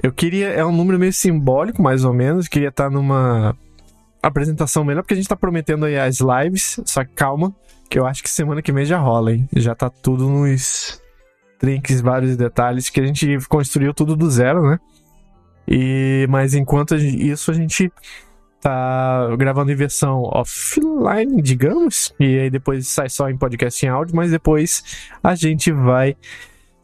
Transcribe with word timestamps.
Eu 0.00 0.12
queria. 0.12 0.48
É 0.48 0.64
um 0.64 0.72
número 0.72 0.98
meio 0.98 1.12
simbólico, 1.12 1.82
mais 1.82 2.04
ou 2.04 2.12
menos. 2.12 2.46
Queria 2.46 2.68
estar 2.68 2.90
numa 2.90 3.56
apresentação 4.22 4.84
melhor, 4.84 5.02
porque 5.02 5.14
a 5.14 5.16
gente 5.16 5.28
tá 5.28 5.36
prometendo 5.36 5.84
aí 5.86 5.98
as 5.98 6.18
lives. 6.20 6.78
Só 6.84 7.04
calma, 7.04 7.54
que 7.90 7.98
eu 7.98 8.06
acho 8.06 8.22
que 8.22 8.30
semana 8.30 8.62
que 8.62 8.72
vem 8.72 8.84
já 8.84 8.98
rola, 8.98 9.32
hein? 9.32 9.48
Já 9.56 9.74
tá 9.74 9.90
tudo 9.90 10.28
nos 10.28 11.00
trinks, 11.58 12.00
vários 12.00 12.36
detalhes, 12.36 12.90
que 12.90 13.00
a 13.00 13.06
gente 13.06 13.38
construiu 13.48 13.94
tudo 13.94 14.16
do 14.16 14.30
zero, 14.30 14.62
né? 14.62 14.78
E, 15.66 16.26
mas 16.28 16.54
enquanto 16.54 16.96
isso, 16.96 17.50
a 17.50 17.54
gente 17.54 17.92
tá 18.60 19.28
gravando 19.36 19.72
em 19.72 19.74
versão 19.74 20.22
offline, 20.22 21.42
digamos, 21.42 22.14
e 22.18 22.38
aí 22.38 22.50
depois 22.50 22.86
sai 22.86 23.08
só 23.08 23.28
em 23.28 23.36
podcast 23.36 23.84
em 23.84 23.88
áudio, 23.88 24.14
mas 24.14 24.30
depois 24.30 24.84
a 25.22 25.34
gente 25.34 25.72
vai 25.72 26.16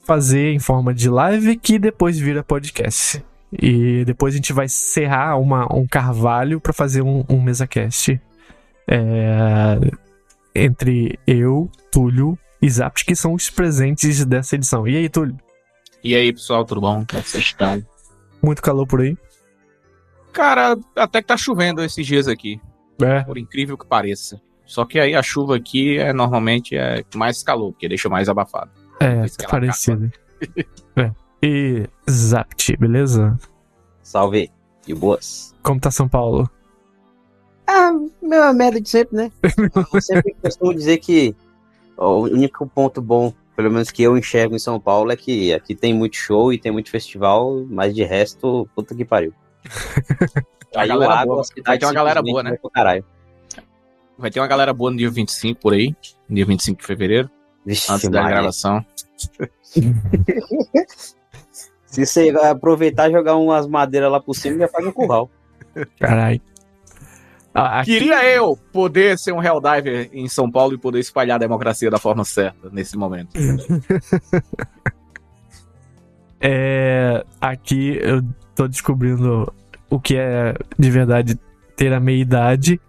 fazer 0.08 0.54
em 0.54 0.58
forma 0.58 0.94
de 0.94 1.10
live 1.10 1.54
que 1.58 1.78
depois 1.78 2.18
vira 2.18 2.42
podcast. 2.42 3.22
E 3.52 4.06
depois 4.06 4.32
a 4.32 4.36
gente 4.38 4.54
vai 4.54 4.66
serrar 4.66 5.38
uma, 5.38 5.70
um 5.70 5.86
carvalho 5.86 6.58
para 6.58 6.72
fazer 6.72 7.02
um, 7.02 7.26
um 7.28 7.42
mesa-cast 7.42 8.18
é, 8.88 9.78
entre 10.54 11.18
eu, 11.26 11.70
Túlio 11.92 12.38
e 12.60 12.70
Zapt, 12.70 13.04
que 13.04 13.14
são 13.14 13.34
os 13.34 13.50
presentes 13.50 14.24
dessa 14.24 14.56
edição. 14.56 14.88
E 14.88 14.96
aí, 14.96 15.10
Túlio? 15.10 15.36
E 16.02 16.14
aí, 16.14 16.32
pessoal, 16.32 16.64
tudo 16.64 16.80
bom? 16.80 17.04
Como 17.06 17.20
é 17.20 17.22
vocês 17.22 17.44
estão? 17.44 17.84
Muito 18.42 18.62
calor 18.62 18.86
por 18.86 19.02
aí? 19.02 19.14
Cara, 20.32 20.74
até 20.96 21.20
que 21.20 21.28
tá 21.28 21.36
chovendo 21.36 21.82
esses 21.82 22.06
dias 22.06 22.28
aqui. 22.28 22.58
É. 23.02 23.20
Por 23.24 23.36
incrível 23.36 23.76
que 23.76 23.86
pareça. 23.86 24.40
Só 24.64 24.86
que 24.86 24.98
aí 24.98 25.14
a 25.14 25.22
chuva 25.22 25.56
aqui 25.56 25.98
é 25.98 26.14
normalmente 26.14 26.76
é 26.76 27.04
mais 27.14 27.42
calor, 27.42 27.72
porque 27.72 27.88
deixa 27.88 28.08
mais 28.08 28.28
abafado. 28.28 28.70
É, 29.00 29.26
tá 29.28 29.48
parecido. 29.48 30.10
é. 30.96 31.12
E 31.42 31.86
Zapt, 32.10 32.76
beleza? 32.76 33.38
Salve. 34.02 34.50
E 34.86 34.94
boas. 34.94 35.54
Como 35.62 35.78
tá 35.80 35.90
São 35.90 36.08
Paulo? 36.08 36.50
Ah, 37.66 37.92
mesma 38.22 38.52
merda 38.54 38.80
de 38.80 38.88
sempre, 38.88 39.16
né? 39.16 39.32
Eu 39.92 40.00
sempre 40.00 40.34
costumo 40.42 40.74
dizer 40.74 40.98
que 40.98 41.36
o 41.96 42.22
único 42.22 42.66
ponto 42.66 43.02
bom, 43.02 43.32
pelo 43.54 43.70
menos 43.70 43.90
que 43.90 44.02
eu 44.02 44.16
enxergo 44.16 44.56
em 44.56 44.58
São 44.58 44.80
Paulo, 44.80 45.12
é 45.12 45.16
que 45.16 45.52
aqui 45.52 45.74
tem 45.74 45.92
muito 45.92 46.16
show 46.16 46.52
e 46.52 46.58
tem 46.58 46.72
muito 46.72 46.90
festival, 46.90 47.66
mas 47.68 47.94
de 47.94 48.04
resto, 48.04 48.68
puta 48.74 48.94
que 48.94 49.04
pariu. 49.04 49.34
A 50.74 50.80
Aí 50.82 50.86
o 50.86 50.92
galera 50.94 51.14
água, 51.14 51.34
boa. 51.34 51.44
Vai 51.66 51.78
ter 51.78 51.86
uma 51.86 51.92
galera 51.92 52.22
boa, 52.22 52.42
né? 52.42 52.50
vai 52.50 52.58
pro 52.58 52.70
Caralho. 52.70 53.04
Vai 54.16 54.30
ter 54.30 54.40
uma 54.40 54.46
galera 54.46 54.72
boa 54.72 54.90
no 54.90 54.96
dia 54.96 55.10
25 55.10 55.60
por 55.60 55.74
aí. 55.74 55.94
No 56.28 56.36
dia 56.36 56.46
25 56.46 56.80
de 56.80 56.86
fevereiro, 56.86 57.30
Vixe, 57.68 57.92
antes 57.92 58.08
da 58.08 58.26
gravação. 58.26 58.84
Se 61.84 62.04
você 62.06 62.30
aproveitar 62.30 63.08
e 63.08 63.12
jogar 63.12 63.36
umas 63.36 63.66
madeiras 63.66 64.10
lá 64.10 64.20
por 64.20 64.34
cima, 64.34 64.58
já 64.58 64.68
faz 64.68 64.86
um 64.86 64.92
curral. 64.92 65.30
Caralho. 65.98 66.40
Ah, 67.54 67.80
aqui- 67.80 67.98
Queria 67.98 68.24
eu 68.30 68.56
poder 68.72 69.18
ser 69.18 69.32
um 69.32 69.42
Helldiver 69.42 70.08
em 70.12 70.28
São 70.28 70.50
Paulo 70.50 70.74
e 70.74 70.78
poder 70.78 71.00
espalhar 71.00 71.36
a 71.36 71.38
democracia 71.38 71.90
da 71.90 71.98
forma 71.98 72.24
certa 72.24 72.68
nesse 72.70 72.96
momento. 72.96 73.30
É, 76.40 77.24
aqui 77.40 77.98
eu 78.00 78.22
tô 78.54 78.68
descobrindo 78.68 79.52
o 79.90 79.98
que 79.98 80.16
é 80.16 80.54
de 80.78 80.88
verdade 80.88 81.36
ter 81.76 81.92
a 81.92 81.98
meia 81.98 82.20
idade, 82.22 82.80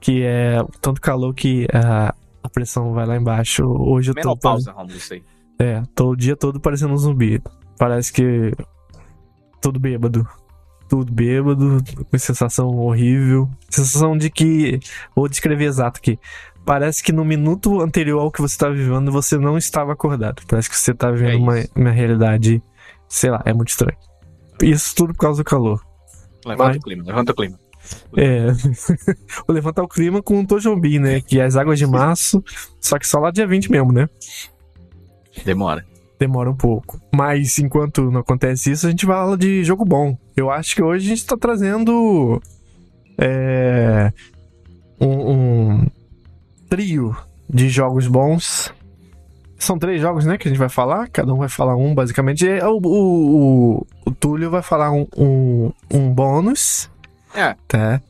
que 0.00 0.24
é 0.24 0.56
tanto 0.80 1.00
calor 1.00 1.32
que 1.34 1.68
a 1.72 2.12
pressão 2.54 2.94
vai 2.94 3.04
lá 3.04 3.16
embaixo. 3.16 3.64
Hoje 3.64 4.12
eu 4.12 4.14
tô, 4.14 4.34
Romulo, 4.34 4.96
isso 4.96 5.14
aí. 5.14 5.22
é, 5.58 5.82
tô 5.94 6.10
o 6.10 6.16
dia 6.16 6.36
todo 6.36 6.60
parecendo 6.60 6.94
um 6.94 6.96
zumbi. 6.96 7.42
Parece 7.76 8.12
que 8.12 8.52
tudo 9.60 9.80
bêbado. 9.80 10.26
Tudo 10.88 11.12
bêbado, 11.12 11.82
com 12.10 12.18
sensação 12.18 12.68
horrível. 12.76 13.50
Sensação 13.68 14.16
de 14.16 14.30
que. 14.30 14.78
Vou 15.16 15.28
descrever 15.28 15.64
exato 15.64 15.98
aqui. 15.98 16.18
Parece 16.64 17.02
que 17.02 17.12
no 17.12 17.24
minuto 17.24 17.80
anterior 17.80 18.20
ao 18.20 18.30
que 18.30 18.40
você 18.40 18.56
tá 18.56 18.68
vivendo, 18.68 19.10
você 19.10 19.36
não 19.36 19.58
estava 19.58 19.92
acordado. 19.92 20.42
Parece 20.46 20.68
que 20.70 20.76
você 20.76 20.94
tá 20.94 21.10
vivendo 21.10 21.32
É 21.32 21.36
uma, 21.36 21.54
uma 21.74 21.90
realidade. 21.90 22.62
Sei 23.08 23.30
lá, 23.30 23.42
é 23.44 23.52
muito 23.52 23.68
estranho. 23.68 23.96
Isso 24.62 24.94
tudo 24.94 25.12
por 25.14 25.20
causa 25.20 25.42
do 25.42 25.44
calor. 25.44 25.80
Levanta 26.46 26.70
Vai. 26.70 26.76
o 26.76 26.80
clima, 26.80 27.04
levanta 27.04 27.32
o 27.32 27.34
clima. 27.34 27.58
É. 28.16 28.46
Vou 29.46 29.54
levantar 29.54 29.82
o 29.82 29.88
clima 29.88 30.22
com 30.22 30.40
o 30.40 30.46
Tojombi, 30.46 30.98
né? 30.98 31.20
Que 31.20 31.40
é 31.40 31.44
as 31.44 31.56
águas 31.56 31.78
de 31.78 31.86
março. 31.86 32.42
Só 32.80 32.98
que 32.98 33.06
só 33.06 33.18
lá 33.18 33.30
dia 33.30 33.46
20 33.46 33.70
mesmo, 33.70 33.92
né? 33.92 34.08
Demora. 35.44 35.84
demora 36.18 36.50
um 36.50 36.56
pouco. 36.56 37.00
Mas 37.12 37.58
enquanto 37.58 38.10
não 38.10 38.20
acontece 38.20 38.70
isso, 38.70 38.86
a 38.86 38.90
gente 38.90 39.06
vai 39.06 39.16
falar 39.16 39.36
de 39.36 39.64
jogo 39.64 39.84
bom. 39.84 40.16
Eu 40.36 40.50
acho 40.50 40.74
que 40.74 40.82
hoje 40.82 41.06
a 41.06 41.08
gente 41.08 41.26
tá 41.26 41.36
trazendo 41.36 42.40
é, 43.18 44.12
um, 45.00 45.32
um 45.32 45.86
trio 46.68 47.16
de 47.48 47.68
jogos 47.68 48.06
bons. 48.06 48.72
São 49.58 49.78
três 49.78 50.00
jogos, 50.00 50.26
né, 50.26 50.36
que 50.36 50.48
a 50.48 50.50
gente 50.50 50.58
vai 50.58 50.68
falar. 50.68 51.08
Cada 51.08 51.32
um 51.32 51.38
vai 51.38 51.48
falar 51.48 51.76
um, 51.76 51.94
basicamente. 51.94 52.44
E 52.44 52.60
O, 52.62 52.78
o, 52.78 53.76
o, 53.78 53.86
o 54.06 54.10
Túlio 54.10 54.50
vai 54.50 54.62
falar 54.62 54.90
um, 54.90 55.06
um, 55.16 55.72
um 55.90 56.12
bônus. 56.12 56.90
É. 57.34 57.56
Tá? 57.68 58.00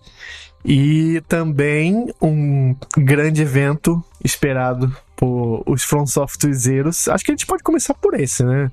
E 0.65 1.21
também 1.29 2.13
um 2.21 2.75
grande 2.97 3.43
evento 3.43 4.03
esperado 4.25 4.95
por 5.17 5.63
os 5.67 5.83
From 5.83 6.07
Softwarezeiros. 6.07 7.09
Acho 7.09 7.25
que 7.25 7.31
a 7.31 7.35
gente 7.35 7.47
pode 7.47 7.63
começar 7.63 7.95
por 7.95 8.15
esse, 8.15 8.43
né? 8.45 8.71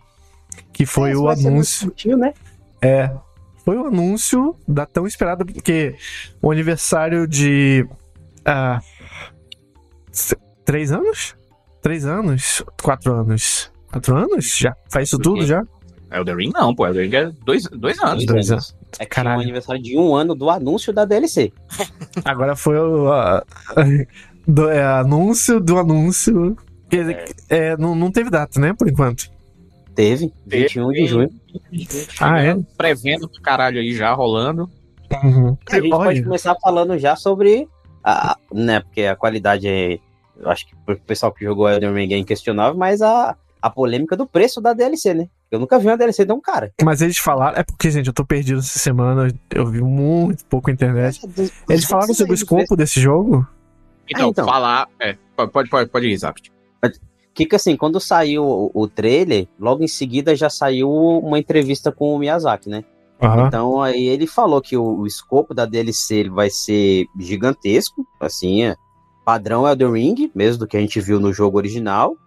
Que 0.73 0.85
foi 0.85 1.11
É, 1.11 1.17
o 1.17 1.29
anúncio. 1.29 1.87
sutil, 1.87 2.17
né? 2.17 2.33
É. 2.81 3.11
Foi 3.65 3.77
o 3.77 3.85
anúncio 3.87 4.55
da 4.67 4.85
tão 4.85 5.05
esperada, 5.05 5.45
porque 5.45 5.95
o 6.41 6.49
aniversário 6.51 7.27
de. 7.27 7.85
ah, 8.45 8.81
três 10.65 10.91
anos? 10.91 11.35
Três 11.81 12.05
anos? 12.05 12.63
Quatro 12.81 13.13
anos? 13.13 13.71
Quatro 13.91 14.15
anos? 14.15 14.55
Já? 14.57 14.75
Faz 14.89 15.09
isso 15.09 15.19
tudo 15.19 15.45
já? 15.45 15.63
Elden 16.11 16.35
Ring 16.35 16.51
não, 16.53 16.73
pô. 16.73 16.87
Elden 16.87 17.03
Ring 17.09 17.15
é 17.15 17.31
dois, 17.45 17.63
dois 17.65 17.99
anos. 17.99 18.25
Dois 18.25 18.51
anos. 18.51 18.75
É 18.99 19.05
que 19.05 19.11
Caralho. 19.11 19.39
o 19.39 19.41
aniversário 19.41 19.81
de 19.81 19.97
um 19.97 20.15
ano 20.15 20.35
do 20.35 20.49
anúncio 20.49 20.91
da 20.93 21.05
DLC. 21.05 21.51
Agora 22.25 22.55
foi 22.55 22.77
o. 22.77 23.09
do- 24.47 24.69
é, 24.69 24.83
anúncio 24.83 25.59
do 25.59 25.77
anúncio. 25.77 26.55
Quer 26.89 27.01
dizer, 27.01 27.35
é, 27.49 27.77
não, 27.77 27.95
não 27.95 28.11
teve 28.11 28.29
data, 28.29 28.59
né? 28.59 28.73
Por 28.73 28.89
enquanto. 28.89 29.29
Teve, 29.95 30.33
21 30.45 30.89
de 30.91 31.05
junho. 31.05 31.29
Ah, 32.19 32.41
é? 32.41 32.55
Prevendo 32.77 33.27
do 33.27 33.41
caralho 33.41 33.79
aí 33.79 33.93
já 33.93 34.13
rolando. 34.13 34.69
Uhum. 35.23 35.57
A 35.69 35.75
gente 35.75 35.89
pode 35.89 36.07
Olha, 36.07 36.23
começar 36.23 36.55
falando 36.61 36.97
já 36.97 37.15
sobre 37.15 37.67
a, 38.03 38.37
né, 38.51 38.79
porque 38.79 39.03
a 39.03 39.15
qualidade 39.15 39.67
é, 39.67 39.99
eu 40.39 40.49
acho 40.49 40.65
que 40.65 40.75
pro 40.85 40.97
pessoal 40.99 41.31
que 41.31 41.43
jogou 41.43 41.69
Elden 41.69 41.93
Ring 41.93 42.13
é 42.13 42.17
inquestionável, 42.17 42.77
mas 42.77 43.01
a, 43.01 43.35
a 43.61 43.69
polêmica 43.69 44.15
do 44.15 44.25
preço 44.25 44.61
da 44.61 44.73
DLC, 44.73 45.13
né? 45.13 45.27
Eu 45.51 45.59
nunca 45.59 45.77
vi 45.77 45.87
uma 45.87 45.97
DLC 45.97 46.25
tão 46.25 46.39
cara. 46.39 46.71
mas 46.81 47.01
eles 47.01 47.17
falaram. 47.17 47.59
É 47.59 47.63
porque, 47.63 47.91
gente, 47.91 48.07
eu 48.07 48.13
tô 48.13 48.25
perdido 48.25 48.59
essa 48.59 48.79
semana. 48.79 49.27
Eu 49.53 49.67
vi 49.67 49.81
muito 49.81 50.45
pouco 50.45 50.71
internet. 50.71 51.19
Eles 51.69 51.83
falaram 51.83 52.13
sobre 52.13 52.31
o 52.31 52.35
escopo 52.35 52.75
desse 52.75 53.01
jogo? 53.01 53.45
Então, 54.09 54.29
então. 54.29 54.45
falar. 54.45 54.87
É, 54.99 55.17
pode, 55.35 55.69
pode, 55.69 55.89
pode 55.89 56.07
ir, 56.07 56.17
Zapt. 56.17 56.51
Que 57.33 57.45
que 57.45 57.55
assim, 57.55 57.77
quando 57.77 57.99
saiu 57.99 58.43
o, 58.43 58.71
o 58.73 58.87
trailer, 58.87 59.47
logo 59.59 59.83
em 59.83 59.87
seguida 59.87 60.35
já 60.35 60.49
saiu 60.49 60.89
uma 60.89 61.39
entrevista 61.39 61.91
com 61.91 62.13
o 62.13 62.19
Miyazaki, 62.19 62.69
né? 62.69 62.83
Aham. 63.21 63.47
Então 63.47 63.81
aí 63.81 64.07
ele 64.07 64.27
falou 64.27 64.61
que 64.61 64.75
o, 64.75 64.99
o 64.99 65.07
escopo 65.07 65.53
da 65.53 65.65
DLC 65.65 66.15
ele 66.15 66.29
vai 66.29 66.49
ser 66.49 67.05
gigantesco, 67.17 68.05
assim, 68.19 68.63
é 68.63 68.75
padrão 69.23 69.67
Elden 69.67 69.93
Ring, 69.93 70.31
mesmo 70.35 70.59
do 70.59 70.67
que 70.67 70.75
a 70.75 70.79
gente 70.79 70.99
viu 70.99 71.19
no 71.19 71.31
jogo 71.31 71.57
original, 71.57 72.17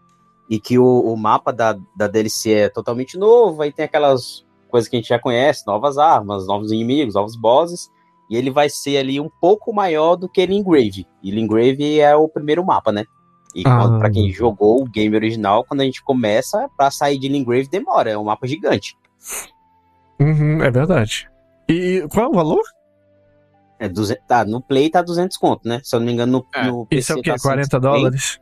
e 0.48 0.58
que 0.60 0.78
o, 0.78 0.84
o 1.00 1.16
mapa 1.16 1.52
da, 1.52 1.76
da 1.96 2.06
DLC 2.06 2.52
é 2.52 2.68
totalmente 2.68 3.16
novo, 3.18 3.62
aí 3.62 3.72
tem 3.72 3.84
aquelas 3.84 4.44
coisas 4.68 4.88
que 4.88 4.96
a 4.96 4.98
gente 5.00 5.08
já 5.08 5.18
conhece, 5.18 5.66
novas 5.66 5.96
armas, 5.98 6.46
novos 6.46 6.70
inimigos, 6.72 7.14
novos 7.14 7.36
bosses, 7.36 7.88
e 8.30 8.36
ele 8.36 8.50
vai 8.50 8.68
ser 8.68 8.96
ali 8.98 9.20
um 9.20 9.30
pouco 9.40 9.72
maior 9.72 10.16
do 10.16 10.28
que 10.28 10.44
Lingrave. 10.44 11.06
E 11.22 11.30
Lingrave 11.30 12.00
é 12.00 12.14
o 12.16 12.28
primeiro 12.28 12.64
mapa, 12.64 12.90
né? 12.92 13.04
E 13.54 13.62
Ah. 13.66 13.98
pra 13.98 14.10
quem 14.10 14.30
jogou 14.32 14.82
o 14.82 14.84
game 14.90 15.14
original, 15.14 15.64
quando 15.64 15.82
a 15.82 15.84
gente 15.84 16.02
começa, 16.02 16.68
pra 16.76 16.90
sair 16.90 17.18
de 17.18 17.28
Lingrave 17.28 17.68
demora, 17.68 18.10
é 18.10 18.18
um 18.18 18.24
mapa 18.24 18.46
gigante. 18.46 18.96
Uhum, 20.20 20.62
é 20.62 20.70
verdade. 20.70 21.28
E 21.68 22.06
qual 22.12 22.26
é 22.26 22.28
o 22.28 22.32
valor? 22.32 22.62
É 23.78 23.88
200, 23.88 24.24
tá, 24.26 24.44
no 24.44 24.60
Play 24.60 24.88
tá 24.90 25.02
200 25.02 25.36
conto, 25.36 25.68
né? 25.68 25.80
Se 25.82 25.94
eu 25.94 26.00
não 26.00 26.06
me 26.06 26.12
engano, 26.12 26.32
no, 26.32 26.46
É. 26.58 26.66
no 26.66 26.86
PC 26.86 27.00
Isso 27.00 27.12
é 27.12 27.16
o 27.16 27.22
quê? 27.22 27.30
tá 27.30 27.36
40 27.40 27.64
150. 27.66 27.80
dólares? 27.80 28.40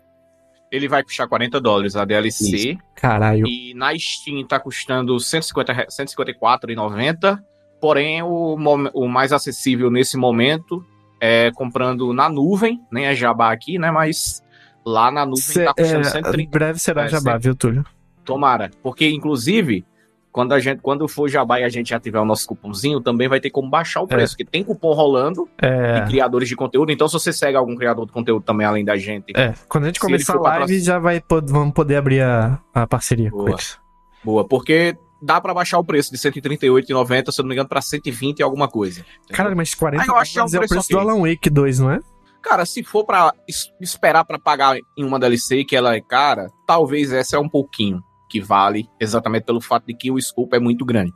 Ele 0.72 0.88
vai 0.88 1.04
custar 1.04 1.28
40 1.28 1.60
dólares 1.60 1.94
a 1.94 2.04
DLC. 2.04 2.78
Caralho. 2.96 3.46
E 3.46 3.74
na 3.74 3.96
Steam 3.96 4.42
tá 4.46 4.58
custando 4.58 5.20
150, 5.20 5.72
re- 5.72 5.86
154,90. 5.86 7.38
Porém, 7.80 8.22
o, 8.22 8.54
o 8.94 9.08
mais 9.08 9.32
acessível 9.32 9.90
nesse 9.90 10.16
momento 10.16 10.84
é 11.20 11.50
comprando 11.52 12.12
na 12.12 12.28
nuvem, 12.28 12.80
nem 12.90 13.06
é 13.06 13.14
jabá 13.14 13.52
aqui, 13.52 13.78
né? 13.78 13.90
Mas 13.90 14.42
lá 14.84 15.10
na 15.10 15.26
nuvem 15.26 15.42
Cê- 15.42 15.64
tá 15.64 15.74
custando 15.74 16.06
é, 16.06 16.10
130. 16.10 16.50
breve 16.50 16.78
será 16.78 17.04
É, 17.04 17.08
jabá, 17.08 17.36
viu, 17.36 17.54
Túlio? 17.54 17.84
Tomara. 18.24 18.70
Porque, 18.82 19.08
inclusive, 19.10 19.84
quando, 20.32 20.52
a 20.52 20.58
gente, 20.58 20.80
quando 20.80 21.06
for 21.06 21.28
jabá 21.28 21.60
e 21.60 21.64
a 21.64 21.68
gente 21.68 21.90
já 21.90 22.00
tiver 22.00 22.18
o 22.18 22.24
nosso 22.24 22.46
cupomzinho, 22.48 23.00
também 23.00 23.28
vai 23.28 23.38
ter 23.38 23.50
como 23.50 23.68
baixar 23.68 24.00
o 24.00 24.06
preço. 24.06 24.32
Porque 24.34 24.50
tem 24.50 24.64
cupom 24.64 24.92
rolando 24.94 25.46
É, 25.60 26.00
de 26.00 26.08
criadores 26.08 26.48
de 26.48 26.56
conteúdo. 26.56 26.90
Então, 26.90 27.06
se 27.06 27.12
você 27.12 27.32
segue 27.32 27.56
algum 27.56 27.76
criador 27.76 28.06
de 28.06 28.12
conteúdo 28.12 28.42
também, 28.42 28.66
além 28.66 28.84
da 28.84 28.96
gente, 28.96 29.32
é, 29.36 29.52
quando 29.68 29.84
a 29.84 29.86
gente 29.88 30.00
começar 30.00 30.32
a 30.34 30.38
pra 30.38 30.50
live, 30.50 30.58
próxima- 30.66 30.84
já 30.84 30.98
vai, 30.98 31.22
vamos 31.46 31.74
poder 31.74 31.96
abrir 31.96 32.22
a, 32.22 32.58
a 32.74 32.86
parceria 32.86 33.30
com 33.30 33.36
Boa. 33.38 33.50
eles. 33.50 33.78
boa. 34.24 34.48
Porque 34.48 34.96
dá 35.20 35.40
pra 35.40 35.52
baixar 35.54 35.78
o 35.78 35.84
preço 35.84 36.10
de 36.10 36.18
138,90, 36.18 37.30
se 37.30 37.40
eu 37.40 37.42
não 37.44 37.48
me 37.48 37.54
engano, 37.54 37.68
pra 37.68 37.80
120 37.82 38.38
e 38.38 38.42
alguma 38.42 38.68
coisa. 38.68 39.00
entendeu? 39.00 39.36
Caralho, 39.36 39.56
mas 39.56 39.74
40 39.74 40.02
Ah, 40.02 40.06
eu 40.08 40.16
acho 40.16 40.32
que 40.32 40.38
é 40.38 40.42
um 40.42 40.46
dólares 40.46 40.54
é 40.54 40.56
o 40.56 40.60
preço 40.60 40.88
preço 40.88 41.04
do. 41.04 41.10
Alan 41.10 41.20
Wake 41.28 41.50
2, 41.50 41.78
não 41.80 41.90
é? 41.90 42.00
Cara, 42.40 42.66
se 42.66 42.82
for 42.82 43.04
pra 43.04 43.32
es- 43.48 43.70
esperar 43.80 44.24
pra 44.24 44.38
pagar 44.38 44.76
em 44.96 45.04
uma 45.04 45.18
DLC 45.20 45.62
que 45.64 45.76
ela 45.76 45.94
é 45.94 46.00
cara, 46.00 46.48
talvez 46.66 47.12
essa 47.12 47.36
é 47.36 47.38
um 47.38 47.48
pouquinho 47.48 48.02
que 48.32 48.40
vale, 48.40 48.88
exatamente 48.98 49.44
pelo 49.44 49.60
fato 49.60 49.86
de 49.86 49.94
que 49.94 50.10
o 50.10 50.20
scope 50.20 50.56
é 50.56 50.58
muito 50.58 50.86
grande. 50.86 51.12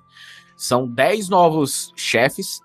São 0.54 0.86
10 0.86 1.30
novos 1.30 1.90
chefes 1.96 2.60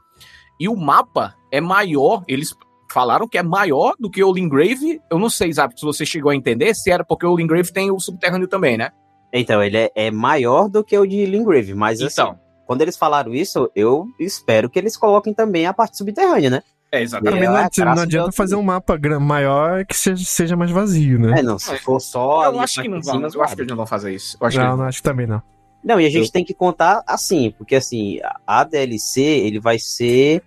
e 0.60 0.68
o 0.68 0.76
mapa 0.76 1.34
é 1.50 1.62
maior, 1.62 2.24
eles 2.28 2.54
falaram 2.92 3.28
que 3.28 3.38
é 3.38 3.44
maior 3.44 3.96
do 3.98 4.10
que 4.10 4.22
o 4.22 4.34
Lingrave. 4.34 5.00
Eu 5.10 5.18
não 5.18 5.30
sei, 5.30 5.54
Zap, 5.54 5.74
se 5.80 5.86
você 5.86 6.06
chegou 6.06 6.32
a 6.32 6.36
entender, 6.36 6.76
se 6.76 6.92
era 6.92 7.06
porque 7.06 7.26
o 7.26 7.36
Lingrave 7.36 7.72
tem 7.72 7.90
o 7.90 8.00
subterrâneo 8.00 8.48
também, 8.48 8.78
né? 8.78 8.92
Então, 9.34 9.64
ele 9.64 9.78
é, 9.78 9.92
é 9.96 10.12
maior 10.12 10.68
do 10.68 10.84
que 10.84 10.98
o 10.98 11.06
de 11.06 11.26
Lingrave, 11.26 11.74
mas 11.74 12.02
assim, 12.02 12.22
Então, 12.22 12.38
quando 12.68 12.82
eles 12.82 12.98
falaram 12.98 13.34
isso, 13.34 13.72
eu 13.74 14.06
espero 14.20 14.70
que 14.70 14.78
eles 14.78 14.98
coloquem 14.98 15.34
também 15.34 15.66
a 15.66 15.74
parte 15.74 15.98
subterrânea, 15.98 16.50
né? 16.50 16.64
É 16.92 17.02
exatamente. 17.02 17.44
É, 17.44 17.48
não, 17.48 17.56
a 17.56 17.66
adi- 17.66 17.82
não 17.86 18.04
adianta 18.04 18.32
fazer 18.32 18.56
um 18.56 18.64
mapa 18.64 19.00
maior 19.20 19.86
que 19.86 19.96
seja, 19.96 20.24
seja 20.26 20.56
mais 20.56 20.70
vazio, 20.72 21.20
né? 21.20 21.40
É, 21.40 21.44
não, 21.44 21.58
se 21.58 21.74
É. 21.74 21.78
for 21.78 22.00
só. 22.00 22.46
Eu 22.46 22.60
acho 22.60 22.82
que 22.82 22.88
não 22.88 23.02
vão, 23.02 23.22
eu 23.22 23.44
acho 23.44 23.56
que 23.56 23.62
eles 23.62 23.70
não 23.70 23.78
vão 23.78 23.86
fazer 23.88 24.14
isso. 24.14 24.38
Eu 24.40 24.48
acho 24.48 24.58
que 24.58 24.64
não, 24.64 24.78
não, 24.78 24.86
acho 24.86 24.98
que 24.98 25.04
também 25.04 25.26
não. 25.28 25.42
Não, 25.84 26.00
e 26.00 26.06
a 26.06 26.10
gente 26.10 26.26
Eu- 26.28 26.32
tem 26.32 26.44
que 26.46 26.54
contar 26.54 27.02
assim, 27.08 27.54
porque 27.58 27.76
assim, 27.76 28.20
a- 28.46 28.64
DLC, 28.64 29.22
ele 29.22 29.60
vai 29.60 29.80
ser. 29.80 30.44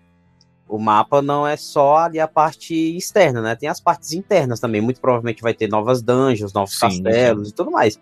O 0.69 0.79
mapa 0.79 1.21
não 1.21 1.47
é 1.47 1.57
só 1.57 1.99
ali 1.99 2.19
a 2.19 2.27
parte 2.27 2.75
externa, 2.97 3.43
né? 3.43 3.55
Tem 3.55 3.69
as 3.69 3.81
partes 3.81 4.13
internas 4.13 4.61
também. 4.61 4.81
Muito 4.81 5.01
provavelmente 5.01 5.43
vai 5.43 5.53
ter 5.53 5.69
novas 5.69 6.03
dungeons, 6.03 6.53
novos 6.53 6.73
Sim, 6.79 7.03
castelos 7.03 7.51
e 7.51 7.55
tudo 7.55 7.71
mais. 7.71 8.01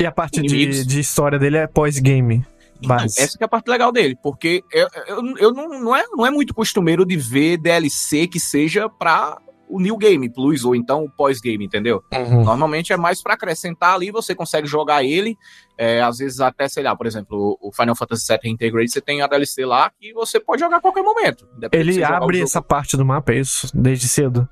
E 0.00 0.04
a 0.06 0.10
parte 0.10 0.40
de, 0.42 0.84
de 0.84 1.00
história 1.00 1.38
dele 1.38 1.58
é 1.58 1.66
pós-game. 1.66 2.44
Então, 2.82 2.96
Base. 2.96 3.20
essa 3.20 3.36
que 3.36 3.44
é 3.44 3.46
a 3.46 3.48
parte 3.48 3.68
legal 3.68 3.92
dele, 3.92 4.16
porque 4.22 4.62
eu, 4.72 4.88
eu, 5.06 5.36
eu 5.36 5.52
não, 5.52 5.68
não, 5.80 5.96
é, 5.96 6.04
não 6.12 6.26
é 6.26 6.30
muito 6.30 6.54
costumeiro 6.54 7.04
de 7.04 7.16
ver 7.16 7.58
DLC 7.58 8.26
que 8.26 8.40
seja 8.40 8.88
pra 8.88 9.38
o 9.70 9.80
New 9.80 9.96
Game 9.96 10.28
Plus 10.28 10.64
ou 10.64 10.74
então 10.74 11.04
o 11.04 11.10
pós-game, 11.10 11.64
entendeu? 11.64 12.02
Uhum. 12.12 12.44
Normalmente 12.44 12.92
é 12.92 12.96
mais 12.96 13.22
pra 13.22 13.34
acrescentar 13.34 13.94
ali, 13.94 14.10
você 14.10 14.34
consegue 14.34 14.66
jogar 14.66 15.04
ele, 15.04 15.36
é, 15.78 16.02
às 16.02 16.18
vezes 16.18 16.40
até, 16.40 16.68
sei 16.68 16.82
lá, 16.82 16.94
por 16.96 17.06
exemplo, 17.06 17.56
o 17.60 17.72
Final 17.72 17.94
Fantasy 17.94 18.26
VII 18.28 18.40
Reintegrate, 18.42 18.90
você 18.90 19.00
tem 19.00 19.22
a 19.22 19.28
DLC 19.28 19.64
lá 19.64 19.90
que 19.98 20.12
você 20.12 20.40
pode 20.40 20.60
jogar 20.60 20.78
a 20.78 20.80
qualquer 20.80 21.02
momento. 21.04 21.48
Ele 21.70 22.02
abre 22.02 22.42
essa 22.42 22.60
parte 22.60 22.96
do 22.96 23.04
mapa, 23.04 23.32
é 23.32 23.38
isso? 23.38 23.70
Desde 23.72 24.08
cedo? 24.08 24.48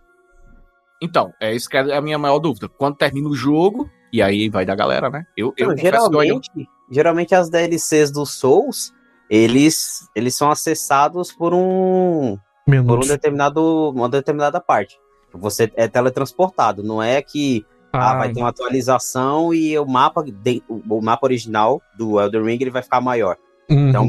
Então, 1.03 1.33
é 1.41 1.55
isso 1.55 1.69
que 1.69 1.77
é 1.77 1.97
a 1.97 2.01
minha 2.01 2.19
maior 2.19 2.39
dúvida. 2.39 2.69
Quando 2.69 2.97
termina 2.97 3.29
o 3.29 3.35
jogo, 3.35 3.91
e 4.13 4.23
aí 4.23 4.49
vai 4.49 4.65
da 4.65 4.75
galera, 4.75 5.11
né? 5.11 5.25
Eu, 5.37 5.53
eu 5.57 5.73
Então, 5.73 5.77
confesso 5.77 6.11
que 6.11 6.31
eu 6.31 6.41
geralmente, 6.91 7.35
as 7.35 7.49
DLCs 7.49 8.11
do 8.11 8.25
Souls, 8.27 8.93
eles, 9.31 10.09
eles 10.15 10.35
são 10.37 10.51
acessados 10.51 11.33
por 11.33 11.53
um, 11.55 12.39
por 12.65 12.73
um 12.75 12.77
Minutos. 12.77 13.09
determinado, 13.09 13.91
uma 13.91 14.09
determinada 14.09 14.61
parte. 14.61 14.97
Você 15.35 15.71
é 15.77 15.87
teletransportado, 15.87 16.83
não 16.83 17.03
é 17.03 17.21
que 17.21 17.65
ah, 17.93 18.17
vai 18.19 18.33
ter 18.33 18.41
uma 18.41 18.49
atualização 18.49 19.53
e 19.53 19.79
o 19.79 19.87
mapa, 19.87 20.23
de- 20.25 20.63
o 20.69 21.01
mapa 21.03 21.27
original 21.27 21.81
do 21.97 22.19
Elden 22.21 22.45
Ring 22.45 22.59
ele 22.61 22.71
vai 22.71 22.83
ficar 22.83 23.01
maior. 23.01 23.37
uhum. 23.71 23.89
Então, 23.89 24.07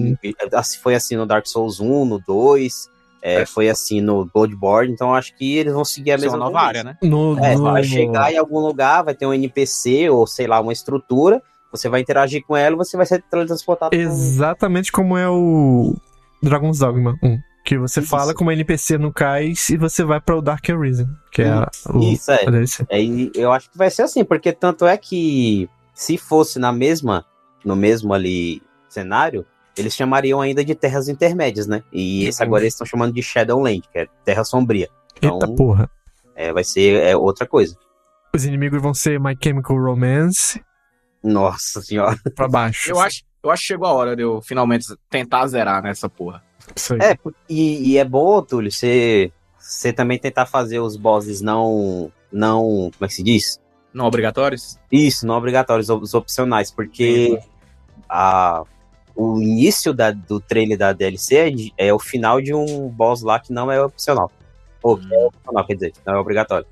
assim, 0.54 0.80
foi 0.80 0.96
assim 0.96 1.16
no 1.18 1.26
Dark 1.26 1.46
Souls 1.46 1.80
1, 1.82 2.06
no 2.06 2.20
2, 2.26 2.88
é, 3.22 3.42
É. 3.42 3.46
foi 3.46 3.70
assim 3.70 4.00
no 4.00 4.26
Bloodborne, 4.34 4.94
então 4.94 5.14
acho 5.14 5.36
que 5.36 5.58
eles 5.58 5.74
vão 5.74 5.84
seguir 5.84 6.12
a 6.12 6.16
Isso 6.16 6.24
é 6.24 6.28
mesma 6.28 6.38
uma 6.38 6.46
nova 6.46 6.62
área, 6.66 6.84
né? 6.86 6.98
no, 7.04 7.38
É, 7.38 7.56
no- 7.56 7.64
vai 7.64 7.84
chegar 7.84 8.32
em 8.34 8.38
algum 8.38 8.60
lugar, 8.60 9.04
vai 9.04 9.14
ter 9.14 9.26
um 9.26 9.34
NPC 9.34 10.10
ou 10.10 10.26
sei 10.26 10.48
lá, 10.48 10.62
uma 10.62 10.72
estrutura, 10.72 11.42
você 11.72 11.88
vai 11.90 12.02
interagir 12.02 12.44
com 12.46 12.56
ela 12.56 12.76
e 12.76 12.78
você 12.78 12.98
vai 12.98 13.06
ser 13.06 13.22
teletransportado. 13.24 13.96
Exatamente 13.96 14.92
como 14.92 15.18
é 15.18 15.30
o 15.30 15.96
Dragon's 16.42 16.80
Dogma 16.80 17.18
1. 17.22 17.40
Que 17.64 17.78
você 17.78 18.00
Isso. 18.00 18.10
fala 18.10 18.34
como 18.34 18.52
NPC 18.52 18.98
no 18.98 19.14
cais 19.14 19.70
e 19.70 19.78
você 19.78 20.04
vai 20.04 20.20
para 20.20 20.36
o 20.36 20.42
Dark 20.42 20.68
Arisen, 20.70 21.08
que 21.32 21.44
é 21.44 21.50
a, 21.50 21.70
o, 21.94 22.00
Isso, 22.00 22.32
é. 22.32 22.46
a. 22.46 22.98
É, 22.98 23.00
eu 23.36 23.52
acho 23.52 23.70
que 23.70 23.78
vai 23.78 23.92
ser 23.92 24.04
assim, 24.04 24.24
porque 24.24 24.52
tanto 24.52 24.88
é 24.88 24.98
que 24.98 25.70
se 25.94 26.18
fosse 26.18 26.58
na 26.58 26.72
mesma, 26.72 27.26
no 27.64 27.76
mesmo 27.76 28.14
ali 28.14 28.62
cenário, 28.88 29.46
eles 29.78 29.96
chamariam 29.96 30.42
ainda 30.42 30.64
de 30.64 30.74
terras 30.74 31.08
intermédias, 31.08 31.68
né? 31.68 31.84
E 31.92 32.26
esse 32.26 32.42
agora 32.42 32.64
eles 32.64 32.74
estão 32.74 32.88
chamando 32.88 33.14
de 33.14 33.22
Shadowland, 33.22 33.82
que 33.92 34.00
é 34.00 34.08
terra 34.26 34.44
sombria. 34.44 34.90
Então, 35.18 35.34
Eita 35.34 35.48
porra. 35.50 35.90
é, 36.36 36.52
vai 36.52 36.64
ser 36.64 37.04
é, 37.04 37.16
outra 37.16 37.46
coisa. 37.46 37.78
Os 38.34 38.46
inimigos 38.46 38.82
vão 38.82 38.94
ser 38.94 39.20
My 39.20 39.38
Chemical 39.42 39.78
Romance 39.78 40.62
Nossa 41.24 41.82
senhora. 41.82 42.18
pra 42.36 42.48
baixo. 42.48 42.90
Eu 42.90 43.00
acho, 43.00 43.24
eu 43.44 43.52
acho 43.52 43.62
que 43.62 43.68
chegou 43.68 43.88
a 43.88 43.94
hora 43.94 44.16
de 44.16 44.22
eu 44.24 44.42
finalmente 44.42 44.86
tentar 45.10 45.46
zerar 45.48 45.82
nessa 45.84 46.10
porra. 46.10 46.44
Isso 46.76 46.94
aí. 46.94 47.00
É, 47.02 47.18
e, 47.50 47.92
e 47.92 47.98
é 47.98 48.06
bom, 48.06 48.42
Túlio, 48.42 48.72
você, 48.72 49.32
você 49.58 49.92
também 49.92 50.18
tentar 50.20 50.46
fazer 50.46 50.80
os 50.80 50.96
bosses 50.96 51.42
não. 51.42 52.12
não. 52.32 52.92
como 52.94 53.06
é 53.06 53.08
que 53.08 53.14
se 53.14 53.24
diz? 53.24 53.60
Não 53.94 54.06
obrigatórios? 54.06 54.78
Isso, 54.92 55.26
não 55.26 55.36
obrigatórios, 55.36 55.90
os 55.90 56.14
opcionais, 56.14 56.70
porque 56.72 57.40
a, 58.08 58.64
o 59.16 59.42
início 59.42 59.94
da- 59.94 60.12
do 60.12 60.40
trailer 60.40 60.78
da 60.78 60.94
DLC 60.94 61.36
é, 61.36 61.50
de- 61.50 61.74
é 61.76 61.92
o 61.94 61.98
final 62.00 62.40
de 62.40 62.54
um 62.54 62.88
boss 62.88 63.24
lá 63.24 63.40
que 63.40 63.52
não 63.52 63.72
é 63.72 63.84
opcional. 63.84 64.32
Ou 64.84 64.96
que 64.98 65.14
é 65.14 65.26
opcional, 65.26 65.66
quer 65.66 65.74
dizer, 65.74 65.94
não 66.06 66.14
é 66.14 66.18
obrigatório. 66.20 66.68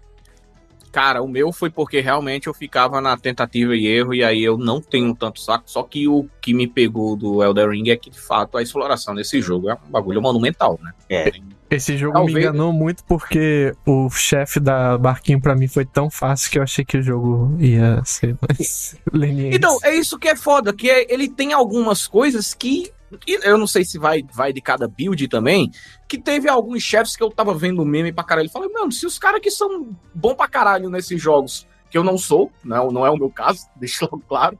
Cara, 0.91 1.21
o 1.21 1.27
meu 1.27 1.51
foi 1.51 1.69
porque 1.69 1.99
realmente 1.99 2.47
eu 2.47 2.53
ficava 2.53 2.99
na 3.01 3.15
tentativa 3.17 3.75
e 3.75 3.85
erro, 3.87 4.13
e 4.13 4.23
aí 4.23 4.43
eu 4.43 4.57
não 4.57 4.81
tenho 4.81 5.13
tanto 5.15 5.39
saco. 5.39 5.63
Só 5.69 5.83
que 5.83 6.07
o 6.07 6.27
que 6.41 6.53
me 6.53 6.67
pegou 6.67 7.15
do 7.15 7.43
Elder 7.43 7.69
Ring 7.69 7.89
é 7.89 7.95
que, 7.97 8.09
de 8.09 8.19
fato, 8.19 8.57
a 8.57 8.61
exploração 8.61 9.13
desse 9.13 9.41
jogo 9.41 9.69
é 9.69 9.73
um 9.75 9.91
bagulho 9.91 10.21
monumental, 10.21 10.79
né? 10.81 10.91
É. 11.09 11.31
Esse 11.69 11.97
jogo 11.97 12.13
Talvez- 12.13 12.33
me 12.33 12.41
enganou 12.43 12.71
muito 12.71 13.03
porque 13.03 13.73
o 13.85 14.09
chefe 14.09 14.57
da 14.59 14.97
barquinho 14.97 15.41
pra 15.41 15.53
mim 15.53 15.67
foi 15.67 15.83
tão 15.85 16.09
fácil 16.09 16.49
que 16.49 16.57
eu 16.57 16.63
achei 16.63 16.85
que 16.85 16.97
o 16.97 17.01
jogo 17.03 17.57
ia 17.59 18.01
ser 18.05 18.37
mais 18.47 18.95
leniente. 19.11 19.57
Então, 19.57 19.77
é 19.83 19.93
isso 19.93 20.17
que 20.17 20.29
é 20.29 20.35
foda, 20.35 20.71
que 20.73 20.89
é- 20.89 21.13
ele 21.13 21.27
tem 21.27 21.51
algumas 21.53 22.07
coisas 22.07 22.53
que. 22.53 22.89
Que 23.19 23.39
Eu 23.43 23.57
não 23.57 23.67
sei 23.67 23.85
se 23.85 23.97
vai, 23.97 24.23
vai 24.33 24.51
de 24.51 24.59
cada 24.59 24.87
build 24.87 25.27
também. 25.27 25.71
Que 26.07 26.17
teve 26.17 26.49
alguns 26.49 26.83
chefes 26.83 27.15
que 27.15 27.23
eu 27.23 27.31
tava 27.31 27.53
vendo 27.53 27.85
meme 27.85 28.11
pra 28.11 28.23
caralho. 28.23 28.49
Falei, 28.49 28.69
mano, 28.69 28.91
se 28.91 29.05
os 29.05 29.17
caras 29.17 29.39
que 29.39 29.51
são 29.51 29.95
bom 30.13 30.35
pra 30.35 30.47
caralho 30.47 30.89
nesses 30.89 31.21
jogos, 31.21 31.67
que 31.89 31.97
eu 31.97 32.03
não 32.03 32.17
sou, 32.17 32.51
não, 32.63 32.91
não 32.91 33.05
é 33.05 33.09
o 33.09 33.17
meu 33.17 33.29
caso, 33.29 33.61
deixa 33.77 34.05
logo 34.05 34.23
claro. 34.27 34.57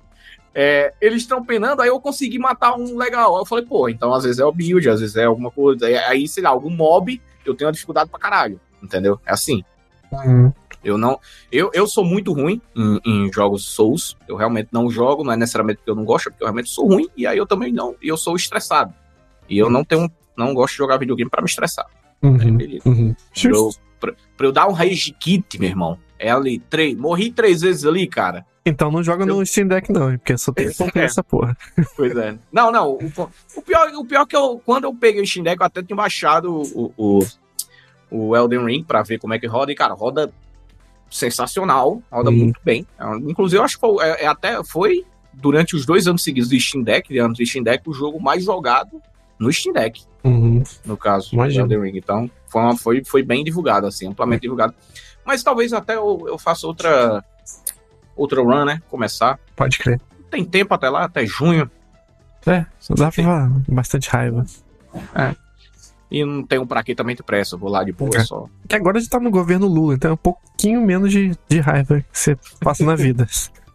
é, 0.56 0.94
eles 1.02 1.24
estão 1.24 1.44
penando, 1.44 1.82
aí 1.82 1.90
eu 1.90 2.00
consegui 2.00 2.40
matar 2.40 2.76
um 2.76 2.98
legal. 2.98 3.38
Eu 3.38 3.46
falei, 3.46 3.66
pô, 3.66 3.90
então 3.90 4.14
às 4.14 4.24
vezes 4.24 4.40
é 4.40 4.46
o 4.46 4.52
build, 4.52 4.90
às 4.90 5.02
vezes 5.02 5.16
é 5.18 5.26
alguma 5.26 5.52
coisa. 5.52 5.86
Aí, 6.08 6.28
sei 6.28 6.44
lá, 6.44 6.50
algum 6.50 6.70
mob, 6.70 7.22
eu 7.46 7.54
tenho 7.54 7.68
uma 7.68 7.74
dificuldade 7.74 8.10
pra 8.10 8.20
caralho. 8.20 8.62
Entendeu? 8.82 9.20
É 9.26 9.34
assim. 9.34 9.64
Hum, 10.14 10.52
Eu 10.84 10.98
não. 10.98 11.20
Eu, 11.52 11.70
eu 11.74 11.88
sou 11.88 12.06
muito 12.06 12.32
ruim 12.34 12.62
em, 12.76 13.00
em 13.06 13.34
jogos 13.34 13.66
Souls. 13.66 14.16
Eu 14.28 14.36
realmente 14.36 14.70
não 14.72 14.90
jogo, 14.90 15.24
não 15.24 15.32
é 15.34 15.38
necessariamente 15.38 15.78
porque 15.78 15.92
eu 15.92 15.96
não 15.96 16.06
gosto, 16.06 16.28
é 16.28 16.32
porque 16.32 16.44
eu 16.44 16.48
realmente 16.48 16.70
sou 16.70 16.88
ruim. 16.88 17.08
E 17.18 17.26
aí 17.28 17.38
eu 17.38 17.46
também 17.46 17.72
não. 17.74 17.96
E 18.02 18.08
eu 18.08 18.18
sou 18.18 18.36
estressado. 18.36 18.94
E 19.50 19.58
eu 19.58 19.70
não 19.70 19.84
tenho. 19.84 20.10
Não 20.38 20.54
gosto 20.54 20.74
de 20.74 20.78
jogar 20.78 20.98
videogame 20.98 21.30
pra 21.30 21.42
me 21.42 21.48
estressar. 21.48 21.86
Uhum, 22.22 22.56
beleza. 22.58 22.88
uhum. 22.88 23.16
Pra 23.34 23.50
eu, 23.52 23.70
pra, 24.00 24.14
pra 24.38 24.48
eu 24.48 24.52
dar 24.52 24.68
um 24.68 24.72
rage 24.74 25.12
kit, 25.20 25.60
meu 25.60 25.70
irmão. 25.70 25.98
É 26.20 26.30
ali, 26.32 26.60
três. 26.60 26.96
Morri 26.96 27.32
três 27.32 27.62
vezes 27.62 27.86
ali, 27.86 28.08
cara. 28.08 28.46
Então 28.66 28.92
não 28.92 29.02
joga 29.02 29.26
no 29.26 29.46
Steam 29.46 29.68
Deck 29.68 29.92
não, 29.94 30.18
porque 30.18 30.38
só 30.38 30.52
tem 30.52 30.70
que 30.70 31.00
É. 31.00 31.04
essa 31.04 31.24
porra. 31.24 31.56
Pois 31.96 32.16
é. 32.18 32.38
Não, 32.52 32.72
não. 32.72 32.92
O, 32.92 33.30
o 33.56 33.62
pior, 33.62 33.88
o 33.96 34.04
pior 34.06 34.24
é 34.24 34.26
que 34.26 34.36
eu, 34.36 34.62
quando 34.66 34.84
eu 34.84 34.94
peguei 34.94 35.22
o 35.22 35.26
Steam 35.26 35.44
Deck, 35.44 35.60
eu 35.62 35.66
até 35.66 35.82
tinha 35.82 35.96
baixado 35.96 36.54
o, 36.54 36.94
o, 36.98 37.20
o 38.12 38.36
Elden 38.36 38.66
Ring 38.66 38.84
pra 38.84 39.04
ver 39.04 39.20
como 39.20 39.34
é 39.34 39.40
que 39.40 39.48
roda. 39.48 39.72
E, 39.72 39.76
cara, 39.76 39.94
roda 39.94 40.32
sensacional. 41.10 42.02
Roda 42.12 42.30
Hum. 42.30 42.34
muito 42.38 42.60
bem. 42.64 42.86
É, 43.00 43.16
Inclusive, 43.18 43.60
eu 43.60 43.64
acho 43.64 43.76
que 43.76 43.82
foi, 43.82 44.04
é, 44.06 44.24
é 44.24 44.28
até 44.28 44.64
foi, 44.64 45.06
durante 45.34 45.76
os 45.76 45.86
dois 45.86 46.08
anos 46.08 46.24
seguidos 46.24 46.50
do 46.50 46.60
Steam 46.60 46.84
Deck, 46.84 47.10
de 47.10 47.20
anos 47.20 47.38
de 47.38 47.46
Steam 47.46 47.64
Deck, 47.64 47.88
o 47.90 47.94
jogo 47.94 48.20
mais 48.22 48.44
jogado 48.44 49.02
no 49.40 49.52
Steam 49.54 49.74
Deck, 49.74 50.04
Uhum. 50.24 50.64
no 50.86 50.98
caso, 50.98 51.34
Imagino. 51.34 51.68
do 51.68 51.80
Ring. 51.82 51.96
Então, 51.98 52.30
foi, 52.48 52.62
uma- 52.62 52.78
foi, 52.78 53.04
foi 53.04 53.24
bem 53.24 53.44
divulgado, 53.44 53.86
assim, 53.88 54.08
amplamente 54.08 54.42
divulgado. 54.42 54.74
Mas 55.26 55.44
talvez 55.44 55.74
até 55.74 55.96
eu, 55.96 56.24
eu 56.28 56.38
faça 56.38 56.66
outra, 56.66 57.24
outra 58.16 58.42
run, 58.42 58.66
né? 58.66 58.82
Começar. 58.90 59.40
Pode 59.56 59.78
crer. 59.78 60.00
Tem 60.32 60.44
tempo 60.44 60.74
até 60.74 60.90
lá, 60.90 61.04
até 61.06 61.26
junho. 61.26 61.70
É, 62.46 62.66
só 62.80 62.94
dá 62.96 63.12
pra. 63.12 63.50
Bastante 63.68 64.10
raiva. 64.10 64.46
E 66.10 66.24
não 66.24 66.42
tenho 66.44 66.66
pra 66.66 66.82
que 66.84 66.96
também 66.96 67.16
de 67.16 67.24
pressa. 67.24 67.56
eu 67.56 67.60
Vou 67.60 67.70
lá 67.70 67.84
de 67.84 67.92
boa 67.92 68.16
É. 68.16 68.24
só. 68.24 68.48
Que 68.68 68.76
agora 68.76 68.98
a 68.98 69.00
gente 69.02 69.10
tá 69.10 69.20
no 69.20 69.30
governo 69.30 69.68
Lula, 69.68 69.96
então 69.96 70.12
é 70.12 70.14
um 70.14 70.18
pouquinho 70.18 70.82
menos 70.82 71.12
de, 71.12 71.32
de 71.50 71.60
raiva 71.60 72.00
que 72.02 72.06
você 72.18 72.38
passa 72.62 72.84
na 72.86 72.96
vida. 72.96 73.28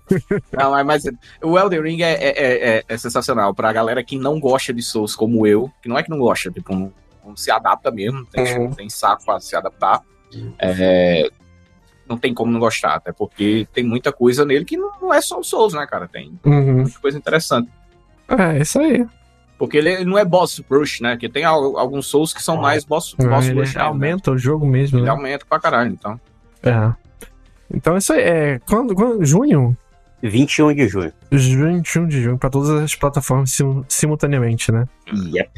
Não, 0.53 0.71
mas, 0.73 0.85
mas 1.05 1.05
o 1.43 1.59
Elden 1.59 1.81
Ring 1.83 2.03
é, 2.03 2.13
é, 2.13 2.77
é, 2.79 2.85
é 2.87 2.97
sensacional 2.99 3.55
pra 3.55 3.73
galera 3.73 4.03
que 4.05 4.19
não 4.19 4.39
gosta 4.39 4.73
de 4.73 4.83
Souls 4.83 5.15
como 5.15 5.47
eu, 5.47 5.71
que 5.83 5.89
não 5.89 5.97
é 5.99 6.03
que 6.03 6.11
não 6.11 6.19
gosta, 6.19 6.51
tipo, 6.51 6.75
não, 6.75 6.93
não 7.25 7.35
se 7.37 7.51
adapta 7.51 7.91
mesmo, 7.91 8.27
tem, 8.27 8.59
Uhum. 8.59 8.71
tem 8.73 8.91
saco 8.91 9.25
pra 9.25 9.41
se 9.41 9.57
adaptar. 9.57 10.03
É, 10.59 11.31
não 12.07 12.19
tem 12.19 12.35
como 12.35 12.53
não 12.53 12.61
gostar, 12.61 12.95
até 12.97 13.11
porque 13.13 13.67
tem 13.73 13.85
muita 13.85 14.13
coisa 14.13 14.45
nele 14.45 14.65
que 14.67 14.77
não, 14.77 14.91
não 15.01 15.15
é 15.15 15.21
só 15.23 15.39
o 15.39 15.45
Souls, 15.45 15.73
né, 15.73 15.87
cara? 15.87 16.07
Tem 16.09 16.39
Uhum. 16.45 16.83
muita 16.83 16.99
coisa 16.99 17.17
interessante. 17.17 17.71
É, 18.29 18.59
isso 18.59 18.81
aí. 18.81 19.07
Porque 19.63 19.77
ele, 19.77 19.91
ele 19.91 20.05
não 20.07 20.19
é 20.19 20.25
boss 20.25 20.61
rush, 20.69 20.99
né? 21.01 21.17
Que 21.17 21.29
tem 21.29 21.45
al- 21.45 21.79
alguns 21.79 22.09
Souls 22.09 22.35
que 22.35 22.43
são 22.43 22.57
mais 22.57 22.85
boss, 22.85 23.15
boss 23.15 23.47
Ele 23.47 23.61
rush. 23.61 23.77
né? 23.77 23.81
aumenta 23.83 24.33
o 24.33 24.37
jogo 24.37 24.67
mesmo. 24.67 24.99
Ele 24.99 25.05
né? 25.05 25.11
aumenta 25.13 25.47
pra 25.49 25.61
caralho, 25.61 25.93
então. 25.93 26.21
É. 26.65 26.93
Então 27.73 27.97
isso 27.97 28.13
aí 28.13 28.23
é. 28.23 28.59
Quando, 28.67 28.93
quando- 28.93 29.25
junho? 29.25 29.77
21 30.21 30.75
de 30.75 30.89
junho. 30.89 31.13
21 31.31 32.09
de 32.09 32.21
junho, 32.21 32.37
pra 32.37 32.51
todas 32.51 32.71
as 32.71 32.93
plataformas 32.97 33.53
sim- 33.53 33.85
simultaneamente, 33.89 34.73
né? 34.73 34.85
Yep. 35.33 35.51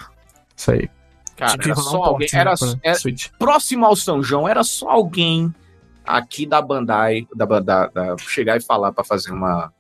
Isso 0.54 0.70
aí. 0.72 0.90
Cara, 1.34 1.54
era 1.64 1.74
só 1.74 1.98
um 2.00 2.04
alguém. 2.04 2.28
né, 2.30 2.40
Era, 2.40 2.54
era- 2.82 2.98
próximo 3.38 3.86
ao 3.86 3.96
São 3.96 4.22
João, 4.22 4.46
era 4.46 4.62
só 4.62 4.90
alguém 4.90 5.50
aqui 6.04 6.44
da 6.44 6.60
Bandai 6.60 7.26
da, 7.34 7.46
da, 7.46 7.86
da- 7.86 8.16
chegar 8.18 8.58
e 8.58 8.60
falar 8.60 8.92
pra 8.92 9.02
fazer 9.02 9.32
uma, 9.32 9.72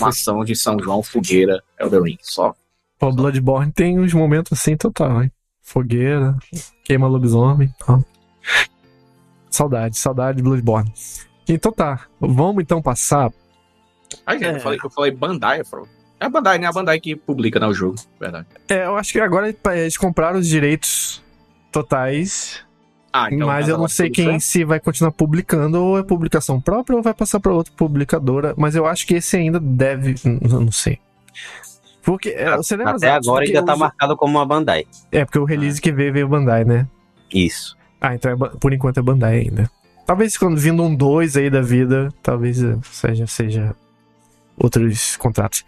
uma 0.00 0.08
ação 0.08 0.42
de 0.46 0.56
São 0.56 0.78
João, 0.78 1.02
fogueira, 1.02 1.62
Elden 1.78 2.02
Ring. 2.02 2.18
Só. 2.22 2.54
Pô, 2.98 3.12
Bloodborne 3.12 3.72
tem 3.72 3.98
uns 3.98 4.12
momentos 4.14 4.52
assim 4.58 4.76
total, 4.76 5.22
hein? 5.22 5.30
Fogueira, 5.62 6.36
queima 6.84 7.06
lobisomem 7.06 7.68
e 7.68 7.84
tal. 7.84 8.02
Saudade, 9.50 9.96
saudade 9.96 10.36
de 10.38 10.42
Bloodborne. 10.42 10.92
Então 11.48 11.72
tá, 11.72 12.06
vamos 12.20 12.62
então 12.62 12.80
passar. 12.82 13.30
Aí, 14.26 14.42
É. 14.42 14.56
eu, 14.56 14.60
falei, 14.60 14.78
eu 14.82 14.90
falei 14.90 15.10
Bandai, 15.10 15.60
eu 15.60 15.64
falei, 15.64 15.86
é 16.20 16.26
a 16.26 16.28
Bandai, 16.28 16.58
né? 16.58 16.66
A 16.66 16.72
Bandai 16.72 17.00
que 17.00 17.16
publica 17.16 17.58
né, 17.58 17.66
o 17.66 17.72
jogo, 17.74 17.96
verdade. 18.20 18.46
É, 18.68 18.86
eu 18.86 18.96
acho 18.96 19.12
que 19.12 19.20
agora 19.20 19.54
eles 19.74 19.96
compraram 19.96 20.38
os 20.38 20.46
direitos 20.46 21.22
totais, 21.72 22.64
Ah, 23.12 23.28
mas 23.30 23.68
eu 23.68 23.76
não 23.78 23.88
sei 23.88 24.10
quem 24.10 24.38
se 24.40 24.64
vai 24.64 24.78
continuar 24.80 25.12
publicando, 25.12 25.82
ou 25.82 25.98
é 25.98 26.02
publicação 26.02 26.60
própria 26.60 26.96
ou 26.96 27.02
vai 27.02 27.14
passar 27.14 27.40
pra 27.40 27.52
outra 27.52 27.72
publicadora, 27.76 28.54
mas 28.56 28.74
eu 28.74 28.86
acho 28.86 29.06
que 29.06 29.14
esse 29.14 29.36
ainda 29.36 29.58
deve. 29.60 30.14
Eu 30.24 30.60
não 30.60 30.72
sei. 30.72 30.98
Porque 32.06 32.28
é, 32.30 32.56
você 32.56 32.76
lembra 32.76 32.94
Até 32.94 33.10
agora 33.10 33.44
ainda 33.44 33.64
tá 33.64 33.74
o- 33.74 33.78
marcado 33.78 34.16
como 34.16 34.38
uma 34.38 34.46
Bandai. 34.46 34.86
É, 35.10 35.24
porque 35.24 35.40
o 35.40 35.44
release 35.44 35.80
que 35.80 35.90
veio 35.90 36.12
veio 36.12 36.28
Bandai, 36.28 36.64
né? 36.64 36.86
Isso. 37.34 37.76
Ah, 38.00 38.14
então 38.14 38.30
é 38.30 38.36
por 38.60 38.72
enquanto 38.72 38.98
é 38.98 39.02
Bandai 39.02 39.40
ainda. 39.40 39.68
Talvez 40.06 40.38
quando 40.38 40.56
vindo 40.56 40.84
um 40.84 40.94
2 40.94 41.36
aí 41.36 41.50
da 41.50 41.60
vida, 41.60 42.08
talvez 42.22 42.62
eh, 42.62 42.76
seja, 42.84 43.26
seja 43.26 43.74
outros 44.56 45.16
contratos. 45.16 45.64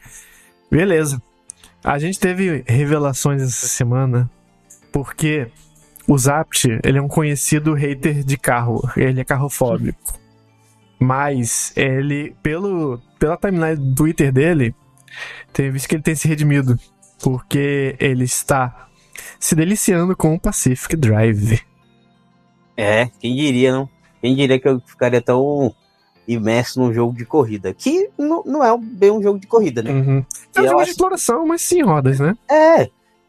Beleza. 0.71 1.21
A 1.83 1.99
gente 1.99 2.21
teve 2.21 2.62
revelações 2.68 3.42
essa 3.42 3.66
semana 3.66 4.30
porque 4.92 5.49
o 6.07 6.16
Zapt, 6.16 6.68
ele 6.85 6.99
é 6.99 7.02
um 7.02 7.09
conhecido 7.09 7.75
hater 7.75 8.23
de 8.23 8.37
carro. 8.37 8.88
Ele 8.97 9.21
é 9.21 9.25
carrofóbico. 9.25 9.99
Mas 11.00 11.73
ele, 11.76 12.35
pelo, 12.42 13.00
pela 13.18 13.37
timeline 13.37 13.76
do 13.76 13.95
Twitter 13.95 14.33
dele, 14.33 14.73
tem 15.53 15.71
visto 15.71 15.88
que 15.88 15.95
ele 15.95 16.03
tem 16.03 16.15
se 16.15 16.27
redimido. 16.29 16.79
Porque 17.23 17.97
ele 17.99 18.25
está 18.25 18.88
se 19.41 19.55
deliciando 19.55 20.17
com 20.17 20.35
o 20.35 20.41
Pacific 20.41 20.97
Drive. 20.97 21.61
É, 22.77 23.07
quem 23.19 23.35
diria, 23.35 23.73
não? 23.73 23.88
Quem 24.21 24.35
diria 24.37 24.59
que 24.61 24.69
eu 24.69 24.81
ficaria 24.81 25.21
tão 25.21 25.75
imerso 26.27 26.81
num 26.81 26.93
jogo 26.93 27.17
de 27.17 27.25
corrida? 27.25 27.75
Que 27.75 28.09
não, 28.17 28.43
não 28.45 28.65
é 28.65 28.77
bem 28.79 29.11
um 29.11 29.23
jogo 29.23 29.38
de 29.41 29.47
corrida, 29.49 29.83
né? 29.83 29.91
Uhum. 29.91 30.25
É 30.55 30.61
um 30.61 30.65
jogo 30.65 30.77
de 30.77 30.83
acho- 30.83 30.91
exploração, 30.93 31.47
mas 31.47 31.62
sim 31.62 31.83
rodas, 31.83 32.21
né? 32.21 32.35
É, 32.49 32.88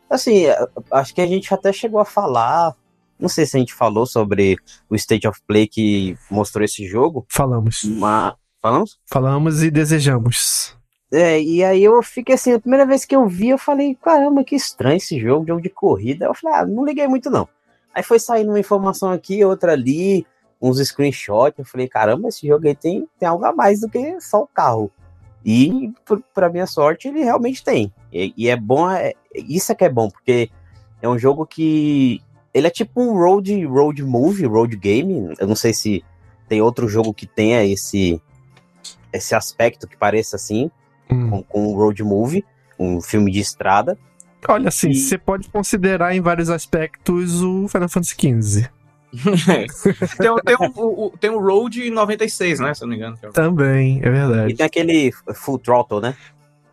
assim, 0.09 0.43
acho 0.91 1.15
que 1.15 1.21
a 1.21 1.27
gente 1.27 1.51
até 1.53 1.73
chegou 1.73 1.99
a 1.99 2.05
falar. 2.05 2.75
Não 3.19 3.27
sei 3.27 3.45
se 3.45 3.57
a 3.57 3.59
gente 3.59 3.73
falou 3.73 4.05
sobre 4.05 4.55
o 4.89 4.95
State 4.95 5.27
of 5.27 5.39
Play 5.47 5.67
que 5.67 6.15
mostrou 6.29 6.63
esse 6.63 6.87
jogo, 6.87 7.25
Falamos. 7.29 7.83
mas. 7.83 8.33
Falamos? 8.61 8.99
Falamos 9.09 9.63
e 9.63 9.71
desejamos. 9.71 10.77
É, 11.11 11.41
e 11.41 11.63
aí 11.63 11.83
eu 11.83 12.01
fiquei 12.03 12.35
assim, 12.35 12.53
a 12.53 12.59
primeira 12.59 12.85
vez 12.85 13.03
que 13.03 13.15
eu 13.15 13.27
vi, 13.27 13.49
eu 13.49 13.57
falei, 13.57 13.95
caramba, 13.95 14.43
que 14.43 14.55
estranho 14.55 14.97
esse 14.97 15.19
jogo, 15.19 15.47
jogo 15.47 15.61
de 15.61 15.69
corrida. 15.69 16.25
Eu 16.25 16.35
falei, 16.35 16.59
ah, 16.59 16.65
não 16.65 16.85
liguei 16.85 17.07
muito 17.07 17.29
não. 17.29 17.47
Aí 17.93 18.03
foi 18.03 18.19
saindo 18.19 18.51
uma 18.51 18.59
informação 18.59 19.11
aqui, 19.11 19.43
outra 19.43 19.71
ali, 19.71 20.25
uns 20.61 20.77
screenshots. 20.77 21.57
Eu 21.57 21.65
falei, 21.65 21.87
caramba, 21.87 22.29
esse 22.29 22.47
jogo 22.47 22.67
aí 22.67 22.75
tem, 22.75 23.07
tem 23.17 23.27
algo 23.27 23.43
a 23.43 23.51
mais 23.51 23.81
do 23.81 23.89
que 23.89 24.21
só 24.21 24.43
o 24.43 24.47
carro. 24.47 24.91
E, 25.43 25.91
pra 26.33 26.49
minha 26.49 26.67
sorte, 26.67 27.07
ele 27.07 27.23
realmente 27.23 27.63
tem. 27.63 27.91
E, 28.13 28.33
e 28.37 28.49
é 28.49 28.55
bom, 28.55 28.89
é- 28.89 29.13
isso 29.33 29.71
é 29.71 29.75
que 29.75 29.85
é 29.85 29.89
bom, 29.89 30.09
porque 30.09 30.51
é 31.01 31.09
um 31.09 31.17
jogo 31.17 31.45
que. 31.45 32.21
Ele 32.53 32.67
é 32.67 32.69
tipo 32.69 33.01
um 33.01 33.13
road, 33.13 33.65
road 33.65 34.03
movie, 34.03 34.45
road 34.45 34.75
game. 34.75 35.33
Eu 35.39 35.47
não 35.47 35.55
sei 35.55 35.73
se 35.73 36.03
tem 36.47 36.61
outro 36.61 36.87
jogo 36.87 37.13
que 37.13 37.25
tenha 37.27 37.63
esse, 37.63 38.21
esse 39.13 39.33
aspecto 39.33 39.87
que 39.87 39.95
pareça 39.95 40.35
assim 40.35 40.69
Hum. 41.11 41.29
com, 41.29 41.43
com 41.43 41.67
um 41.71 41.75
road 41.75 42.03
movie, 42.03 42.45
um 42.77 43.01
filme 43.01 43.31
de 43.31 43.39
estrada. 43.39 43.97
Olha, 44.47 44.69
assim, 44.69 44.89
E- 44.91 44.95
você 44.95 45.17
pode 45.17 45.49
considerar 45.49 46.15
em 46.15 46.21
vários 46.21 46.49
aspectos 46.49 47.41
o 47.41 47.67
Final 47.67 47.89
Fantasy 47.89 48.15
XV. 48.15 48.69
tem, 50.19 50.29
o- 50.29 50.39
tem, 50.41 50.55
o, 50.55 50.71
o- 50.75 51.05
o- 51.07 51.17
tem 51.19 51.29
o 51.29 51.39
Road 51.39 51.89
96, 51.89 52.59
né? 52.59 52.73
Se 52.73 52.83
eu 52.83 52.87
não 52.87 52.91
me 52.91 52.97
engano. 52.97 53.17
que 53.17 53.25
é 53.25 53.29
o- 53.29 53.33
Também, 53.33 53.99
é 54.03 54.07
E 54.07 54.09
verdade. 54.09 54.53
tem 54.55 54.65
aquele 54.65 55.11
Full 55.33 55.59
Throttle, 55.59 55.99
né? 56.01 56.15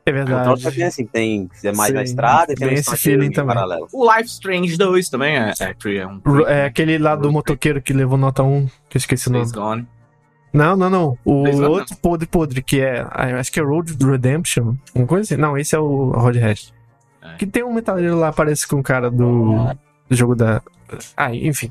É 0.04 0.12
Full 0.12 0.24
Throttle 0.26 0.54
verdade. 0.56 0.76
tem 0.76 0.84
assim, 0.84 1.06
tem 1.06 1.50
é 1.64 1.72
mais 1.72 1.92
na 1.92 2.00
Sim, 2.00 2.04
estrada 2.04 2.52
e 2.52 2.54
tem 2.54 2.68
tem 2.68 2.76
esse 2.78 2.96
feeling 2.96 3.26
em 3.26 3.32
também. 3.32 3.54
paralelo. 3.54 3.88
O 3.92 4.06
Life 4.14 4.28
Strange 4.28 4.76
2 4.76 5.08
também 5.08 5.36
é, 5.36 5.52
é, 5.58 5.96
é 5.96 6.06
um. 6.06 6.20
É 6.46 6.66
aquele 6.66 6.98
lá 6.98 7.16
do 7.16 7.32
motoqueiro 7.32 7.82
que 7.82 7.92
levou 7.92 8.16
nota 8.16 8.42
1, 8.44 8.66
que 8.88 8.96
eu 8.96 8.98
esqueci 9.00 9.28
o 9.28 9.32
nome. 9.32 9.50
Gone. 9.50 9.86
Não, 10.56 10.76
não, 10.76 10.90
não. 10.90 11.18
O 11.24 11.44
outro 11.68 11.96
podre 11.96 12.26
podre, 12.26 12.62
que 12.62 12.80
é. 12.80 13.00
ah, 13.10 13.38
Acho 13.38 13.52
que 13.52 13.60
é 13.60 13.62
Road 13.62 13.96
Redemption. 14.04 14.74
Uma 14.94 15.06
coisa 15.06 15.22
assim. 15.34 15.40
Não, 15.40 15.56
esse 15.56 15.74
é 15.74 15.78
o 15.78 16.10
Road 16.12 16.38
Rash. 16.38 16.72
É. 17.22 17.34
Que 17.36 17.46
tem 17.46 17.62
um 17.64 17.72
metaleiro 17.74 18.16
lá, 18.16 18.32
parece 18.32 18.66
com 18.66 18.78
o 18.78 18.82
cara 18.82 19.10
do, 19.10 19.54
do 20.08 20.16
jogo 20.16 20.34
da. 20.34 20.62
Ah, 21.16 21.34
enfim. 21.34 21.70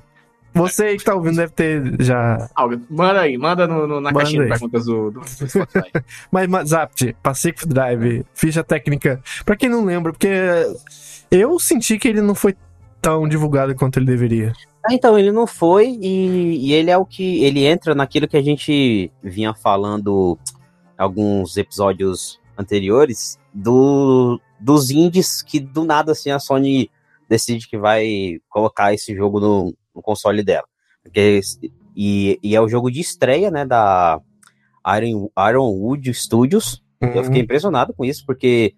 Você 0.53 0.85
aí 0.85 0.97
que 0.97 1.03
tá 1.03 1.13
ouvindo 1.13 1.35
deve 1.35 1.51
ter 1.51 1.95
já. 1.99 2.49
Manda 2.89 3.19
aí, 3.19 3.37
manda 3.37 3.67
no, 3.67 3.85
no- 3.85 3.95
na 3.99 4.09
Manda 4.09 4.19
caixinha 4.19 4.39
de 4.45 4.45
aí. 4.45 4.49
perguntas 4.57 4.85
do, 4.85 5.11
do 5.11 5.21
Spotify. 5.27 5.91
Mas, 6.31 6.47
mas 6.47 6.69
Zapt, 6.69 7.13
Pacific 7.21 7.67
Drive, 7.67 8.25
ficha 8.33 8.63
técnica. 8.63 9.19
Pra 9.45 9.57
quem 9.57 9.67
não 9.67 9.83
lembra, 9.83 10.13
porque 10.13 10.29
eu 11.29 11.59
senti 11.59 11.97
que 11.99 12.07
ele 12.07 12.21
não 12.21 12.33
foi 12.33 12.55
tão 13.01 13.27
divulgado 13.27 13.75
quanto 13.75 13.97
ele 13.99 14.05
deveria. 14.05 14.53
Ah, 14.87 14.93
então, 14.93 15.17
ele 15.17 15.31
não 15.31 15.47
foi 15.47 15.97
e, 15.99 16.67
e 16.67 16.73
ele 16.73 16.91
é 16.91 16.97
o 16.97 17.05
que. 17.05 17.43
Ele 17.43 17.65
entra 17.65 17.95
naquilo 17.95 18.27
que 18.27 18.37
a 18.37 18.41
gente 18.41 19.11
vinha 19.23 19.53
falando 19.53 20.37
alguns 20.95 21.57
episódios 21.57 22.39
anteriores 22.57 23.39
do, 23.53 24.39
dos 24.59 24.91
indies 24.91 25.41
que 25.41 25.59
do 25.59 25.83
nada 25.83 26.11
assim 26.11 26.29
a 26.29 26.39
Sony 26.39 26.89
decide 27.27 27.67
que 27.67 27.77
vai 27.77 28.39
colocar 28.47 28.93
esse 28.93 29.15
jogo 29.15 29.39
no, 29.39 29.73
no 29.93 30.01
console 30.01 30.43
dela. 30.43 30.67
Porque, 31.03 31.41
e, 31.95 32.39
e 32.43 32.55
é 32.55 32.61
o 32.61 32.69
jogo 32.69 32.91
de 32.91 32.99
estreia, 33.01 33.49
né, 33.49 33.65
da 33.65 34.21
Iron, 34.97 35.29
Ironwood 35.49 36.13
Studios. 36.13 36.83
Eu 37.01 37.23
fiquei 37.23 37.41
impressionado 37.41 37.93
com 37.93 38.05
isso, 38.05 38.23
porque 38.25 38.73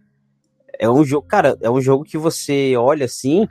é 0.79 0.89
um 0.89 1.03
jogo, 1.03 1.27
cara, 1.27 1.57
é 1.61 1.69
um 1.69 1.81
jogo 1.81 2.03
que 2.03 2.17
você 2.17 2.75
olha 2.77 3.05
assim 3.05 3.47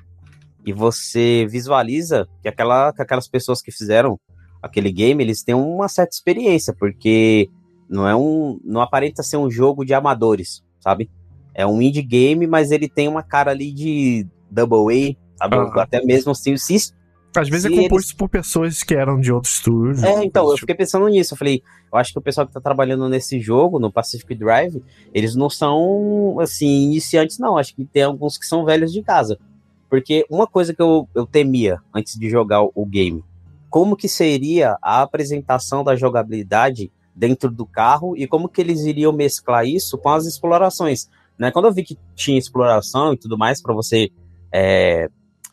e 0.66 0.72
você 0.72 1.46
visualiza 1.48 2.28
que, 2.42 2.48
aquela, 2.48 2.92
que 2.92 3.00
aquelas 3.00 3.28
pessoas 3.28 3.62
que 3.62 3.70
fizeram 3.70 4.18
aquele 4.60 4.90
game, 4.90 5.22
eles 5.22 5.44
têm 5.44 5.54
uma 5.54 5.88
certa 5.88 6.16
experiência, 6.16 6.74
porque 6.76 7.48
não 7.88 8.08
é 8.08 8.16
um. 8.16 8.58
não 8.64 8.80
aparenta 8.80 9.22
ser 9.22 9.36
um 9.36 9.48
jogo 9.48 9.84
de 9.84 9.94
amadores, 9.94 10.64
sabe? 10.80 11.08
É 11.54 11.64
um 11.64 11.80
indie 11.80 12.02
game, 12.02 12.48
mas 12.48 12.72
ele 12.72 12.88
tem 12.88 13.06
uma 13.06 13.22
cara 13.22 13.52
ali 13.52 13.72
de 13.72 14.26
double 14.50 15.16
A, 15.38 15.38
sabe? 15.38 15.56
Até 15.80 16.04
mesmo 16.04 16.32
assim, 16.32 16.56
se 16.56 16.92
Às 17.36 17.48
vezes 17.48 17.70
se 17.70 17.78
é 17.78 17.82
composto 17.82 18.16
por 18.16 18.28
pessoas 18.28 18.82
que 18.82 18.94
eram 18.94 19.20
de 19.20 19.32
outros 19.32 19.54
estúdios. 19.54 20.02
É, 20.02 20.24
então, 20.24 20.50
eu 20.50 20.58
fiquei 20.58 20.74
pensando 20.74 21.06
nisso. 21.08 21.34
Eu 21.34 21.38
falei, 21.38 21.62
eu 21.92 21.98
acho 21.98 22.12
que 22.12 22.18
o 22.18 22.22
pessoal 22.22 22.44
que 22.44 22.52
tá 22.52 22.60
trabalhando 22.60 23.08
nesse 23.08 23.38
jogo, 23.38 23.78
no 23.78 23.90
Pacific 23.90 24.34
Drive, 24.34 24.82
eles 25.14 25.36
não 25.36 25.48
são, 25.48 26.40
assim, 26.40 26.66
iniciantes, 26.66 27.38
não. 27.38 27.56
Acho 27.56 27.74
que 27.74 27.84
tem 27.84 28.02
alguns 28.02 28.36
que 28.36 28.46
são 28.46 28.64
velhos 28.64 28.92
de 28.92 29.00
casa. 29.00 29.38
Porque 29.88 30.26
uma 30.30 30.46
coisa 30.46 30.74
que 30.74 30.82
eu, 30.82 31.08
eu 31.14 31.26
temia 31.26 31.80
antes 31.94 32.18
de 32.18 32.28
jogar 32.28 32.62
o, 32.62 32.86
game, 32.86 33.24
como 33.70 33.96
que 33.96 34.08
seria 34.08 34.76
a 34.82 35.02
apresentação 35.02 35.84
da 35.84 35.94
jogabilidade 35.94 36.90
dentro 37.14 37.50
do 37.50 37.64
carro 37.64 38.16
e 38.16 38.26
como 38.26 38.48
que 38.48 38.60
eles 38.60 38.80
iriam 38.82 39.12
mesclar 39.12 39.64
isso 39.64 39.96
com 39.96 40.08
as 40.08 40.26
explorações. 40.26 41.08
Né? 41.38 41.50
Quando 41.50 41.66
eu 41.66 41.72
vi 41.72 41.84
que 41.84 41.98
tinha 42.14 42.38
exploração 42.38 43.12
e 43.12 43.16
tudo 43.16 43.38
mais 43.38 43.62
para 43.62 43.74
você 43.74 44.10
é, 44.52 45.08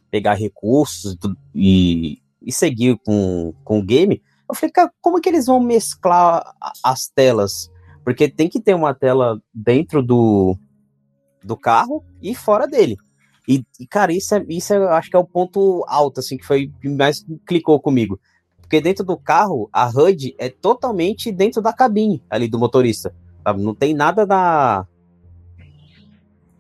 pegar 0.10 0.34
recursos 0.34 1.16
e, 1.54 2.20
e 2.42 2.52
seguir 2.52 2.98
com, 3.06 3.54
com 3.64 3.80
o 3.80 3.84
game, 3.84 4.22
eu 4.50 4.56
falei, 4.56 4.72
cara, 4.72 4.92
como 5.02 5.22
que 5.22 5.30
eles 5.30 5.46
vão 5.46 5.60
mesclar 5.60 6.54
as 6.84 7.08
telas? 7.08 7.72
Porque 8.04 8.28
tem 8.28 8.50
que 8.50 8.60
ter 8.60 8.74
uma 8.74 8.94
tela 8.94 9.42
dentro 9.54 10.04
do, 10.04 10.58
do 11.44 11.56
carro 11.56 12.04
e 12.22 12.36
fora 12.36 12.68
dele. 12.68 12.98
E, 13.48 13.66
e, 13.80 13.86
cara, 13.86 14.14
isso, 14.14 14.36
é, 14.36 14.46
isso 14.50 14.74
é, 14.74 14.78
acho 14.94 15.10
que 15.10 15.16
é 15.16 15.20
o 15.20 15.26
ponto 15.26 15.84
alto, 15.88 16.20
assim, 16.20 16.38
que 16.38 16.46
foi 16.46 16.72
que 16.82 16.90
mais 16.90 17.26
clicou 17.46 17.80
comigo. 17.80 18.20
Porque 18.62 18.82
dentro 18.82 19.06
do 19.06 19.18
carro, 19.18 19.70
a 19.72 19.88
HUD 19.88 20.34
é 20.38 20.50
totalmente 20.50 21.32
dentro 21.32 21.62
da 21.62 21.74
cabine 21.74 22.24
ali 22.30 22.48
do 22.48 22.58
motorista. 22.58 23.14
Sabe? 23.44 23.62
Não 23.62 23.76
tem 23.76 23.94
nada 23.94 24.26
da. 24.26 24.88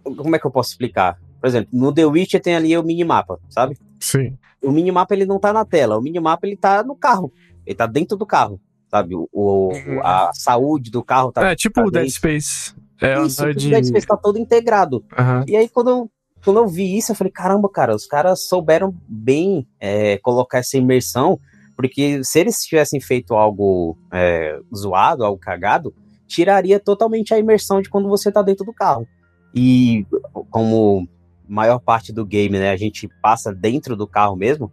Como 0.04 0.36
é 0.36 0.40
que 0.40 0.46
eu 0.46 0.52
posso 0.52 0.72
explicar? 0.72 1.18
Por 1.40 1.48
exemplo, 1.48 1.70
no 1.74 1.94
The 1.94 2.06
Witcher 2.06 2.42
tem 2.42 2.56
ali 2.56 2.78
o 2.78 2.84
minimapa, 2.84 3.40
sabe? 3.50 3.78
Sim. 4.00 4.38
O 4.62 4.72
minimapa 4.72 5.14
ele 5.14 5.26
não 5.26 5.40
tá 5.40 5.52
na 5.52 5.66
tela, 5.66 5.98
o 5.98 6.02
minimapa 6.02 6.46
ele 6.46 6.56
tá 6.56 6.84
no 6.84 6.96
carro. 6.96 7.32
Ele 7.66 7.76
tá 7.76 7.86
dentro 7.86 8.18
do 8.18 8.26
carro, 8.26 8.60
sabe? 8.90 9.16
O, 9.16 9.28
o 9.32 9.72
a 10.04 10.32
saúde 10.34 10.92
do 10.92 11.04
carro 11.04 11.32
tá. 11.32 11.50
É 11.50 11.56
tipo 11.56 11.82
tá 11.82 11.88
o 11.88 11.92
Dead. 11.92 12.10
Space. 12.10 12.76
É 13.02 13.22
Isso, 13.22 13.42
uma 13.42 13.52
o 13.52 13.54
Dead 13.54 13.86
Space 13.86 14.08
tá 14.08 14.18
todo 14.18 14.38
integrado. 14.38 15.04
Aham. 15.18 15.46
E 15.48 15.56
aí, 15.56 15.68
quando 15.68 15.90
eu, 15.90 16.12
quando 16.44 16.58
eu 16.58 16.68
vi 16.68 16.98
isso, 16.98 17.12
eu 17.12 17.16
falei, 17.16 17.32
caramba, 17.32 17.70
cara, 17.70 17.96
os 17.96 18.06
caras 18.06 18.48
souberam 18.48 18.94
bem 19.08 19.68
é, 19.80 20.18
colocar 20.18 20.60
essa 20.60 20.78
imersão, 20.78 21.40
porque 21.76 22.24
se 22.24 22.40
eles 22.40 22.64
tivessem 22.64 23.00
feito 23.00 23.34
algo 23.34 23.98
é, 24.12 24.60
zoado, 24.76 25.24
algo 25.24 25.40
cagado, 25.40 25.94
tiraria 26.28 26.80
totalmente 26.80 27.34
a 27.34 27.40
imersão 27.40 27.82
de 27.82 27.90
quando 27.90 28.10
você 28.10 28.32
tá 28.32 28.42
dentro 28.42 28.66
do 28.66 28.74
carro. 28.74 29.08
E 29.56 30.06
como 30.50 31.08
maior 31.48 31.80
parte 31.80 32.12
do 32.12 32.26
game, 32.26 32.58
né, 32.58 32.72
a 32.72 32.78
gente 32.78 33.08
passa 33.22 33.54
dentro 33.54 33.96
do 33.96 34.08
carro 34.08 34.36
mesmo, 34.36 34.72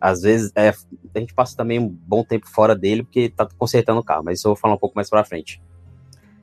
às 0.00 0.22
vezes 0.22 0.52
é, 0.54 0.68
a 1.14 1.18
gente 1.18 1.34
passa 1.34 1.56
também 1.56 1.80
um 1.80 1.88
bom 1.88 2.22
tempo 2.22 2.48
fora 2.48 2.76
dele, 2.76 3.02
porque 3.02 3.28
tá 3.28 3.48
consertando 3.58 4.00
o 4.00 4.04
carro, 4.04 4.22
mas 4.24 4.38
isso 4.38 4.46
eu 4.46 4.50
vou 4.50 4.60
falar 4.60 4.74
um 4.74 4.78
pouco 4.78 4.94
mais 4.94 5.10
pra 5.10 5.24
frente. 5.24 5.60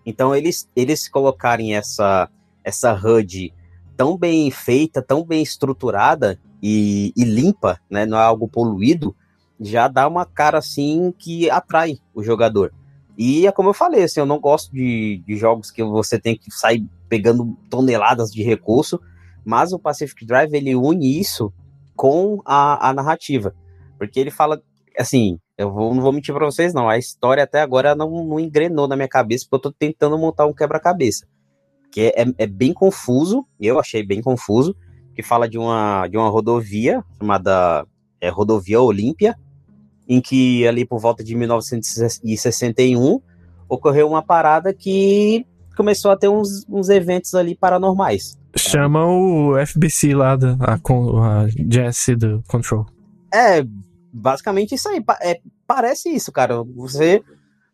Então, 0.05 0.36
eles, 0.36 0.70
eles 0.75 1.08
colocarem 1.08 1.75
essa, 1.75 2.29
essa 2.63 2.94
HUD 2.94 3.53
tão 3.95 4.17
bem 4.17 4.49
feita, 4.51 5.01
tão 5.01 5.23
bem 5.23 5.41
estruturada 5.41 6.39
e, 6.61 7.13
e, 7.15 7.23
limpa, 7.23 7.79
né? 7.89 8.05
Não 8.05 8.17
é 8.17 8.23
algo 8.23 8.47
poluído, 8.47 9.15
já 9.59 9.87
dá 9.87 10.07
uma 10.07 10.25
cara 10.25 10.57
assim 10.57 11.13
que 11.17 11.49
atrai 11.49 11.97
o 12.13 12.23
jogador. 12.23 12.73
E 13.17 13.47
é 13.47 13.51
como 13.51 13.69
eu 13.69 13.73
falei, 13.73 14.03
assim, 14.03 14.19
eu 14.19 14.25
não 14.25 14.39
gosto 14.39 14.71
de, 14.73 15.23
de 15.25 15.37
jogos 15.37 15.71
que 15.71 15.83
você 15.83 16.19
tem 16.19 16.37
que 16.37 16.51
sair 16.51 16.85
pegando 17.07 17.57
toneladas 17.69 18.31
de 18.31 18.43
recurso, 18.43 18.99
mas 19.45 19.71
o 19.71 19.79
Pacific 19.79 20.25
Drive 20.25 20.53
ele 20.53 20.75
une 20.75 21.19
isso 21.19 21.53
com 21.95 22.41
a, 22.45 22.89
a 22.89 22.93
narrativa. 22.93 23.55
Porque 23.97 24.19
ele 24.19 24.31
fala, 24.31 24.61
assim, 24.97 25.39
eu 25.57 25.71
vou, 25.71 25.93
não 25.93 26.01
vou 26.01 26.11
mentir 26.11 26.33
pra 26.33 26.45
vocês, 26.45 26.73
não. 26.73 26.89
A 26.89 26.97
história 26.97 27.43
até 27.43 27.61
agora 27.61 27.95
não, 27.95 28.25
não 28.25 28.39
engrenou 28.39 28.87
na 28.87 28.95
minha 28.95 29.07
cabeça, 29.07 29.45
porque 29.49 29.67
eu 29.67 29.71
tô 29.71 29.77
tentando 29.77 30.17
montar 30.17 30.45
um 30.45 30.53
quebra-cabeça. 30.53 31.25
Que 31.95 32.13
é, 32.13 32.25
é, 32.37 32.45
bem 32.45 32.73
confuso, 32.73 33.47
eu 33.57 33.79
achei 33.79 34.05
bem 34.05 34.21
confuso, 34.21 34.75
que 35.15 35.23
fala 35.23 35.47
de 35.47 35.57
uma, 35.57 36.05
de 36.09 36.17
uma 36.17 36.27
rodovia 36.27 37.01
chamada 37.17 37.87
é, 38.19 38.27
Rodovia 38.27 38.81
Olímpia, 38.81 39.33
em 40.05 40.19
que 40.19 40.67
ali 40.67 40.85
por 40.85 40.99
volta 40.99 41.23
de 41.23 41.34
1961 41.34 43.21
ocorreu 43.69 44.10
uma 44.10 44.21
parada 44.21 44.73
que 44.73 45.45
começou 45.77 46.12
a 46.12 46.17
ter 46.17 46.27
uns, 46.27 46.65
uns 46.67 46.89
eventos 46.89 47.34
ali 47.34 47.55
paranormais. 47.55 48.38
Chama 48.58 49.08
o 49.08 49.53
FBC 49.65 50.13
lá, 50.13 50.36
da, 50.36 50.58
a, 50.60 50.73
a 50.73 51.47
Jesse 51.47 52.13
do 52.13 52.43
Control. 52.45 52.86
É, 53.34 53.65
basicamente 54.12 54.75
isso 54.75 54.89
aí. 54.89 55.01
É, 55.21 55.39
parece 55.65 56.10
isso, 56.10 56.29
cara. 56.29 56.62
Você 56.75 57.23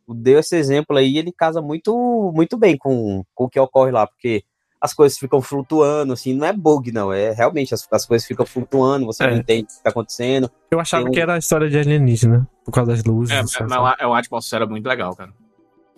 deu 0.08 0.40
esse 0.40 0.56
exemplo 0.56 0.98
aí, 0.98 1.18
ele 1.18 1.32
casa 1.32 1.62
muito, 1.62 2.32
muito 2.36 2.58
bem 2.58 2.78
com, 2.78 3.24
com 3.34 3.44
o 3.46 3.50
que 3.50 3.60
ocorre 3.60 3.92
lá, 3.92 4.06
porque 4.08 4.44
as 4.80 4.94
coisas 4.94 5.18
ficam 5.18 5.42
flutuando, 5.42 6.12
assim, 6.14 6.34
não 6.34 6.46
é 6.48 6.52
bug, 6.54 6.92
não, 6.92 7.14
é 7.14 7.32
realmente 7.32 7.74
as, 7.74 7.88
as 7.92 8.06
coisas 8.06 8.28
ficam 8.28 8.46
flutuando, 8.46 9.06
você 9.06 9.24
É. 9.24 9.30
não 9.30 9.38
entende 9.38 9.64
o 9.66 9.78
que 9.78 9.84
tá 9.84 9.90
acontecendo. 9.92 10.50
Eu 10.72 10.80
achava 10.80 11.08
um- 11.08 11.12
que 11.12 11.20
era 11.20 11.36
a 11.36 11.38
história 11.38 11.70
de 11.70 11.78
alienígena, 11.78 12.48
por 12.66 12.72
causa 12.72 12.92
das 12.92 13.04
luzes. 13.04 13.32
É, 13.36 13.42
mas 13.64 13.96
é 14.00 14.06
uma 14.08 14.18
atmosfera 14.20 14.66
muito 14.66 14.88
legal, 14.88 15.16
cara. 15.16 15.32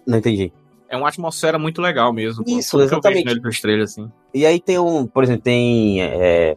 Não 0.06 0.18
entendi. 0.18 0.52
É 0.90 0.98
uma 0.98 1.08
atmosfera 1.08 1.58
muito 1.58 1.82
legal 1.82 2.12
mesmo. 2.14 2.44
Isso, 2.46 2.72
que 2.72 2.84
eu 2.84 2.86
exatamente. 2.86 3.40
vejo 3.42 3.62
trailers, 3.62 3.92
assim. 3.92 4.12
E 4.34 4.46
aí 4.46 4.60
tem 4.60 4.78
um, 4.78 5.08
por 5.08 5.24
exemplo, 5.24 5.42
tem 5.44 6.02
é, 6.04 6.56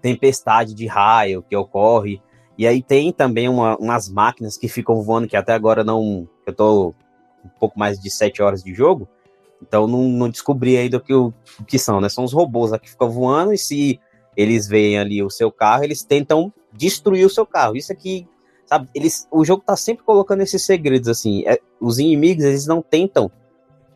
tempestade 0.00 0.74
de 0.74 0.86
raio 0.86 1.42
que 1.42 1.56
ocorre. 1.56 2.20
E 2.56 2.66
aí 2.66 2.82
tem 2.82 3.12
também 3.12 3.48
uma- 3.48 3.76
umas 3.78 4.08
máquinas 4.08 4.56
que 4.56 4.68
ficam 4.68 5.02
voando, 5.02 5.26
que 5.26 5.36
até 5.36 5.52
agora 5.52 5.82
não. 5.82 6.28
Eu 6.46 6.52
tô 6.52 6.94
um 7.44 7.48
pouco 7.58 7.78
mais 7.78 7.98
de 7.98 8.10
sete 8.10 8.42
horas 8.42 8.62
de 8.62 8.72
jogo, 8.74 9.08
então 9.60 9.86
não, 9.86 10.02
não 10.02 10.28
descobri 10.28 10.76
ainda 10.76 10.96
o 10.96 11.00
que, 11.00 11.14
o, 11.14 11.32
o 11.58 11.64
que 11.64 11.78
são, 11.78 12.00
né? 12.00 12.08
São 12.08 12.24
os 12.24 12.32
robôs 12.32 12.70
lá 12.70 12.78
que 12.78 12.90
ficam 12.90 13.10
voando, 13.10 13.52
e 13.52 13.58
se 13.58 14.00
eles 14.36 14.66
veem 14.66 14.98
ali 14.98 15.22
o 15.22 15.30
seu 15.30 15.50
carro, 15.50 15.84
eles 15.84 16.02
tentam 16.02 16.52
destruir 16.72 17.24
o 17.24 17.30
seu 17.30 17.46
carro. 17.46 17.76
Isso 17.76 17.92
aqui, 17.92 18.26
sabe, 18.66 18.88
eles, 18.94 19.26
o 19.30 19.44
jogo 19.44 19.62
tá 19.64 19.76
sempre 19.76 20.04
colocando 20.04 20.40
esses 20.40 20.64
segredos, 20.64 21.08
assim. 21.08 21.44
É, 21.46 21.58
os 21.80 21.98
inimigos, 21.98 22.44
eles 22.44 22.66
não 22.66 22.82
tentam 22.82 23.30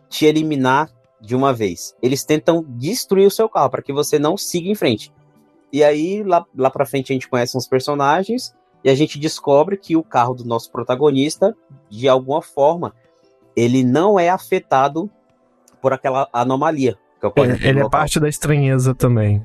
te 0.09 0.27
eliminar 0.27 0.91
de 1.21 1.35
uma 1.35 1.53
vez. 1.53 1.95
Eles 2.03 2.25
tentam 2.25 2.65
destruir 2.69 3.27
o 3.27 3.31
seu 3.31 3.49
carro 3.49 3.71
para 3.71 3.83
que 3.83 3.93
você 3.93 4.19
não 4.19 4.37
siga 4.37 4.69
em 4.69 4.75
frente. 4.75 5.13
E 5.73 5.83
aí, 5.83 6.23
lá, 6.23 6.45
lá 6.57 6.71
pra 6.71 6.87
frente, 6.87 7.13
a 7.13 7.15
gente 7.15 7.29
conhece 7.29 7.57
uns 7.57 7.67
personagens 7.67 8.55
e 8.87 8.89
a 8.89 8.95
gente 8.95 9.19
descobre 9.19 9.77
que 9.77 9.97
o 9.97 10.03
carro 10.05 10.33
do 10.33 10.45
nosso 10.45 10.71
protagonista, 10.71 11.57
de 11.91 12.09
alguma 12.09 12.41
forma, 12.41 12.95
ele 13.57 13.83
não 13.83 14.17
é 14.17 14.29
afetado 14.29 15.11
por 15.83 15.93
aquela 15.93 16.29
anomalia 16.33 16.97
que 17.19 17.27
ocorre. 17.27 17.59
Ele, 17.67 17.81
é 17.81 17.89
parte 17.89 18.21
da 18.21 18.29
estranheza 18.29 18.95
também. 18.95 19.45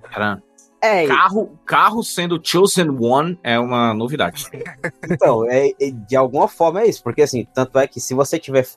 É, 0.79 1.07
carro, 1.07 1.57
carro 1.65 2.03
sendo 2.03 2.39
Chosen 2.39 2.91
One 2.91 3.39
é 3.41 3.59
uma 3.59 3.95
novidade. 3.95 4.45
então, 5.09 5.49
é, 5.49 5.69
é- 5.69 5.89
de 5.89 6.15
alguma 6.15 6.47
forma 6.47 6.81
é 6.81 6.87
isso, 6.87 7.01
porque 7.01 7.23
assim, 7.23 7.47
tanto 7.51 7.79
é 7.79 7.87
que 7.87 7.99
se 7.99 8.13
você 8.13 8.37
tiver. 8.37 8.67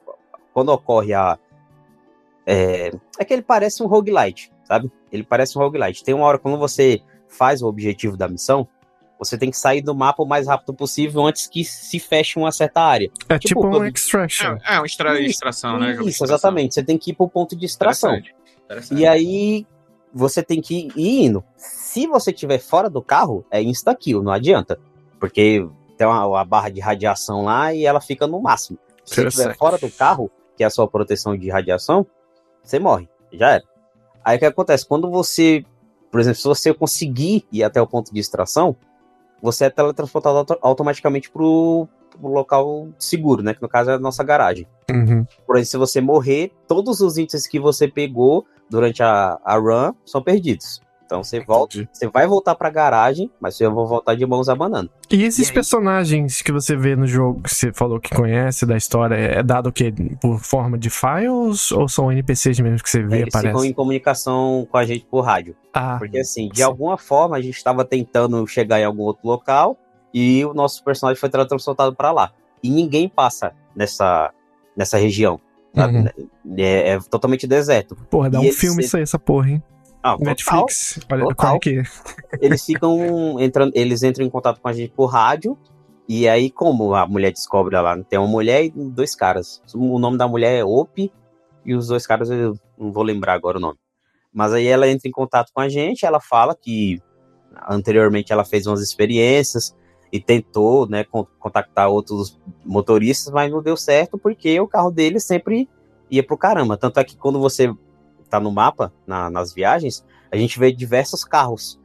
Quando 0.55 0.71
ocorre 0.71 1.13
a. 1.13 1.39
É, 2.47 2.91
é 3.19 3.25
que 3.27 3.35
ele 3.35 3.43
parece 3.43 3.83
um 3.83 3.87
roguelite, 3.87 4.51
sabe? 4.65 4.91
Ele 5.13 5.25
parece 5.25 5.59
um 5.59 5.61
roguelite. 5.61 6.03
Tem 6.03 6.15
uma 6.15 6.25
hora 6.25 6.39
quando 6.39 6.57
você 6.57 7.03
faz 7.29 7.61
o 7.61 7.67
objetivo 7.67 8.17
da 8.17 8.29
missão, 8.29 8.67
você 9.19 9.39
tem 9.39 9.51
que 9.51 9.57
sair 9.59 9.81
do 9.83 9.95
mapa 9.95 10.23
o 10.23 10.27
mais 10.27 10.47
rápido 10.47 10.75
possível 10.75 11.25
antes 11.25 11.47
que 11.47 11.65
se 11.65 11.99
feche 11.99 12.39
uma 12.39 12.51
certa 12.53 12.81
área. 12.83 13.11
É 13.29 13.39
Tipo, 13.39 13.61
tipo, 13.61 13.67
um 13.67 13.71
quando- 13.71 13.87
extraction. 13.87 14.57
É, 14.65 14.75
é 14.75 14.79
uma 14.79 14.87
extra, 14.87 15.21
Isso, 15.21 15.31
extração, 15.31 15.79
né? 15.79 15.93
Isso, 15.93 16.09
extração. 16.09 16.35
exatamente. 16.37 16.75
Você 16.75 16.83
tem 16.83 16.99
que 16.99 17.11
ir 17.11 17.15
pro 17.15 17.29
ponto 17.29 17.55
de 17.57 17.65
extração. 17.65 18.15
Interessante. 18.17 18.35
Interessante. 18.65 19.01
E 19.01 19.07
aí 19.07 19.67
você 20.13 20.43
tem 20.43 20.61
que 20.61 20.89
ir 20.97 21.25
indo. 21.25 21.45
Se 21.57 22.07
você 22.07 22.31
estiver 22.31 22.59
fora 22.59 22.89
do 22.91 23.01
carro, 23.03 23.45
é 23.51 23.63
insta-kill, 23.63 24.23
não 24.23 24.33
adianta. 24.33 24.79
Porque 25.21 25.67
tem 25.97 26.07
uma, 26.07 26.27
uma 26.27 26.45
barra 26.45 26.69
de 26.69 26.81
radiação 26.81 27.45
lá 27.45 27.73
e 27.73 27.85
ela 27.87 28.01
fica 28.01 28.27
no 28.27 28.41
máximo. 28.43 28.79
Se 29.05 29.17
você 29.17 29.27
estiver 29.29 29.57
fora 29.57 29.79
do 29.79 29.91
carro, 29.91 30.31
que 30.57 30.63
é 30.63 30.67
a 30.67 30.71
sua 30.71 30.89
proteção 30.89 31.37
de 31.37 31.49
radiação, 31.51 32.07
você 32.63 32.79
morre. 32.79 33.09
Já 33.33 33.51
era. 33.53 33.65
Aí 34.25 34.37
o 34.37 34.39
que 34.41 34.47
acontece? 34.47 34.87
Quando 34.87 35.11
você, 35.11 35.65
por 36.11 36.21
exemplo, 36.21 36.39
se 36.41 36.49
você 36.49 36.73
conseguir 36.73 37.45
ir 37.53 37.63
até 37.63 37.81
o 37.83 37.87
ponto 37.87 38.13
de 38.13 38.19
extração, 38.21 38.75
você 39.45 39.67
é 39.67 39.71
teletransportado 39.71 40.39
auto- 40.39 40.59
automaticamente 40.63 41.31
pro, 41.31 41.87
pro 42.19 42.29
local 42.29 42.89
seguro, 42.99 43.43
né? 43.43 43.53
Que 43.53 43.61
no 43.61 43.69
caso 43.69 43.91
é 43.91 43.95
a 43.95 43.99
nossa 43.99 44.25
garagem. 44.25 44.67
Uhum. 44.91 45.27
Porém, 45.47 45.65
se 45.67 45.77
você 45.77 46.01
morrer, 46.01 46.51
todos 46.67 47.01
os 47.01 47.19
itens 47.19 47.47
que 47.47 47.61
você 47.61 47.87
pegou 47.87 48.47
durante 48.71 49.03
a, 49.03 49.39
a 49.45 49.57
run 49.59 49.93
são 50.03 50.23
perdidos. 50.23 50.81
Então 51.07 51.23
você 51.23 51.39
volta, 51.41 51.87
você 51.93 52.09
vai 52.09 52.27
voltar 52.27 52.55
pra 52.55 52.71
garagem, 52.71 53.31
mas 53.41 53.57
você 53.57 53.67
vai 53.67 53.75
voltar 53.75 54.15
de 54.15 54.25
mãos 54.27 54.49
abanando. 54.49 54.91
E 55.11 55.23
esses 55.23 55.47
E 55.47 55.51
aí? 55.51 55.55
personagens 55.55 56.41
que 56.41 56.51
você 56.51 56.75
vê 56.75 56.97
no 56.97 57.07
jogo, 57.07 57.43
que 57.43 57.55
você 57.55 57.73
falou 57.73 58.01
que 58.01 58.15
conhece 58.15 58.65
da 58.65 58.77
história, 58.77 59.15
é 59.15 59.43
dado 59.43 59.69
o 59.69 59.73
quê? 59.73 59.93
Por 60.21 60.39
forma 60.41 60.79
de 60.79 60.89
files 60.89 61.71
ou 61.73 61.89
são 61.89 62.11
NPCs 62.11 62.59
mesmo 62.61 62.83
que 62.83 62.89
você 62.89 63.03
vê, 63.03 63.17
Eles 63.21 63.27
ficam 63.27 63.41
aparece? 63.51 63.69
em 63.69 63.73
comunicação 63.73 64.67
com 64.71 64.77
a 64.79 64.85
gente 64.87 65.05
por 65.05 65.21
rádio. 65.21 65.55
Ah, 65.75 65.97
Porque 65.99 66.19
assim, 66.19 66.49
de 66.49 66.57
sim. 66.59 66.63
alguma 66.63 66.97
forma 66.97 67.37
a 67.37 67.41
gente 67.41 67.57
estava 67.57 67.85
tentando 67.85 68.47
chegar 68.47 68.81
em 68.81 68.85
algum 68.85 69.03
outro 69.03 69.27
local 69.29 69.77
e 70.13 70.45
o 70.45 70.55
nosso 70.55 70.83
personagem 70.83 71.21
foi 71.21 71.29
teletransportado 71.29 71.95
pra 71.95 72.13
lá. 72.13 72.33
E 72.63 72.71
ninguém 72.71 73.09
passa 73.11 73.53
nessa, 73.77 74.33
nessa 74.75 74.97
região. 74.97 75.39
Uhum. 75.77 76.07
É, 76.57 76.91
é 76.93 76.99
totalmente 77.11 77.47
deserto. 77.47 77.97
porra, 78.09 78.31
dá 78.31 78.41
e 78.43 78.49
um 78.49 78.53
filme 78.53 78.85
isso 78.85 78.97
aí, 78.97 79.03
essa 79.03 79.19
porra, 79.19 79.51
hein? 79.51 79.63
Ah, 80.05 80.13
total. 80.19 80.27
Netflix. 80.27 81.01
Olha 81.11 81.23
Total. 81.23 81.35
qual 81.37 81.59
que 81.59 81.79
é. 81.79 81.83
eles 82.39 82.63
ficam 82.63 83.41
entrando, 83.41 83.73
eles 83.75 84.03
entram 84.03 84.23
em 84.27 84.29
contato 84.29 84.61
com 84.61 84.69
a 84.69 84.73
gente 84.75 84.93
por 84.93 85.07
rádio. 85.07 85.57
E 86.07 86.29
aí, 86.29 86.51
como 86.51 86.95
a 86.95 87.07
mulher 87.07 87.33
descobre 87.33 87.75
lá, 87.75 87.97
tem 88.05 88.19
uma 88.19 88.29
mulher 88.29 88.65
e 88.67 88.71
dois 88.71 89.15
caras. 89.15 89.63
O 89.75 89.99
nome 89.99 90.19
da 90.19 90.29
mulher 90.29 90.59
é 90.59 90.63
Ope 90.63 91.11
e 91.65 91.75
os 91.75 91.87
dois 91.89 92.07
caras 92.07 92.29
eu 92.29 92.55
não 92.77 92.93
vou 92.93 93.03
lembrar 93.03 93.33
agora 93.33 93.57
o 93.57 93.61
nome. 93.61 93.79
Mas 94.31 94.53
aí 94.53 94.67
ela 94.67 94.87
entra 94.87 95.09
em 95.09 95.13
contato 95.13 95.51
com 95.55 95.63
a 95.63 95.69
gente, 95.71 96.05
ela 96.05 96.21
fala 96.21 96.55
que 96.55 97.01
anteriormente 97.67 98.31
ela 98.31 98.45
fez 98.45 98.67
umas 98.67 98.83
experiências 98.83 99.75
e 100.13 100.21
tentou, 100.21 100.87
né, 100.87 101.05
con- 101.05 101.27
contactar 101.39 101.89
outros 101.89 102.39
motoristas, 102.63 103.33
mas 103.33 103.51
não 103.51 103.63
deu 103.63 103.77
certo 103.77 104.19
porque 104.19 104.61
o 104.61 104.69
carro 104.69 104.91
dele 104.91 105.19
sempre 105.19 105.67
ia 106.11 106.23
pro 106.23 106.37
caramba. 106.37 106.77
Tanto 106.77 107.01
é 107.01 107.05
que 107.05 107.17
quando 107.17 107.41
você 107.41 107.73
tá 108.39 108.41
no 108.41 108.51
mapa, 108.51 108.93
na- 109.07 109.31
nas 109.31 109.53
viagens, 109.53 110.05
a 110.33 110.37
gente 110.37 110.59
vê 110.59 110.73
diversos 110.73 111.25
carros 111.25 111.79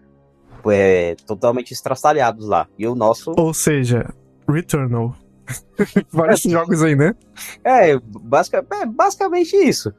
é, 0.69 1.15
totalmente 1.25 1.71
estraçalhados 1.71 2.45
lá. 2.47 2.67
E 2.77 2.85
o 2.87 2.93
nosso 2.95 3.33
Ou 3.37 3.53
seja, 3.53 4.13
Returnal. 4.47 5.15
Vários 6.11 6.41
jogos 6.41 6.83
aí, 6.83 6.95
né? 6.95 7.15
é, 7.63 7.97
basica- 7.99 8.65
é 8.81 8.85
basicamente 8.85 9.55
isso. 9.55 9.93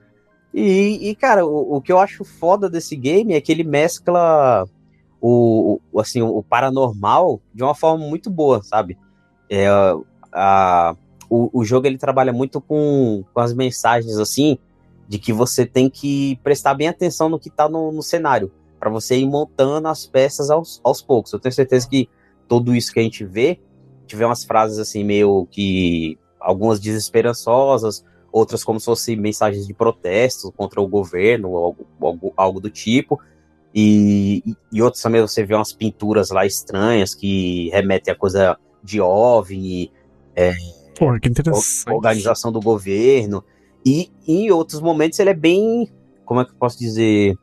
E, 0.52 1.08
e, 1.10 1.14
cara, 1.14 1.46
o, 1.46 1.76
o 1.76 1.80
que 1.80 1.90
eu 1.92 1.98
acho 1.98 2.24
foda 2.24 2.68
desse 2.68 2.94
game 2.96 3.32
é 3.34 3.40
que 3.40 3.50
ele 3.52 3.64
mescla 3.64 4.64
o, 5.20 5.80
o- 5.92 6.00
assim, 6.00 6.20
o 6.22 6.42
paranormal 6.42 7.40
de 7.54 7.62
uma 7.62 7.74
forma 7.74 8.04
muito 8.06 8.28
boa, 8.30 8.62
sabe? 8.62 8.98
É, 9.48 9.66
a, 10.32 10.94
o, 11.28 11.60
o 11.60 11.64
jogo 11.64 11.86
ele 11.86 11.98
trabalha 11.98 12.32
muito 12.32 12.60
com, 12.60 13.24
com 13.32 13.40
as 13.40 13.54
mensagens 13.54 14.16
assim 14.18 14.58
de 15.10 15.18
que 15.18 15.32
você 15.32 15.66
tem 15.66 15.90
que 15.90 16.38
prestar 16.40 16.72
bem 16.72 16.86
atenção 16.86 17.28
no 17.28 17.36
que 17.36 17.50
tá 17.50 17.68
no, 17.68 17.90
no 17.90 18.00
cenário 18.00 18.52
para 18.78 18.88
você 18.88 19.16
ir 19.16 19.26
montando 19.26 19.88
as 19.88 20.06
peças 20.06 20.52
aos, 20.52 20.80
aos 20.84 21.02
poucos. 21.02 21.32
Eu 21.32 21.40
tenho 21.40 21.52
certeza 21.52 21.88
que 21.88 22.08
tudo 22.46 22.72
isso 22.76 22.92
que 22.92 23.00
a 23.00 23.02
gente 23.02 23.24
vê 23.24 23.58
tiver 24.06 24.24
umas 24.24 24.44
frases 24.44 24.78
assim 24.78 25.02
meio 25.02 25.48
que 25.50 26.16
algumas 26.38 26.78
desesperançosas, 26.78 28.04
outras 28.30 28.62
como 28.62 28.78
se 28.78 28.86
fossem 28.86 29.16
mensagens 29.16 29.66
de 29.66 29.74
protesto 29.74 30.52
contra 30.52 30.80
o 30.80 30.86
governo, 30.86 31.50
ou 31.50 31.64
algo, 31.64 31.86
algo, 32.00 32.32
algo 32.36 32.60
do 32.60 32.70
tipo. 32.70 33.20
E, 33.74 34.44
e- 34.72 34.80
outros 34.80 35.02
também 35.02 35.20
você 35.20 35.44
vê 35.44 35.56
umas 35.56 35.72
pinturas 35.72 36.30
lá 36.30 36.46
estranhas 36.46 37.16
que 37.16 37.68
remetem 37.70 38.14
a 38.14 38.16
coisa 38.16 38.56
de 38.80 39.00
OVNI, 39.00 39.90
Pô, 40.96 41.18
que 41.18 41.30
organização 41.92 42.52
do 42.52 42.60
governo. 42.60 43.44
E 43.84 44.10
em 44.26 44.50
outros 44.50 44.80
momentos 44.80 45.18
ele 45.18 45.30
é 45.30 45.34
bem. 45.34 45.88
Como 46.24 46.40
é 46.40 46.44
que 46.44 46.50
eu 46.50 46.56
posso 46.56 46.78
dizer? 46.78 47.36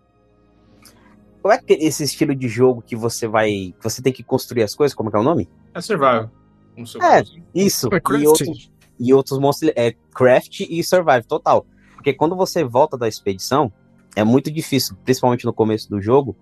Como 1.42 1.54
é 1.54 1.58
que 1.58 1.74
esse 1.74 2.04
estilo 2.04 2.36
de 2.36 2.48
jogo 2.48 2.82
que 2.82 2.96
você 2.96 3.28
vai. 3.28 3.50
que 3.78 3.84
você 3.84 4.02
tem 4.02 4.12
que 4.14 4.24
construir 4.24 4.64
as 4.64 4.76
coisas? 4.76 4.94
Como 4.96 5.10
é 5.10 5.12
que 5.12 5.18
é 5.18 5.20
o 5.20 5.24
nome? 5.24 5.50
É 5.74 5.82
survival. 5.82 6.30
Um 6.78 6.84
É. 7.02 7.24
Isso. 7.56 7.90
É 7.92 7.98
e, 8.20 8.28
outros, 8.28 8.72
e 9.00 9.14
outros 9.14 9.40
monstros. 9.40 9.72
É 9.76 9.94
craft 10.14 10.62
e 10.62 10.84
survive 10.84 11.24
total. 11.26 11.66
Porque 11.96 12.14
quando 12.14 12.36
você 12.36 12.64
volta 12.64 12.98
da 12.98 13.08
expedição, 13.08 13.72
é 14.16 14.24
muito 14.24 14.52
difícil, 14.52 14.96
principalmente 15.04 15.46
no 15.46 15.54
começo 15.54 15.90
do 15.90 16.02
jogo, 16.02 16.36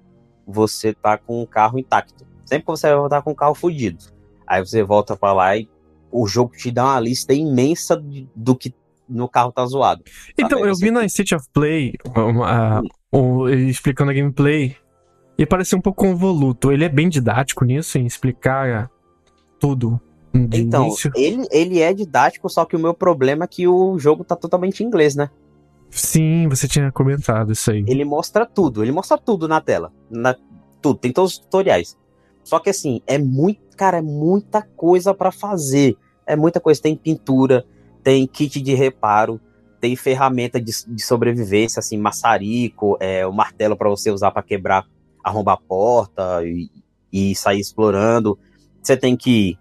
você 0.45 0.93
tá 0.93 1.17
com 1.17 1.41
o 1.41 1.47
carro 1.47 1.79
intacto. 1.79 2.25
Sempre 2.45 2.65
que 2.65 2.71
você 2.71 2.87
vai 2.87 2.97
voltar 2.97 3.21
com 3.21 3.31
o 3.31 3.35
carro 3.35 3.55
fudido. 3.55 4.03
Aí 4.45 4.63
você 4.63 4.83
volta 4.83 5.15
pra 5.15 5.33
lá 5.33 5.57
e 5.57 5.67
o 6.11 6.27
jogo 6.27 6.55
te 6.55 6.69
dá 6.71 6.85
uma 6.85 6.99
lista 6.99 7.33
imensa 7.33 7.97
de- 7.99 8.29
do 8.35 8.55
que 8.55 8.73
no 9.07 9.27
carro 9.29 9.51
tá 9.51 9.65
zoado. 9.65 10.03
Então, 10.37 10.59
Sabe, 10.59 10.71
eu 10.71 10.75
vi 10.75 10.91
na 10.91 11.05
State 11.05 11.35
of 11.35 11.45
Play 11.53 11.93
uma- 12.15 12.81
um- 13.13 13.47
ele 13.47 13.69
explicando 13.69 14.11
a 14.11 14.13
gameplay 14.13 14.75
e 15.37 15.45
parecia 15.45 15.77
um 15.77 15.81
pouco 15.81 16.03
convoluto. 16.05 16.71
Ele 16.71 16.83
é 16.85 16.89
bem 16.89 17.09
didático 17.09 17.63
nisso, 17.65 17.97
em 17.97 18.05
explicar 18.05 18.89
tudo 19.59 19.99
de 20.33 20.61
Então, 20.61 20.87
início. 20.87 21.11
ele, 21.15 21.47
ele 21.51 21.79
é 21.79 21.93
didático, 21.93 22.49
só 22.49 22.65
que 22.65 22.75
o 22.75 22.79
meu 22.79 22.93
problema 22.93 23.45
é 23.45 23.47
que 23.47 23.67
o 23.67 23.97
jogo 23.97 24.23
tá 24.23 24.35
totalmente 24.35 24.83
em 24.83 24.87
inglês, 24.87 25.15
né? 25.15 25.29
Sim, 25.89 26.47
você 26.49 26.67
tinha 26.67 26.91
comentado 26.91 27.53
isso 27.53 27.71
aí. 27.71 27.85
Ele 27.87 28.03
mostra 28.03 28.45
tudo, 28.45 28.83
ele 28.83 28.91
mostra 28.91 29.17
tudo 29.17 29.47
na 29.47 29.61
tela. 29.61 29.93
Na, 30.09 30.35
tudo, 30.81 30.99
tem 30.99 31.11
todos 31.13 31.33
os 31.33 31.37
tutoriais. 31.39 31.97
Só 32.43 32.59
que 32.59 32.69
assim, 32.69 33.01
é 33.07 33.17
muito, 33.17 33.61
cara, 33.77 33.99
é 33.99 34.01
muita 34.01 34.61
coisa 34.61 35.13
pra 35.13 35.31
fazer. 35.31 35.95
É 36.27 36.35
muita 36.35 36.59
coisa. 36.59 36.81
Tem 36.81 36.95
pintura, 36.95 37.65
tem 38.05 38.27
kit 38.27 38.61
de 38.61 38.75
reparo, 38.75 39.41
tem 39.81 39.95
ferramenta 39.95 40.61
de, 40.61 40.71
de 40.87 41.03
sobrevivência, 41.03 41.79
assim, 41.79 41.97
maçarico, 41.97 42.95
é, 42.99 43.25
o 43.25 43.33
martelo 43.33 43.75
pra 43.75 43.89
você 43.89 44.11
usar 44.11 44.29
pra 44.29 44.43
quebrar, 44.43 44.85
arrombar 45.23 45.55
a 45.55 45.67
porta 45.67 46.43
e, 46.45 46.69
e 47.11 47.35
sair 47.35 47.59
explorando. 47.59 48.37
Você 48.79 48.95
tem 48.95 49.17
que 49.17 49.57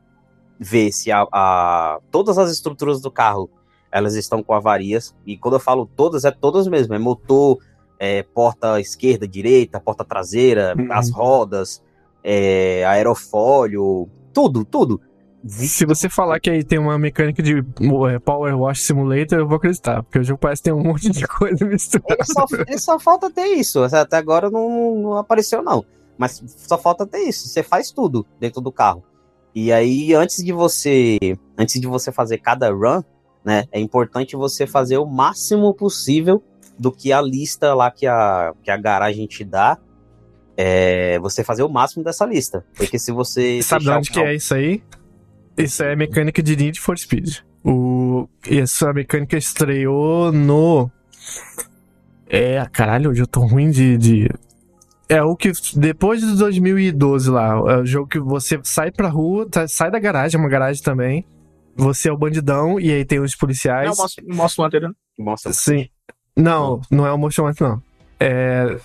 ver 0.61 0.93
se 0.93 1.11
a, 1.11 1.27
a- 1.33 1.99
todas 2.11 2.37
as 2.37 2.51
estruturas 2.53 3.01
do 3.01 3.11
carro 3.11 3.49
elas 3.91 4.15
estão 4.15 4.43
com 4.43 4.53
avarias. 4.53 5.15
E 5.25 5.39
quando 5.39 5.55
eu 5.55 5.61
falo 5.61 5.87
todas, 5.97 6.25
é 6.25 6.31
todas 6.31 6.67
mesmo. 6.69 6.93
É 6.95 6.99
motor, 6.99 7.59
é, 7.99 8.23
porta 8.25 8.79
esquerda, 8.79 9.27
direita, 9.27 9.81
porta 9.81 10.05
traseira, 10.05 10.75
Uhum. 10.79 10.93
as 10.93 11.11
rodas, 11.11 11.83
é, 12.23 12.85
aerofólio, 12.85 14.07
tudo, 14.35 14.65
tudo. 14.67 15.01
Se 15.47 15.85
você 15.85 16.09
falar 16.09 16.41
que 16.41 16.49
aí 16.49 16.65
tem 16.65 16.79
uma 16.79 16.99
mecânica 16.99 17.43
de 17.43 17.59
é, 17.59 18.19
Power 18.19 18.59
Wash 18.59 18.83
Simulator, 18.83 19.39
eu 19.39 19.47
vou 19.47 19.57
acreditar, 19.57 20.03
porque 20.03 20.19
o 20.19 20.25
jogo 20.25 20.39
parece 20.39 20.63
que 20.63 20.71
tem 20.71 20.73
um 20.73 20.83
monte 20.85 21.11
de 21.11 21.27
coisa 21.27 21.65
misturada. 21.67 22.15
Ele 22.15 22.25
só, 22.25 22.47
ele 22.67 22.79
só 22.79 22.99
falta 22.99 23.31
ter 23.31 23.47
isso. 23.49 23.83
Até 23.83 24.17
agora 24.17 24.51
não, 24.51 24.97
não 24.97 25.17
apareceu, 25.19 25.63
não. 25.63 25.85
Mas 26.17 26.43
só 26.47 26.79
falta 26.79 27.07
ter 27.07 27.19
isso. 27.19 27.49
Você 27.49 27.63
faz 27.63 27.91
tudo 27.91 28.27
dentro 28.41 28.61
do 28.61 28.73
carro. 28.73 29.05
E 29.55 29.71
aí, 29.71 30.15
antes 30.15 30.43
de 30.43 30.53
você. 30.53 31.19
Antes 31.59 31.81
de 31.81 31.87
você 31.87 32.11
fazer 32.11 32.39
cada 32.39 32.71
run, 32.71 33.03
né? 33.45 33.65
É 33.71 33.79
importante 33.79 34.37
você 34.37 34.67
fazer 34.67 34.99
o 34.99 35.07
máximo 35.07 35.75
possível 35.75 36.43
do 36.79 36.91
que 36.91 37.13
a 37.13 37.21
lista 37.21 37.75
lá 37.75 37.91
que 37.91 38.07
a, 38.07 38.53
que 38.63 38.71
a 38.71 38.77
garagem 38.77 39.27
te 39.27 39.45
dá. 39.45 39.79
É, 40.57 41.19
você 41.19 41.43
fazer 41.45 41.65
o 41.65 41.69
máximo 41.69 42.03
dessa 42.03 42.25
lista. 42.25 42.65
Porque 42.77 42.99
se 42.99 43.13
você. 43.13 43.61
Sabe 43.63 43.85
de 43.85 43.91
onde 43.91 44.11
que 44.11 44.21
é 44.21 44.35
isso 44.35 44.55
aí? 44.55 44.83
Isso 45.57 45.83
é 45.83 45.95
mecânica 45.95 46.43
de 46.43 46.57
Need 46.57 46.81
for 46.81 46.99
Speed. 46.99 47.38
O... 47.64 48.29
Essa 48.47 48.93
mecânica 48.93 49.37
estreou 49.37 50.33
no. 50.33 50.90
É, 52.29 52.64
caralho, 52.73 53.11
hoje 53.11 53.23
eu 53.23 53.27
tô 53.27 53.40
ruim 53.40 53.71
de, 53.71 53.97
de. 53.97 54.31
É 55.09 55.23
o 55.23 55.37
que. 55.37 55.53
Depois 55.77 56.21
de 56.21 56.37
2012 56.37 57.31
lá. 57.31 57.53
É 57.73 57.77
o 57.79 57.87
jogo 57.87 58.09
que 58.09 58.19
você 58.19 58.59
sai 58.64 58.90
pra 58.90 59.09
rua, 59.09 59.49
tá- 59.49 59.69
sai 59.69 59.90
da 59.90 59.99
garagem, 59.99 60.38
é 60.38 60.43
uma 60.43 60.49
garagem 60.49 60.83
também. 60.83 61.25
Você 61.77 62.09
é 62.09 62.12
o 62.12 62.17
bandidão 62.17 62.79
e 62.79 62.90
aí 62.93 63.05
tem 63.05 63.21
os 63.21 63.35
policiais. 63.35 63.88
Não, 63.88 63.97
mostra, 63.97 64.25
mostra 64.29 64.62
o 64.62 64.67
anterior. 64.67 64.95
Nossa, 65.19 65.53
Sim. 65.53 65.88
Não, 66.37 66.81
não 66.90 67.07
é 67.07 67.12
o 67.12 67.19
Motion 67.19 67.49
Hunter, 67.49 67.69
não. 67.69 67.83
É. 68.19 68.77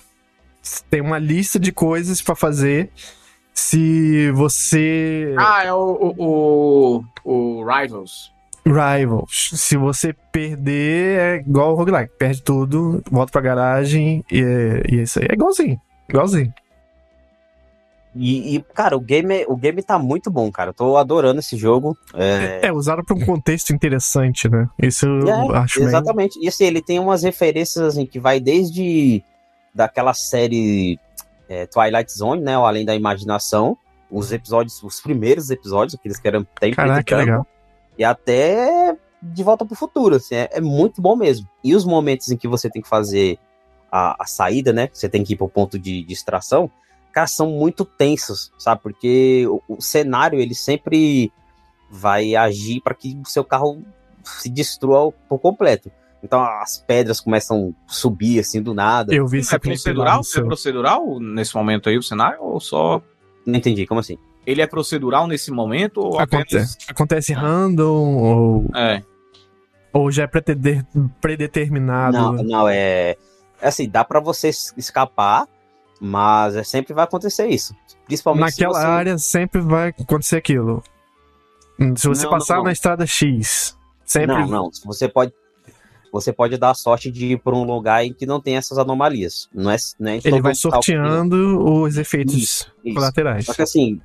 Tem 0.88 1.00
uma 1.00 1.18
lista 1.18 1.58
de 1.58 1.72
coisas 1.72 2.20
pra 2.22 2.34
fazer. 2.36 2.90
Se 3.54 4.30
você. 4.32 5.34
Ah, 5.38 5.64
é 5.64 5.72
o, 5.72 6.14
o, 6.16 7.04
o, 7.24 7.60
o 7.60 7.64
Rivals. 7.64 8.32
Rivals. 8.64 9.50
Se 9.54 9.76
você 9.76 10.14
perder, 10.32 11.18
é 11.18 11.36
igual 11.36 11.72
o 11.72 11.74
roguelike. 11.76 12.12
Perde 12.18 12.42
tudo, 12.42 13.02
volta 13.10 13.32
pra 13.32 13.40
garagem 13.40 14.24
e 14.30 14.40
é, 14.42 14.82
e 14.88 14.98
é 15.00 15.02
isso 15.02 15.18
aí. 15.18 15.26
É 15.30 15.34
igualzinho. 15.34 15.80
Igualzinho. 16.08 16.52
E, 18.14 18.56
e, 18.56 18.60
cara, 18.74 18.96
o 18.96 19.00
game, 19.00 19.44
o 19.46 19.56
game 19.56 19.82
tá 19.82 19.98
muito 19.98 20.30
bom, 20.30 20.50
cara. 20.50 20.70
Eu 20.70 20.74
tô 20.74 20.96
adorando 20.96 21.38
esse 21.38 21.56
jogo. 21.56 21.96
É, 22.14 22.60
É, 22.66 22.72
usaram 22.72 23.04
pra 23.04 23.16
um 23.16 23.24
contexto 23.24 23.72
interessante, 23.72 24.48
né? 24.48 24.68
Isso 24.82 25.06
eu 25.06 25.54
É, 25.54 25.58
acho 25.58 25.78
meio... 25.78 25.88
Exatamente. 25.90 26.38
E 26.42 26.48
assim, 26.48 26.64
ele 26.64 26.82
tem 26.82 26.98
umas 26.98 27.22
referências 27.22 27.84
assim, 27.84 28.04
que 28.04 28.18
vai 28.18 28.40
desde 28.40 29.22
daquela 29.72 30.12
série 30.12 30.98
é, 31.50 31.66
Twilight 31.66 32.12
Zone, 32.12 32.40
né? 32.40 32.56
O 32.56 32.64
Além 32.64 32.84
da 32.84 32.94
Imaginação. 32.94 33.76
Os 34.08 34.30
episódios, 34.32 34.82
os 34.82 35.00
primeiros 35.00 35.50
episódios, 35.50 35.94
aqueles 35.94 36.18
que 36.18 36.26
eram 36.26 36.46
tem 36.58 36.72
Caraca, 36.72 37.02
que 37.02 37.14
legal. 37.14 37.46
E 37.98 38.04
até 38.04 38.96
De 39.20 39.42
Volta 39.42 39.64
pro 39.64 39.76
Futuro, 39.76 40.16
assim, 40.16 40.36
é, 40.36 40.48
é 40.52 40.60
muito 40.60 41.02
bom 41.02 41.14
mesmo. 41.16 41.48
E 41.62 41.74
os 41.74 41.84
momentos 41.84 42.30
em 42.30 42.36
que 42.36 42.48
você 42.48 42.70
tem 42.70 42.80
que 42.80 42.88
fazer 42.88 43.38
a, 43.90 44.22
a 44.22 44.26
saída, 44.26 44.72
né? 44.72 44.88
Você 44.92 45.08
tem 45.08 45.22
que 45.24 45.34
ir 45.34 45.36
pro 45.36 45.48
ponto 45.48 45.78
de 45.78 46.02
distração, 46.04 46.70
cara, 47.12 47.26
são 47.26 47.50
muito 47.50 47.84
tensos, 47.84 48.52
sabe? 48.58 48.80
Porque 48.82 49.44
o, 49.48 49.76
o 49.76 49.82
cenário, 49.82 50.40
ele 50.40 50.54
sempre 50.54 51.32
vai 51.90 52.36
agir 52.36 52.80
para 52.80 52.94
que 52.94 53.18
o 53.24 53.28
seu 53.28 53.44
carro 53.44 53.82
se 54.22 54.48
destrua 54.48 55.12
por 55.28 55.38
completo. 55.38 55.90
Então 56.22 56.40
as 56.42 56.78
pedras 56.86 57.20
começam 57.20 57.74
a 57.88 57.92
subir 57.92 58.40
assim 58.40 58.60
do 58.62 58.74
nada. 58.74 59.14
Eu 59.14 59.26
vi 59.26 59.38
esse 59.38 59.54
É 59.54 59.58
procedural? 59.58 60.20
É 60.36 60.40
procedural 60.42 61.18
nesse 61.20 61.54
momento 61.54 61.88
aí 61.88 61.96
o 61.96 62.02
cenário? 62.02 62.42
Ou 62.42 62.60
só. 62.60 63.00
Não 63.46 63.56
entendi, 63.56 63.86
como 63.86 64.00
assim? 64.00 64.18
Ele 64.46 64.60
é 64.62 64.66
procedural 64.66 65.26
nesse 65.26 65.50
momento? 65.50 65.98
Ou 66.00 66.18
apenas. 66.20 66.44
Acontece, 66.52 66.76
acontece 66.88 67.32
random 67.32 68.16
ou, 68.16 68.64
É. 68.76 69.02
ou 69.92 70.10
já 70.10 70.24
é 70.24 70.28
predeterminado. 71.20 72.16
Não, 72.16 72.32
não, 72.42 72.68
é. 72.68 73.16
é 73.60 73.68
Assim, 73.68 73.88
dá 73.88 74.04
para 74.04 74.20
você 74.20 74.48
es- 74.48 74.72
escapar, 74.76 75.46
Mas 76.02 76.56
é, 76.56 76.64
sempre 76.64 76.94
vai 76.94 77.04
acontecer 77.04 77.46
isso. 77.48 77.74
Principalmente 78.06 78.52
se 78.54 78.60
Naquela 78.62 78.80
você- 78.80 78.86
área 78.86 79.18
sempre 79.18 79.60
vai 79.60 79.88
acontecer 79.90 80.36
aquilo. 80.36 80.82
Se 81.96 82.08
você 82.08 82.24
Não, 82.24 82.30
passar 82.30 82.54
não, 82.54 82.60
não. 82.60 82.64
na 82.64 82.72
estrada 82.72 83.06
X, 83.06 83.76
sempre. 84.06 84.28
Não, 84.28 84.46
não. 84.46 84.70
Você 84.86 85.06
pode. 85.08 85.30
Você 86.12 86.32
pode 86.32 86.56
dar 86.56 86.70
a 86.70 86.74
sorte 86.74 87.10
de 87.10 87.32
ir 87.32 87.38
por 87.38 87.54
um 87.54 87.62
lugar 87.62 88.04
em 88.04 88.12
que 88.12 88.26
não 88.26 88.40
tem 88.40 88.56
essas 88.56 88.78
anomalias. 88.78 89.48
Não 89.54 89.70
é, 89.70 89.76
não 89.98 90.12
é 90.12 90.20
Ele 90.24 90.42
vai 90.42 90.54
sorteando 90.54 91.62
os 91.64 91.96
efeitos 91.96 92.34
Isso. 92.34 92.72
colaterais. 92.94 93.46
Só 93.46 93.54
que 93.54 93.62
assim, 93.62 94.00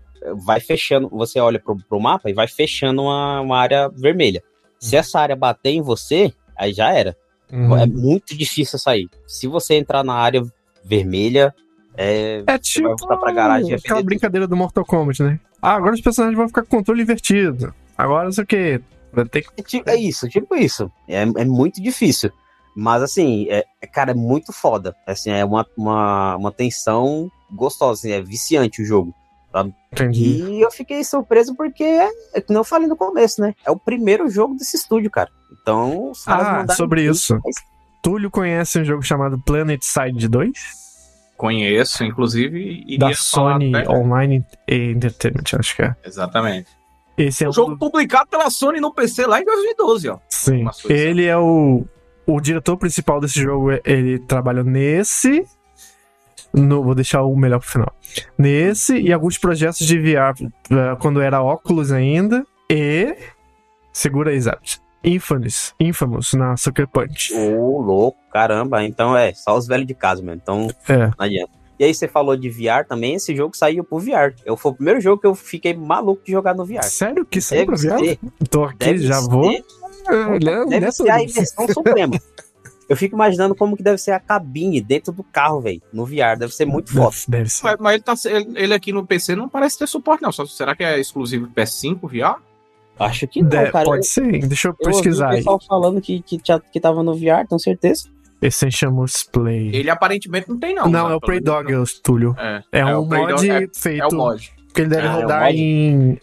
vai 0.46 0.60
fechando. 0.60 1.10
Você 1.10 1.39
olha 1.39 1.60
pro, 1.60 1.76
pro 1.78 2.00
mapa 2.00 2.30
e 2.30 2.34
vai 2.34 2.48
fechando 2.48 3.04
uma, 3.04 3.41
uma 3.41 3.58
área 3.58 3.89
vermelha. 3.89 4.44
Se 4.80 4.96
essa 4.96 5.20
área 5.20 5.36
bater 5.36 5.72
em 5.72 5.82
você, 5.82 6.32
aí 6.56 6.74
já 6.74 6.91
era. 6.94 7.18
Uhum. 7.52 7.78
É 7.78 7.86
muito 7.86 8.38
difícil 8.38 8.78
sair. 8.78 9.10
Se 9.26 9.48
você 9.48 9.76
entrar 9.76 10.04
na 10.04 10.13
área 10.13 10.44
vermelha, 10.84 11.54
é. 11.98 12.44
É 12.46 12.58
tipo 12.58 12.96
vai 13.08 13.34
garagem 13.34 13.70
vai 13.70 13.80
aquela 13.80 14.04
brincadeira 14.04 14.48
do 14.48 14.56
Mortal 14.56 14.86
Kombat, 14.86 15.24
né? 15.24 15.39
Ah, 15.62 15.76
agora 15.76 15.96
os 15.96 16.02
personagens 16.02 16.38
vão 16.38 16.48
ficar 16.48 16.63
com 16.63 16.78
controle 16.78 17.02
invertido. 17.02 17.74
Agora 17.98 18.26
não 18.26 18.32
sei 18.32 18.44
o 18.44 18.48
que. 18.48 18.82
Que. 19.23 19.39
É, 19.58 19.63
ti- 19.63 19.84
é 19.86 19.95
isso, 19.95 20.28
tipo 20.28 20.56
isso. 20.56 20.91
É, 21.08 21.21
é 21.21 21.45
muito 21.45 21.82
difícil. 21.82 22.32
Mas 22.75 23.01
assim, 23.01 23.47
é, 23.49 23.63
é- 23.82 23.88
cara, 23.88 24.12
é 24.12 24.13
muito 24.15 24.51
foda. 24.51 24.93
Assim, 25.08 25.32
é 25.32 25.45
uma, 25.45 25.65
uma, 25.78 26.36
uma 26.36 26.51
tensão 26.51 27.32
gostosa, 27.51 28.01
assim, 28.01 28.12
é 28.12 28.21
viciante 28.21 28.82
o 28.82 28.86
jogo. 28.86 29.13
Entendi. 29.93 30.43
E 30.43 30.60
eu 30.62 30.69
fiquei 30.69 31.01
surpreso 31.06 31.56
porque, 31.56 31.84
é, 31.84 32.10
é 32.34 32.41
que 32.41 32.49
nem 32.49 32.58
eu 32.58 32.63
falei 32.65 32.88
no 32.89 32.97
começo, 32.97 33.39
né? 33.41 33.56
É 33.65 33.71
o 33.71 33.78
primeiro 33.78 34.30
jogo 34.30 34.56
desse 34.56 34.75
estúdio, 34.75 35.10
cara. 35.10 35.30
Então, 35.62 36.12
os 36.12 36.25
caras 36.25 36.69
Ah, 36.69 36.73
sobre 36.75 37.04
isso. 37.06 37.39
mas- 37.41 37.56
Túlio 38.04 38.30
conhece 38.30 38.78
um 38.80 38.84
jogo 38.84 39.01
chamado 39.01 39.39
Planet 39.39 39.82
Side 39.82 40.28
2? 40.28 40.51
Conheço, 41.38 42.04
inclusive. 42.04 42.84
Iria 42.86 42.99
Da 42.99 43.13
falar 43.15 43.54
Sony 43.54 43.75
até- 43.75 43.89
Online 43.89 44.45
Entertainment, 44.67 45.43
acho 45.58 45.75
que 45.75 45.82
é. 45.84 45.95
Exatamente. 46.06 46.67
Esse 47.17 47.43
é 47.45 47.49
Um 47.49 47.54
jogo 47.54 47.71
do- 47.71 47.78
publicado 47.78 48.30
pela 48.30 48.49
Sony 48.49 48.80
no 48.82 48.93
PC 48.93 49.25
lá 49.25 49.39
em 49.41 49.45
2012, 49.45 50.10
ó. 50.10 50.17
Sim. 50.30 50.65
Ele 50.89 51.25
é 51.25 51.38
o. 51.38 51.86
O 52.28 52.41
diretor 52.41 52.75
principal 52.75 53.19
desse 53.21 53.39
jogo, 53.39 53.69
ele 53.86 54.17
trabalhou 54.19 54.63
nesse. 54.63 55.45
No, 56.54 56.84
vou 56.84 56.95
deixar 56.95 57.21
o 57.23 57.36
melhor 57.36 57.60
pro 57.60 57.69
final. 57.69 57.93
Nesse 58.38 58.97
e 58.97 59.12
alguns 59.13 59.38
projetos 59.38 59.86
de 59.86 59.99
VR 59.99 60.34
eh, 60.41 60.95
quando 60.99 61.21
era 61.21 61.43
óculos 61.43 61.91
ainda. 61.91 62.45
E. 62.69 63.15
Segura 63.93 64.32
aí, 64.32 64.39
Zap. 64.41 64.60
Infamous. 65.04 65.75
Infamous 65.80 66.34
na 66.34 66.58
Sucker 66.58 66.88
Punch. 66.88 67.32
Ô, 67.36 67.80
louco, 67.82 68.17
caramba. 68.34 68.84
Então 68.84 69.15
é, 69.15 69.34
só 69.34 69.56
os 69.56 69.67
velhos 69.67 69.86
de 69.86 69.93
casa 69.93 70.21
mesmo. 70.23 70.39
Então, 70.41 70.67
É. 70.89 70.97
não 71.08 71.13
adianta. 71.19 71.51
E 71.79 71.83
aí 71.83 71.93
você 71.93 72.07
falou 72.07 72.35
de 72.38 72.49
VR 72.49 72.85
também, 72.88 73.15
esse 73.15 73.35
jogo 73.35 73.55
saiu 73.55 73.83
pro 73.83 73.99
VR. 73.99 74.33
Eu, 74.45 74.55
foi 74.55 74.71
o 74.71 74.75
primeiro 74.75 75.01
jogo 75.01 75.21
que 75.21 75.27
eu 75.27 75.35
fiquei 75.35 75.73
maluco 75.73 76.21
de 76.25 76.31
jogar 76.31 76.53
no 76.55 76.65
VR. 76.65 76.83
Sério 76.83 77.25
que 77.25 77.41
saiu 77.41 77.65
Deve 77.65 77.88
VR? 77.89 77.99
ser, 77.99 78.19
Tô 78.49 78.63
aqui, 78.63 78.77
deve 78.77 78.99
já 78.99 79.21
ser. 79.21 79.29
vou. 79.29 79.51
Olhando, 80.31 80.69
Deve 80.69 80.85
né, 80.85 80.91
ser 80.91 81.09
a 81.09 81.21
inversão 81.21 81.67
suprema. 81.67 82.19
Eu 82.88 82.95
fico 82.95 83.15
imaginando 83.15 83.55
como 83.55 83.75
que 83.75 83.81
deve 83.81 83.97
ser 83.97 84.11
a 84.11 84.19
cabine 84.19 84.79
dentro 84.79 85.11
do 85.11 85.23
carro, 85.23 85.59
velho, 85.59 85.81
no 85.91 86.05
VR. 86.05 86.38
Deve 86.38 86.53
ser 86.53 86.65
muito 86.65 86.93
foda. 86.93 87.09
Deve, 87.27 87.43
deve 87.43 87.49
ser. 87.49 87.63
Mas, 87.63 87.75
mas 87.79 87.93
ele, 87.95 88.03
tá, 88.03 88.13
ele, 88.25 88.63
ele 88.63 88.73
aqui 88.75 88.91
no 88.91 89.05
PC 89.05 89.35
não 89.35 89.49
parece 89.49 89.79
ter 89.79 89.88
suporte, 89.88 90.21
não. 90.21 90.31
Só, 90.31 90.45
será 90.45 90.75
que 90.75 90.83
é 90.83 90.99
exclusivo 90.99 91.47
PS5 91.47 91.99
VR? 92.07 92.39
Acho 92.99 93.27
que 93.27 93.41
não, 93.41 93.49
Deve- 93.49 93.71
cara. 93.71 93.85
pode 93.85 94.05
ser. 94.07 94.39
Deixa 94.47 94.67
eu 94.67 94.75
Eu 94.79 94.88
ouvi 94.91 95.01
pesquisar 95.01 95.27
o 95.27 95.31
aí. 95.31 95.38
pessoal 95.38 95.59
falando 95.67 95.99
que, 95.99 96.21
que, 96.21 96.38
que 96.71 96.79
tava 96.79 97.01
no 97.03 97.15
VR, 97.15 97.45
tenho 97.49 97.59
certeza. 97.59 98.07
Essentials 98.41 99.24
Play. 99.24 99.76
Ele 99.76 99.89
aparentemente 99.89 100.50
não 100.50 100.60
tem, 100.60 100.76
não. 100.76 100.88
Não, 100.88 101.08
né? 101.08 101.13
é 101.13 101.17
o 101.17 101.19
Prey 101.21 101.39
Dog, 101.39 101.71
Túlio. 102.04 102.36
É, 102.38 102.63
É, 102.71 102.80
É, 102.80 102.98
um 102.98 103.06
mod 103.06 103.34
Dog 103.34 103.50
é- 103.50 103.67
feito. 103.74 104.02
é 104.04 104.08
o 104.08 104.13
mod. 104.15 104.52
Que 104.74 104.82
ele 104.82 104.89
deve 104.89 105.08
é 105.08 105.10
um 105.10 105.15
rodar 105.21 105.52
em. 105.52 106.19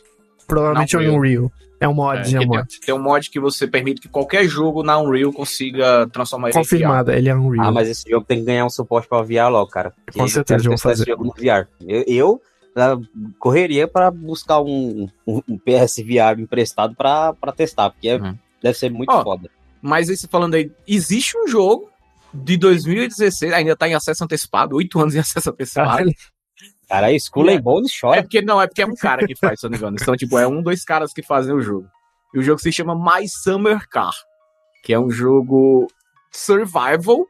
Provavelmente 0.46 0.96
em 0.96 1.08
Unreal. 1.08 1.50
É 1.80 1.88
um 1.88 1.94
mod, 1.94 2.18
É, 2.18 2.22
é, 2.22 2.36
um 2.36 2.38
tem, 2.40 2.46
mod. 2.48 2.80
tem 2.80 2.94
um 2.94 3.02
mod 3.02 3.28
que 3.30 3.40
você 3.40 3.66
permite 3.66 4.00
que 4.02 4.08
qualquer 4.08 4.44
jogo 4.46 4.84
na 4.84 4.98
Unreal 5.00 5.32
consiga 5.32 6.06
transformar 6.12 6.50
ele 6.50 6.58
em 6.58 6.62
VR. 6.62 6.68
Confirmado, 6.70 7.10
ele 7.10 7.28
é 7.28 7.34
Unreal. 7.34 7.66
Ah, 7.66 7.72
mas 7.72 7.88
esse 7.88 8.08
jogo 8.08 8.24
tem 8.24 8.38
que 8.38 8.44
ganhar 8.44 8.64
um 8.64 8.70
suporte 8.70 9.08
pra 9.08 9.22
VR 9.22 9.48
logo, 9.50 9.68
cara. 9.68 9.92
Com 10.16 10.28
certeza, 10.28 10.62
vou 10.64 10.74
testar 10.74 10.90
esse 10.92 10.98
fazer. 11.00 11.10
jogo 11.10 11.24
no 11.24 11.32
VR. 11.32 11.66
Eu, 11.84 12.04
eu 12.06 12.42
correria 13.38 13.88
pra 13.88 14.10
buscar 14.10 14.60
um, 14.60 15.08
um, 15.26 15.42
um 15.48 15.58
PS 15.58 15.96
VR 16.02 16.38
emprestado 16.40 16.94
pra, 16.94 17.32
pra 17.34 17.52
testar, 17.52 17.90
porque 17.90 18.08
é- 18.08 18.16
Uhum. 18.16 18.36
deve 18.62 18.78
ser 18.78 18.90
muito 18.90 19.10
Ó, 19.10 19.22
foda. 19.22 19.50
Mas 19.80 20.08
esse 20.08 20.28
falando 20.28 20.54
aí, 20.54 20.70
existe 20.86 21.36
um 21.36 21.48
jogo 21.48 21.90
de 22.34 22.56
2016, 22.56 23.52
ainda 23.52 23.76
tá 23.76 23.88
em 23.88 23.94
acesso 23.94 24.24
antecipado, 24.24 24.76
oito 24.76 24.98
anos 25.00 25.14
em 25.14 25.18
acesso 25.20 25.50
antecipado. 25.50 26.10
Cara, 26.88 27.06
aí 27.06 27.16
Skull 27.16 27.48
É. 27.50 27.58
Bones 27.58 27.90
É 27.92 28.00
chora. 28.00 28.22
porque 28.22 28.42
não, 28.42 28.60
é 28.60 28.66
porque 28.66 28.82
é 28.82 28.86
um 28.86 28.94
cara 28.94 29.26
que 29.26 29.34
faz, 29.34 29.60
se 29.60 29.66
eu 29.66 29.70
não 29.70 29.72
me 29.72 29.78
engano. 29.78 29.96
Então, 30.00 30.16
tipo, 30.16 30.38
é 30.38 30.46
um, 30.46 30.62
dois 30.62 30.84
caras 30.84 31.12
que 31.12 31.22
fazem 31.22 31.54
o 31.54 31.60
jogo. 31.60 31.86
E 32.34 32.38
o 32.38 32.42
jogo 32.42 32.60
se 32.60 32.70
chama 32.72 32.94
My 32.94 33.26
Summer 33.28 33.88
Car, 33.88 34.12
que 34.84 34.92
é 34.92 34.98
um 34.98 35.10
jogo 35.10 35.86
survival 36.30 37.26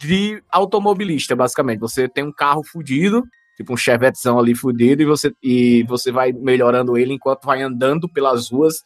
de 0.00 0.42
automobilista, 0.50 1.34
basicamente. 1.34 1.80
Você 1.80 2.08
tem 2.08 2.24
um 2.24 2.32
carro 2.32 2.62
fudido, 2.64 3.24
tipo 3.56 3.72
um 3.72 3.76
chevetezão 3.76 4.38
ali 4.38 4.54
fudido, 4.54 5.02
e 5.02 5.04
você, 5.04 5.32
e 5.42 5.82
você 5.84 6.12
vai 6.12 6.32
melhorando 6.32 6.96
ele 6.96 7.14
enquanto 7.14 7.44
vai 7.44 7.62
andando 7.62 8.08
pelas 8.08 8.50
ruas 8.50 8.76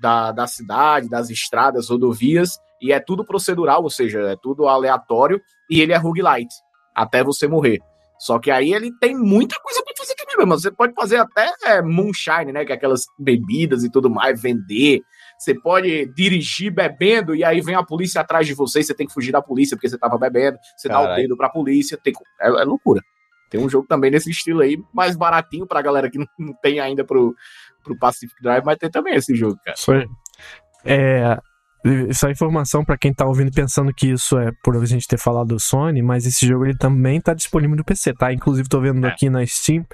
da, 0.00 0.30
da 0.32 0.46
cidade, 0.46 1.08
das 1.08 1.30
estradas, 1.30 1.88
rodovias, 1.88 2.58
e 2.80 2.92
é 2.92 3.00
tudo 3.00 3.24
procedural, 3.24 3.82
ou 3.82 3.90
seja, 3.90 4.20
é 4.20 4.36
tudo 4.36 4.68
aleatório, 4.68 5.40
e 5.70 5.80
ele 5.80 5.92
é 5.92 5.96
roguelite, 5.96 6.54
até 6.94 7.22
você 7.22 7.46
morrer. 7.46 7.78
Só 8.18 8.38
que 8.38 8.50
aí 8.50 8.74
ele 8.74 8.90
tem 8.98 9.16
muita 9.16 9.58
coisa 9.60 9.82
pra 9.84 9.94
fazer 9.96 10.14
também, 10.16 10.36
mesmo. 10.36 10.60
Você 10.60 10.70
pode 10.72 10.92
fazer 10.92 11.16
até 11.18 11.52
é, 11.64 11.80
moonshine, 11.80 12.52
né? 12.52 12.64
Que 12.64 12.72
é 12.72 12.74
aquelas 12.74 13.06
bebidas 13.18 13.84
e 13.84 13.90
tudo 13.90 14.10
mais, 14.10 14.42
vender. 14.42 15.00
Você 15.38 15.54
pode 15.54 16.06
dirigir 16.14 16.72
bebendo 16.72 17.34
e 17.34 17.44
aí 17.44 17.60
vem 17.60 17.76
a 17.76 17.82
polícia 17.82 18.20
atrás 18.20 18.44
de 18.46 18.54
você 18.54 18.80
e 18.80 18.84
você 18.84 18.92
tem 18.92 19.06
que 19.06 19.12
fugir 19.12 19.30
da 19.30 19.40
polícia 19.40 19.76
porque 19.76 19.88
você 19.88 19.96
tava 19.96 20.18
bebendo. 20.18 20.58
Você 20.76 20.88
dá 20.88 21.00
o 21.00 21.14
dedo 21.14 21.36
pra 21.36 21.48
polícia. 21.48 21.96
Tem... 21.96 22.12
É, 22.40 22.48
é 22.48 22.64
loucura. 22.64 23.00
Tem 23.48 23.60
um 23.60 23.68
jogo 23.68 23.86
também 23.86 24.10
nesse 24.10 24.30
estilo 24.30 24.60
aí, 24.60 24.76
mais 24.92 25.16
baratinho 25.16 25.66
pra 25.66 25.80
galera 25.80 26.10
que 26.10 26.18
não, 26.18 26.26
tem 26.60 26.80
ainda 26.80 27.04
pro, 27.04 27.34
pro 27.82 27.96
Pacific 27.96 28.34
Drive, 28.42 28.64
mas 28.64 28.76
tem 28.76 28.90
também 28.90 29.14
esse 29.14 29.34
jogo, 29.34 29.58
cara. 29.64 29.76
Aí. 29.76 30.08
É. 30.84 31.38
Isso 31.84 32.26
é 32.26 32.32
informação 32.32 32.84
pra 32.84 32.98
quem 32.98 33.14
tá 33.14 33.24
ouvindo 33.26 33.52
pensando 33.52 33.92
que 33.94 34.08
isso 34.10 34.36
é 34.38 34.50
por 34.64 34.76
a 34.76 34.84
gente 34.84 35.06
ter 35.06 35.18
falado 35.18 35.48
do 35.48 35.60
Sony, 35.60 36.02
mas 36.02 36.26
esse 36.26 36.46
jogo 36.46 36.66
ele 36.66 36.76
também 36.76 37.20
tá 37.20 37.32
disponível 37.34 37.76
no 37.76 37.84
PC, 37.84 38.12
tá? 38.14 38.32
Inclusive 38.32 38.68
tô 38.68 38.80
vendo 38.80 39.06
É. 39.06 39.10
aqui 39.10 39.30
na 39.30 39.46
Steam. 39.46 39.86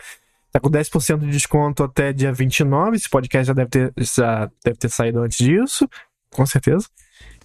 Tá 0.50 0.60
com 0.60 0.70
10% 0.70 1.18
de 1.18 1.30
desconto 1.30 1.82
até 1.82 2.12
dia 2.12 2.32
29. 2.32 2.96
Esse 2.96 3.08
podcast 3.10 3.48
já 3.48 3.52
deve 3.52 3.68
ter, 3.70 3.92
já 3.98 4.48
deve 4.64 4.78
ter 4.78 4.88
saído 4.88 5.20
antes 5.20 5.38
disso, 5.38 5.88
com 6.32 6.46
certeza. 6.46 6.86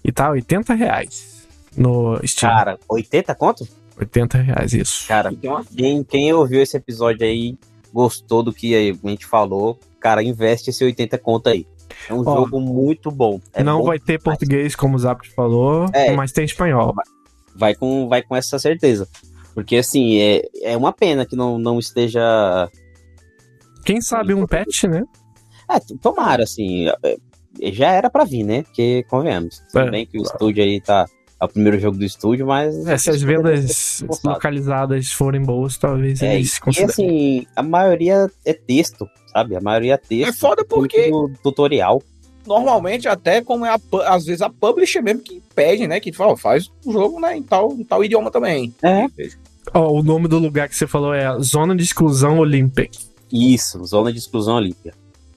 E 0.04 0.12
tá 0.12 0.30
80 0.30 0.74
reais 0.76 1.48
no 1.76 2.20
Steam. 2.26 2.50
Cara, 2.52 2.80
80 2.88 3.36
conto? 3.36 3.68
80 4.00 4.38
reais, 4.38 4.74
isso. 4.74 5.08
Cara, 5.08 5.32
quem, 5.76 6.04
quem 6.04 6.32
ouviu 6.34 6.62
esse 6.62 6.78
episódio 6.78 7.26
aí, 7.26 7.58
gostou 7.92 8.42
do 8.44 8.54
que 8.54 8.74
a 8.76 9.08
gente 9.10 9.26
falou, 9.26 9.78
cara, 10.00 10.24
investe 10.24 10.70
esse 10.70 10.84
80 10.84 11.18
conto 11.18 11.50
aí. 11.50 11.68
É 12.10 12.14
um 12.14 12.22
Ó, 12.22 12.36
jogo 12.36 12.60
muito 12.60 13.10
bom. 13.12 13.40
É 13.54 13.64
Não 13.64 13.80
bom 13.80 13.86
vai 13.86 14.00
ter 14.00 14.18
demais. 14.18 14.24
português, 14.24 14.76
como 14.76 14.96
o 14.96 15.00
Zap 15.00 15.28
falou, 15.36 15.88
É. 15.94 16.12
mas 16.12 16.32
tem 16.32 16.46
espanhol. 16.46 16.94
vai 17.56 17.76
com, 17.76 18.08
vai 18.08 18.22
com 18.22 18.36
essa 18.36 18.58
certeza. 18.60 19.08
Porque, 19.54 19.78
assim, 19.78 20.20
é, 20.20 20.42
é 20.64 20.78
uma 20.78 20.94
pena 20.94 21.26
que 21.26 21.36
não, 21.36 21.58
não 21.58 21.80
esteja. 21.80 22.70
Quem 23.84 24.02
sabe 24.02 24.34
um 24.34 24.46
patch, 24.46 24.84
né? 24.84 25.04
É, 25.70 25.80
tomara, 26.02 26.44
assim. 26.44 26.88
é, 26.88 27.18
é, 27.62 27.72
Já 27.72 27.92
era 27.92 28.10
pra 28.10 28.24
vir, 28.24 28.44
né? 28.44 28.64
Porque, 28.64 29.04
convenhamos. 29.10 29.62
Tudo 29.72 29.88
É, 29.88 29.92
bem 29.92 30.06
que 30.06 30.18
o 30.20 30.24
estúdio 30.24 30.64
aí 30.64 30.80
tá. 30.82 31.06
É 31.42 31.46
o 31.46 31.48
primeiro 31.48 31.80
jogo 31.80 31.98
do 31.98 32.04
estúdio, 32.04 32.46
mas. 32.48 32.86
É, 32.86 32.98
se 32.98 33.10
as 33.10 33.22
vendas 33.22 34.04
localizadas 34.24 35.12
forem 35.12 35.42
boas, 35.42 35.78
talvez 35.78 36.22
É, 36.22 36.36
eles 36.36 36.58
e 36.58 36.62
considerem. 36.62 36.92
assim, 36.92 37.48
a 37.56 37.64
maioria 37.64 38.30
é 38.46 38.54
texto, 38.54 39.08
sabe? 39.32 39.56
A 39.56 39.62
maioria 39.62 39.94
é 39.94 39.98
texto. 39.98 40.30
É 40.30 40.34
foda 40.34 40.66
porque 40.66 41.10
muito 41.10 41.40
tutorial. 41.42 42.04
normalmente 42.46 43.08
até 43.08 43.42
como 43.42 43.66
é 43.66 43.70
a, 43.70 43.80
às 44.14 44.26
vezes 44.26 44.42
a 44.42 44.50
publisher 44.50 45.02
mesmo 45.02 45.22
que 45.22 45.42
pede, 45.56 45.88
né, 45.88 46.00
que 46.00 46.12
fala, 46.12 46.36
faz 46.36 46.70
um 46.86 46.92
jogo, 46.92 47.20
né, 47.22 47.38
em 47.38 47.44
tal, 47.44 47.72
em 47.74 47.84
tal 47.84 48.04
idioma 48.04 48.30
também. 48.32 48.74
É. 48.82 49.06
Ó, 49.74 49.92
o 49.94 50.04
nome 50.04 50.28
do 50.28 50.40
lugar 50.40 50.68
que 50.68 50.76
você 50.76 50.88
falou 50.88 51.14
é 51.14 51.40
Zona 51.42 51.76
de 51.76 51.84
Exclusão 51.84 52.40
Olympic. 52.40 52.92
Isso, 53.32 53.86
zona 53.86 54.12
de 54.12 54.18
exclusão 54.18 54.56
olímpica. 54.56 54.94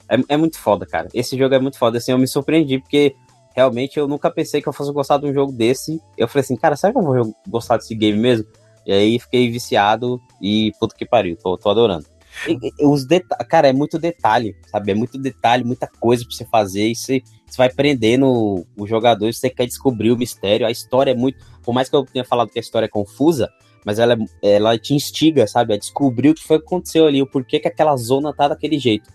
É, 0.09 0.17
é 0.29 0.37
muito 0.37 0.57
foda, 0.57 0.85
cara. 0.85 1.07
Esse 1.13 1.37
jogo 1.37 1.53
é 1.53 1.59
muito 1.59 1.77
foda. 1.77 1.97
Assim, 1.99 2.11
eu 2.11 2.17
me 2.17 2.27
surpreendi, 2.27 2.79
porque 2.79 3.15
realmente 3.55 3.97
eu 3.97 4.07
nunca 4.07 4.29
pensei 4.31 4.61
que 4.61 4.67
eu 4.67 4.73
fosse 4.73 4.91
gostar 4.91 5.17
de 5.17 5.25
um 5.25 5.33
jogo 5.33 5.51
desse. 5.51 6.01
Eu 6.17 6.27
falei 6.27 6.41
assim, 6.43 6.55
cara, 6.55 6.75
será 6.75 6.91
que 6.93 6.99
eu 6.99 7.03
vou 7.03 7.35
gostar 7.47 7.77
desse 7.77 7.95
game 7.95 8.17
mesmo? 8.17 8.45
E 8.85 8.91
aí 8.91 9.19
fiquei 9.19 9.49
viciado 9.49 10.19
e 10.41 10.71
puta 10.79 10.95
que 10.95 11.05
pariu, 11.05 11.37
tô, 11.37 11.57
tô 11.57 11.69
adorando. 11.69 12.05
E- 12.47 12.57
e- 12.81 12.85
os 12.85 13.05
cara, 13.47 13.67
é 13.69 13.73
muito 13.73 13.99
detalhe, 13.99 14.55
sabe? 14.67 14.91
É 14.91 14.95
muito 14.95 15.17
detalhe, 15.19 15.63
muita 15.63 15.87
coisa 15.87 16.25
pra 16.25 16.35
você 16.35 16.45
fazer. 16.45 16.89
E 16.89 16.95
você, 16.95 17.21
você 17.45 17.57
vai 17.57 17.69
prendendo 17.71 18.65
o 18.75 18.87
jogador, 18.87 19.31
você 19.31 19.49
quer 19.49 19.67
descobrir 19.67 20.11
o 20.11 20.17
mistério. 20.17 20.65
A 20.65 20.71
história 20.71 21.11
é 21.11 21.15
muito. 21.15 21.37
Por 21.61 21.73
mais 21.73 21.87
que 21.89 21.95
eu 21.95 22.03
tenha 22.03 22.25
falado 22.25 22.49
que 22.49 22.57
a 22.57 22.61
história 22.61 22.87
é 22.87 22.89
confusa, 22.89 23.49
mas 23.85 23.99
ela, 23.99 24.17
ela 24.41 24.77
te 24.77 24.93
instiga, 24.95 25.45
sabe? 25.45 25.73
A 25.73 25.77
descobrir 25.77 26.29
o 26.29 26.33
que 26.33 26.43
foi 26.43 26.57
que 26.59 26.65
aconteceu 26.65 27.05
ali, 27.05 27.21
o 27.21 27.27
porquê 27.27 27.59
que 27.59 27.67
aquela 27.67 27.95
zona 27.95 28.33
tá 28.33 28.47
daquele 28.47 28.79
jeito. 28.79 29.09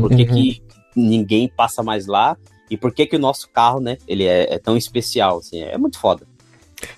Por 0.00 0.08
que, 0.08 0.22
Uhum. 0.22 0.28
que 0.28 0.62
ninguém 0.96 1.48
passa 1.48 1.82
mais 1.82 2.06
lá 2.06 2.36
e 2.70 2.76
por 2.76 2.92
que 2.92 3.06
que 3.06 3.16
o 3.16 3.18
nosso 3.18 3.48
carro, 3.50 3.80
né, 3.80 3.98
ele 4.06 4.24
é, 4.24 4.54
é 4.54 4.58
tão 4.58 4.76
especial, 4.76 5.38
assim, 5.38 5.62
é 5.62 5.76
muito 5.76 5.98
foda. 5.98 6.26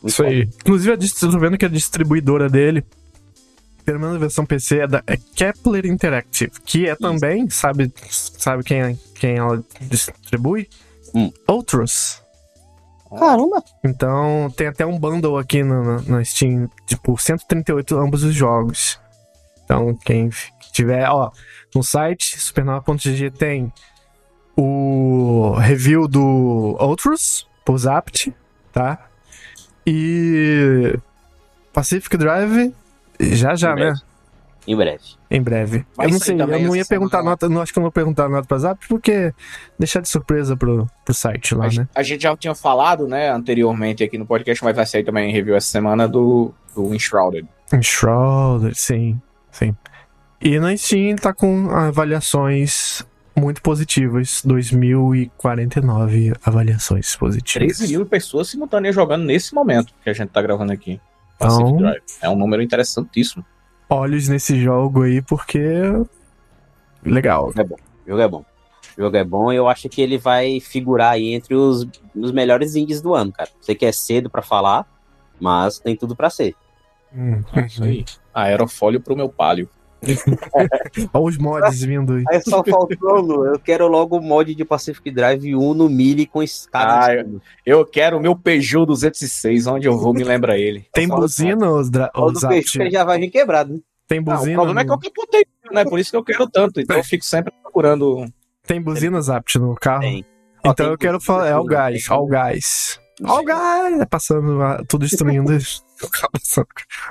Muito 0.02 0.08
Isso 0.12 0.22
aí. 0.24 0.42
Inclusive, 0.42 0.92
a 0.92 0.96
dist- 0.96 1.20
tô 1.20 1.38
vendo 1.38 1.58
que 1.58 1.64
a 1.64 1.68
distribuidora 1.68 2.48
dele, 2.48 2.84
pelo 3.84 4.00
menos 4.00 4.16
a 4.16 4.18
versão 4.18 4.44
PC, 4.46 4.80
é 4.80 4.86
da 4.86 5.02
é 5.06 5.16
Kepler 5.16 5.86
Interactive, 5.86 6.52
que 6.64 6.88
é 6.88 6.96
também, 6.96 7.48
sabe, 7.50 7.92
sabe 8.10 8.64
quem, 8.64 8.98
quem 9.14 9.36
ela 9.36 9.62
distribui? 9.82 10.68
Hum. 11.14 11.32
Outros. 11.46 12.20
foda. 13.08 13.20
Caramba! 13.20 13.62
Então, 13.84 14.52
tem 14.56 14.66
até 14.66 14.84
um 14.84 14.98
bundle 14.98 15.38
aqui 15.38 15.62
no, 15.62 15.82
no, 15.82 16.02
no 16.02 16.24
Steam, 16.24 16.68
tipo, 16.86 17.16
138 17.16 17.96
ambos 17.96 18.24
os 18.24 18.34
jogos. 18.34 18.98
Então, 19.64 19.94
quem 20.04 20.30
tiver, 20.72 21.08
ó, 21.08 21.30
no 21.74 21.82
site 21.82 22.38
supernova.gg 22.40 23.30
tem 23.30 23.72
o 24.56 25.52
review 25.58 26.08
do 26.08 26.76
Outros, 26.78 27.46
por 27.64 27.76
Zapt, 27.78 28.34
tá? 28.72 28.98
E 29.86 30.98
Pacific 31.72 32.16
Drive, 32.16 32.72
já 33.20 33.54
já, 33.54 33.72
Em 33.72 33.76
né? 33.76 33.94
Em 34.66 34.76
breve. 34.76 35.02
Em 35.30 35.40
breve. 35.40 35.86
Vai 35.96 36.06
eu 36.06 36.10
não 36.10 36.18
sei, 36.18 36.34
eu 36.40 36.46
não 36.46 36.74
ia 36.74 36.84
perguntar 36.84 37.18
semana. 37.18 37.30
nota, 37.30 37.48
não 37.48 37.60
acho 37.60 37.72
que 37.72 37.78
eu 37.78 37.82
não 37.82 37.84
vou 37.86 37.92
perguntar 37.92 38.28
nota 38.28 38.48
pra 38.48 38.58
Zap, 38.58 38.84
porque 38.88 39.32
deixar 39.78 40.00
de 40.00 40.08
surpresa 40.08 40.56
pro, 40.56 40.90
pro 41.04 41.14
site 41.14 41.54
lá, 41.54 41.64
A, 41.64 41.68
né? 41.68 41.70
gente- 41.72 41.88
a 41.94 42.02
gente 42.02 42.22
já 42.22 42.36
tinha 42.36 42.54
falado, 42.54 43.06
né, 43.06 43.30
anteriormente 43.30 44.02
aqui 44.02 44.18
no 44.18 44.26
podcast, 44.26 44.64
mas 44.64 44.74
vai 44.74 44.84
sair 44.84 45.04
também 45.04 45.30
em 45.30 45.32
review 45.32 45.54
essa 45.54 45.68
semana 45.68 46.08
do, 46.08 46.52
do 46.74 46.92
Enshrouded. 46.92 47.46
Enshrouded, 47.72 48.74
sim, 48.76 49.20
sim. 49.52 49.76
E 50.40 50.58
na 50.58 50.76
Steam 50.76 51.14
tá 51.14 51.32
com 51.32 51.70
avaliações 51.70 53.06
muito 53.36 53.60
positivas. 53.62 54.42
2049 54.44 56.32
avaliações 56.44 57.14
positivas. 57.16 57.76
13 57.78 57.92
mil 57.96 58.06
pessoas 58.06 58.48
simultâneas 58.48 58.94
jogando 58.94 59.24
nesse 59.24 59.54
momento 59.54 59.92
que 60.02 60.10
a 60.10 60.12
gente 60.12 60.30
tá 60.30 60.40
gravando 60.42 60.72
aqui. 60.72 61.00
Então- 61.36 61.76
Drive. 61.76 62.02
É 62.22 62.28
um 62.28 62.36
número 62.36 62.62
interessantíssimo. 62.62 63.44
Olhos 63.88 64.28
nesse 64.28 64.58
jogo 64.60 65.02
aí, 65.02 65.22
porque. 65.22 65.60
Legal. 67.04 67.48
O 67.48 67.52
jogo 68.08 68.20
é 68.20 68.28
bom. 68.28 68.44
O 68.96 69.02
jogo 69.02 69.16
é 69.16 69.24
bom 69.24 69.52
e 69.52 69.56
eu 69.56 69.68
acho 69.68 69.88
que 69.88 70.00
ele 70.00 70.16
vai 70.18 70.58
figurar 70.58 71.12
aí 71.12 71.34
entre 71.34 71.54
os, 71.54 71.86
os 72.14 72.32
melhores 72.32 72.74
indies 72.74 73.00
do 73.02 73.14
ano, 73.14 73.30
cara. 73.30 73.50
Sei 73.60 73.74
que 73.74 73.84
é 73.84 73.92
cedo 73.92 74.30
pra 74.30 74.40
falar, 74.42 74.86
mas 75.38 75.78
tem 75.78 75.94
tudo 75.94 76.16
pra 76.16 76.30
ser. 76.30 76.54
Hum, 77.14 77.42
É 77.54 77.66
isso 77.66 77.84
aí. 77.84 78.04
Aerofólio 78.34 79.00
pro 79.00 79.14
meu 79.16 79.28
palio. 79.28 79.68
Olha 81.12 81.24
os 81.24 81.38
mods 81.38 81.80
vindo 81.82 82.14
aí. 82.14 82.24
Aí 82.28 82.40
só 82.42 82.62
faltou, 82.64 83.20
Lu. 83.20 83.46
Eu 83.46 83.58
quero 83.58 83.86
logo 83.88 84.16
o 84.18 84.22
mod 84.22 84.54
de 84.54 84.64
Pacific 84.64 85.10
Drive 85.10 85.54
1 85.54 85.74
no 85.74 85.88
Mille 85.88 86.26
com 86.26 86.42
escada. 86.42 87.22
Ah. 87.22 87.40
Eu 87.64 87.84
quero 87.86 88.16
o 88.16 88.20
meu 88.20 88.36
Peugeot 88.36 88.86
206, 88.86 89.66
onde 89.66 89.86
eu 89.88 89.96
vou 89.98 90.12
me 90.14 90.24
lembra 90.24 90.58
ele. 90.58 90.86
Tem 90.92 91.08
buzina, 91.08 91.70
os, 91.70 91.90
dra- 91.90 92.10
O 92.14 92.26
os 92.26 92.40
do? 92.40 92.48
Peugeot 92.48 92.72
que 92.72 92.82
ele 92.82 92.90
já 92.90 93.04
vai 93.04 93.18
vir 93.18 93.30
quebrado, 93.30 93.74
né? 93.74 93.80
Tem 94.08 94.18
Ah, 94.18 94.22
o 94.22 94.24
buzina? 94.24 94.54
problema 94.56 94.80
é 94.80 94.84
que 94.84 94.88
no- 94.90 94.94
eu 94.94 95.00
capotei, 95.00 95.46
né? 95.72 95.84
Por 95.84 95.98
isso 95.98 96.10
que 96.10 96.16
eu 96.16 96.24
quero 96.24 96.48
tanto. 96.48 96.80
Então 96.80 96.96
eu 96.96 97.04
fico 97.04 97.24
sempre 97.24 97.52
procurando. 97.62 98.24
Tem 98.66 98.80
buzina, 98.80 99.20
Zapt, 99.20 99.58
no 99.58 99.74
carro? 99.74 100.00
Tem. 100.02 100.24
Ó, 100.64 100.70
Então 100.70 100.74
tem 100.74 100.86
eu 100.86 100.98
quero 100.98 101.18
buzina, 101.18 101.34
falar. 101.38 101.48
É 101.48 101.56
o 101.56 101.64
gás, 101.64 102.06
ó 102.10 102.20
o 102.22 102.26
gás. 102.26 103.00
Ó 103.24 103.40
o 103.40 103.44
gás! 103.44 104.00
É 104.00 104.04
passando, 104.06 104.58
tudo 104.86 105.06
destruindo. 105.06 105.50
o 105.52 106.08
carro 106.10 106.30
passando. 106.32 106.66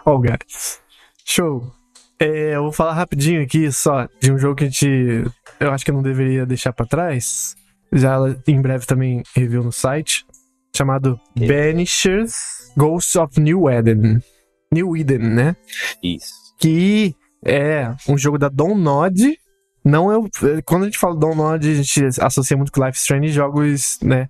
Ó 0.05 0.15
o 0.15 0.19
gás. 0.19 0.79
Show. 1.25 1.71
É, 2.19 2.55
eu 2.55 2.63
vou 2.63 2.71
falar 2.71 2.93
rapidinho 2.93 3.41
aqui 3.43 3.71
só 3.71 4.07
de 4.21 4.31
um 4.31 4.37
jogo 4.37 4.55
que 4.55 4.63
a 4.63 4.67
gente. 4.67 5.25
Eu 5.59 5.71
acho 5.71 5.83
que 5.83 5.91
eu 5.91 5.95
não 5.95 6.01
deveria 6.03 6.45
deixar 6.45 6.71
pra 6.73 6.85
trás. 6.85 7.55
Já 7.91 8.17
em 8.47 8.61
breve 8.61 8.85
também 8.85 9.21
review 9.35 9.63
no 9.63 9.71
site. 9.71 10.25
Chamado 10.75 11.19
Ok. 11.35 11.47
Banishers 11.47 12.71
Ghosts 12.75 13.15
of 13.15 13.39
New 13.39 13.69
Eden. 13.69 14.21
New 14.73 14.95
Eden, 14.97 15.19
né? 15.19 15.55
Isso. 16.03 16.33
que 16.59 17.15
é 17.45 17.93
um 18.07 18.17
jogo 18.17 18.37
da 18.37 18.49
Download. 18.49 19.37
Não 19.83 20.11
é. 20.11 20.17
o- 20.17 20.29
Quando 20.65 20.83
a 20.83 20.85
gente 20.85 20.97
fala 20.97 21.15
Download, 21.17 21.69
a 21.69 21.75
gente 21.75 22.05
associa 22.21 22.57
muito 22.57 22.71
com 22.71 22.83
Life 22.83 22.97
Strange 22.97 23.29
jogos, 23.29 23.99
né? 24.01 24.27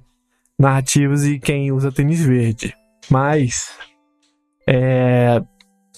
Narrativos 0.60 1.26
e 1.26 1.40
quem 1.40 1.72
usa 1.72 1.92
tênis 1.92 2.20
verde. 2.22 2.76
Mas. 3.10 3.70
É. 4.68 5.42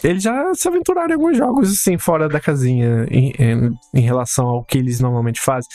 Eles 0.04 0.24
já 0.24 0.54
se 0.54 0.68
aventuraram 0.68 1.10
em 1.10 1.14
alguns 1.14 1.38
jogos 1.38 1.72
assim, 1.72 1.98
fora 1.98 2.30
da 2.30 2.40
casinha, 2.40 3.06
em, 3.10 3.34
em, 3.40 3.74
em 3.94 4.02
relação 4.02 4.48
ao 4.48 4.64
que 4.64 4.78
eles 4.78 5.00
normalmente 5.00 5.40
fazem. 5.40 5.70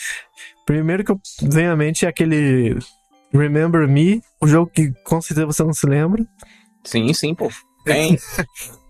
Primeiro 0.64 1.04
que 1.04 1.12
eu 1.12 1.20
venho 1.42 1.72
à 1.72 1.76
mente 1.76 2.06
é 2.06 2.08
aquele 2.08 2.78
Remember 3.32 3.88
Me, 3.88 4.22
o 4.40 4.46
jogo 4.46 4.70
que 4.70 4.92
com 5.04 5.20
certeza 5.20 5.46
você 5.46 5.64
não 5.64 5.72
se 5.72 5.86
lembra. 5.86 6.24
Sim, 6.84 7.12
sim, 7.14 7.34
pô. 7.34 7.48
Tem. 7.84 8.16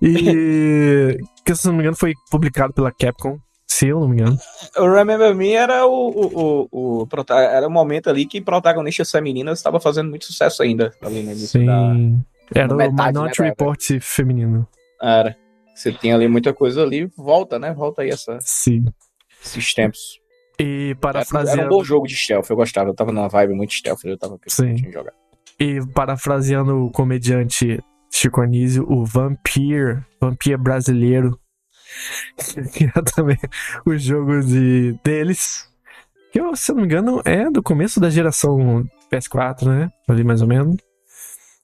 E 0.04 1.16
que, 1.44 1.54
se 1.54 1.64
não 1.66 1.74
me 1.74 1.80
engano, 1.80 1.96
foi 1.96 2.12
publicado 2.28 2.72
pela 2.72 2.90
Capcom. 2.90 3.38
Se 3.68 3.86
eu 3.86 4.00
não 4.00 4.08
me 4.08 4.16
engano. 4.16 4.36
O 4.76 4.92
Remember 4.92 5.32
Me 5.32 5.52
era 5.52 5.86
o, 5.86 6.10
o, 6.10 6.68
o, 6.70 7.02
o 7.04 7.08
era 7.30 7.66
o 7.66 7.70
momento 7.70 8.10
ali 8.10 8.26
que 8.26 8.40
protagonistas 8.40 9.10
femininas 9.12 9.60
estavam 9.60 9.78
fazendo 9.78 10.10
muito 10.10 10.24
sucesso 10.24 10.62
ainda. 10.62 10.92
Ali 11.00 11.22
no 11.22 11.30
início 11.30 11.64
da. 11.64 11.94
Sim. 11.94 12.24
Era 12.54 12.74
o 12.74 12.76
Minority 12.76 13.42
né, 13.42 13.48
Report 13.48 13.80
feminino. 14.00 14.68
Era. 15.02 15.36
Você 15.74 15.92
tinha 15.92 16.14
ali 16.14 16.28
muita 16.28 16.52
coisa 16.54 16.82
ali, 16.82 17.10
volta, 17.16 17.58
né? 17.58 17.72
Volta 17.72 18.02
aí 18.02 18.10
essa, 18.10 18.38
Sim. 18.40 18.84
esses 19.44 19.74
tempos. 19.74 20.20
E 20.60 20.62
Era, 20.62 20.88
era 20.90 20.96
parafraseando, 20.96 21.62
um 21.66 21.68
bom 21.78 21.82
jogo 21.84 22.06
de 22.06 22.14
stealth, 22.14 22.48
eu 22.50 22.56
gostava. 22.56 22.90
Eu 22.90 22.94
tava 22.94 23.10
numa 23.10 23.28
vibe 23.28 23.54
muito 23.54 23.72
stealth, 23.72 24.04
eu 24.04 24.18
tava 24.18 24.38
Sim. 24.46 24.74
querendo 24.76 24.92
jogar. 24.92 25.12
e 25.58 25.80
parafraseando 25.94 26.84
o 26.86 26.90
comediante 26.90 27.82
Chico 28.12 28.40
Anísio, 28.42 28.84
o 28.90 29.04
Vampir, 29.04 30.04
Vampir 30.20 30.58
brasileiro. 30.58 31.38
Que 32.72 32.84
é 32.84 33.02
também 33.14 33.36
o 33.86 33.96
jogo 33.98 34.40
de, 34.40 34.98
deles. 35.04 35.68
Que, 36.32 36.40
eu, 36.40 36.54
se 36.56 36.70
eu 36.70 36.76
não 36.76 36.82
me 36.82 36.86
engano, 36.88 37.20
é 37.24 37.50
do 37.50 37.62
começo 37.62 38.00
da 38.00 38.08
geração 38.08 38.84
PS4, 39.12 39.66
né? 39.66 39.90
Ali 40.08 40.24
mais 40.24 40.40
ou 40.40 40.48
menos. 40.48 40.76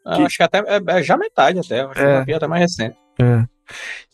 Ah, 0.05 0.17
Que- 0.17 0.23
Acho 0.25 0.37
que 0.37 0.43
até 0.43 0.59
é, 0.59 0.99
é 0.99 1.03
já 1.03 1.17
metade 1.17 1.59
até. 1.61 1.81
Acho 1.81 1.93
que 1.95 2.01
É. 2.01 2.15
o 2.15 2.19
Vampir 2.19 2.35
é 2.35 2.37
até 2.37 2.47
mais 2.47 2.61
recente. 2.63 2.97
É. 3.21 3.45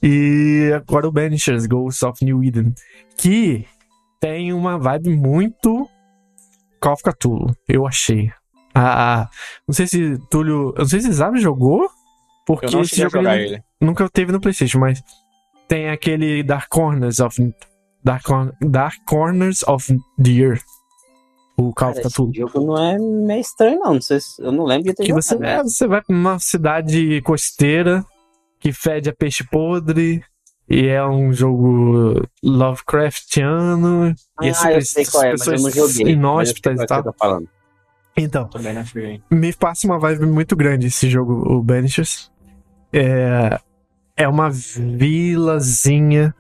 E 0.03 0.73
agora 0.75 1.07
o 1.09 1.13
Banishers 1.13 1.67
Ghosts 1.67 2.03
of 2.03 2.25
New 2.25 2.43
Eden, 2.43 2.75
que 3.17 3.65
tem 4.21 4.53
uma 4.53 4.79
vibe 4.79 5.11
muito 5.17 5.89
Call 6.81 6.95
of 6.95 7.03
Cthulhu, 7.03 7.55
eu 7.69 7.87
achei. 7.87 8.31
Ah, 8.75 9.23
ah, 9.23 9.31
não 9.69 9.75
sei 9.75 9.87
se 9.87 10.19
Túlio, 10.31 10.73
eu 10.77 10.81
não 10.81 10.87
sei 10.89 11.01
se 11.01 11.13
Zab 11.13 11.39
jogou, 11.39 11.89
porque 12.47 12.67
Eu 12.67 12.73
não 12.73 12.81
esse 12.83 12.97
jogo 12.97 13.11
jogar 13.11 13.37
ele 13.39 13.55
ele. 13.55 13.63
nunca 13.81 14.09
teve 14.11 14.33
no 14.33 14.41
PlayStation, 14.41 14.79
mas 14.81 15.01
tem 15.69 15.89
aquele 15.91 16.43
Dark 16.43 16.69
Corners 16.69 17.21
of 17.21 17.55
Dark, 18.03 18.25
Dark 18.61 18.95
Corners 19.07 19.63
of 19.69 19.97
the 20.21 20.31
Earth. 20.33 20.65
O 21.57 21.73
Call 21.73 21.73
Cara, 21.75 21.91
of 21.93 22.01
esse 22.01 22.09
Cthulhu. 22.11 22.33
jogo 22.35 22.67
não 22.67 22.77
é 22.77 22.99
meio 22.99 23.41
estranho, 23.41 23.79
não. 23.79 23.95
Não 23.95 24.01
sei 24.01 24.19
se- 24.19 24.43
eu 24.43 24.51
não 24.51 24.65
lembro 24.65 24.89
de 24.89 24.95
ter 24.95 25.05
Que 25.05 25.13
você, 25.13 25.35
jogado. 25.37 25.61
é, 25.61 25.63
você 25.63 25.87
vai 25.87 26.03
pra 26.03 26.15
uma 26.17 26.39
cidade 26.41 27.23
costeira 27.23 28.05
que 28.65 28.73
fede 28.73 29.11
a 29.11 29.13
peixe 29.15 29.45
podre. 29.45 30.25
E 30.67 30.87
é 30.87 31.07
um 31.07 31.31
jogo 31.31 32.27
Lovecraftiano. 32.43 34.15
e 34.41 34.49
as 34.49 34.65
Ah, 34.65 34.71
eu 34.73 34.75
pessoas- 34.77 34.89
sei 34.89 35.05
qual 35.05 35.23
é, 35.25 35.31
mas 35.33 35.47
eu 35.47 35.53
não 35.59 35.65
pessoas 35.65 35.93
joguei. 35.95 36.13
inóspitas 36.15 36.81
e 36.81 36.87
tal. 36.87 37.03
que 37.03 37.09
você 37.11 37.13
tá 37.13 37.19
falando. 37.19 37.49
Então, 38.17 38.49
me 39.31 39.53
passa 39.53 39.87
uma 39.87 39.99
vibe 39.99 40.25
muito 40.25 40.57
grande 40.57 40.87
esse 40.87 41.11
jogo, 41.11 41.33
o 41.53 41.63
Banishers. 41.63 42.31
É, 42.93 43.61
é 44.17 44.27
uma 44.29 44.49
vilazinha 44.51 46.35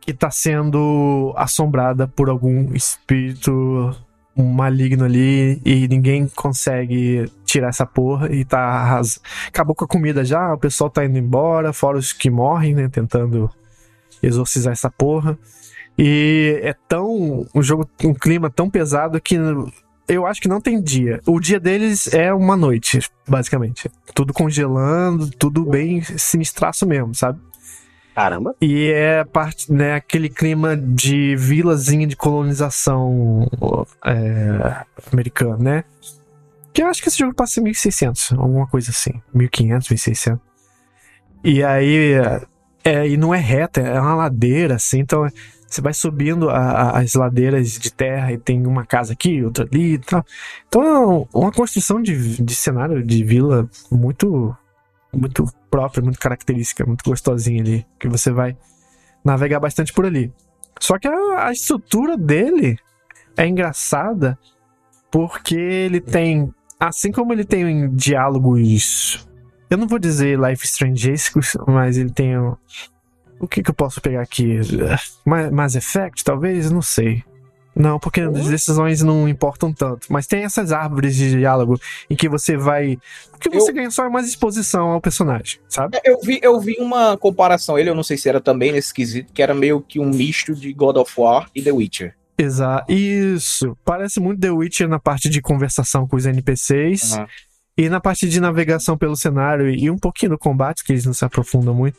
que 0.00 0.12
tá 0.12 0.30
sendo 0.30 1.32
assombrada 1.36 2.08
por 2.08 2.28
algum 2.28 2.74
espírito 2.74 3.94
maligno 4.36 5.04
ali 5.04 5.60
e 5.64 5.86
ninguém 5.86 6.26
consegue 6.26 7.30
tirar 7.54 7.68
essa 7.68 7.86
porra 7.86 8.32
e 8.32 8.44
tá 8.44 8.58
arras... 8.58 9.20
acabou 9.46 9.74
com 9.74 9.84
a 9.84 9.88
comida 9.88 10.24
já, 10.24 10.52
o 10.52 10.58
pessoal 10.58 10.90
tá 10.90 11.04
indo 11.04 11.18
embora, 11.18 11.72
fora 11.72 11.96
os 11.96 12.12
que 12.12 12.28
morrem, 12.28 12.74
né, 12.74 12.88
tentando 12.88 13.48
exorcizar 14.22 14.72
essa 14.72 14.90
porra. 14.90 15.38
E 15.96 16.58
é 16.62 16.74
tão 16.88 17.46
um 17.54 17.62
jogo 17.62 17.88
um 18.02 18.12
clima 18.12 18.50
tão 18.50 18.68
pesado 18.68 19.20
que 19.20 19.38
eu 20.08 20.26
acho 20.26 20.40
que 20.40 20.48
não 20.48 20.60
tem 20.60 20.82
dia. 20.82 21.20
O 21.26 21.38
dia 21.38 21.60
deles 21.60 22.12
é 22.12 22.34
uma 22.34 22.56
noite, 22.56 22.98
basicamente. 23.28 23.88
Tudo 24.12 24.32
congelando, 24.32 25.30
tudo 25.30 25.64
bem 25.64 26.02
sinistraço 26.02 26.84
mesmo, 26.84 27.14
sabe? 27.14 27.38
Caramba. 28.14 28.54
E 28.60 28.90
é 28.90 29.24
parte, 29.24 29.72
né, 29.72 29.94
aquele 29.94 30.28
clima 30.28 30.76
de 30.76 31.36
vilazinha 31.36 32.06
de 32.06 32.16
colonização 32.16 33.48
é, 34.04 34.84
americana, 35.12 35.56
né? 35.58 35.84
Que 36.74 36.82
eu 36.82 36.88
acho 36.88 37.00
que 37.00 37.08
esse 37.08 37.18
jogo 37.18 37.34
passa 37.34 37.60
em 37.60 37.62
1600, 37.62 38.32
alguma 38.32 38.66
coisa 38.66 38.90
assim. 38.90 39.12
1500, 39.32 39.88
1600. 39.88 40.40
E 41.44 41.62
aí. 41.62 42.14
É, 42.84 43.08
e 43.08 43.16
não 43.16 43.34
é 43.34 43.38
reta, 43.38 43.80
é 43.80 43.98
uma 43.98 44.14
ladeira, 44.14 44.74
assim, 44.74 44.98
então 44.98 45.26
você 45.66 45.80
vai 45.80 45.94
subindo 45.94 46.50
a, 46.50 46.58
a, 46.58 47.00
as 47.00 47.14
ladeiras 47.14 47.78
de 47.78 47.90
terra 47.90 48.30
e 48.30 48.36
tem 48.36 48.66
uma 48.66 48.84
casa 48.84 49.14
aqui, 49.14 49.42
outra 49.42 49.64
ali 49.64 49.94
e 49.94 49.98
tal. 49.98 50.22
Então 50.68 50.82
é 50.82 51.38
uma 51.38 51.50
construção 51.50 52.02
de, 52.02 52.42
de 52.42 52.54
cenário 52.54 53.02
de 53.02 53.24
vila 53.24 53.66
muito 53.90 54.54
muito 55.12 55.46
própria, 55.70 56.02
muito 56.02 56.18
característica, 56.18 56.84
muito 56.84 57.04
gostosinha 57.04 57.62
ali, 57.62 57.86
que 57.98 58.08
você 58.08 58.30
vai 58.30 58.56
navegar 59.24 59.60
bastante 59.60 59.92
por 59.92 60.04
ali. 60.04 60.32
Só 60.78 60.98
que 60.98 61.08
a, 61.08 61.46
a 61.46 61.52
estrutura 61.52 62.16
dele 62.16 62.78
é 63.36 63.46
engraçada 63.46 64.38
porque 65.10 65.54
ele 65.54 66.00
tem, 66.00 66.52
assim 66.78 67.12
como 67.12 67.32
ele 67.32 67.44
tem 67.44 67.88
diálogos, 67.94 69.26
eu 69.70 69.78
não 69.78 69.86
vou 69.86 69.98
dizer 69.98 70.38
life 70.38 70.64
strangescos, 70.64 71.56
mas 71.66 71.96
ele 71.96 72.10
tem 72.10 72.36
o, 72.36 72.56
o 73.40 73.48
que 73.48 73.62
que 73.62 73.70
eu 73.70 73.74
posso 73.74 74.00
pegar 74.00 74.22
aqui? 74.22 74.60
Mass 75.24 75.74
Effect, 75.74 76.24
talvez, 76.24 76.70
não 76.70 76.82
sei. 76.82 77.22
Não, 77.76 77.98
porque 77.98 78.20
as 78.20 78.48
decisões 78.48 79.02
não 79.02 79.28
importam 79.28 79.72
tanto. 79.72 80.06
Mas 80.08 80.28
tem 80.28 80.44
essas 80.44 80.70
árvores 80.70 81.16
de 81.16 81.30
diálogo 81.30 81.78
em 82.08 82.14
que 82.14 82.28
você 82.28 82.56
vai. 82.56 82.96
O 83.34 83.38
que 83.38 83.50
você 83.50 83.72
eu... 83.72 83.74
ganha 83.74 83.90
só 83.90 84.04
é 84.04 84.08
mais 84.08 84.28
exposição 84.28 84.90
ao 84.90 85.00
personagem, 85.00 85.58
sabe? 85.68 85.98
É, 85.98 86.10
eu 86.10 86.20
vi, 86.20 86.38
eu 86.40 86.60
vi 86.60 86.76
uma 86.78 87.16
comparação, 87.16 87.76
ele, 87.76 87.90
eu 87.90 87.94
não 87.94 88.04
sei 88.04 88.16
se 88.16 88.28
era 88.28 88.40
também 88.40 88.70
nesse 88.70 88.94
quesito, 88.94 89.32
que 89.32 89.42
era 89.42 89.54
meio 89.54 89.80
que 89.80 89.98
um 89.98 90.08
misto 90.08 90.54
de 90.54 90.72
God 90.72 90.96
of 90.96 91.12
War 91.16 91.50
e 91.54 91.60
The 91.60 91.72
Witcher. 91.72 92.14
Exato. 92.36 92.92
Isso. 92.92 93.76
Parece 93.84 94.20
muito 94.20 94.40
The 94.40 94.50
Witcher 94.50 94.88
na 94.88 94.98
parte 94.98 95.28
de 95.28 95.40
conversação 95.40 96.06
com 96.06 96.16
os 96.16 96.26
NPCs. 96.26 97.12
Uhum. 97.12 97.26
E 97.76 97.88
na 97.88 98.00
parte 98.00 98.28
de 98.28 98.40
navegação 98.40 98.96
pelo 98.96 99.16
cenário 99.16 99.68
e 99.68 99.90
um 99.90 99.98
pouquinho 99.98 100.32
do 100.32 100.38
combate, 100.38 100.84
que 100.84 100.92
eles 100.92 101.04
não 101.04 101.12
se 101.12 101.24
aprofundam 101.24 101.74
muito, 101.74 101.98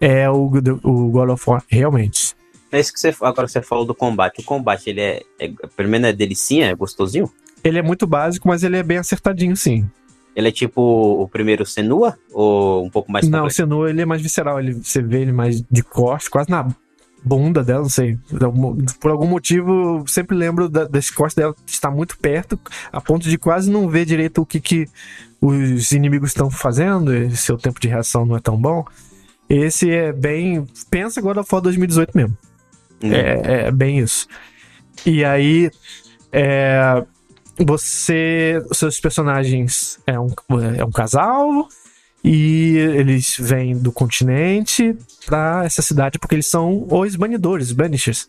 é 0.00 0.30
o, 0.30 0.50
o 0.82 1.10
God 1.10 1.30
of 1.30 1.50
War, 1.50 1.62
realmente. 1.68 2.34
É 2.72 2.80
isso 2.80 2.92
que 2.92 3.00
você 3.00 3.14
agora 3.20 3.46
você 3.46 3.60
falou 3.60 3.84
do 3.84 3.94
combate. 3.94 4.40
O 4.40 4.44
combate, 4.44 4.88
ele 4.88 5.00
é, 5.00 5.22
é 5.38 5.50
pelo 5.76 5.88
menos 5.88 6.08
é 6.08 6.12
delicinha, 6.12 6.70
é 6.70 6.74
gostosinho? 6.74 7.30
Ele 7.62 7.78
é 7.78 7.82
muito 7.82 8.06
básico, 8.06 8.48
mas 8.48 8.62
ele 8.62 8.78
é 8.78 8.82
bem 8.82 8.96
acertadinho, 8.96 9.54
sim. 9.56 9.86
Ele 10.34 10.48
é 10.48 10.52
tipo 10.52 10.80
o 10.80 11.28
primeiro 11.28 11.66
Senua? 11.66 12.16
Ou 12.32 12.84
um 12.84 12.88
pouco 12.88 13.10
mais 13.10 13.28
Não, 13.28 13.44
o 13.44 13.50
Senua 13.50 13.90
ele 13.90 14.00
é 14.00 14.06
mais 14.06 14.22
visceral. 14.22 14.58
Ele, 14.58 14.74
você 14.74 15.02
vê 15.02 15.20
ele 15.20 15.32
mais 15.32 15.60
de 15.60 15.82
costas, 15.82 16.28
quase 16.28 16.48
na 16.48 16.66
bunda 17.22 17.62
dela, 17.62 17.82
não 17.82 17.88
sei. 17.88 18.18
Por 19.00 19.10
algum 19.10 19.26
motivo, 19.26 20.04
sempre 20.06 20.36
lembro 20.36 20.68
da, 20.68 20.84
das 20.84 21.10
costas 21.10 21.42
dela 21.42 21.54
estar 21.66 21.90
muito 21.90 22.18
perto, 22.18 22.58
a 22.92 23.00
ponto 23.00 23.28
de 23.28 23.38
quase 23.38 23.70
não 23.70 23.88
ver 23.88 24.04
direito 24.04 24.42
o 24.42 24.46
que, 24.46 24.60
que 24.60 24.88
os 25.40 25.92
inimigos 25.92 26.30
estão 26.30 26.50
fazendo, 26.50 27.14
e 27.14 27.36
seu 27.36 27.56
tempo 27.56 27.80
de 27.80 27.88
reação 27.88 28.26
não 28.26 28.36
é 28.36 28.40
tão 28.40 28.56
bom. 28.56 28.84
Esse 29.48 29.90
é 29.90 30.12
bem. 30.12 30.66
Pensa 30.90 31.18
agora 31.18 31.42
for 31.42 31.60
2018 31.60 32.16
mesmo. 32.16 32.38
Hum. 33.02 33.12
É, 33.12 33.66
é, 33.66 33.70
bem 33.72 33.98
isso. 33.98 34.28
E 35.04 35.24
aí, 35.24 35.70
é, 36.30 37.04
você. 37.58 38.62
Seus 38.72 39.00
personagens 39.00 39.98
é 40.06 40.18
um, 40.20 40.30
é 40.78 40.84
um 40.84 40.92
casal. 40.92 41.68
E 42.22 42.76
eles 42.76 43.36
vêm 43.38 43.76
do 43.76 43.90
continente 43.90 44.94
pra 45.24 45.62
essa 45.64 45.80
cidade 45.80 46.18
porque 46.18 46.34
eles 46.34 46.46
são 46.46 46.86
os 46.90 47.16
banidores, 47.16 47.72
banishers. 47.72 48.28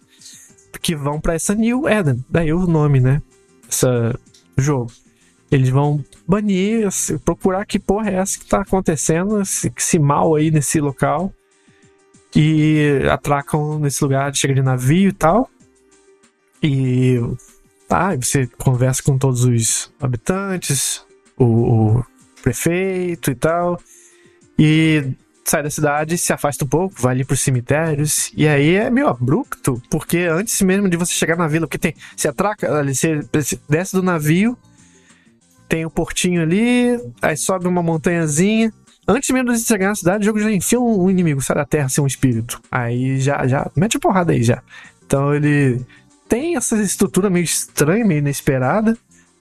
Que 0.82 0.96
vão 0.96 1.20
para 1.20 1.34
essa 1.36 1.54
New 1.54 1.88
Eden. 1.88 2.24
Daí 2.30 2.54
o 2.54 2.66
nome, 2.66 3.00
né? 3.00 3.22
Essa 3.70 4.18
jogo. 4.58 4.92
Eles 5.52 5.70
vão 5.70 6.04
banir, 6.26 6.88
procurar 7.26 7.66
que 7.66 7.78
porra 7.78 8.10
é 8.10 8.16
essa 8.16 8.40
que 8.40 8.46
tá 8.46 8.62
acontecendo, 8.62 9.42
esse, 9.42 9.72
esse 9.76 10.00
mal 10.00 10.34
aí 10.34 10.50
nesse 10.50 10.80
local 10.80 11.34
e 12.34 13.02
atracam 13.12 13.78
nesse 13.78 14.02
lugar, 14.04 14.34
chega 14.34 14.54
de 14.54 14.62
navio 14.62 15.10
e 15.10 15.14
tal. 15.14 15.50
E 16.64 17.20
tá, 17.88 18.16
você 18.16 18.48
conversa 18.58 19.04
com 19.04 19.18
todos 19.18 19.44
os 19.44 19.92
habitantes, 20.00 21.06
o, 21.38 21.44
o 21.44 22.06
prefeito 22.42 23.32
e 23.32 23.36
tal. 23.36 23.80
E 24.58 25.04
sai 25.44 25.64
da 25.64 25.70
cidade, 25.70 26.18
se 26.18 26.32
afasta 26.32 26.64
um 26.66 26.68
pouco, 26.68 27.02
vai 27.02 27.14
ali 27.14 27.26
pros 27.26 27.42
cemitérios. 27.42 28.32
E 28.36 28.48
aí 28.48 28.76
é 28.76 28.90
meio 28.90 29.08
abrupto, 29.08 29.82
porque 29.90 30.20
antes 30.20 30.62
mesmo 30.62 30.90
de 30.90 30.98
você 30.98 31.14
chegar 31.14 31.36
na 31.36 31.48
vila, 31.48 31.68
porque 31.68 31.78
tem. 31.78 31.96
Você 32.16 32.28
atraca, 32.28 32.80
ali, 32.80 32.94
você 32.96 33.22
desce 33.70 33.96
do 33.96 34.04
navio, 34.04 34.58
tem 35.68 35.84
o 35.86 35.88
um 35.88 35.92
portinho 35.92 36.42
ali, 36.42 37.00
aí 37.22 37.36
sobe 37.36 37.68
uma 37.68 37.84
montanhazinha. 37.84 38.72
Antes 39.08 39.30
mesmo 39.32 39.52
de 39.52 39.60
chegar 39.60 39.88
na 39.88 39.96
cidade, 39.96 40.24
o 40.24 40.26
jogo 40.26 40.40
já 40.40 40.52
enfia 40.52 40.80
um 40.80 41.10
inimigo, 41.10 41.42
sai 41.42 41.56
da 41.56 41.66
terra 41.66 41.90
ser 41.90 42.02
um 42.02 42.08
espírito. 42.08 42.62
Aí 42.72 43.20
já, 43.20 43.46
já 43.48 43.70
mete 43.76 43.98
a 43.98 44.00
porrada 44.00 44.32
aí 44.32 44.44
já. 44.44 44.62
Então 45.06 45.34
ele 45.34 45.84
tem 46.30 46.56
essa 46.56 46.82
estrutura 46.82 47.30
meio 47.30 47.44
estranha, 47.44 48.06
meio 48.06 48.20
inesperada. 48.20 48.98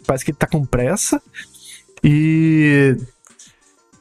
Parece 0.07 0.25
que 0.25 0.31
ele 0.31 0.39
tá 0.39 0.47
com 0.47 0.65
pressa. 0.65 1.23
E 2.03 2.97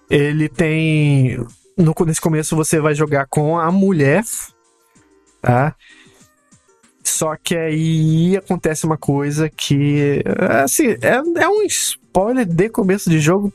ele 0.10 0.50
tem. 0.50 1.38
No, 1.78 1.94
nesse 2.06 2.22
começo 2.22 2.56
você 2.56 2.80
vai 2.80 2.94
jogar 2.94 3.28
com 3.28 3.58
a 3.58 3.72
mulher, 3.72 4.24
tá? 5.42 5.76
Só 7.04 7.36
que 7.36 7.56
aí 7.56 8.38
acontece 8.38 8.86
uma 8.86 8.98
coisa 8.98 9.50
que. 9.50 10.24
Assim, 10.64 10.90
é, 11.02 11.42
é 11.44 11.50
um 11.50 11.62
spoiler 11.64 12.46
de 12.46 12.70
começo 12.70 13.10
de 13.10 13.20
jogo 13.20 13.54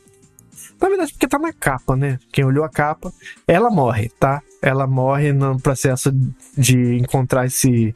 na 0.79 0.89
verdade, 0.89 1.13
porque 1.13 1.27
tá 1.27 1.39
na 1.39 1.53
capa, 1.53 1.95
né? 1.95 2.19
Quem 2.31 2.43
olhou 2.43 2.63
a 2.63 2.69
capa, 2.69 3.13
ela 3.47 3.69
morre, 3.69 4.09
tá? 4.19 4.41
Ela 4.61 4.85
morre 4.85 5.31
no 5.31 5.59
processo 5.59 6.11
de 6.57 6.95
encontrar 6.97 7.45
esse 7.45 7.95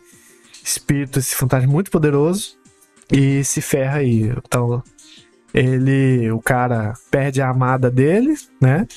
espírito, 0.63 1.19
esse 1.19 1.35
fantasma 1.35 1.71
muito 1.71 1.91
poderoso 1.91 2.57
e 3.11 3.43
se 3.43 3.61
ferra 3.61 3.99
aí. 3.99 4.31
Então, 4.45 4.81
ele, 5.53 6.31
o 6.31 6.41
cara 6.41 6.93
perde 7.09 7.41
a 7.41 7.49
amada 7.49 7.89
dele, 7.89 8.35
né? 8.61 8.87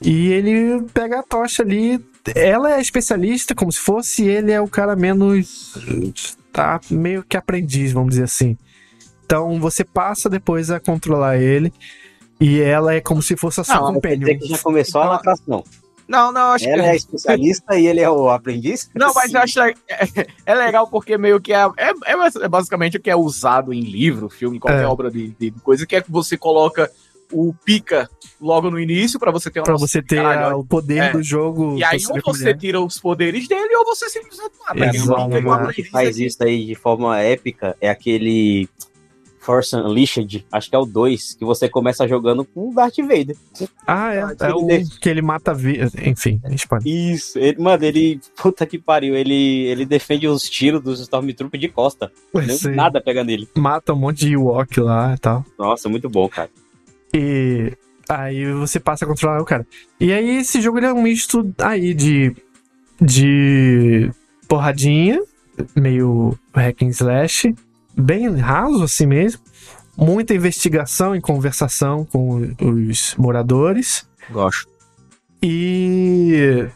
E 0.00 0.32
ele 0.32 0.82
pega 0.92 1.20
a 1.20 1.22
tocha 1.22 1.62
ali. 1.62 2.04
Ela 2.34 2.76
é 2.76 2.80
especialista, 2.80 3.54
como 3.54 3.70
se 3.70 3.78
fosse, 3.78 4.24
ele 4.24 4.52
é 4.52 4.60
o 4.60 4.68
cara 4.68 4.96
menos. 4.96 5.76
tá 6.52 6.80
meio 6.90 7.22
que 7.22 7.36
aprendiz, 7.36 7.92
vamos 7.92 8.10
dizer 8.10 8.24
assim. 8.24 8.56
Então 9.24 9.58
você 9.58 9.84
passa 9.84 10.28
depois 10.28 10.70
a 10.70 10.80
controlar 10.80 11.38
ele. 11.38 11.72
E 12.40 12.60
ela 12.60 12.94
é 12.94 13.00
como 13.00 13.22
se 13.22 13.36
fosse 13.36 13.60
a 13.60 13.64
sua 13.64 13.92
não, 13.92 14.00
que 14.00 14.46
já 14.46 14.58
começou 14.58 15.00
então, 15.00 15.10
a 15.10 15.14
lacração. 15.14 15.64
Não, 16.08 16.30
não, 16.32 16.52
acho 16.52 16.64
ela 16.68 16.74
que. 16.74 16.80
Ela 16.80 16.92
é 16.92 16.96
especialista 16.96 17.78
e 17.78 17.86
ele 17.86 18.00
é 18.00 18.10
o 18.10 18.28
aprendiz? 18.28 18.90
Não, 18.94 19.12
mas 19.14 19.32
eu 19.32 19.40
acho 19.40 19.60
é, 19.60 19.74
é, 20.44 20.54
legal 20.54 20.86
porque 20.86 21.18
meio 21.18 21.40
que 21.40 21.52
é, 21.52 21.64
é, 21.76 21.92
é, 22.06 22.48
basicamente 22.48 22.96
o 22.96 23.00
que 23.00 23.10
é 23.10 23.16
usado 23.16 23.72
em 23.72 23.80
livro, 23.80 24.28
filme, 24.28 24.58
qualquer 24.58 24.84
é. 24.84 24.86
obra 24.86 25.10
de, 25.10 25.28
de, 25.38 25.50
coisa, 25.62 25.86
que 25.86 25.96
é 25.96 26.00
que 26.00 26.10
você 26.10 26.36
coloca 26.36 26.90
o 27.32 27.52
pica 27.64 28.08
logo 28.40 28.70
no 28.70 28.78
início 28.78 29.18
para 29.18 29.32
você 29.32 29.50
ter 29.50 29.60
uma 29.60 29.64
Pra 29.64 29.76
você 29.76 30.00
ter 30.00 30.22
caralho, 30.22 30.58
o 30.58 30.64
poder 30.64 31.02
é. 31.02 31.12
do 31.12 31.22
jogo. 31.22 31.76
E 31.76 31.82
aí 31.82 31.98
ou 32.08 32.20
você 32.32 32.54
tira 32.54 32.80
os 32.80 33.00
poderes 33.00 33.48
dele 33.48 33.74
ou 33.76 33.84
você 33.84 34.08
simplesmente 34.08 34.52
mata. 34.60 34.96
Exato. 34.96 35.72
que 35.74 35.84
faz 35.84 36.18
isso 36.18 36.42
aí 36.42 36.64
de 36.66 36.74
forma 36.74 37.18
épica 37.20 37.76
é 37.80 37.88
aquele 37.88 38.68
Force 39.46 39.76
Unleashed, 39.76 40.44
acho 40.50 40.68
que 40.68 40.74
é 40.74 40.78
o 40.78 40.84
2, 40.84 41.34
que 41.34 41.44
você 41.44 41.68
começa 41.68 42.08
jogando 42.08 42.44
com 42.44 42.70
o 42.70 42.74
Darth 42.74 42.96
Vader. 42.96 43.36
Ah, 43.86 44.12
é. 44.12 44.18
É 44.40 44.52
o 44.52 44.66
que 45.00 45.08
ele 45.08 45.22
mata. 45.22 45.54
Vi... 45.54 45.78
Enfim, 46.04 46.40
Isso, 46.84 47.38
ele, 47.38 47.62
mano, 47.62 47.84
ele. 47.84 48.20
Puta 48.34 48.66
que 48.66 48.76
pariu. 48.76 49.14
Ele, 49.14 49.66
ele 49.66 49.86
defende 49.86 50.26
os 50.26 50.50
tiros 50.50 50.82
dos 50.82 50.98
Stormtroopers 50.98 51.60
de 51.60 51.68
costa. 51.68 52.10
Nada 52.74 53.00
pega 53.00 53.22
nele. 53.22 53.48
Mata 53.54 53.92
um 53.92 53.96
monte 53.96 54.26
de 54.26 54.32
Ewok 54.32 54.80
lá 54.80 55.14
e 55.14 55.18
tal. 55.18 55.44
Nossa, 55.56 55.88
muito 55.88 56.10
bom, 56.10 56.28
cara. 56.28 56.50
E. 57.14 57.72
Aí 58.08 58.52
você 58.52 58.80
passa 58.80 59.04
a 59.04 59.08
controlar 59.08 59.40
o 59.40 59.44
cara. 59.44 59.64
E 60.00 60.12
aí 60.12 60.38
esse 60.38 60.60
jogo 60.60 60.78
ele 60.78 60.86
é 60.86 60.92
um 60.92 61.02
misto 61.02 61.54
aí 61.58 61.94
de. 61.94 62.34
de. 63.00 64.10
porradinha, 64.48 65.22
meio 65.76 66.36
hack 66.52 66.82
and 66.82 66.88
slash 66.88 67.54
bem 67.96 68.28
raso 68.36 68.84
assim 68.84 69.06
mesmo. 69.06 69.40
Muita 69.96 70.34
investigação 70.34 71.16
e 71.16 71.20
conversação 71.20 72.04
com 72.04 72.54
os 72.60 73.14
moradores. 73.16 74.06
Gosto. 74.30 74.70
E 75.42 76.68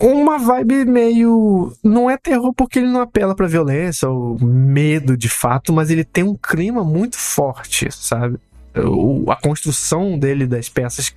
uma 0.00 0.38
vibe 0.38 0.84
meio. 0.84 1.72
Não 1.82 2.10
é 2.10 2.16
terror 2.16 2.52
porque 2.54 2.78
ele 2.78 2.88
não 2.88 3.00
apela 3.00 3.34
pra 3.34 3.46
violência 3.46 4.08
ou 4.08 4.38
medo 4.40 5.16
de 5.16 5.28
fato, 5.28 5.72
mas 5.72 5.90
ele 5.90 6.04
tem 6.04 6.24
um 6.24 6.34
clima 6.34 6.82
muito 6.82 7.16
forte, 7.16 7.88
sabe? 7.90 8.38
O, 8.74 9.30
a 9.30 9.36
construção 9.36 10.18
dele, 10.18 10.46
das 10.46 10.68
peças 10.68 11.14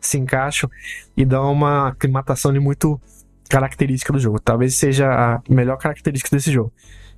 se 0.00 0.18
encaixam 0.18 0.70
e 1.16 1.24
dá 1.24 1.42
uma 1.42 1.88
aclimatação 1.88 2.52
de 2.52 2.60
muito 2.60 3.00
característica 3.48 4.12
do 4.12 4.18
jogo. 4.18 4.38
Talvez 4.38 4.76
seja 4.76 5.10
a 5.10 5.42
melhor 5.48 5.76
característica 5.76 6.34
desse 6.36 6.52
jogo. 6.52 6.72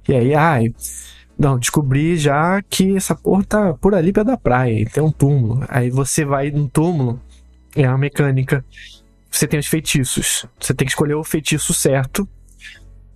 E 0.08 0.14
aí, 0.14 0.34
ai. 0.34 0.74
Não, 1.38 1.58
descobri 1.58 2.16
já 2.16 2.62
que 2.62 2.96
essa 2.96 3.14
porra 3.14 3.44
tá 3.44 3.74
por 3.74 3.94
ali 3.94 4.12
perto 4.12 4.28
da 4.28 4.36
praia, 4.36 4.88
tem 4.92 5.02
um 5.02 5.10
túmulo. 5.10 5.64
Aí 5.68 5.90
você 5.90 6.24
vai 6.24 6.50
no 6.50 6.68
túmulo, 6.68 7.20
é 7.74 7.88
uma 7.88 7.98
mecânica 7.98 8.64
você 9.32 9.48
tem 9.48 9.58
os 9.58 9.66
feitiços. 9.66 10.44
Você 10.60 10.74
tem 10.74 10.84
que 10.84 10.92
escolher 10.92 11.14
o 11.14 11.24
feitiço 11.24 11.72
certo 11.72 12.28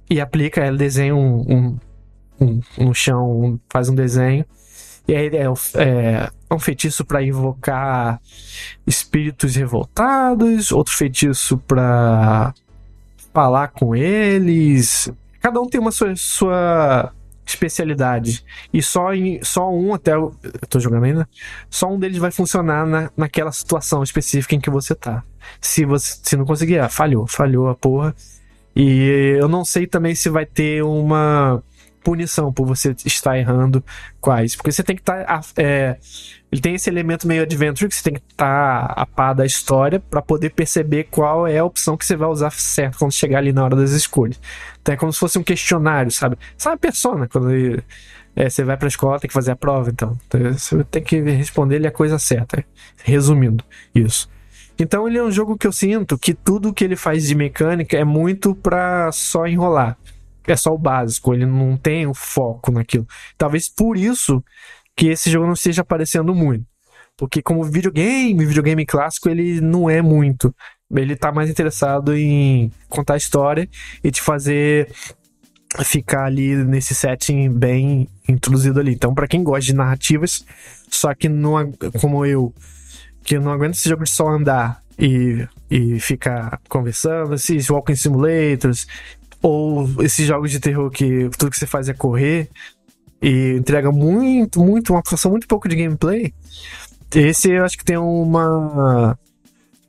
e 0.08 0.18
aplica, 0.18 0.64
ela 0.64 0.76
desenha 0.76 1.14
um, 1.14 1.40
um, 1.40 1.78
um, 2.40 2.60
no 2.78 2.94
chão, 2.94 3.60
faz 3.68 3.90
um 3.90 3.94
desenho. 3.94 4.44
E 5.06 5.14
aí 5.14 5.26
é, 5.26 5.44
é, 5.44 6.30
é 6.50 6.54
um 6.54 6.58
feitiço 6.58 7.04
para 7.04 7.22
invocar 7.22 8.20
espíritos 8.86 9.54
revoltados, 9.54 10.72
outro 10.72 10.96
feitiço 10.96 11.58
para 11.58 12.54
falar 13.32 13.68
com 13.68 13.94
eles. 13.94 15.12
Cada 15.40 15.60
um 15.60 15.68
tem 15.68 15.80
uma 15.80 15.92
sua, 15.92 16.16
sua 16.16 17.12
especialidade. 17.46 18.44
E 18.72 18.82
só, 18.82 19.14
em, 19.14 19.42
só 19.42 19.72
um, 19.72 19.94
até 19.94 20.14
eu 20.14 20.34
tô 20.68 20.80
jogando 20.80 21.04
ainda, 21.04 21.28
só 21.70 21.88
um 21.88 21.98
deles 21.98 22.18
vai 22.18 22.30
funcionar 22.30 22.84
na, 22.84 23.10
naquela 23.16 23.52
situação 23.52 24.02
específica 24.02 24.54
em 24.54 24.60
que 24.60 24.70
você 24.70 24.94
tá. 24.94 25.22
Se 25.60 25.84
você 25.84 26.18
se 26.22 26.36
não 26.36 26.44
conseguir, 26.44 26.80
ah, 26.80 26.88
falhou, 26.88 27.26
falhou 27.26 27.68
a 27.68 27.74
porra. 27.74 28.14
E 28.74 29.36
eu 29.38 29.48
não 29.48 29.64
sei 29.64 29.86
também 29.86 30.14
se 30.14 30.28
vai 30.28 30.44
ter 30.44 30.82
uma 30.82 31.62
punição 32.06 32.52
por 32.52 32.64
você 32.64 32.94
estar 33.04 33.36
errando 33.36 33.82
quais. 34.20 34.54
Porque 34.54 34.70
você 34.70 34.82
tem 34.82 34.94
que 34.94 35.02
estar. 35.02 35.24
Tá, 35.24 35.40
é, 35.56 35.96
ele 36.52 36.60
tem 36.60 36.74
esse 36.74 36.88
elemento 36.88 37.26
meio 37.26 37.42
adventure 37.42 37.88
que 37.88 37.96
você 37.96 38.02
tem 38.04 38.14
que 38.14 38.20
estar 38.30 38.86
tá 38.86 38.92
a 38.96 39.04
par 39.04 39.34
da 39.34 39.44
história 39.44 39.98
para 39.98 40.22
poder 40.22 40.50
perceber 40.50 41.04
qual 41.10 41.48
é 41.48 41.58
a 41.58 41.64
opção 41.64 41.96
que 41.96 42.06
você 42.06 42.14
vai 42.14 42.28
usar 42.28 42.52
certo 42.52 42.98
quando 42.98 43.12
chegar 43.12 43.38
ali 43.38 43.52
na 43.52 43.64
hora 43.64 43.74
das 43.74 43.90
escolhas. 43.90 44.40
É 44.92 44.96
como 44.96 45.12
se 45.12 45.18
fosse 45.18 45.38
um 45.38 45.42
questionário, 45.42 46.10
sabe? 46.10 46.36
Sabe 46.56 46.74
a 46.74 46.78
persona, 46.78 47.28
quando 47.28 47.50
ele, 47.50 47.82
é, 48.34 48.48
você 48.48 48.62
vai 48.64 48.76
pra 48.76 48.88
escola, 48.88 49.18
tem 49.18 49.28
que 49.28 49.34
fazer 49.34 49.50
a 49.50 49.56
prova, 49.56 49.90
então. 49.90 50.18
então 50.26 50.52
você 50.52 50.84
tem 50.84 51.02
que 51.02 51.20
responder 51.20 51.76
ele 51.76 51.86
a 51.86 51.92
coisa 51.92 52.18
certa. 52.18 52.64
Resumindo, 53.02 53.64
isso. 53.94 54.28
Então 54.78 55.08
ele 55.08 55.18
é 55.18 55.22
um 55.22 55.30
jogo 55.30 55.56
que 55.56 55.66
eu 55.66 55.72
sinto 55.72 56.18
que 56.18 56.34
tudo 56.34 56.72
que 56.72 56.84
ele 56.84 56.96
faz 56.96 57.26
de 57.26 57.34
mecânica 57.34 57.96
é 57.96 58.04
muito 58.04 58.54
pra 58.54 59.10
só 59.10 59.46
enrolar 59.46 59.96
é 60.52 60.56
só 60.56 60.72
o 60.72 60.78
básico, 60.78 61.34
ele 61.34 61.46
não 61.46 61.76
tem 61.76 62.06
o 62.06 62.14
foco 62.14 62.70
naquilo. 62.70 63.06
Talvez 63.36 63.68
por 63.68 63.96
isso 63.96 64.42
que 64.96 65.08
esse 65.08 65.30
jogo 65.30 65.46
não 65.46 65.54
esteja 65.54 65.82
aparecendo 65.82 66.34
muito. 66.34 66.64
Porque 67.16 67.40
como 67.40 67.64
videogame, 67.64 68.44
videogame 68.44 68.84
clássico, 68.84 69.28
ele 69.28 69.60
não 69.60 69.88
é 69.88 70.02
muito. 70.02 70.54
Ele 70.94 71.16
tá 71.16 71.32
mais 71.32 71.50
interessado 71.50 72.16
em 72.16 72.70
contar 72.88 73.14
a 73.14 73.18
história 73.18 73.68
e 74.04 74.10
te 74.10 74.22
fazer 74.22 74.88
ficar 75.84 76.24
ali 76.24 76.56
nesse 76.64 76.94
setting 76.94 77.50
bem 77.50 78.08
introduzido 78.28 78.80
ali. 78.80 78.92
Então, 78.92 79.14
para 79.14 79.26
quem 79.26 79.42
gosta 79.42 79.66
de 79.66 79.74
narrativas, 79.74 80.44
só 80.88 81.14
que 81.14 81.28
não 81.28 81.72
como 82.00 82.24
eu, 82.24 82.54
que 83.22 83.38
não 83.38 83.52
aguenta 83.52 83.76
esse 83.76 83.88
jogo 83.88 84.04
de 84.04 84.10
só 84.10 84.28
andar 84.28 84.80
e, 84.98 85.46
e 85.70 85.98
ficar 86.00 86.60
conversando, 86.68 87.34
esses 87.34 87.68
walking 87.68 87.96
simulators, 87.96 88.86
ou 89.42 89.88
esses 90.02 90.26
jogos 90.26 90.50
de 90.50 90.60
terror 90.60 90.90
que 90.90 91.28
tudo 91.36 91.50
que 91.50 91.58
você 91.58 91.66
faz 91.66 91.88
é 91.88 91.94
correr 91.94 92.48
e 93.20 93.56
entrega 93.58 93.90
muito, 93.90 94.60
muito, 94.60 94.92
uma 94.92 95.02
função 95.04 95.30
muito 95.30 95.46
pouco 95.46 95.68
de 95.68 95.76
gameplay. 95.76 96.32
Esse 97.14 97.50
eu 97.50 97.64
acho 97.64 97.76
que 97.76 97.84
tem 97.84 97.96
uma 97.96 99.18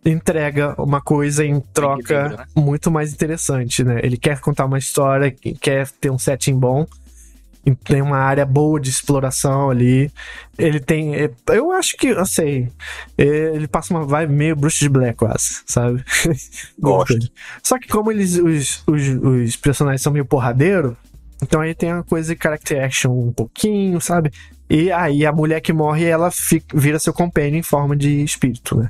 entrega 0.10 0.74
uma 0.82 1.01
coisa 1.01 1.45
em 1.45 1.60
troca 1.60 2.30
né? 2.30 2.45
muito 2.55 2.89
mais 2.89 3.14
interessante, 3.14 3.84
né? 3.84 3.99
Ele 4.03 4.18
quer 4.18 4.39
contar 4.39 4.66
uma 4.66 4.78
história, 4.78 5.32
quer 5.60 5.88
ter 5.99 6.10
um 6.10 6.18
setting 6.18 6.58
bom 6.58 6.86
tem 7.76 8.01
uma 8.01 8.18
área 8.18 8.45
boa 8.45 8.80
de 8.80 8.89
exploração 8.89 9.70
ali. 9.70 10.12
Ele 10.58 10.80
tem. 10.80 11.16
É, 11.16 11.32
eu 11.49 11.72
acho 11.72 11.97
que, 11.97 12.08
eu 12.08 12.26
sei. 12.26 12.70
Ele 13.18 13.68
passa 13.68 13.93
uma 13.93 14.05
vibe 14.05 14.34
meio 14.34 14.55
Bruce 14.55 14.80
de 14.80 14.89
Black, 14.89 15.18
quase, 15.18 15.62
sabe? 15.66 16.03
Gosto. 16.80 17.18
Só 17.64 17.78
que 17.80 17.88
como 17.88 18.12
eles, 18.12 18.38
os, 18.38 18.84
os, 18.88 19.08
os 19.24 19.55
personagens 19.55 20.01
são 20.01 20.14
meio 20.14 20.26
porradeiro, 20.26 20.95
então 21.41 21.62
aí 21.62 21.74
tem 21.74 21.93
uma 21.93 22.03
coisa 22.03 22.34
de 22.34 22.41
character 22.41 22.84
action 22.84 23.12
um 23.12 23.34
pouquinho, 23.34 23.99
sabe? 23.99 24.32
E 24.70 24.91
aí 24.91 25.26
a 25.26 25.32
mulher 25.32 25.62
que 25.62 25.74
morre, 25.74 26.05
ela 26.05 26.30
fica, 26.32 26.78
vira 26.78 26.99
seu 26.99 27.14
companion 27.14 27.58
em 27.58 27.64
forma 27.64 27.95
de 27.95 28.24
espírito, 28.24 28.78
né? 28.78 28.89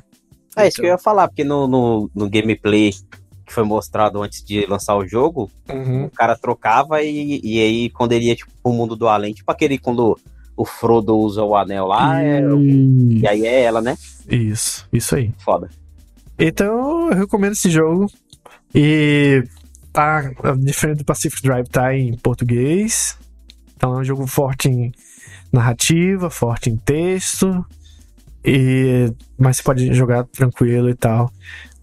É 0.58 0.68
isso 0.68 0.76
que 0.76 0.86
eu 0.86 0.90
ia 0.90 0.98
falar, 0.98 1.28
porque 1.28 1.44
no, 1.44 1.66
no, 1.66 2.10
no 2.14 2.28
gameplay 2.28 2.92
que 3.44 3.52
foi 3.54 3.64
mostrado 3.64 4.22
antes 4.22 4.44
de 4.44 4.66
lançar 4.66 4.94
o 4.96 5.06
jogo, 5.06 5.50
uhum. 5.70 6.04
o 6.04 6.10
cara 6.10 6.36
trocava 6.36 7.02
e, 7.02 7.40
e 7.42 7.60
aí 7.60 7.90
quando 7.90 8.12
ele 8.12 8.26
ia 8.26 8.36
tipo, 8.36 8.50
pro 8.62 8.72
mundo 8.72 8.94
do 8.94 9.08
além, 9.08 9.32
tipo 9.32 9.50
aquele 9.50 9.78
quando 9.78 10.18
o 10.54 10.64
Frodo 10.66 11.16
usa 11.16 11.42
o 11.42 11.56
anel 11.56 11.86
lá, 11.86 12.22
é, 12.22 12.42
e 12.42 13.26
aí 13.26 13.46
é 13.46 13.62
ela, 13.62 13.80
né? 13.80 13.96
Isso, 14.28 14.86
isso 14.92 15.14
aí. 15.14 15.32
Foda. 15.38 15.70
Então 16.38 17.10
eu 17.10 17.16
recomendo 17.16 17.52
esse 17.52 17.70
jogo. 17.70 18.10
E 18.74 19.42
tá 19.92 20.30
diferente 20.58 20.98
do 20.98 21.04
Pacific 21.04 21.42
Drive, 21.42 21.68
tá 21.68 21.94
em 21.94 22.16
português. 22.16 23.18
Então 23.76 23.94
é 23.94 24.00
um 24.00 24.04
jogo 24.04 24.26
forte 24.26 24.68
em 24.68 24.92
narrativa, 25.52 26.28
forte 26.28 26.70
em 26.70 26.76
texto. 26.76 27.64
E 28.44 29.12
mas 29.36 29.56
você 29.56 29.62
pode 29.62 29.94
jogar 29.94 30.24
tranquilo 30.24 30.88
e 30.88 30.94
tal. 30.94 31.30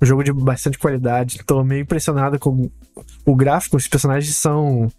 Um 0.01 0.05
jogo 0.05 0.23
de 0.23 0.33
bastante 0.33 0.77
qualidade. 0.77 1.39
Tô 1.45 1.63
meio 1.63 1.81
impressionado 1.81 2.39
com 2.39 2.69
o 3.25 3.35
gráfico. 3.35 3.77
Os 3.77 3.87
personagens 3.87 4.35
são 4.35 4.91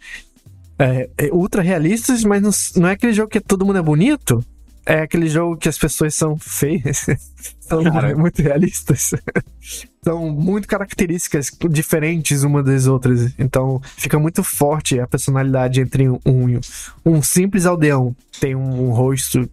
é, 0.78 1.08
é 1.16 1.30
ultra 1.32 1.62
realistas, 1.62 2.24
mas 2.24 2.42
não, 2.42 2.50
não, 2.82 2.88
é 2.88 2.92
aquele 2.92 3.12
jogo 3.12 3.30
que 3.30 3.40
todo 3.40 3.64
mundo 3.64 3.78
é 3.78 3.82
bonito. 3.82 4.44
É 4.88 5.00
aquele 5.00 5.26
jogo 5.26 5.56
que 5.56 5.68
as 5.68 5.76
pessoas 5.76 6.14
são 6.14 6.38
feias. 6.38 7.06
são 7.58 7.82
muito 8.16 8.40
realistas. 8.40 9.10
são 10.04 10.30
muito 10.30 10.68
características 10.68 11.50
diferentes 11.68 12.44
uma 12.44 12.62
das 12.62 12.86
outras. 12.86 13.34
Então 13.36 13.80
fica 13.96 14.16
muito 14.16 14.44
forte 14.44 15.00
a 15.00 15.06
personalidade 15.06 15.80
entre 15.80 16.08
um, 16.08 16.20
um, 16.24 16.60
um 17.04 17.20
simples 17.20 17.66
aldeão. 17.66 18.14
Tem 18.38 18.54
um, 18.54 18.88
um 18.88 18.92
rosto 18.92 19.50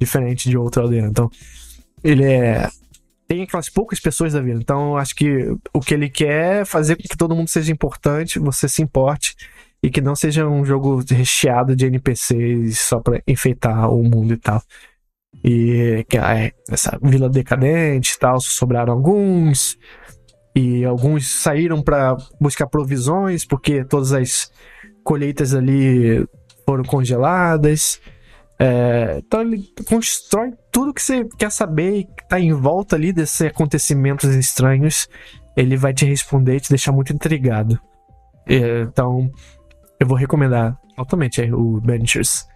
diferente 0.00 0.48
de 0.48 0.56
outro 0.56 0.82
aldeão. 0.82 1.06
Então 1.06 1.30
ele 2.02 2.24
é 2.24 2.68
tem 3.30 3.42
aquelas 3.42 3.68
poucas 3.68 4.00
pessoas 4.00 4.32
da 4.32 4.40
vida. 4.40 4.58
Então, 4.60 4.96
acho 4.96 5.14
que 5.14 5.56
o 5.72 5.78
que 5.78 5.94
ele 5.94 6.10
quer 6.10 6.62
é 6.62 6.64
fazer 6.64 6.96
com 6.96 7.04
que 7.04 7.16
todo 7.16 7.36
mundo 7.36 7.46
seja 7.46 7.70
importante, 7.70 8.40
você 8.40 8.68
se 8.68 8.82
importe 8.82 9.36
e 9.80 9.88
que 9.88 10.00
não 10.00 10.16
seja 10.16 10.48
um 10.48 10.64
jogo 10.64 11.00
recheado 11.08 11.76
de 11.76 11.86
NPCs 11.86 12.80
só 12.80 12.98
para 12.98 13.22
enfeitar 13.28 13.88
o 13.88 14.02
mundo 14.02 14.34
e 14.34 14.36
tal. 14.36 14.60
E 15.44 16.04
que 16.08 16.18
é 16.18 16.52
essa 16.68 16.98
vila 17.00 17.28
decadente 17.28 18.14
e 18.16 18.18
tal, 18.18 18.40
sobraram 18.40 18.92
alguns 18.92 19.78
e 20.56 20.84
alguns 20.84 21.40
saíram 21.40 21.80
para 21.80 22.16
buscar 22.40 22.66
provisões 22.66 23.44
porque 23.44 23.84
todas 23.84 24.12
as 24.12 24.50
colheitas 25.04 25.54
ali 25.54 26.26
foram 26.66 26.82
congeladas. 26.82 28.00
É, 28.62 29.22
então 29.26 29.40
ele 29.40 29.64
constrói 29.88 30.52
tudo 30.70 30.92
que 30.92 31.00
você 31.00 31.26
quer 31.38 31.50
saber 31.50 31.96
e 31.96 32.04
que 32.04 32.28
tá 32.28 32.38
em 32.38 32.52
volta 32.52 32.94
ali 32.94 33.10
desses 33.10 33.40
acontecimentos 33.40 34.34
estranhos. 34.34 35.08
Ele 35.56 35.78
vai 35.78 35.94
te 35.94 36.04
responder 36.04 36.56
e 36.56 36.60
te 36.60 36.68
deixar 36.68 36.92
muito 36.92 37.10
intrigado. 37.10 37.80
É, 38.46 38.82
então, 38.82 39.30
eu 39.98 40.06
vou 40.06 40.16
recomendar 40.16 40.78
altamente 40.94 41.40
é, 41.40 41.54
o 41.54 41.80
Ventures 41.80 42.46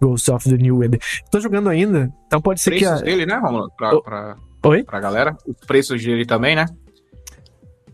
Ghost 0.00 0.30
of 0.30 0.50
the 0.50 0.56
New 0.56 0.84
Eden. 0.84 1.00
Tô 1.30 1.40
jogando 1.40 1.70
ainda, 1.70 2.12
então 2.26 2.42
pode 2.42 2.60
ser 2.60 2.70
preços 2.70 2.86
que. 2.86 2.94
Os 2.94 3.00
preços 3.00 3.18
dele, 3.18 3.26
né, 3.26 3.38
Romulo? 3.38 3.70
Pra, 3.74 4.00
pra, 4.02 4.36
Oi? 4.66 4.84
Pra 4.84 5.00
galera. 5.00 5.34
Os 5.46 5.66
preços 5.66 6.04
dele 6.04 6.26
também, 6.26 6.54
né? 6.54 6.66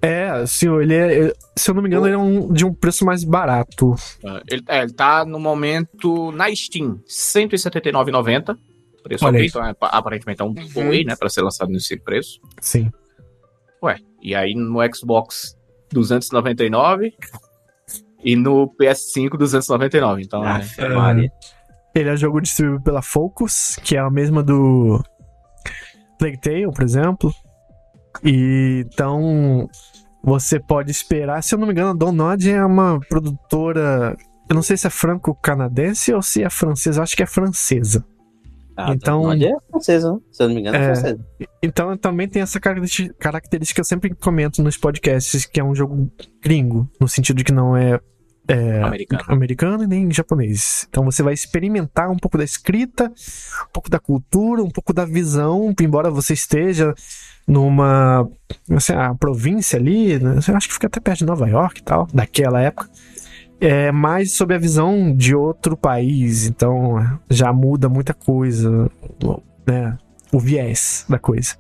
É, 0.03 0.47
senhor, 0.47 0.83
ele 0.83 0.95
é. 0.95 1.33
Se 1.57 1.71
eu 1.71 1.75
não 1.75 1.83
me 1.83 1.89
engano, 1.89 2.07
ele 2.07 2.15
é 2.15 2.19
um, 2.19 2.53
de 2.53 2.65
um 2.65 2.73
preço 2.73 3.05
mais 3.05 3.23
barato. 3.23 3.95
É, 4.25 4.43
ele, 4.49 4.63
é, 4.67 4.83
ele 4.83 4.93
tá 4.93 5.25
no 5.25 5.39
momento 5.39 6.33
na 6.33 6.55
Steam, 6.55 6.93
R$ 6.93 7.03
179,90. 7.07 8.57
Preço 9.03 9.27
ok, 9.27 9.47
então 9.47 9.65
é, 9.65 9.75
aparentemente 9.81 10.43
é 10.43 10.45
um 10.45 10.49
uhum. 10.49 10.89
Way, 10.89 11.05
né? 11.05 11.17
Pra 11.17 11.29
ser 11.29 11.43
lançado 11.43 11.71
nesse 11.71 11.99
preço. 11.99 12.41
Sim. 12.61 12.91
Ué, 13.83 13.97
e 14.23 14.35
aí 14.35 14.55
no 14.55 14.79
Xbox 14.95 15.57
299 15.93 17.15
e 18.23 18.37
no 18.37 18.71
PS5 18.81 19.37
299. 19.37 20.23
Então 20.23 20.43
ah, 20.43 20.61
é, 20.79 21.25
é, 21.25 21.31
Ele 21.95 22.09
é 22.09 22.17
jogo 22.17 22.41
distribuído 22.41 22.83
pela 22.83 23.03
Focus, 23.03 23.77
que 23.83 23.97
é 23.97 24.01
a 24.01 24.11
mesma 24.11 24.43
do 24.43 25.03
Plague 26.19 26.41
Tale, 26.41 26.73
por 26.73 26.83
exemplo. 26.83 27.35
E 28.25 28.85
então 28.87 29.69
você 30.23 30.61
pode 30.61 30.91
esperar. 30.91 31.43
Se 31.43 31.55
eu 31.55 31.59
não 31.59 31.67
me 31.67 31.73
engano, 31.73 31.91
a 31.91 31.95
Donod 31.95 32.51
é 32.51 32.65
uma 32.65 33.01
produtora. 33.09 34.17
Eu 34.49 34.55
não 34.55 34.63
sei 34.63 34.77
se 34.77 34.87
é 34.87 34.91
franco-canadense 34.91 36.13
ou 36.13 36.23
se 36.23 36.43
é 36.43 36.51
francesa. 36.51 37.01
Eu 37.01 37.03
acho 37.03 37.17
que 37.17 37.23
é 37.23 37.27
francesa. 37.27 38.05
Ah, 38.77 38.93
então, 38.93 39.23
Donod 39.23 39.47
é 39.47 39.57
francesa, 39.71 40.13
né? 40.13 40.19
se 40.31 40.43
eu 40.43 40.49
não 40.49 40.55
me 40.55 40.61
engano, 40.61 40.77
é, 40.77 40.81
é 40.81 40.85
francesa. 40.95 41.27
Então 41.63 41.97
também 41.97 42.29
tem 42.29 42.43
essa 42.43 42.59
característica 42.61 43.75
que 43.75 43.81
eu 43.81 43.85
sempre 43.85 44.15
comento 44.15 44.63
nos 44.63 44.77
podcasts, 44.77 45.47
que 45.47 45.61
é 45.61 45.65
um 45.65 45.75
jogo 45.75 46.11
gringo, 46.43 46.91
no 47.01 47.09
sentido 47.09 47.37
de 47.37 47.45
que 47.45 47.53
não 47.53 47.77
é 47.77 48.01
é, 48.51 48.83
Americano. 48.83 49.25
americano 49.29 49.85
e 49.85 49.87
nem 49.87 50.11
japonês. 50.13 50.87
Então 50.89 51.05
você 51.05 51.23
vai 51.23 51.33
experimentar 51.33 52.11
um 52.11 52.17
pouco 52.17 52.37
da 52.37 52.45
escrita, 52.45 53.05
um 53.07 53.73
pouco 53.73 53.89
da 53.89 53.99
cultura, 53.99 54.63
um 54.63 54.71
pouco 54.71 54.93
da 54.93 55.05
visão, 55.05 55.73
embora 55.81 56.11
você 56.11 56.35
esteja 56.35 56.95
numa 57.47 58.29
assim, 58.71 58.93
a 58.93 59.15
província 59.15 59.79
ali, 59.79 60.19
né? 60.19 60.37
acho 60.39 60.69
que 60.69 60.75
fica 60.75 60.87
até 60.87 61.01
perto 61.01 61.19
de 61.21 61.27
Nova 61.27 61.49
York 61.49 61.81
e 61.81 61.85
tal, 61.85 62.07
daquela 62.13 62.61
época. 62.61 62.89
É 63.61 63.93
mais 63.93 64.33
sobre 64.33 64.57
a 64.57 64.59
visão 64.59 65.15
de 65.15 65.35
outro 65.35 65.77
país, 65.77 66.47
então 66.47 67.21
já 67.29 67.53
muda 67.53 67.91
muita 67.91 68.15
coisa, 68.15 68.91
né? 69.67 69.99
O 70.33 70.41
viés 70.41 71.05
da 71.09 71.19
coisa. 71.19 71.60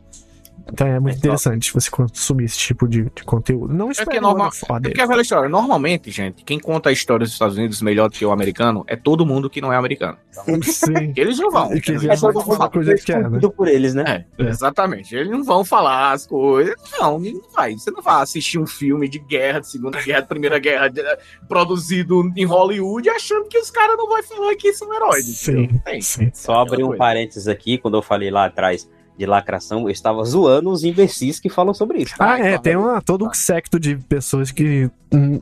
Então 0.72 0.86
é 0.86 0.98
muito 1.00 1.16
É 1.16 1.20
só- 1.20 1.26
interessante 1.50 1.72
você 1.72 1.90
consumir 1.90 2.44
esse 2.44 2.58
tipo 2.58 2.86
de, 2.88 3.04
de 3.04 3.24
conteúdo. 3.24 3.72
Não 3.74 3.88
É 3.88 3.92
espere 3.92 4.10
que 4.10 4.20
normal, 4.20 4.48
é 4.48 4.72
dele. 4.80 4.80
porque 4.90 5.00
é 5.00 5.04
aquela 5.04 5.22
história. 5.22 5.48
Normalmente, 5.48 6.10
gente, 6.10 6.44
quem 6.44 6.58
conta 6.58 6.88
a 6.88 6.92
história 6.92 7.24
dos 7.24 7.32
Estados 7.32 7.56
Unidos 7.56 7.80
melhor 7.82 8.08
do 8.08 8.14
que 8.16 8.24
o 8.24 8.30
americano 8.32 8.84
é 8.86 8.96
todo 8.96 9.24
mundo 9.26 9.48
que 9.50 9.60
não 9.60 9.72
é 9.72 9.76
americano. 9.76 10.16
Sim. 10.62 11.12
Eles 11.16 11.38
não 11.38 11.50
vão. 11.50 11.68
Que 11.80 11.90
eles 11.92 12.04
É 12.04 12.16
vão 12.16 12.32
todo 12.32 12.44
falar 12.46 12.64
mundo 12.66 12.78
o 12.78 12.82
jeito 12.82 13.04
que 13.04 13.12
é, 13.12 13.28
né? 13.28 13.40
por 13.56 13.68
eles, 13.68 13.94
né? 13.94 14.24
É, 14.38 14.42
exatamente. 14.44 15.14
Eles 15.14 15.30
não 15.30 15.42
vão 15.44 15.64
falar 15.64 16.12
as 16.12 16.26
coisas. 16.26 16.74
Não, 16.98 17.18
não 17.18 17.42
vai. 17.52 17.74
Você 17.74 17.90
não 17.90 18.00
vai 18.02 18.22
assistir 18.22 18.58
um 18.58 18.66
filme 18.66 19.08
de 19.08 19.18
guerra, 19.18 19.60
de 19.60 19.68
Segunda 19.68 20.00
Guerra, 20.00 20.20
de 20.22 20.28
Primeira 20.28 20.58
Guerra, 20.58 20.88
de- 20.88 21.02
produzido 21.48 22.30
em 22.36 22.44
Hollywood, 22.44 23.08
achando 23.10 23.48
que 23.48 23.58
os 23.58 23.70
caras 23.70 23.96
não 23.96 24.08
vão 24.08 24.22
falar 24.22 24.54
que 24.54 24.72
são 24.72 24.92
heróis. 24.94 25.24
Sim, 25.26 25.68
sim. 26.00 26.30
Só 26.32 26.60
abrir 26.60 26.82
um 26.84 26.88
coisa. 26.88 26.98
parênteses 26.98 27.48
aqui, 27.48 27.76
quando 27.78 27.96
eu 27.96 28.02
falei 28.02 28.30
lá 28.30 28.46
atrás 28.46 28.88
de 29.20 29.26
lacração, 29.26 29.82
eu 29.82 29.90
estava 29.90 30.24
zoando 30.24 30.70
os 30.70 30.82
imbecis 30.82 31.38
que 31.38 31.50
falam 31.50 31.74
sobre 31.74 31.98
isso. 31.98 32.14
Ah, 32.18 32.32
Ah, 32.32 32.38
é, 32.40 32.56
tem 32.58 32.74
uma, 32.74 33.02
todo 33.02 33.26
um 33.28 33.34
secto 33.34 33.78
de 33.78 33.96
pessoas 33.96 34.50
que 34.50 34.90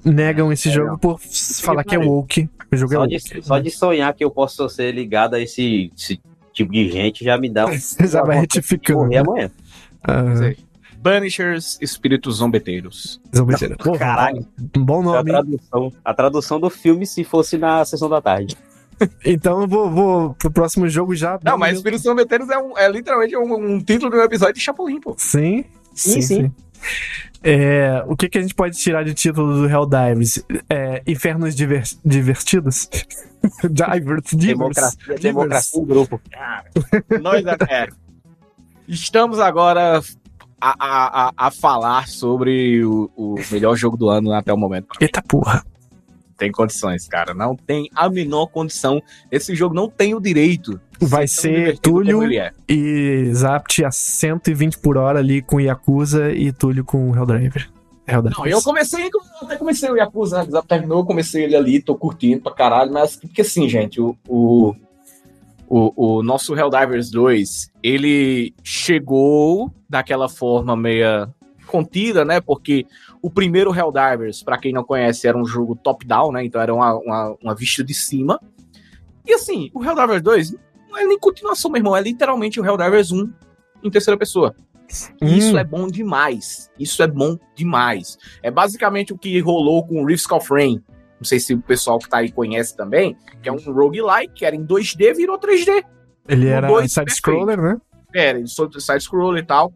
negam 0.04 0.52
esse 0.52 0.68
É, 0.68 0.72
jogo 0.72 0.90
não. 0.90 0.98
por 0.98 1.20
falar 1.62 1.84
que 1.84 1.94
é 1.94 1.98
woke. 1.98 2.50
O 2.72 2.76
jogo 2.76 2.92
é 2.92 2.96
Só 2.96 3.02
woke. 3.02 3.16
de, 3.18 3.42
só 3.42 3.58
de 3.60 3.70
sonhar 3.70 4.12
que 4.14 4.24
eu 4.24 4.30
posso 4.32 4.68
ser 4.68 4.92
ligado 4.92 5.34
a 5.34 5.40
esse, 5.40 5.92
esse 5.96 6.20
tipo 6.52 6.72
de 6.72 6.90
gente 6.90 7.24
já 7.24 7.38
me 7.38 7.48
dá 7.48 7.66
um. 7.66 7.70
Já 8.08 8.22
vai 8.24 8.40
retificando. 8.40 8.98
Morrer 9.00 9.18
amanhã. 9.18 9.50
Sei. 10.38 10.56
Banishers, 11.00 11.78
espíritos 11.80 12.36
zombeteiros. 12.38 13.20
zombeteira. 13.34 13.76
Porra, 13.76 13.98
Caralho. 13.98 14.44
Um 14.76 14.84
bom 14.84 15.00
A 15.00 15.02
nome. 15.04 15.18
hein? 15.18 15.24
tradução, 15.36 15.92
a 16.04 16.12
tradução 16.14 16.58
do 16.58 16.68
filme 16.68 17.06
se 17.06 17.22
fosse 17.22 17.56
na 17.56 17.84
sessão 17.84 18.08
da 18.10 18.20
tarde. 18.20 18.56
Então 19.24 19.62
eu 19.62 19.68
vou, 19.68 19.90
vou 19.90 20.34
pro 20.34 20.50
próximo 20.50 20.88
jogo 20.88 21.14
já. 21.14 21.38
Não, 21.42 21.56
mas 21.58 21.76
espíritos 21.76 22.04
zombeteiros 22.04 22.48
é, 22.50 22.58
um- 22.58 22.76
é 22.76 22.88
literalmente 22.90 23.36
um, 23.36 23.54
um 23.54 23.78
título 23.80 24.10
de 24.10 24.16
um 24.16 24.22
episódio 24.22 24.54
de 24.54 24.60
Chapolin, 24.60 25.00
pô. 25.00 25.14
Sim, 25.18 25.64
sim, 25.94 26.12
Sim, 26.14 26.22
sim. 26.22 26.36
sim. 26.44 26.52
É, 27.42 28.02
o 28.08 28.16
que, 28.16 28.28
que 28.28 28.38
a 28.38 28.40
gente 28.42 28.54
pode 28.54 28.76
tirar 28.76 29.04
de 29.04 29.14
título 29.14 29.54
do 29.54 29.68
Helldivers? 29.68 30.42
É, 30.68 31.02
infernos 31.06 31.54
diver- 31.54 31.84
divertidos? 32.04 32.88
Divers, 33.62 34.30
divers. 34.32 34.46
Democracia, 34.46 35.14
democracia 35.20 35.80
em 35.80 35.86
grupo. 35.86 36.20
Nós 37.20 37.44
é. 37.68 37.86
Estamos 38.88 39.38
agora 39.38 40.00
a, 40.60 40.74
a, 40.78 41.28
a, 41.28 41.32
a 41.36 41.50
falar 41.52 42.08
sobre 42.08 42.84
o, 42.84 43.08
o 43.16 43.34
melhor 43.52 43.76
jogo 43.76 43.96
do 43.96 44.08
ano 44.08 44.32
até 44.32 44.52
o 44.52 44.56
momento. 44.56 44.88
Eita 45.00 45.22
porra. 45.22 45.64
Tem 46.38 46.52
condições, 46.52 47.08
cara. 47.08 47.34
Não 47.34 47.56
tem 47.56 47.90
a 47.94 48.08
menor 48.08 48.46
condição. 48.46 49.02
Esse 49.30 49.56
jogo 49.56 49.74
não 49.74 49.90
tem 49.90 50.14
o 50.14 50.20
direito. 50.20 50.80
Vai 51.00 51.26
ser 51.26 51.76
Túlio 51.78 52.22
é. 52.32 52.52
e 52.68 53.28
Zapt 53.34 53.84
a 53.84 53.90
120 53.90 54.78
por 54.78 54.96
hora 54.96 55.18
ali 55.18 55.42
com 55.42 55.60
Yakuza 55.60 56.30
e 56.30 56.52
Túlio 56.52 56.84
com 56.84 57.14
Helldriver. 57.14 57.68
Helldivers. 58.06 58.38
Não, 58.38 58.46
eu 58.46 58.62
comecei, 58.62 59.04
eu 59.04 59.10
até 59.42 59.56
comecei 59.56 59.90
o 59.90 59.96
Yakuza, 59.96 60.48
já 60.50 60.62
terminou, 60.62 61.00
eu 61.00 61.04
comecei 61.04 61.44
ele 61.44 61.54
ali, 61.54 61.82
tô 61.82 61.94
curtindo 61.94 62.40
pra 62.40 62.52
caralho, 62.52 62.90
mas 62.90 63.16
porque 63.16 63.42
assim, 63.42 63.68
gente, 63.68 64.00
o, 64.00 64.16
o, 64.26 64.74
o, 65.68 66.16
o 66.18 66.22
nosso 66.22 66.56
Helldivers 66.56 67.10
2, 67.10 67.70
ele 67.82 68.54
chegou 68.64 69.70
daquela 69.88 70.28
forma 70.28 70.74
meia 70.74 71.28
contida, 71.68 72.24
né? 72.24 72.40
Porque 72.40 72.86
o 73.22 73.30
primeiro 73.30 73.74
Helldivers, 73.74 74.42
pra 74.42 74.58
quem 74.58 74.72
não 74.72 74.82
conhece, 74.84 75.28
era 75.28 75.38
um 75.38 75.44
jogo 75.44 75.76
top-down, 75.76 76.32
né? 76.32 76.44
Então 76.44 76.60
era 76.60 76.74
uma, 76.74 76.94
uma, 76.96 77.36
uma 77.42 77.54
vista 77.54 77.84
de 77.84 77.94
cima. 77.94 78.40
E 79.26 79.32
assim, 79.34 79.70
o 79.74 79.84
Helldivers 79.84 80.22
2 80.22 80.52
não 80.88 80.98
é 80.98 81.04
nem 81.04 81.18
continuação, 81.18 81.70
meu 81.70 81.78
irmão, 81.78 81.96
é 81.96 82.00
literalmente 82.00 82.60
o 82.60 82.64
Helldivers 82.64 83.12
1 83.12 83.30
em 83.84 83.90
terceira 83.90 84.18
pessoa. 84.18 84.54
Isso 85.20 85.54
Hum. 85.54 85.58
é 85.58 85.64
bom 85.64 85.86
demais. 85.86 86.70
Isso 86.78 87.02
é 87.02 87.06
bom 87.06 87.36
demais. 87.54 88.16
É 88.42 88.50
basicamente 88.50 89.12
o 89.12 89.18
que 89.18 89.38
rolou 89.40 89.86
com 89.86 90.02
o 90.02 90.06
Rift 90.06 90.32
of 90.32 90.48
Rain. 90.50 90.82
Não 91.18 91.24
sei 91.24 91.40
se 91.40 91.52
o 91.52 91.60
pessoal 91.60 91.98
que 91.98 92.08
tá 92.08 92.18
aí 92.18 92.30
conhece 92.30 92.76
também, 92.76 93.16
que 93.42 93.48
é 93.48 93.52
um 93.52 93.56
roguelike, 93.58 94.32
que 94.34 94.44
era 94.44 94.54
em 94.54 94.64
2D, 94.64 95.14
virou 95.14 95.38
3D. 95.38 95.84
Ele 96.28 96.46
o 96.46 96.48
era 96.48 96.88
side-scroller, 96.88 97.60
né? 97.60 97.76
Era, 98.14 98.38
ele 98.38 98.48
só 98.48 98.68
side-scroller 98.70 99.42
e 99.42 99.46
tal. 99.46 99.72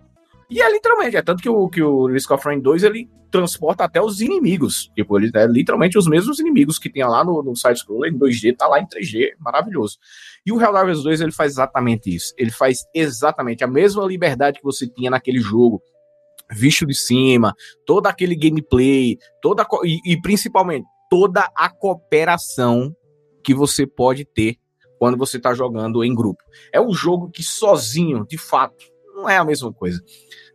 E 0.52 0.60
é 0.60 0.70
literalmente, 0.70 1.16
é 1.16 1.22
tanto 1.22 1.42
que 1.42 1.48
o, 1.48 1.66
que 1.66 1.82
o 1.82 2.06
Risk 2.08 2.30
of 2.30 2.44
Rain 2.46 2.60
2, 2.60 2.82
ele 2.82 3.08
transporta 3.30 3.84
até 3.84 4.02
os 4.02 4.20
inimigos. 4.20 4.90
Tipo, 4.94 5.18
ele 5.18 5.30
é 5.34 5.46
literalmente 5.46 5.96
os 5.96 6.06
mesmos 6.06 6.38
inimigos 6.38 6.78
que 6.78 6.90
tinha 6.90 7.08
lá 7.08 7.24
no, 7.24 7.42
no 7.42 7.56
side-scroller 7.56 8.12
em 8.12 8.18
2D, 8.18 8.54
tá 8.54 8.68
lá 8.68 8.78
em 8.78 8.86
3D, 8.86 9.30
maravilhoso. 9.40 9.96
E 10.44 10.52
o 10.52 10.60
Helldivers 10.60 11.02
2, 11.04 11.22
ele 11.22 11.32
faz 11.32 11.52
exatamente 11.52 12.14
isso. 12.14 12.34
Ele 12.36 12.50
faz 12.50 12.80
exatamente 12.94 13.64
a 13.64 13.66
mesma 13.66 14.04
liberdade 14.04 14.58
que 14.58 14.64
você 14.64 14.86
tinha 14.86 15.10
naquele 15.10 15.40
jogo. 15.40 15.80
Visto 16.50 16.84
de 16.84 16.94
cima, 16.94 17.54
todo 17.86 18.06
aquele 18.06 18.36
gameplay, 18.36 19.16
toda 19.40 19.66
e, 19.84 20.12
e 20.12 20.20
principalmente 20.20 20.84
toda 21.08 21.50
a 21.56 21.70
cooperação 21.70 22.94
que 23.42 23.54
você 23.54 23.86
pode 23.86 24.26
ter 24.26 24.56
quando 24.98 25.16
você 25.16 25.38
tá 25.38 25.54
jogando 25.54 26.04
em 26.04 26.14
grupo. 26.14 26.44
É 26.70 26.78
um 26.78 26.92
jogo 26.92 27.30
que 27.30 27.42
sozinho, 27.42 28.26
de 28.28 28.36
fato, 28.36 28.92
não 29.14 29.28
é 29.28 29.36
a 29.36 29.44
mesma 29.44 29.72
coisa. 29.72 30.02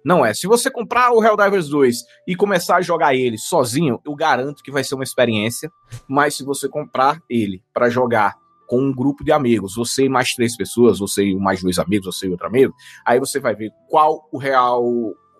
Não 0.06 0.26
é. 0.26 0.34
Se 0.34 0.48
você 0.48 0.72
comprar 0.72 1.12
o 1.12 1.24
Helldivers 1.24 1.68
2 1.70 1.98
e 2.28 2.36
começar 2.36 2.78
a 2.78 2.82
jogar 2.82 3.16
ele 3.16 3.38
sozinho, 3.38 4.00
eu 4.06 4.16
garanto 4.16 4.64
que 4.64 4.72
vai 4.72 4.84
ser 4.84 4.96
uma 4.96 5.04
experiência. 5.04 5.70
Mas 6.08 6.36
se 6.36 6.44
você 6.44 6.70
comprar 6.70 7.22
ele 7.30 7.62
para 7.74 7.90
jogar 7.90 8.36
com 8.68 8.80
um 8.80 8.94
grupo 8.94 9.24
de 9.24 9.32
amigos, 9.32 9.76
você 9.76 10.06
e 10.06 10.10
mais 10.10 10.34
três 10.34 10.56
pessoas, 10.56 11.00
você 11.00 11.24
e 11.24 11.36
mais 11.36 11.62
dois 11.62 11.80
amigos, 11.80 12.06
você 12.06 12.28
e 12.28 12.30
outro 12.30 12.48
amigo, 12.48 12.74
aí 13.06 13.20
você 13.20 13.40
vai 13.40 13.56
ver 13.56 13.72
qual 13.90 14.28
o 14.32 14.38
real 14.38 14.84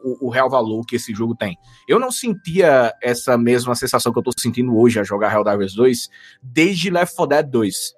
o, 0.04 0.28
o 0.28 0.30
real 0.30 0.50
valor 0.50 0.86
que 0.86 0.96
esse 0.96 1.14
jogo 1.14 1.36
tem. 1.36 1.58
Eu 1.88 2.00
não 2.00 2.12
sentia 2.12 2.94
essa 3.02 3.38
mesma 3.38 3.76
sensação 3.76 4.14
que 4.14 4.20
eu 4.20 4.24
tô 4.24 4.32
sentindo 4.38 4.78
hoje 4.78 5.00
a 5.00 5.04
jogar 5.04 5.34
Helldivers 5.34 5.74
2 5.74 6.10
desde 6.42 6.90
Left 6.90 7.16
4 7.16 7.36
Dead 7.36 7.52
2 7.52 7.97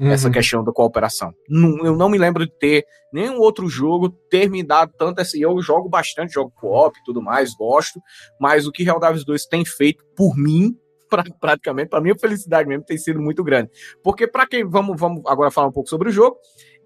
essa 0.00 0.28
Uhum. 0.28 0.32
questão 0.32 0.64
da 0.64 0.72
cooperação. 0.72 1.32
Não- 1.48 1.84
eu 1.84 1.96
não 1.96 2.08
me 2.08 2.16
lembro 2.18 2.46
de 2.46 2.52
ter 2.58 2.84
nenhum 3.12 3.38
outro 3.38 3.68
jogo 3.68 4.08
ter 4.30 4.48
me 4.48 4.62
dado 4.62 4.92
tanto 4.96 5.20
assim. 5.20 5.40
Eu 5.42 5.60
jogo 5.60 5.88
bastante, 5.88 6.32
jogo 6.32 6.52
co-op 6.56 6.98
e 6.98 7.04
tudo 7.04 7.20
mais, 7.22 7.54
gosto, 7.54 8.00
mas 8.40 8.66
o 8.66 8.72
que 8.72 8.82
Helldivers 8.82 9.24
2 9.24 9.44
tem 9.46 9.64
feito 9.64 10.04
por 10.16 10.36
mim, 10.36 10.74
pra, 11.10 11.24
praticamente, 11.40 11.88
para 11.90 12.00
minha 12.00 12.16
felicidade 12.18 12.68
mesmo, 12.68 12.84
tem 12.84 12.96
sido 12.96 13.20
muito 13.20 13.42
grande. 13.42 13.68
Porque 14.02 14.26
para 14.28 14.46
quem, 14.46 14.64
vamos, 14.64 14.98
vamos 14.98 15.22
agora 15.26 15.50
falar 15.50 15.66
um 15.68 15.72
pouco 15.72 15.88
sobre 15.88 16.08
o 16.08 16.12
jogo, 16.12 16.36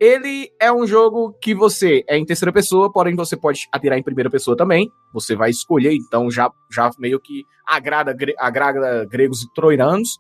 ele 0.01 0.51
é 0.61 0.73
um 0.73 0.87
jogo 0.87 1.35
que 1.41 1.55
você 1.55 2.03
é 2.09 2.17
em 2.19 2.25
terceira 2.25 2.53
pessoa, 2.53 2.91
porém 2.91 3.15
você 3.15 3.37
pode 3.37 3.61
atirar 3.71 3.97
em 3.99 4.03
primeira 4.03 4.29
pessoa 4.31 4.57
também. 4.57 4.91
Você 5.13 5.37
vai 5.37 5.51
escolher, 5.51 5.95
então 5.95 6.29
já, 6.31 6.51
já 6.73 6.91
meio 6.99 7.21
que 7.21 7.45
agrada, 7.67 8.17
agrada 8.39 9.05
gregos 9.05 9.43
e 9.43 9.53
troianos. 9.55 10.19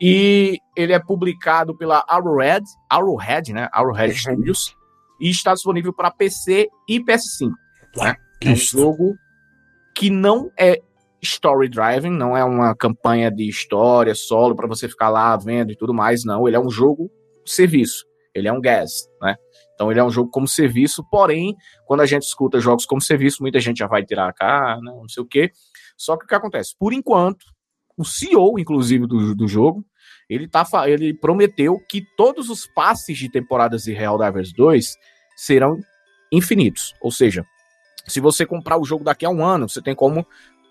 E 0.00 0.58
ele 0.74 0.92
é 0.92 0.98
publicado 0.98 1.76
pela 1.76 2.04
Arrowhead, 2.08 2.64
Arrowhead, 2.88 3.52
né? 3.52 3.68
Arrowhead 3.72 4.14
Studios, 4.14 4.74
e 5.20 5.28
está 5.28 5.52
disponível 5.52 5.92
para 5.92 6.10
PC 6.10 6.68
e 6.88 7.00
PS5. 7.00 7.50
Né? 7.96 8.14
É 8.42 8.50
um 8.50 8.56
jogo 8.56 9.14
que 9.94 10.08
não 10.08 10.50
é 10.58 10.80
story 11.22 11.68
driving, 11.68 12.10
não 12.10 12.34
é 12.34 12.42
uma 12.42 12.74
campanha 12.74 13.30
de 13.30 13.46
história 13.46 14.14
solo 14.14 14.56
para 14.56 14.66
você 14.66 14.88
ficar 14.88 15.10
lá 15.10 15.36
vendo 15.36 15.72
e 15.72 15.76
tudo 15.76 15.92
mais, 15.92 16.24
não. 16.24 16.48
Ele 16.48 16.56
é 16.56 16.60
um 16.60 16.70
jogo 16.70 17.10
serviço. 17.44 18.06
Ele 18.34 18.48
é 18.48 18.52
um 18.52 18.60
gas, 18.60 19.08
né? 19.20 19.36
Então 19.74 19.90
ele 19.90 20.00
é 20.00 20.04
um 20.04 20.10
jogo 20.10 20.30
como 20.30 20.46
serviço, 20.46 21.04
porém, 21.10 21.56
quando 21.86 22.00
a 22.00 22.06
gente 22.06 22.22
escuta 22.22 22.60
jogos 22.60 22.86
como 22.86 23.00
serviço, 23.00 23.42
muita 23.42 23.60
gente 23.60 23.78
já 23.78 23.86
vai 23.86 24.04
tirar 24.04 24.28
a 24.28 24.32
cara, 24.32 24.80
não 24.80 25.08
sei 25.08 25.22
o 25.22 25.26
quê. 25.26 25.50
Só 25.96 26.16
que 26.16 26.24
o 26.24 26.28
que 26.28 26.34
acontece? 26.34 26.74
Por 26.78 26.92
enquanto, 26.92 27.44
o 27.96 28.04
CEO, 28.04 28.58
inclusive, 28.58 29.06
do, 29.06 29.34
do 29.34 29.48
jogo, 29.48 29.84
ele, 30.30 30.46
tá, 30.46 30.64
ele 30.86 31.12
prometeu 31.12 31.78
que 31.88 32.06
todos 32.16 32.48
os 32.48 32.64
passes 32.64 33.18
de 33.18 33.28
temporadas 33.28 33.82
de 33.82 33.92
Helldivers 33.92 34.52
2 34.52 34.96
serão 35.36 35.76
infinitos. 36.30 36.94
Ou 37.02 37.10
seja, 37.10 37.44
se 38.06 38.20
você 38.20 38.46
comprar 38.46 38.78
o 38.78 38.84
jogo 38.84 39.02
daqui 39.02 39.26
a 39.26 39.30
um 39.30 39.44
ano, 39.44 39.68
você 39.68 39.82
tem 39.82 39.94
como 39.94 40.24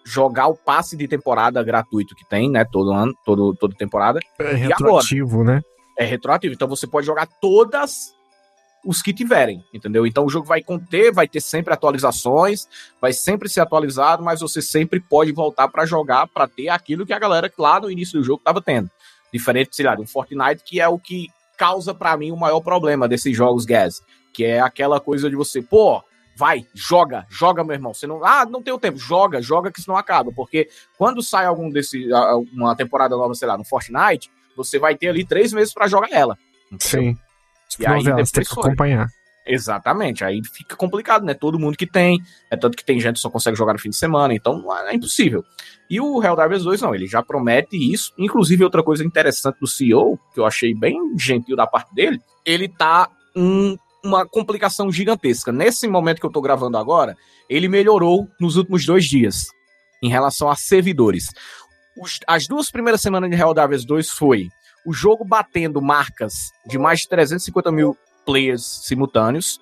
jogar 0.06 0.48
o 0.48 0.56
passe 0.56 0.96
de 0.96 1.10
temporada 1.10 1.62
gratuito 1.62 2.16
que 2.16 2.28
tem, 2.28 2.50
né? 2.50 2.64
Todo 2.64 2.94
ano, 2.94 3.14
todo, 3.26 3.54
toda 3.54 3.76
temporada. 3.76 4.22
É 4.40 4.54
retroativo, 4.54 5.44
né? 5.44 5.62
É 5.98 6.06
retroativo. 6.06 6.54
Então 6.54 6.68
você 6.68 6.88
pode 6.88 7.06
jogar 7.06 7.28
todas 7.42 8.14
os 8.86 9.02
que 9.02 9.14
tiverem, 9.14 9.62
entendeu? 9.74 10.08
Então 10.08 10.26
o 10.26 10.30
jogo 10.30 10.48
vai 10.48 10.62
conter, 10.62 11.12
vai 11.12 11.28
ter 11.28 11.42
sempre 11.42 11.74
atualizações, 11.74 12.66
vai 13.02 13.12
sempre 13.12 13.50
ser 13.50 13.60
atualizado, 13.60 14.24
mas 14.24 14.40
você 14.40 14.62
sempre 14.62 15.02
pode 15.02 15.34
voltar 15.34 15.68
para 15.68 15.86
jogar 15.86 16.28
para 16.28 16.48
ter 16.48 16.70
aquilo 16.70 17.06
que 17.06 17.12
a 17.12 17.20
galera 17.20 17.52
lá 17.58 17.82
no 17.82 17.92
início 17.92 18.18
do 18.18 18.24
jogo 18.24 18.40
estava 18.40 18.62
tendo. 18.62 18.90
Diferente, 19.34 19.76
sei 19.76 19.86
lá, 19.86 19.96
de 19.96 20.02
um 20.02 20.08
Fortnite, 20.08 20.64
que 20.64 20.80
é 20.80 20.88
o 20.88 20.98
que 21.00 21.28
causa 21.58 21.94
para 21.94 22.16
mim 22.18 22.32
o 22.32 22.38
maior 22.38 22.62
problema 22.62 23.08
desses 23.08 23.36
jogos 23.36 23.66
Gas, 23.66 24.02
que 24.34 24.46
é 24.46 24.60
aquela 24.60 25.00
coisa 25.00 25.30
de 25.30 25.36
você, 25.36 25.62
pô, 25.62 26.02
vai, 26.36 26.66
joga, 26.74 27.26
joga, 27.30 27.64
meu 27.64 27.74
irmão. 27.74 27.94
Você 27.94 28.08
não, 28.08 28.24
ah, 28.24 28.46
não 28.46 28.64
tem 28.64 28.74
o 28.74 28.80
tempo, 28.80 28.98
joga, 28.98 29.42
joga 29.42 29.72
que 29.72 29.80
isso 29.80 29.90
não 29.90 29.98
acaba, 29.98 30.32
porque 30.32 30.70
quando 30.98 31.22
sai 31.22 31.46
algum 31.46 31.70
desse, 31.70 32.08
uma 32.54 32.76
temporada 32.76 33.16
nova, 33.16 33.34
sei 33.36 33.48
lá, 33.48 33.58
no 33.58 33.66
Fortnite, 33.66 34.32
você 34.56 34.80
vai 34.80 34.96
ter 34.96 35.10
ali 35.10 35.26
três 35.26 35.52
meses 35.52 35.74
para 35.74 35.88
jogar 35.88 36.12
ela. 36.12 36.38
Sim. 36.80 37.18
Tipo, 37.68 37.84
e 37.84 37.88
aí 37.88 38.04
depois 38.04 38.32
tem 38.32 38.44
que 38.44 38.52
acompanhar. 38.52 39.08
Exatamente, 39.52 40.24
aí 40.24 40.42
fica 40.44 40.76
complicado, 40.76 41.26
né? 41.26 41.34
Todo 41.34 41.58
mundo 41.58 41.76
que 41.76 41.88
tem, 41.88 42.22
é 42.52 42.56
tanto 42.56 42.78
que 42.78 42.86
tem 42.86 43.00
gente 43.00 43.16
que 43.16 43.22
só 43.22 43.32
consegue 43.32 43.58
jogar 43.58 43.74
no 43.74 43.80
fim 43.80 43.90
de 43.90 43.96
semana, 43.96 44.32
então 44.32 44.64
é 44.88 44.94
impossível. 44.94 45.44
E 45.90 46.00
o 46.00 46.24
Helldivers 46.24 46.64
2 46.64 46.82
não, 46.82 46.94
ele 46.94 47.08
já 47.08 47.24
promete 47.24 47.76
isso. 47.76 48.14
Inclusive, 48.16 48.64
outra 48.64 48.84
coisa 48.84 49.04
interessante 49.04 49.60
do 49.60 49.66
CEO, 49.66 50.20
que 50.32 50.40
eu 50.40 50.46
achei 50.46 50.76
bem 50.76 51.18
gentil 51.18 51.56
da 51.56 51.66
parte 51.66 51.96
dele, 51.96 52.22
ele 52.46 52.70
tá 52.70 53.10
um, 53.36 53.76
uma 54.06 54.24
complicação 54.24 54.92
gigantesca. 54.92 55.52
Nesse 55.52 55.88
momento 55.88 56.20
que 56.20 56.28
eu 56.28 56.32
tô 56.32 56.42
gravando 56.42 56.78
agora, 56.78 57.18
ele 57.50 57.68
melhorou 57.68 58.28
nos 58.40 58.56
últimos 58.56 58.86
dois 58.86 59.06
dias 59.06 59.48
em 60.04 60.10
relação 60.10 60.48
a 60.48 60.56
servidores. 60.56 61.32
Os, 62.00 62.20
as 62.28 62.48
duas 62.48 62.70
primeiras 62.70 63.02
semanas 63.02 63.32
de 63.32 63.36
Helldivers 63.36 63.84
2 63.84 64.12
foi 64.12 64.48
o 64.86 64.94
jogo 64.94 65.26
batendo 65.26 65.82
marcas 65.82 66.52
de 66.68 66.78
mais 66.78 67.00
de 67.00 67.10
350 67.10 67.72
mil 67.72 67.98
players 68.30 68.64
simultâneos 68.84 69.60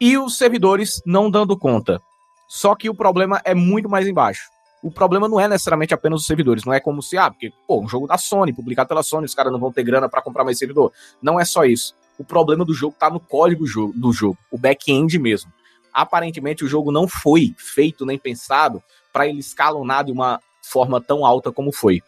e 0.00 0.18
os 0.18 0.36
servidores 0.36 1.00
não 1.06 1.30
dando 1.30 1.56
conta. 1.56 2.02
Só 2.48 2.74
que 2.74 2.90
o 2.90 2.94
problema 2.94 3.40
é 3.44 3.54
muito 3.54 3.88
mais 3.88 4.08
embaixo. 4.08 4.50
O 4.82 4.90
problema 4.90 5.28
não 5.28 5.38
é 5.38 5.46
necessariamente 5.46 5.94
apenas 5.94 6.22
os 6.22 6.26
servidores, 6.26 6.64
não 6.64 6.72
é 6.72 6.80
como 6.80 7.00
se, 7.00 7.16
ah, 7.16 7.30
porque, 7.30 7.52
pô, 7.68 7.80
um 7.80 7.88
jogo 7.88 8.08
da 8.08 8.18
Sony, 8.18 8.52
publicado 8.52 8.88
pela 8.88 9.04
Sony, 9.04 9.26
os 9.26 9.34
caras 9.36 9.52
não 9.52 9.60
vão 9.60 9.70
ter 9.70 9.84
grana 9.84 10.08
para 10.08 10.20
comprar 10.20 10.42
mais 10.42 10.58
servidor. 10.58 10.92
Não 11.22 11.38
é 11.38 11.44
só 11.44 11.64
isso. 11.64 11.94
O 12.18 12.24
problema 12.24 12.64
do 12.64 12.74
jogo 12.74 12.96
tá 12.98 13.08
no 13.08 13.20
código 13.20 13.64
do 13.94 14.12
jogo, 14.12 14.36
o 14.50 14.58
back-end 14.58 15.16
mesmo. 15.20 15.52
Aparentemente, 15.94 16.64
o 16.64 16.68
jogo 16.68 16.90
não 16.90 17.06
foi 17.06 17.54
feito 17.56 18.04
nem 18.04 18.18
pensado 18.18 18.82
para 19.12 19.28
ele 19.28 19.38
escalonar 19.38 20.04
de 20.04 20.10
uma 20.10 20.40
forma 20.60 21.00
tão 21.00 21.24
alta 21.24 21.52
como 21.52 21.70
foi. 21.70 22.02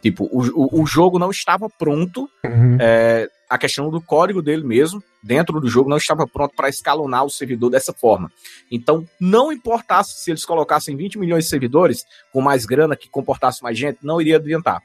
Tipo, 0.00 0.28
o, 0.30 0.82
o, 0.82 0.86
jogo 0.86 1.18
não 1.18 1.30
estava 1.30 1.68
pronto. 1.68 2.30
Uhum. 2.44 2.78
É, 2.80 3.28
a 3.50 3.58
questão 3.58 3.90
do 3.90 4.00
código 4.00 4.40
dele 4.40 4.62
mesmo, 4.62 5.02
dentro 5.22 5.60
do 5.60 5.68
jogo, 5.68 5.90
não 5.90 5.96
estava 5.96 6.26
pronto 6.26 6.54
para 6.54 6.68
escalonar 6.68 7.24
o 7.24 7.30
servidor 7.30 7.70
dessa 7.70 7.92
forma. 7.92 8.30
Então, 8.70 9.04
não 9.20 9.50
importasse 9.50 10.22
se 10.22 10.30
eles 10.30 10.44
colocassem 10.44 10.96
20 10.96 11.18
milhões 11.18 11.44
de 11.44 11.50
servidores, 11.50 12.04
com 12.32 12.40
mais 12.40 12.64
grana, 12.64 12.94
que 12.94 13.08
comportasse 13.08 13.62
mais 13.62 13.76
gente, 13.76 13.98
não 14.02 14.20
iria 14.20 14.36
adiantar. 14.36 14.80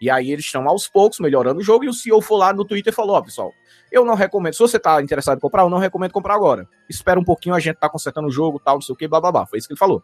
E 0.00 0.10
aí 0.10 0.30
eles 0.30 0.44
estão 0.44 0.68
aos 0.68 0.86
poucos 0.86 1.18
melhorando 1.18 1.60
o 1.60 1.64
jogo, 1.64 1.84
e 1.84 1.88
o 1.88 1.92
CEO 1.92 2.20
foi 2.20 2.38
lá 2.38 2.52
no 2.52 2.64
Twitter 2.64 2.92
e 2.92 2.96
falou: 2.96 3.16
Ó, 3.16 3.18
oh, 3.18 3.24
pessoal, 3.24 3.52
eu 3.90 4.04
não 4.04 4.14
recomendo. 4.14 4.52
Se 4.52 4.60
você 4.60 4.76
está 4.76 5.00
interessado 5.02 5.38
em 5.38 5.40
comprar, 5.40 5.62
eu 5.62 5.70
não 5.70 5.78
recomendo 5.78 6.12
comprar 6.12 6.34
agora. 6.34 6.68
Espera 6.88 7.18
um 7.18 7.24
pouquinho, 7.24 7.54
a 7.54 7.60
gente 7.60 7.76
tá 7.76 7.88
consertando 7.88 8.28
o 8.28 8.30
jogo, 8.30 8.60
tal, 8.60 8.76
não 8.76 8.82
sei 8.82 8.92
o 8.92 8.96
que, 8.96 9.08
blá 9.08 9.20
blá 9.20 9.32
blá. 9.32 9.46
Foi 9.46 9.58
isso 9.58 9.66
que 9.66 9.72
ele 9.72 9.78
falou. 9.78 10.02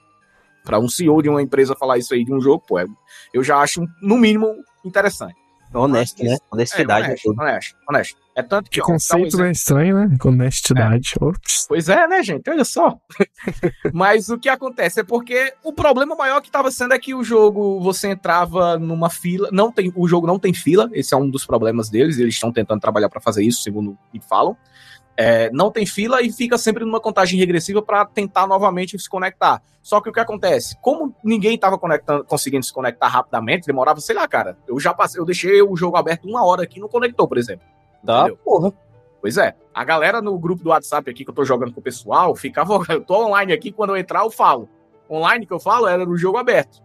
Para 0.65 0.79
um 0.79 0.89
CEO 0.89 1.23
de 1.23 1.29
uma 1.29 1.43
empresa 1.43 1.77
falar 1.79 1.99
isso 1.99 2.15
aí 2.15 2.25
de 2.25 2.33
um 2.33 2.41
jogo, 2.41 2.65
pô, 2.67 2.79
é, 2.79 2.87
eu 3.33 3.45
já 3.45 3.59
acho, 3.59 3.85
no 4.01 4.17
mínimo, 4.17 4.55
interessante. 4.85 5.45
Honesto, 5.75 6.23
né? 6.23 6.37
Honestidade. 6.53 7.07
É, 7.07 7.09
honesto, 7.09 7.35
honesto, 7.37 7.77
honesto, 7.89 8.19
É 8.37 8.43
tanto 8.43 8.71
que. 8.71 8.81
Que 8.81 8.87
conceito 8.87 9.37
um 9.37 9.45
é 9.45 9.51
estranho, 9.51 9.97
né? 9.97 10.17
Honestidade. 10.25 11.15
É. 11.21 11.33
Pois 11.67 11.89
é, 11.89 12.07
né, 12.07 12.23
gente? 12.23 12.49
Olha 12.49 12.65
só. 12.65 12.97
Mas 13.93 14.29
o 14.29 14.39
que 14.39 14.49
acontece 14.49 15.01
é 15.01 15.05
porque 15.05 15.53
o 15.65 15.73
problema 15.73 16.15
maior 16.15 16.41
que 16.41 16.49
estava 16.49 16.71
sendo 16.71 16.95
é 16.95 16.99
que 16.99 17.13
o 17.13 17.25
jogo 17.25 17.81
você 17.81 18.11
entrava 18.11 18.79
numa 18.79 19.11
fila. 19.11 19.49
Não 19.51 19.73
tem, 19.73 19.93
o 19.97 20.07
jogo 20.07 20.27
não 20.27 20.39
tem 20.39 20.55
fila. 20.55 20.89
Esse 20.93 21.13
é 21.13 21.17
um 21.17 21.29
dos 21.29 21.45
problemas 21.45 21.91
deles. 21.91 22.19
Eles 22.19 22.35
estão 22.35 22.53
tentando 22.53 22.81
trabalhar 22.81 23.09
para 23.09 23.21
fazer 23.21 23.43
isso, 23.43 23.63
segundo 23.63 23.99
me 24.13 24.21
falam. 24.21 24.57
É, 25.17 25.51
não 25.53 25.71
tem 25.71 25.87
fila 25.87 26.23
e 26.23 26.33
fica 26.33 26.59
sempre 26.59 26.85
numa 26.85 27.01
contagem 27.01 27.39
regressiva 27.39 27.81
para 27.81 28.05
tentar 28.05 28.47
novamente 28.47 28.99
se 28.99 29.09
conectar. 29.09 29.63
Só 29.81 30.01
que 30.01 30.09
o 30.09 30.13
que 30.13 30.19
acontece? 30.19 30.77
Como 30.81 31.15
ninguém 31.23 31.55
estava 31.55 31.79
conseguindo 32.27 32.65
se 32.65 32.73
conectar 32.73 33.07
rapidamente, 33.07 33.67
demorava, 33.67 34.01
sei 34.01 34.15
lá, 34.15 34.27
cara. 34.27 34.57
Eu 34.67 34.81
já 34.81 34.93
passei, 34.93 35.21
eu 35.21 35.25
deixei 35.25 35.63
o 35.63 35.77
jogo 35.77 35.97
aberto 35.97 36.27
uma 36.27 36.45
hora 36.45 36.63
aqui 36.63 36.79
e 36.79 36.81
não 36.81 36.89
conectou, 36.89 37.29
por 37.29 37.39
exemplo. 37.39 37.67
Tá, 38.05 38.29
porra. 38.45 38.73
Pois 39.21 39.37
é. 39.39 39.55
A 39.73 39.85
galera 39.85 40.21
no 40.21 40.39
grupo 40.39 40.63
do 40.63 40.71
WhatsApp 40.71 41.11
aqui 41.11 41.25
que 41.25 41.31
eu 41.31 41.35
tô 41.35 41.45
jogando 41.45 41.73
com 41.73 41.81
o 41.81 41.83
pessoal, 41.83 42.35
ficava. 42.35 42.79
Eu 42.91 43.03
tô 43.03 43.27
online 43.27 43.53
aqui, 43.53 43.73
quando 43.73 43.91
eu 43.91 43.97
entrar, 43.97 44.23
eu 44.23 44.31
falo. 44.31 44.69
Online 45.09 45.47
que 45.47 45.53
eu 45.53 45.61
falo 45.61 45.87
era 45.87 46.05
no 46.05 46.17
jogo 46.17 46.39
aberto. 46.39 46.83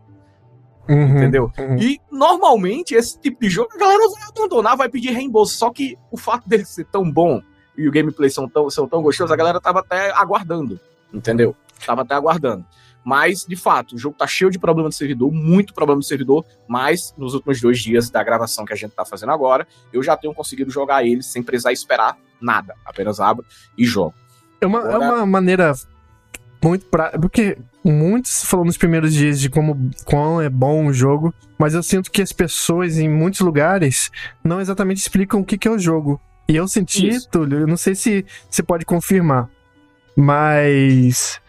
Uhum, 0.88 1.18
entendeu? 1.18 1.52
Uhum. 1.58 1.78
E 1.78 2.02
normalmente 2.12 2.96
esse 2.96 3.20
tipo 3.20 3.42
de 3.42 3.50
jogo 3.50 3.70
a 3.76 3.78
galera 3.78 4.10
vai 4.10 4.24
abandonar, 4.30 4.76
vai 4.76 4.90
pedir 4.90 5.12
reembolso. 5.12 5.56
Só 5.56 5.70
que 5.70 5.98
o 6.12 6.18
fato 6.18 6.48
dele 6.48 6.66
ser 6.66 6.86
tão 6.86 7.10
bom 7.10 7.42
e 7.80 7.88
o 7.88 7.92
gameplay 7.92 8.30
são 8.30 8.48
tão, 8.48 8.70
são 8.70 8.88
tão 8.88 9.02
gostosos, 9.02 9.32
a 9.32 9.36
galera 9.36 9.62
tava 9.62 9.80
até 9.80 10.12
aguardando, 10.12 10.80
entendeu? 11.14 11.56
Tava 11.86 12.02
até 12.02 12.14
aguardando. 12.14 12.66
Mas, 13.04 13.46
de 13.46 13.56
fato, 13.56 13.96
o 13.96 13.98
jogo 13.98 14.16
tá 14.18 14.28
cheio 14.28 14.52
de 14.52 14.60
problema 14.60 14.90
de 14.90 14.96
servidor, 14.96 15.32
muito 15.32 15.74
problema 15.74 16.02
de 16.02 16.08
servidor, 16.08 16.46
mas 16.68 17.14
nos 17.18 17.34
últimos 17.34 17.62
dois 17.62 17.80
dias 17.80 18.10
da 18.10 18.22
gravação 18.22 18.66
que 18.66 18.74
a 18.74 18.76
gente 18.76 18.92
tá 18.92 19.06
fazendo 19.06 19.32
agora, 19.32 19.66
eu 19.94 20.04
já 20.04 20.18
tenho 20.18 20.34
conseguido 20.34 20.70
jogar 20.70 21.06
ele 21.06 21.24
sem 21.24 21.42
precisar 21.42 21.72
esperar 21.72 22.18
nada. 22.42 22.76
Apenas 22.86 23.20
abro 23.20 23.46
e 23.78 23.86
jogo. 23.86 24.14
É 24.60 24.68
uma, 24.68 24.80
é 24.80 24.94
agora... 24.94 25.06
é 25.06 25.12
uma 25.12 25.26
maneira 25.26 25.74
muito 26.62 26.86
pra... 26.88 27.12
Porque 27.12 27.58
muitos 27.84 28.44
falam 28.44 28.66
nos 28.66 28.78
primeiros 28.78 29.14
dias 29.14 29.40
de 29.40 29.50
como 29.50 29.90
quão 30.04 30.42
é 30.42 30.50
bom 30.50 30.88
o 30.88 30.94
jogo, 30.94 31.34
mas 31.58 31.74
eu 31.74 31.82
sinto 31.82 32.12
que 32.12 32.22
as 32.22 32.34
pessoas 32.34 32.98
em 32.98 33.08
muitos 33.08 33.40
lugares 33.40 34.12
não 34.44 34.60
exatamente 34.60 34.98
explicam 34.98 35.40
o 35.40 35.46
que, 35.46 35.58
que 35.58 35.68
é 35.68 35.72
o 35.72 35.80
jogo. 35.80 36.20
E 36.50 36.56
eu 36.56 36.68
senti, 36.68 37.10
Isso. 37.10 37.30
Túlio, 37.30 37.60
eu 37.60 37.68
não 37.68 37.78
sei 37.78 37.94
se 37.94 38.26
você 38.50 38.64
pode 38.64 38.84
confirmar, 38.84 39.48
mas 40.18 41.40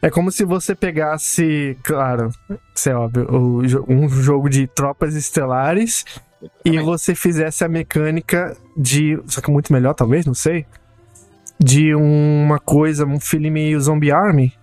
é 0.00 0.08
como 0.08 0.32
se 0.32 0.46
você 0.46 0.74
pegasse, 0.74 1.76
claro, 1.82 2.30
isso 2.74 2.88
é 2.88 2.94
óbvio, 2.94 3.28
um 3.86 4.08
jogo 4.08 4.48
de 4.48 4.66
tropas 4.66 5.14
estelares 5.14 6.06
e 6.64 6.78
você 6.78 7.14
fizesse 7.14 7.64
a 7.64 7.68
mecânica 7.68 8.56
de. 8.74 9.20
Só 9.26 9.42
que 9.42 9.50
muito 9.50 9.70
melhor, 9.70 9.92
talvez, 9.92 10.24
não 10.24 10.32
sei. 10.32 10.64
De 11.62 11.94
uma 11.94 12.58
coisa, 12.58 13.04
um 13.04 13.20
filme 13.20 13.78
Zombie 13.78 14.10
Army. 14.10 14.54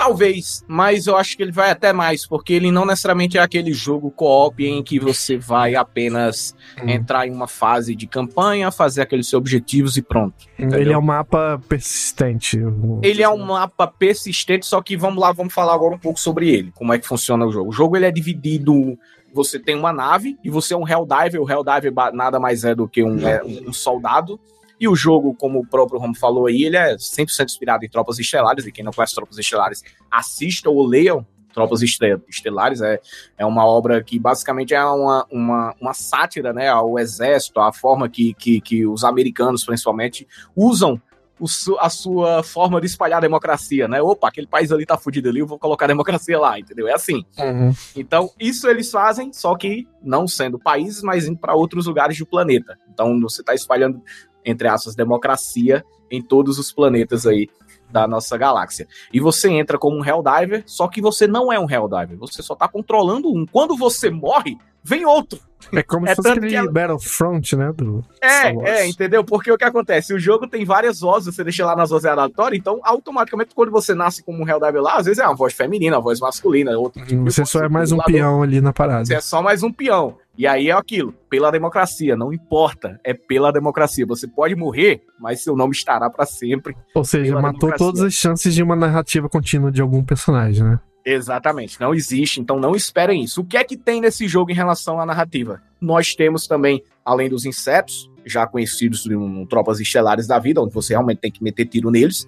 Talvez, 0.00 0.64
mas 0.66 1.06
eu 1.06 1.14
acho 1.14 1.36
que 1.36 1.42
ele 1.42 1.52
vai 1.52 1.70
até 1.70 1.92
mais, 1.92 2.26
porque 2.26 2.54
ele 2.54 2.70
não 2.70 2.86
necessariamente 2.86 3.36
é 3.36 3.40
aquele 3.42 3.70
jogo 3.74 4.10
co-op 4.10 4.64
em 4.64 4.82
que 4.82 4.98
você 4.98 5.36
vai 5.36 5.74
apenas 5.74 6.56
hum. 6.82 6.88
entrar 6.88 7.26
em 7.26 7.30
uma 7.30 7.46
fase 7.46 7.94
de 7.94 8.06
campanha, 8.06 8.70
fazer 8.70 9.02
aqueles 9.02 9.28
seus 9.28 9.38
objetivos 9.38 9.98
e 9.98 10.02
pronto. 10.02 10.46
Entendeu? 10.58 10.80
Ele 10.80 10.92
é 10.94 10.96
um 10.96 11.02
mapa 11.02 11.60
persistente. 11.68 12.58
Ele 13.02 13.22
é 13.22 13.28
um 13.28 13.44
mapa 13.44 13.86
persistente, 13.86 14.64
só 14.64 14.80
que 14.80 14.96
vamos 14.96 15.20
lá, 15.20 15.32
vamos 15.32 15.52
falar 15.52 15.74
agora 15.74 15.96
um 15.96 15.98
pouco 15.98 16.18
sobre 16.18 16.48
ele, 16.48 16.72
como 16.74 16.94
é 16.94 16.98
que 16.98 17.06
funciona 17.06 17.44
o 17.44 17.52
jogo. 17.52 17.68
O 17.68 17.72
jogo 17.72 17.94
ele 17.94 18.06
é 18.06 18.10
dividido 18.10 18.98
você 19.34 19.58
tem 19.58 19.76
uma 19.76 19.92
nave 19.92 20.38
e 20.42 20.48
você 20.48 20.72
é 20.72 20.76
um 20.78 20.88
Helldiver. 20.88 21.42
O 21.42 21.48
Helldiver 21.48 21.92
nada 22.14 22.40
mais 22.40 22.64
é 22.64 22.74
do 22.74 22.88
que 22.88 23.04
um, 23.04 23.28
é, 23.28 23.42
um 23.44 23.72
soldado 23.72 24.40
e 24.80 24.88
o 24.88 24.96
jogo, 24.96 25.34
como 25.34 25.60
o 25.60 25.66
próprio 25.66 26.00
Rom 26.00 26.14
falou 26.14 26.46
aí, 26.46 26.64
ele 26.64 26.76
é 26.76 26.96
100% 26.96 27.44
inspirado 27.44 27.84
em 27.84 27.88
Tropas 27.88 28.18
Estelares, 28.18 28.66
e 28.66 28.72
quem 28.72 28.82
não 28.82 28.92
conhece 28.92 29.14
Tropas 29.14 29.36
Estelares, 29.36 29.82
assista 30.10 30.70
ou 30.70 30.86
leiam 30.86 31.26
Tropas 31.52 31.82
Estelares, 31.82 32.80
é, 32.80 32.98
é 33.36 33.44
uma 33.44 33.66
obra 33.66 34.02
que 34.02 34.18
basicamente 34.18 34.72
é 34.72 34.82
uma, 34.82 35.26
uma, 35.30 35.74
uma 35.80 35.92
sátira 35.92 36.52
né, 36.52 36.68
ao 36.68 36.98
exército, 36.98 37.60
à 37.60 37.72
forma 37.72 38.08
que, 38.08 38.32
que, 38.34 38.60
que 38.60 38.86
os 38.86 39.04
americanos, 39.04 39.64
principalmente, 39.64 40.26
usam 40.56 41.00
o, 41.40 41.46
a 41.78 41.88
sua 41.88 42.42
forma 42.42 42.80
de 42.80 42.86
espalhar 42.86 43.18
a 43.18 43.22
democracia, 43.22 43.88
né? 43.88 44.00
Opa, 44.00 44.28
aquele 44.28 44.46
país 44.46 44.70
ali 44.70 44.84
tá 44.84 44.98
fudido 44.98 45.28
ali, 45.28 45.40
eu 45.40 45.46
vou 45.46 45.58
colocar 45.58 45.86
a 45.86 45.88
democracia 45.88 46.38
lá, 46.38 46.58
entendeu? 46.58 46.86
É 46.86 46.92
assim. 46.92 47.24
Uhum. 47.38 47.72
Então, 47.96 48.30
isso 48.38 48.68
eles 48.68 48.90
fazem, 48.90 49.32
só 49.32 49.56
que 49.56 49.88
não 50.02 50.28
sendo 50.28 50.58
países, 50.58 51.02
mas 51.02 51.26
indo 51.26 51.38
para 51.38 51.54
outros 51.54 51.86
lugares 51.86 52.18
do 52.18 52.26
planeta. 52.26 52.78
Então, 52.92 53.18
você 53.20 53.42
tá 53.42 53.54
espalhando 53.54 54.02
entre 54.44 54.68
aspas, 54.68 54.94
democracia 54.94 55.84
em 56.10 56.20
todos 56.20 56.58
os 56.58 56.72
planetas 56.72 57.26
aí 57.26 57.48
da 57.90 58.06
nossa 58.06 58.36
galáxia. 58.36 58.86
E 59.12 59.20
você 59.20 59.50
entra 59.50 59.78
como 59.78 59.98
um 59.98 60.04
Helldiver, 60.04 60.62
só 60.66 60.88
que 60.88 61.00
você 61.00 61.26
não 61.26 61.52
é 61.52 61.58
um 61.58 61.68
Helldiver, 61.68 62.16
você 62.18 62.42
só 62.42 62.54
tá 62.54 62.68
controlando 62.68 63.28
um. 63.28 63.44
Quando 63.46 63.76
você 63.76 64.10
morre, 64.10 64.56
vem 64.82 65.04
outro. 65.04 65.38
É 65.72 65.82
como 65.82 66.06
É 66.08 66.10
se 66.10 66.16
fosse 66.16 66.28
aquele 66.30 66.48
que 66.48 66.56
ela- 66.56 66.70
Battlefront, 66.72 67.56
né? 67.56 67.72
Do. 67.72 68.04
É, 68.22 68.48
é, 68.48 68.86
entendeu? 68.88 69.22
Porque 69.22 69.52
o 69.52 69.58
que 69.58 69.64
acontece? 69.64 70.14
O 70.14 70.18
jogo 70.18 70.46
tem 70.48 70.64
várias 70.64 71.00
vozes, 71.00 71.34
você 71.34 71.44
deixa 71.44 71.64
lá 71.66 71.76
nas 71.76 71.90
vozes 71.90 72.06
aleatórias, 72.06 72.58
então 72.58 72.80
automaticamente 72.82 73.54
quando 73.54 73.70
você 73.70 73.94
nasce 73.94 74.22
como 74.24 74.42
um 74.42 74.48
Helldivers 74.48 74.82
lá, 74.82 74.96
às 74.96 75.06
vezes 75.06 75.18
é 75.22 75.26
uma 75.26 75.34
voz 75.36 75.52
feminina, 75.52 75.96
uma 75.96 76.02
voz 76.02 76.18
masculina, 76.18 76.76
outro 76.78 77.04
tipo 77.04 77.24
de 77.24 77.30
Você 77.30 77.44
só 77.44 77.62
é 77.64 77.68
mais 77.68 77.92
um 77.92 77.98
peão 77.98 78.42
ali 78.42 78.60
na 78.60 78.72
parada. 78.72 79.04
Você 79.04 79.14
é 79.14 79.20
só 79.20 79.42
mais 79.42 79.62
um 79.62 79.70
peão. 79.72 80.16
E 80.38 80.46
aí 80.46 80.70
é 80.70 80.72
aquilo, 80.72 81.12
pela 81.28 81.50
democracia, 81.50 82.16
não 82.16 82.32
importa, 82.32 82.98
é 83.04 83.12
pela 83.12 83.52
democracia. 83.52 84.06
Você 84.06 84.26
pode 84.26 84.54
morrer, 84.54 85.02
mas 85.18 85.42
seu 85.42 85.54
nome 85.54 85.72
estará 85.72 86.08
pra 86.08 86.24
sempre. 86.24 86.74
Ou 86.94 87.04
seja, 87.04 87.34
matou 87.34 87.68
democracia. 87.68 87.86
todas 87.86 88.00
as 88.00 88.14
chances 88.14 88.54
de 88.54 88.62
uma 88.62 88.74
narrativa 88.74 89.28
contínua 89.28 89.70
de 89.70 89.82
algum 89.82 90.02
personagem, 90.02 90.64
né? 90.64 90.80
Exatamente, 91.04 91.80
não 91.80 91.94
existe, 91.94 92.40
então 92.40 92.58
não 92.60 92.76
esperem 92.76 93.22
isso. 93.22 93.40
O 93.40 93.44
que 93.44 93.56
é 93.56 93.64
que 93.64 93.76
tem 93.76 94.00
nesse 94.00 94.28
jogo 94.28 94.50
em 94.50 94.54
relação 94.54 95.00
à 95.00 95.06
narrativa? 95.06 95.62
Nós 95.80 96.14
temos 96.14 96.46
também, 96.46 96.82
além 97.04 97.28
dos 97.28 97.46
insetos, 97.46 98.10
já 98.26 98.46
conhecidos 98.46 99.06
em 99.06 99.46
tropas 99.46 99.80
estelares 99.80 100.26
da 100.26 100.38
vida, 100.38 100.60
onde 100.60 100.74
você 100.74 100.92
realmente 100.92 101.18
tem 101.18 101.32
que 101.32 101.42
meter 101.42 101.64
tiro 101.66 101.90
neles, 101.90 102.26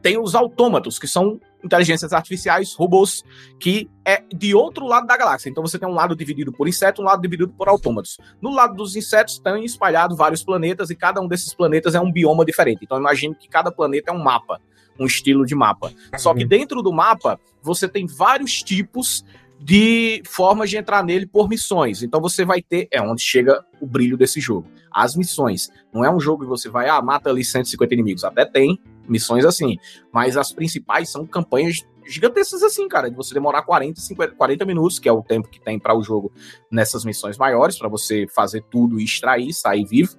tem 0.00 0.16
os 0.16 0.36
autômatos, 0.36 0.98
que 0.98 1.08
são 1.08 1.40
inteligências 1.64 2.12
artificiais, 2.12 2.74
robôs, 2.74 3.24
que 3.58 3.90
é 4.04 4.22
de 4.32 4.54
outro 4.54 4.86
lado 4.86 5.06
da 5.06 5.16
galáxia. 5.16 5.48
Então 5.48 5.64
você 5.64 5.78
tem 5.78 5.88
um 5.88 5.94
lado 5.94 6.14
dividido 6.14 6.52
por 6.52 6.68
inseto, 6.68 7.02
um 7.02 7.04
lado 7.04 7.20
dividido 7.20 7.52
por 7.52 7.68
autômatos. 7.68 8.18
No 8.40 8.54
lado 8.54 8.76
dos 8.76 8.94
insetos 8.94 9.34
estão 9.34 9.56
espalhados 9.58 10.16
vários 10.16 10.44
planetas, 10.44 10.90
e 10.90 10.94
cada 10.94 11.20
um 11.20 11.26
desses 11.26 11.52
planetas 11.52 11.96
é 11.96 12.00
um 12.00 12.12
bioma 12.12 12.44
diferente. 12.44 12.84
Então 12.84 12.96
imagine 12.98 13.34
que 13.34 13.48
cada 13.48 13.72
planeta 13.72 14.12
é 14.12 14.14
um 14.14 14.22
mapa, 14.22 14.60
um 14.98 15.06
estilo 15.06 15.44
de 15.44 15.54
mapa. 15.54 15.92
Só 16.16 16.34
que 16.34 16.44
dentro 16.44 16.82
do 16.82 16.92
mapa, 16.92 17.38
você 17.62 17.88
tem 17.88 18.06
vários 18.06 18.62
tipos 18.62 19.24
de 19.58 20.22
formas 20.26 20.70
de 20.70 20.76
entrar 20.76 21.02
nele 21.02 21.26
por 21.26 21.48
missões. 21.48 22.02
Então 22.02 22.20
você 22.20 22.44
vai 22.44 22.60
ter, 22.62 22.88
é 22.90 23.00
onde 23.00 23.22
chega 23.22 23.64
o 23.80 23.86
brilho 23.86 24.16
desse 24.16 24.40
jogo. 24.40 24.68
As 24.92 25.16
missões. 25.16 25.68
Não 25.92 26.04
é 26.04 26.10
um 26.10 26.20
jogo 26.20 26.42
que 26.42 26.48
você 26.48 26.68
vai, 26.68 26.88
ah, 26.88 27.00
mata 27.02 27.30
ali 27.30 27.44
150 27.44 27.94
inimigos. 27.94 28.24
Até 28.24 28.44
tem 28.44 28.78
missões 29.08 29.44
assim. 29.44 29.76
Mas 30.12 30.36
as 30.36 30.52
principais 30.52 31.10
são 31.10 31.26
campanhas 31.26 31.86
gigantescas 32.06 32.62
assim, 32.62 32.88
cara. 32.88 33.10
De 33.10 33.16
você 33.16 33.34
demorar 33.34 33.62
40, 33.62 34.00
50, 34.00 34.34
40 34.34 34.64
minutos, 34.64 34.98
que 34.98 35.08
é 35.08 35.12
o 35.12 35.22
tempo 35.22 35.48
que 35.48 35.60
tem 35.60 35.78
para 35.78 35.96
o 35.96 36.02
jogo 36.02 36.32
nessas 36.70 37.04
missões 37.04 37.36
maiores, 37.36 37.78
para 37.78 37.88
você 37.88 38.26
fazer 38.34 38.62
tudo 38.70 39.00
e 39.00 39.04
extrair, 39.04 39.52
sair 39.52 39.84
vivo. 39.84 40.16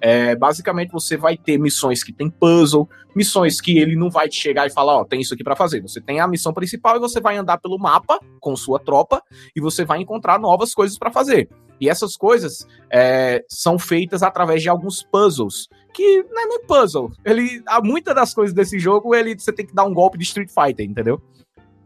É, 0.00 0.34
basicamente 0.34 0.90
você 0.90 1.16
vai 1.16 1.36
ter 1.36 1.58
missões 1.58 2.02
que 2.02 2.12
tem 2.12 2.30
puzzle, 2.30 2.88
missões 3.14 3.60
que 3.60 3.78
ele 3.78 3.96
não 3.96 4.10
vai 4.10 4.28
te 4.28 4.40
chegar 4.40 4.66
e 4.66 4.72
falar, 4.72 4.96
ó, 4.96 5.04
tem 5.04 5.20
isso 5.20 5.34
aqui 5.34 5.44
pra 5.44 5.56
fazer. 5.56 5.80
Você 5.82 6.00
tem 6.00 6.20
a 6.20 6.28
missão 6.28 6.52
principal 6.52 6.96
e 6.96 7.00
você 7.00 7.20
vai 7.20 7.36
andar 7.36 7.58
pelo 7.58 7.78
mapa 7.78 8.18
com 8.40 8.56
sua 8.56 8.78
tropa 8.78 9.22
e 9.54 9.60
você 9.60 9.84
vai 9.84 10.00
encontrar 10.00 10.38
novas 10.38 10.72
coisas 10.74 10.98
pra 10.98 11.10
fazer. 11.10 11.48
E 11.80 11.88
essas 11.88 12.14
coisas 12.14 12.66
é, 12.92 13.42
são 13.48 13.78
feitas 13.78 14.22
através 14.22 14.62
de 14.62 14.68
alguns 14.68 15.02
puzzles, 15.02 15.66
que 15.94 16.22
não 16.24 16.42
é 16.42 16.46
nem 16.46 16.66
puzzle. 16.66 17.10
Ele, 17.24 17.62
há 17.66 17.80
muitas 17.82 18.14
das 18.14 18.34
coisas 18.34 18.54
desse 18.54 18.78
jogo, 18.78 19.14
ele, 19.14 19.34
você 19.38 19.52
tem 19.52 19.66
que 19.66 19.74
dar 19.74 19.84
um 19.84 19.94
golpe 19.94 20.18
de 20.18 20.24
Street 20.24 20.50
Fighter, 20.50 20.84
entendeu? 20.84 21.20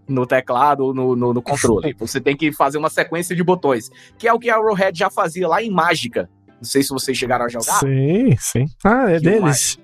No 0.08 0.26
teclado 0.26 0.80
ou 0.80 0.92
no, 0.92 1.14
no, 1.14 1.32
no 1.32 1.40
controle. 1.40 1.94
Você 1.98 2.20
tem 2.20 2.36
que 2.36 2.52
fazer 2.52 2.76
uma 2.76 2.90
sequência 2.90 3.34
de 3.34 3.42
botões, 3.42 3.88
que 4.18 4.28
é 4.28 4.32
o 4.34 4.38
que 4.38 4.50
a 4.50 4.56
Arrowhead 4.56 4.98
já 4.98 5.08
fazia 5.08 5.48
lá 5.48 5.62
em 5.62 5.70
Mágica. 5.70 6.28
Não 6.56 6.64
sei 6.64 6.82
se 6.82 6.90
vocês 6.90 7.16
chegaram 7.16 7.44
a 7.44 7.48
jogar. 7.48 7.80
Sim, 7.80 8.36
sim. 8.38 8.64
Ah, 8.84 9.10
é 9.10 9.18
Que 9.18 9.24
deles. 9.24 9.78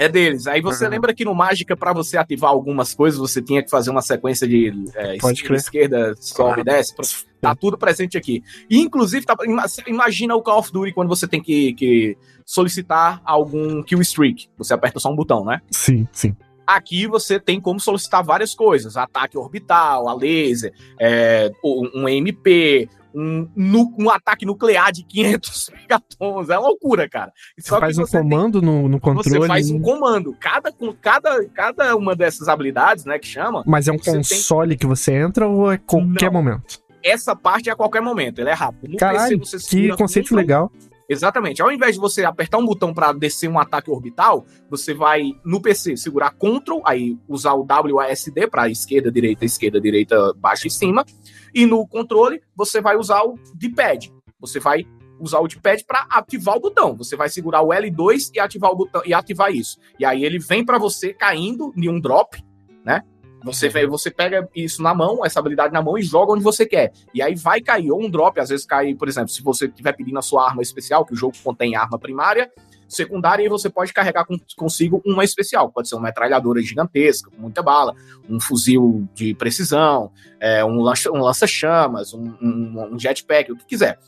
É 0.00 0.08
deles. 0.08 0.46
Aí 0.46 0.60
você 0.60 0.84
Uhum. 0.84 0.90
lembra 0.90 1.12
que 1.12 1.24
no 1.24 1.34
Mágica, 1.34 1.76
pra 1.76 1.92
você 1.92 2.16
ativar 2.16 2.50
algumas 2.50 2.94
coisas, 2.94 3.18
você 3.18 3.42
tinha 3.42 3.62
que 3.64 3.68
fazer 3.68 3.90
uma 3.90 4.00
sequência 4.00 4.46
de 4.46 4.68
é, 4.94 5.16
Pode 5.18 5.38
esquerda, 5.38 5.42
crer. 5.42 5.56
esquerda, 5.58 6.14
sobe, 6.20 6.62
desce. 6.62 6.94
Tá 7.40 7.54
tudo 7.54 7.76
presente 7.76 8.16
aqui. 8.16 8.42
E, 8.70 8.78
inclusive, 8.80 9.26
tá- 9.26 9.34
ima- 9.44 9.64
imagina 9.88 10.36
o 10.36 10.42
Call 10.42 10.60
of 10.60 10.72
Duty 10.72 10.92
quando 10.92 11.08
você 11.08 11.26
tem 11.26 11.42
que, 11.42 11.72
que 11.74 12.16
solicitar 12.46 13.20
algum 13.24 13.82
kill 13.82 14.00
streak. 14.00 14.48
Você 14.56 14.72
aperta 14.72 15.00
só 15.00 15.10
um 15.10 15.16
botão, 15.16 15.44
né? 15.44 15.60
Sim, 15.70 16.06
sim. 16.12 16.34
Aqui 16.64 17.06
você 17.08 17.40
tem 17.40 17.60
como 17.60 17.80
solicitar 17.80 18.22
várias 18.22 18.54
coisas: 18.54 18.96
ataque 18.96 19.36
orbital, 19.38 20.08
a 20.08 20.14
laser, 20.14 20.72
é, 21.00 21.50
um 21.64 22.08
MP, 22.08 22.88
um, 23.14 23.48
nu- 23.56 23.94
um 23.98 24.10
ataque 24.10 24.44
nuclear 24.46 24.92
de 24.92 25.02
500 25.04 25.70
megatons. 25.74 26.48
É 26.50 26.58
loucura, 26.58 27.08
cara. 27.08 27.32
Você 27.58 27.68
Só 27.68 27.80
faz 27.80 27.98
um 27.98 28.06
você 28.06 28.12
tem- 28.12 28.22
comando 28.22 28.60
no, 28.62 28.88
no 28.88 29.00
controle. 29.00 29.40
você 29.40 29.46
faz 29.46 29.70
um 29.70 29.80
comando. 29.80 30.36
Cada, 30.38 30.72
cada, 31.00 31.44
cada 31.48 31.96
uma 31.96 32.14
dessas 32.14 32.48
habilidades, 32.48 33.04
né, 33.04 33.18
que 33.18 33.26
chama, 33.26 33.62
Mas 33.66 33.88
é 33.88 33.92
um 33.92 33.98
você 33.98 34.10
tem- 34.12 34.14
console 34.20 34.76
que 34.76 34.86
você 34.86 35.12
entra 35.14 35.46
ou 35.48 35.72
é 35.72 35.78
qualquer 35.78 36.26
Não. 36.26 36.32
momento? 36.42 36.78
essa 37.00 37.34
parte 37.34 37.70
é 37.70 37.72
a 37.72 37.76
qualquer 37.76 38.02
momento. 38.02 38.40
Ele 38.40 38.50
é 38.50 38.52
rápido. 38.52 38.90
No 38.90 38.96
Caralho, 38.98 39.38
PC 39.38 39.58
Que 39.88 39.96
conceito 39.96 40.34
legal. 40.34 40.70
Exatamente. 41.08 41.62
Ao 41.62 41.72
invés 41.72 41.94
de 41.94 42.00
você 42.00 42.24
apertar 42.24 42.58
um 42.58 42.66
botão 42.66 42.92
para 42.92 43.12
descer 43.12 43.48
um 43.48 43.58
ataque 43.58 43.90
orbital, 43.90 44.44
você 44.68 44.92
vai 44.92 45.32
no 45.42 45.60
PC 45.60 45.96
segurar 45.96 46.32
Ctrl, 46.32 46.80
aí 46.84 47.16
usar 47.26 47.54
o 47.54 47.66
WASD 47.66 48.46
para 48.48 48.68
esquerda, 48.68 49.10
direita, 49.10 49.44
esquerda, 49.44 49.80
direita, 49.80 50.34
baixo 50.34 50.66
e 50.66 50.70
cima. 50.70 51.06
E 51.54 51.64
no 51.64 51.86
controle, 51.88 52.42
você 52.54 52.80
vai 52.80 52.96
usar 52.96 53.22
o 53.22 53.36
D-pad. 53.54 54.12
Você 54.38 54.60
vai 54.60 54.86
usar 55.18 55.40
o 55.40 55.48
D-pad 55.48 55.82
para 55.84 56.06
ativar 56.10 56.56
o 56.56 56.60
botão. 56.60 56.94
Você 56.96 57.16
vai 57.16 57.30
segurar 57.30 57.62
o 57.62 57.68
L2 57.68 58.30
e 58.34 58.38
ativar 58.38 58.70
o 58.70 58.76
botão 58.76 59.00
e 59.06 59.14
ativar 59.14 59.50
isso. 59.50 59.78
E 59.98 60.04
aí 60.04 60.24
ele 60.24 60.38
vem 60.38 60.62
para 60.62 60.78
você 60.78 61.14
caindo 61.14 61.72
em 61.74 61.88
um 61.88 61.98
drop, 61.98 62.38
né? 62.84 63.02
Você, 63.44 63.68
vê- 63.68 63.86
você 63.86 64.10
pega 64.10 64.48
isso 64.54 64.82
na 64.82 64.92
mão, 64.94 65.24
essa 65.24 65.38
habilidade 65.40 65.72
na 65.72 65.80
mão 65.80 65.96
e 65.96 66.02
joga 66.02 66.32
onde 66.32 66.42
você 66.42 66.66
quer. 66.66 66.92
E 67.14 67.22
aí 67.22 67.34
vai 67.34 67.60
cair 67.60 67.90
ou 67.90 68.02
um 68.02 68.10
drop, 68.10 68.38
às 68.40 68.48
vezes 68.48 68.66
cai, 68.66 68.94
por 68.94 69.08
exemplo, 69.08 69.28
se 69.28 69.42
você 69.42 69.66
estiver 69.66 69.92
pedindo 69.92 70.18
a 70.18 70.22
sua 70.22 70.46
arma 70.48 70.60
especial, 70.62 71.04
que 71.04 71.12
o 71.12 71.16
jogo 71.16 71.34
contém 71.42 71.76
arma 71.76 71.98
primária, 71.98 72.50
secundária, 72.88 73.44
e 73.44 73.48
você 73.48 73.68
pode 73.68 73.92
carregar 73.92 74.24
com- 74.24 74.38
consigo 74.56 75.02
uma 75.04 75.22
especial. 75.22 75.70
Pode 75.70 75.88
ser 75.88 75.94
uma 75.94 76.04
metralhadora 76.04 76.60
gigantesca, 76.62 77.30
com 77.30 77.40
muita 77.42 77.62
bala, 77.62 77.94
um 78.28 78.40
fuzil 78.40 79.06
de 79.14 79.34
precisão, 79.34 80.10
é, 80.40 80.64
um 80.64 80.78
um 80.80 81.20
lança-chamas, 81.20 82.14
um, 82.14 82.24
um, 82.40 82.94
um 82.94 82.98
jetpack, 82.98 83.52
o 83.52 83.56
que 83.56 83.66
quiser. 83.66 83.98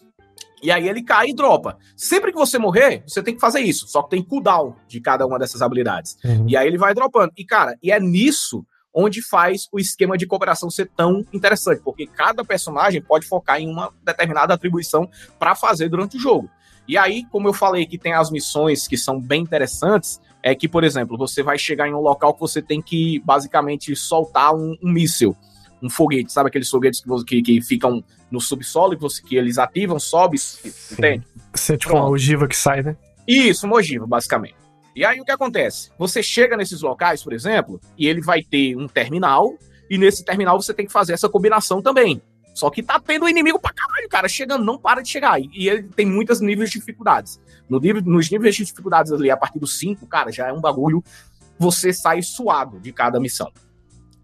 E 0.63 0.71
aí 0.71 0.89
ele 0.89 1.03
cai 1.03 1.29
e 1.29 1.35
dropa. 1.35 1.79
Sempre 1.97 2.33
que 2.33 2.39
você 2.39 2.59
morrer, 2.59 3.03
você 3.07 3.23
tem 3.23 3.35
que 3.35 3.41
fazer 3.41 3.61
isso. 3.61 3.87
Só 3.89 4.03
que 4.03 4.11
tem 4.11 4.23
cooldown 4.23 4.75
de 4.87 5.01
cada 5.01 5.27
uma 5.27 5.39
dessas 5.39 5.63
habilidades. 5.63 6.19
Uhum. 6.25 6.47
E 6.49 6.55
aí 6.57 6.67
ele 6.67 6.77
vai 6.77 6.93
dropando. 6.95 7.33
E, 7.37 7.45
cara, 7.47 7.79
e 7.83 7.91
é 7.91 7.99
nisso 7.99 8.65
onde 8.95 9.23
faz 9.23 9.69
o 9.73 9.79
esquema 9.79 10.17
de 10.17 10.27
cooperação 10.27 10.71
ser 10.71 10.91
tão 10.97 11.25
interessante, 11.33 11.81
porque 11.83 12.07
cada 12.07 12.45
personagem 12.45 13.01
pode 13.01 13.27
focar 13.27 13.61
em 13.61 13.69
uma 13.69 13.93
determinada 14.05 14.55
atribuição 14.55 15.09
para 15.39 15.55
fazer 15.55 15.89
durante 15.89 16.17
o 16.17 16.21
jogo. 16.21 16.51
E 16.89 16.99
aí, 16.99 17.25
como 17.31 17.49
eu 17.49 17.53
falei 17.53 17.87
que 17.87 17.97
tem 17.97 18.15
as 18.15 18.31
missões 18.31 18.89
que 18.89 18.97
são 18.97 19.21
bem 19.21 19.43
interessantes, 19.43 20.21
é 20.43 20.55
que, 20.55 20.69
por 20.69 20.83
exemplo, 20.83 21.17
você 21.17 21.43
vai 21.43 21.59
chegar 21.59 21.87
em 21.87 21.95
um 21.95 22.01
local 22.01 22.35
que 22.35 22.41
você 22.41 22.61
tem 22.61 22.83
que 22.83 23.21
basicamente 23.21 23.95
soltar 23.95 24.55
um, 24.55 24.77
um 24.83 24.91
míssil, 24.91 25.37
um 25.83 25.89
foguete, 25.89 26.33
sabe 26.33 26.49
aqueles 26.49 26.69
foguetes 26.69 27.01
que, 27.01 27.25
que, 27.25 27.43
que 27.43 27.63
ficam 27.63 28.03
no 28.31 28.41
subsolo, 28.41 28.97
que, 28.97 29.03
você, 29.03 29.23
que 29.23 29.37
eles 29.37 29.59
ativam, 29.59 30.01
sobe, 30.01 30.39
entende? 30.93 31.25
Você 31.55 31.75
é 31.75 31.77
tipo 31.77 31.93
uma 31.93 32.01
Pronto. 32.01 32.15
ogiva 32.15 32.49
que 32.49 32.57
sai, 32.57 32.83
né? 32.83 32.97
Isso, 33.27 33.67
uma 33.67 33.77
ogiva, 33.77 34.07
basicamente. 34.07 34.60
E 35.01 35.05
aí 35.07 35.19
o 35.19 35.25
que 35.25 35.33
acontece? 35.33 35.91
Você 35.97 36.23
chega 36.23 36.59
nesses 36.59 36.83
locais, 36.83 37.23
por 37.23 37.33
exemplo, 37.33 37.81
e 37.97 38.07
ele 38.07 38.21
vai 38.21 38.43
ter 38.43 38.77
um 38.77 38.87
terminal, 38.87 39.57
e 39.89 39.97
nesse 39.97 40.23
terminal 40.23 40.61
você 40.61 40.75
tem 40.75 40.85
que 40.85 40.93
fazer 40.93 41.15
essa 41.15 41.27
combinação 41.27 41.81
também. 41.81 42.21
Só 42.53 42.69
que 42.69 42.83
tá 42.83 43.01
tendo 43.01 43.27
inimigo 43.27 43.59
pra 43.59 43.73
caralho, 43.73 44.07
cara. 44.11 44.29
Chegando, 44.29 44.63
não 44.63 44.77
para 44.77 45.01
de 45.01 45.09
chegar. 45.09 45.41
E, 45.41 45.71
ele 45.71 45.85
tem 45.85 46.05
muitos 46.05 46.43
níveis 46.43 46.69
de 46.69 46.79
dificuldades. 46.79 47.41
No 47.67 47.81
nível, 47.81 48.03
nos 48.03 48.31
níveis 48.31 48.55
de 48.55 48.67
dificuldades 48.67 49.11
ali, 49.11 49.31
a 49.31 49.39
partir 49.39 49.59
do 49.59 49.67
5, 49.67 50.07
cara, 50.07 50.31
já 50.31 50.49
é 50.49 50.53
um 50.53 50.61
bagulho. 50.61 51.03
Você 51.59 51.95
sai 51.95 52.21
suado 52.21 52.79
de 52.79 52.93
cada 52.93 53.19
missão. 53.19 53.51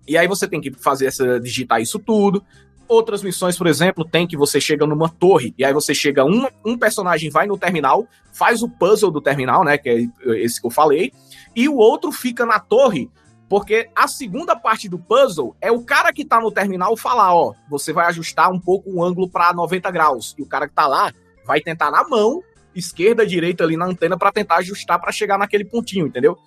E 0.07 0.19
aí 0.19 0.29
você 0.29 0.47
tem 0.47 0.61
que 0.61 0.71
fazer 0.73 1.07
essa, 1.07 1.41
digitar 1.41 1.81
isso 1.81 1.99
tudo. 1.99 2.45
Outras 2.89 3.23
missões, 3.23 3.59
por 3.59 3.67
exemplo, 3.67 4.05
tem 4.05 4.27
que 4.27 4.37
você 4.37 4.61
chega 4.61 4.87
numa 4.87 5.09
torre, 5.09 5.53
e 5.59 5.65
aí 5.65 5.73
você 5.73 5.93
chega, 5.93 6.25
um, 6.25 6.47
um 6.65 6.79
personagem 6.79 7.31
vai 7.31 7.47
no 7.47 7.59
terminal, 7.59 8.07
faz 8.33 8.63
o 8.63 8.69
puzzle 8.69 9.11
do 9.11 9.21
terminal, 9.21 9.65
né? 9.65 9.77
Que 9.77 9.89
é 9.89 10.09
esse 10.39 10.61
que 10.61 10.67
eu 10.67 10.71
falei, 10.71 11.13
e 11.55 11.69
o 11.69 11.77
outro 11.77 12.13
fica 12.13 12.47
na 12.47 12.61
torre, 12.61 13.11
porque 13.49 13.89
a 13.95 14.07
segunda 14.07 14.55
parte 14.55 14.89
do 14.89 14.99
puzzle 14.99 15.57
é 15.61 15.71
o 15.71 15.83
cara 15.83 16.13
que 16.13 16.25
tá 16.25 16.41
no 16.41 16.53
terminal 16.53 16.97
falar, 16.97 17.35
ó, 17.35 17.55
você 17.69 17.93
vai 17.93 18.07
ajustar 18.07 18.53
um 18.53 18.61
pouco 18.61 18.91
o 18.91 19.03
ângulo 19.03 19.29
para 19.29 19.53
90 19.53 19.91
graus, 19.91 20.35
e 20.39 20.43
o 20.43 20.47
cara 20.47 20.69
que 20.69 20.75
tá 20.75 20.87
lá 20.87 21.13
vai 21.45 21.61
tentar 21.61 21.91
na 21.91 22.07
mão, 22.09 22.43
esquerda, 22.75 23.27
direita 23.27 23.65
ali 23.65 23.77
na 23.77 23.87
antena 23.87 24.17
para 24.17 24.31
tentar 24.31 24.57
ajustar 24.57 25.01
para 25.01 25.11
chegar 25.11 25.39
naquele 25.39 25.65
pontinho, 25.65 26.07
entendeu? 26.07 26.39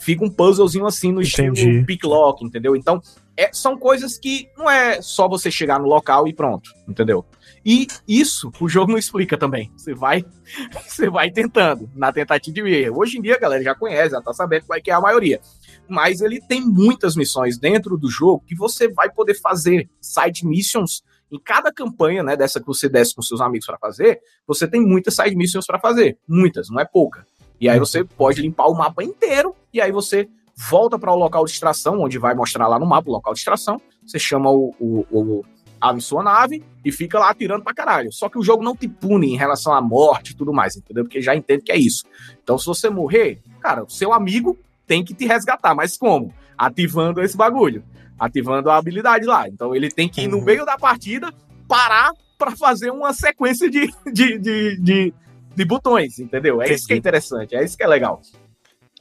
Fica 0.00 0.24
um 0.24 0.30
puzzlezinho 0.30 0.86
assim 0.86 1.12
no 1.12 1.22
Entendi. 1.22 1.60
estilo 1.60 1.86
pick 1.86 2.04
lock, 2.04 2.44
entendeu? 2.44 2.74
Então, 2.74 3.02
é, 3.36 3.50
são 3.52 3.78
coisas 3.78 4.18
que 4.18 4.48
não 4.56 4.68
é 4.68 5.00
só 5.00 5.28
você 5.28 5.50
chegar 5.50 5.78
no 5.78 5.86
local 5.86 6.26
e 6.26 6.32
pronto, 6.32 6.70
entendeu? 6.88 7.24
E 7.64 7.86
isso 8.08 8.50
o 8.60 8.68
jogo 8.68 8.92
não 8.92 8.98
explica 8.98 9.36
também. 9.36 9.70
Você 9.76 9.94
vai, 9.94 10.24
você 10.86 11.08
vai 11.10 11.30
tentando, 11.30 11.88
na 11.94 12.12
tentativa 12.12 12.66
de 12.66 12.74
erro. 12.74 12.98
Hoje 13.00 13.18
em 13.18 13.22
dia 13.22 13.34
a 13.34 13.38
galera 13.38 13.62
já 13.62 13.74
conhece, 13.74 14.10
já 14.10 14.20
tá 14.20 14.32
sabendo 14.32 14.66
qual 14.66 14.78
é 14.78 14.80
que 14.80 14.90
é 14.90 14.94
a 14.94 15.00
maioria. 15.00 15.40
Mas 15.88 16.20
ele 16.20 16.40
tem 16.40 16.62
muitas 16.62 17.16
missões 17.16 17.58
dentro 17.58 17.96
do 17.98 18.08
jogo 18.10 18.44
que 18.46 18.54
você 18.54 18.88
vai 18.88 19.10
poder 19.10 19.34
fazer 19.34 19.88
side 20.00 20.46
missions 20.46 21.02
Em 21.30 21.38
cada 21.38 21.72
campanha, 21.72 22.22
né, 22.22 22.36
dessa 22.36 22.60
que 22.60 22.66
você 22.66 22.88
desce 22.88 23.14
com 23.14 23.22
seus 23.22 23.40
amigos 23.40 23.66
para 23.66 23.78
fazer, 23.78 24.20
você 24.46 24.66
tem 24.66 24.80
muitas 24.80 25.14
side 25.14 25.36
missions 25.36 25.66
para 25.66 25.78
fazer. 25.78 26.18
Muitas, 26.26 26.70
não 26.70 26.80
é 26.80 26.84
pouca. 26.84 27.26
E 27.60 27.68
aí 27.68 27.78
você 27.78 28.02
pode 28.04 28.40
limpar 28.40 28.66
o 28.66 28.74
mapa 28.74 29.04
inteiro, 29.04 29.54
e 29.72 29.80
aí 29.80 29.92
você 29.92 30.28
volta 30.68 30.98
para 30.98 31.12
o 31.12 31.16
local 31.16 31.44
de 31.44 31.52
extração, 31.52 32.00
onde 32.00 32.18
vai 32.18 32.34
mostrar 32.34 32.66
lá 32.66 32.78
no 32.78 32.86
mapa 32.86 33.08
o 33.08 33.12
local 33.12 33.32
de 33.32 33.40
extração. 33.40 33.80
Você 34.06 34.18
chama 34.18 34.50
o, 34.50 34.74
o, 34.80 35.06
o 35.10 35.44
a 35.80 35.98
sua 35.98 36.22
nave 36.22 36.62
e 36.84 36.92
fica 36.92 37.18
lá 37.18 37.30
atirando 37.30 37.64
pra 37.64 37.72
caralho. 37.72 38.12
Só 38.12 38.28
que 38.28 38.38
o 38.38 38.42
jogo 38.42 38.62
não 38.62 38.76
te 38.76 38.86
pune 38.86 39.32
em 39.32 39.36
relação 39.36 39.72
à 39.72 39.80
morte 39.80 40.32
e 40.32 40.36
tudo 40.36 40.52
mais, 40.52 40.76
entendeu? 40.76 41.04
Porque 41.04 41.22
já 41.22 41.34
entende 41.34 41.62
que 41.62 41.72
é 41.72 41.78
isso. 41.78 42.04
Então, 42.42 42.58
se 42.58 42.66
você 42.66 42.90
morrer, 42.90 43.40
cara, 43.60 43.84
o 43.84 43.88
seu 43.88 44.12
amigo 44.12 44.58
tem 44.86 45.02
que 45.02 45.14
te 45.14 45.26
resgatar. 45.26 45.74
Mas 45.74 45.96
como? 45.96 46.34
Ativando 46.58 47.22
esse 47.22 47.36
bagulho. 47.36 47.82
Ativando 48.18 48.70
a 48.70 48.76
habilidade 48.76 49.24
lá. 49.24 49.48
Então, 49.48 49.74
ele 49.74 49.90
tem 49.90 50.08
que 50.08 50.22
ir 50.22 50.28
no 50.28 50.38
uhum. 50.38 50.44
meio 50.44 50.66
da 50.66 50.76
partida, 50.76 51.32
parar 51.66 52.12
para 52.36 52.54
fazer 52.54 52.90
uma 52.90 53.14
sequência 53.14 53.70
de, 53.70 53.90
de, 54.12 54.38
de, 54.38 54.76
de, 54.80 55.14
de 55.54 55.64
botões, 55.64 56.18
entendeu? 56.18 56.62
É 56.62 56.72
isso 56.72 56.86
que 56.86 56.92
é 56.92 56.96
interessante, 56.96 57.54
é 57.54 57.64
isso 57.64 57.76
que 57.76 57.82
é 57.82 57.86
legal. 57.86 58.20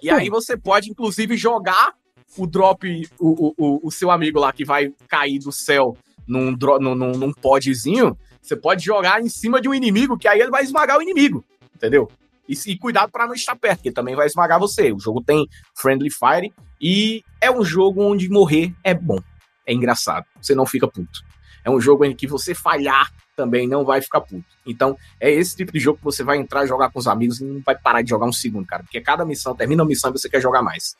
E 0.02 0.10
aí 0.10 0.30
você 0.30 0.58
pode, 0.58 0.90
inclusive, 0.90 1.36
jogar 1.36 1.94
o 2.38 2.48
drop, 2.48 3.10
o, 3.20 3.54
o, 3.58 3.88
o 3.88 3.92
seu 3.92 4.12
amigo 4.12 4.40
lá 4.40 4.54
que 4.54 4.64
vai 4.64 4.94
cair 5.08 5.40
do 5.40 5.52
céu 5.52 5.98
num, 6.28 6.52
num, 6.52 6.96
num, 6.96 7.12
num 7.12 7.34
podzinho, 7.34 8.18
você 8.42 8.56
pode 8.56 8.84
jogar 8.84 9.22
em 9.22 9.30
cima 9.30 9.60
de 9.60 9.68
um 9.68 9.74
inimigo, 9.74 10.18
que 10.18 10.28
aí 10.28 10.40
ele 10.40 10.52
vai 10.52 10.64
esmagar 10.64 10.98
o 10.98 11.02
inimigo, 11.02 11.44
entendeu? 11.76 12.10
E, 12.48 12.54
e 12.68 12.78
cuidado 12.78 13.12
para 13.12 13.28
não 13.28 13.34
estar 13.34 13.56
perto, 13.56 13.82
que 13.82 13.90
ele 13.90 13.96
também 13.96 14.16
vai 14.16 14.28
esmagar 14.28 14.60
você. 14.60 14.92
O 14.92 15.00
jogo 15.00 15.22
tem 15.22 15.48
Friendly 15.76 16.10
Fire 16.10 16.54
e 16.82 17.24
é 17.42 17.52
um 17.52 17.64
jogo 17.64 18.02
onde 18.02 18.30
morrer 18.30 18.74
é 18.84 18.94
bom, 18.94 19.20
é 19.66 19.74
engraçado, 19.74 20.26
você 20.42 20.56
não 20.56 20.66
fica 20.66 20.88
puto. 20.88 21.20
É 21.64 21.70
um 21.70 21.82
jogo 21.82 22.06
em 22.06 22.16
que 22.16 22.26
você 22.26 22.56
falhar 22.56 23.12
também 23.40 23.66
não 23.66 23.86
vai 23.86 24.02
ficar 24.02 24.20
puto. 24.20 24.44
Então, 24.68 24.98
é 25.18 25.32
esse 25.32 25.56
tipo 25.56 25.72
de 25.72 25.80
jogo 25.80 25.98
que 25.98 26.04
você 26.04 26.26
vai 26.26 26.38
entrar 26.38 26.66
jogar 26.66 26.92
com 26.92 27.00
os 27.00 27.08
amigos 27.08 27.40
e 27.40 27.46
não 27.46 27.62
vai 27.66 27.74
parar 27.74 28.02
de 28.02 28.10
jogar 28.10 28.26
um 28.26 28.34
segundo, 28.34 28.68
cara. 28.68 28.84
Porque 28.84 29.00
cada 29.00 29.24
missão, 29.24 29.56
termina 29.56 29.82
a 29.82 29.86
missão 29.86 30.10
e 30.10 30.14
você 30.14 30.30
quer 30.30 30.42
jogar 30.42 30.62
mais. 30.62 30.98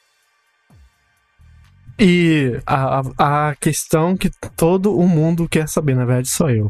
E 2.00 2.62
a, 2.66 3.02
a 3.50 3.56
questão 3.56 4.16
que 4.16 4.32
todo 4.56 4.98
o 4.98 5.06
mundo 5.06 5.50
quer 5.50 5.68
saber, 5.68 5.98
na 5.98 6.06
verdade, 6.06 6.30
sou 6.30 6.50
eu. 6.50 6.70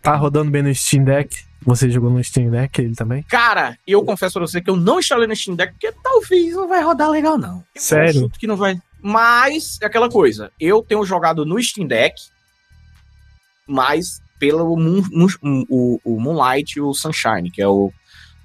Tá 0.00 0.16
rodando 0.16 0.50
bem 0.50 0.62
no 0.62 0.74
Steam 0.74 1.04
Deck? 1.04 1.44
Você 1.60 1.90
jogou 1.90 2.08
no 2.08 2.24
Steam 2.24 2.50
Deck 2.50 2.80
ele 2.80 2.94
também? 2.94 3.22
Cara, 3.24 3.76
eu 3.86 4.02
confesso 4.02 4.38
pra 4.38 4.46
você 4.46 4.62
que 4.62 4.70
eu 4.70 4.76
não 4.76 4.98
instalei 4.98 5.26
no 5.26 5.36
Steam 5.36 5.54
Deck 5.54 5.74
porque 5.74 5.92
talvez 6.02 6.54
não 6.54 6.66
vai 6.66 6.82
rodar 6.82 7.10
legal, 7.10 7.36
não. 7.36 7.62
Eu 7.74 7.82
Sério? 7.82 8.30
Que 8.30 8.46
não 8.46 8.56
vai. 8.56 8.80
Mas 9.02 9.78
é 9.82 9.84
aquela 9.84 10.08
coisa. 10.08 10.50
Eu 10.58 10.82
tenho 10.82 11.04
jogado 11.04 11.44
no 11.44 11.62
Steam 11.62 11.86
Deck, 11.86 12.14
mas 13.66 14.22
pelo 14.40 14.74
Moon, 14.76 15.02
o, 15.68 16.00
o 16.02 16.20
Moonlight 16.20 16.78
e 16.78 16.80
o 16.80 16.92
Sunshine, 16.94 17.50
que 17.50 17.62
é 17.62 17.68
o, 17.68 17.92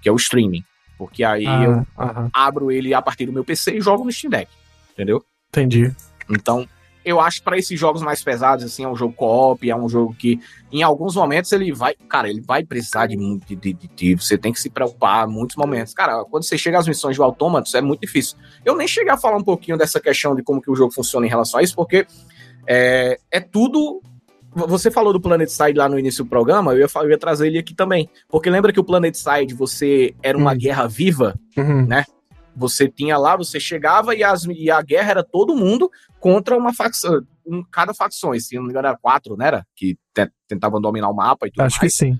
que 0.01 0.09
é 0.09 0.11
o 0.11 0.17
streaming. 0.17 0.63
Porque 0.97 1.23
aí 1.23 1.47
ah, 1.47 1.63
eu 1.63 2.29
abro 2.33 2.71
ele 2.71 2.93
a 2.93 3.01
partir 3.01 3.25
do 3.25 3.33
meu 3.33 3.43
PC 3.43 3.77
e 3.77 3.81
jogo 3.81 4.03
no 4.03 4.11
Steam 4.11 4.29
Deck. 4.29 4.51
Entendeu? 4.93 5.23
Entendi. 5.49 5.93
Então, 6.29 6.67
eu 7.03 7.21
acho 7.21 7.37
que 7.37 7.43
para 7.43 7.57
esses 7.57 7.79
jogos 7.79 8.01
mais 8.01 8.23
pesados, 8.23 8.65
assim, 8.65 8.83
é 8.83 8.87
um 8.87 8.95
jogo 8.95 9.13
co-op, 9.13 9.69
é 9.69 9.75
um 9.75 9.87
jogo 9.87 10.13
que, 10.13 10.39
em 10.71 10.81
alguns 10.83 11.15
momentos, 11.15 11.51
ele 11.51 11.71
vai. 11.71 11.93
Cara, 12.09 12.29
ele 12.29 12.41
vai 12.41 12.63
precisar 12.63 13.07
de 13.07 13.15
muito. 13.15 13.55
De, 13.55 13.73
de, 13.73 13.87
de, 13.87 14.15
você 14.15 14.37
tem 14.37 14.51
que 14.51 14.59
se 14.59 14.69
preocupar 14.69 15.27
em 15.27 15.31
muitos 15.31 15.55
momentos. 15.55 15.93
Cara, 15.93 16.25
quando 16.25 16.43
você 16.43 16.57
chega 16.57 16.79
às 16.79 16.87
missões 16.87 17.15
de 17.15 17.21
autômatos, 17.21 17.73
é 17.75 17.81
muito 17.81 18.01
difícil. 18.01 18.37
Eu 18.65 18.75
nem 18.75 18.87
cheguei 18.87 19.11
a 19.11 19.17
falar 19.17 19.37
um 19.37 19.43
pouquinho 19.43 19.77
dessa 19.77 19.99
questão 19.99 20.35
de 20.35 20.43
como 20.43 20.61
que 20.61 20.71
o 20.71 20.75
jogo 20.75 20.91
funciona 20.91 21.25
em 21.25 21.29
relação 21.29 21.59
a 21.59 21.63
isso, 21.63 21.75
porque 21.75 22.07
é, 22.67 23.19
é 23.31 23.39
tudo. 23.39 24.01
Você 24.55 24.89
falou 24.89 25.11
do 25.11 25.19
Planet 25.19 25.49
Side 25.49 25.77
lá 25.77 25.89
no 25.89 25.99
início 25.99 26.23
do 26.23 26.29
programa, 26.29 26.73
eu 26.73 26.79
ia, 26.79 26.87
eu 26.95 27.09
ia 27.09 27.17
trazer 27.17 27.47
ele 27.47 27.57
aqui 27.57 27.75
também. 27.75 28.09
Porque 28.29 28.49
lembra 28.49 28.71
que 28.71 28.79
o 28.79 28.83
Planet 28.85 29.13
Side 29.13 29.53
você 29.53 30.15
era 30.23 30.37
uma 30.37 30.53
hum. 30.53 30.57
guerra 30.57 30.87
viva, 30.87 31.37
uhum. 31.57 31.85
né? 31.85 32.05
Você 32.55 32.87
tinha 32.87 33.17
lá, 33.17 33.35
você 33.35 33.59
chegava 33.59 34.15
e, 34.15 34.23
as, 34.23 34.45
e 34.45 34.71
a 34.71 34.81
guerra 34.81 35.11
era 35.11 35.23
todo 35.23 35.57
mundo 35.57 35.91
contra 36.21 36.57
uma 36.57 36.73
facção, 36.73 37.21
um, 37.45 37.61
cada 37.69 37.93
facção. 37.93 38.33
Se 38.39 38.55
não 38.55 38.63
me 38.63 38.69
engano, 38.69 38.87
era 38.87 38.97
quatro, 38.97 39.35
né? 39.35 39.47
Era? 39.47 39.67
Que 39.75 39.97
tentavam 40.47 40.79
dominar 40.79 41.09
o 41.09 41.13
mapa 41.13 41.47
e 41.47 41.51
tudo 41.51 41.65
Acho 41.65 41.79
mais. 41.81 41.91
que 41.91 41.97
sim. 41.97 42.17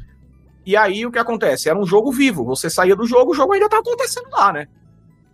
E 0.66 0.76
aí 0.76 1.06
o 1.06 1.12
que 1.12 1.20
acontece? 1.20 1.70
Era 1.70 1.80
um 1.80 1.86
jogo 1.86 2.12
vivo. 2.12 2.44
Você 2.44 2.70
saía 2.70 2.96
do 2.98 3.06
jogo, 3.06 3.32
o 3.32 3.34
jogo 3.34 3.54
ainda 3.54 3.70
tá 3.70 3.78
acontecendo 3.78 4.30
lá, 4.32 4.52
né? 4.52 4.68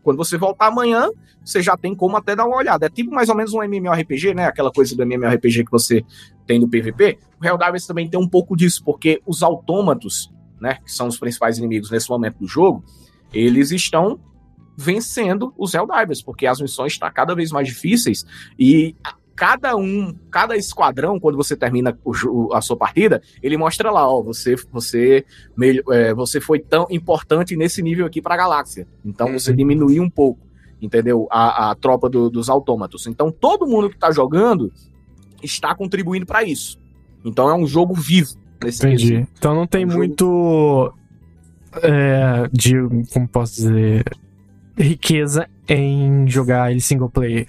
Quando 0.03 0.17
você 0.17 0.37
voltar 0.37 0.67
amanhã, 0.67 1.09
você 1.43 1.61
já 1.61 1.77
tem 1.77 1.95
como 1.95 2.17
até 2.17 2.35
dar 2.35 2.45
uma 2.45 2.57
olhada. 2.57 2.85
É 2.85 2.89
tipo 2.89 3.11
mais 3.11 3.29
ou 3.29 3.35
menos 3.35 3.53
um 3.53 3.63
MMORPG, 3.63 4.33
né? 4.33 4.45
Aquela 4.45 4.71
coisa 4.71 4.95
do 4.95 5.03
MMORPG 5.03 5.65
que 5.65 5.71
você 5.71 6.03
tem 6.51 6.59
no 6.59 6.67
PVP. 6.67 7.17
O 7.41 7.45
Helldivers 7.45 7.87
também 7.87 8.09
tem 8.09 8.19
um 8.19 8.27
pouco 8.27 8.57
disso, 8.57 8.83
porque 8.83 9.21
os 9.25 9.41
autômatos, 9.41 10.29
né? 10.59 10.79
Que 10.83 10.91
são 10.91 11.07
os 11.07 11.17
principais 11.17 11.57
inimigos 11.57 11.89
nesse 11.89 12.09
momento 12.09 12.39
do 12.39 12.47
jogo, 12.47 12.83
eles 13.33 13.71
estão 13.71 14.19
vencendo 14.77 15.53
os 15.57 15.73
Helldivers, 15.73 16.21
porque 16.21 16.45
as 16.45 16.59
missões 16.59 16.93
estão 16.93 17.09
cada 17.13 17.33
vez 17.33 17.51
mais 17.51 17.67
difíceis 17.67 18.25
e 18.59 18.95
cada 19.33 19.77
um, 19.77 20.13
cada 20.29 20.57
esquadrão, 20.57 21.19
quando 21.19 21.37
você 21.37 21.55
termina 21.55 21.97
o, 22.03 22.53
a 22.53 22.61
sua 22.61 22.75
partida, 22.75 23.21
ele 23.41 23.55
mostra 23.55 23.89
lá, 23.89 24.07
ó, 24.07 24.21
você 24.21 24.55
você 24.69 25.25
é, 25.89 26.13
você 26.13 26.41
foi 26.41 26.59
tão 26.59 26.85
importante 26.89 27.55
nesse 27.55 27.81
nível 27.81 28.05
aqui 28.05 28.21
para 28.21 28.33
a 28.33 28.37
galáxia. 28.37 28.85
Então 29.05 29.27
uhum. 29.27 29.39
você 29.39 29.53
diminuiu 29.53 30.03
um 30.03 30.09
pouco, 30.09 30.45
entendeu? 30.81 31.27
A, 31.31 31.71
a 31.71 31.75
tropa 31.75 32.09
do, 32.09 32.29
dos 32.29 32.49
autômatos. 32.49 33.07
Então 33.07 33.31
todo 33.31 33.65
mundo 33.65 33.89
que 33.89 33.95
está 33.95 34.11
jogando 34.11 34.71
está 35.43 35.73
contribuindo 35.75 36.25
para 36.25 36.43
isso. 36.43 36.79
Então 37.23 37.49
é 37.49 37.55
um 37.55 37.67
jogo 37.67 37.93
vivo 37.93 38.35
nesse 38.63 38.85
Entendi. 38.85 39.27
Então 39.37 39.55
não 39.55 39.67
tem 39.67 39.83
é 39.83 39.85
um 39.85 39.89
muito 39.89 40.93
é, 41.81 42.49
de 42.51 42.75
como 43.13 43.27
posso 43.27 43.55
dizer 43.55 44.03
riqueza 44.77 45.47
em 45.67 46.27
jogar 46.27 46.71
ele 46.71 46.81
single 46.81 47.09
player. 47.09 47.47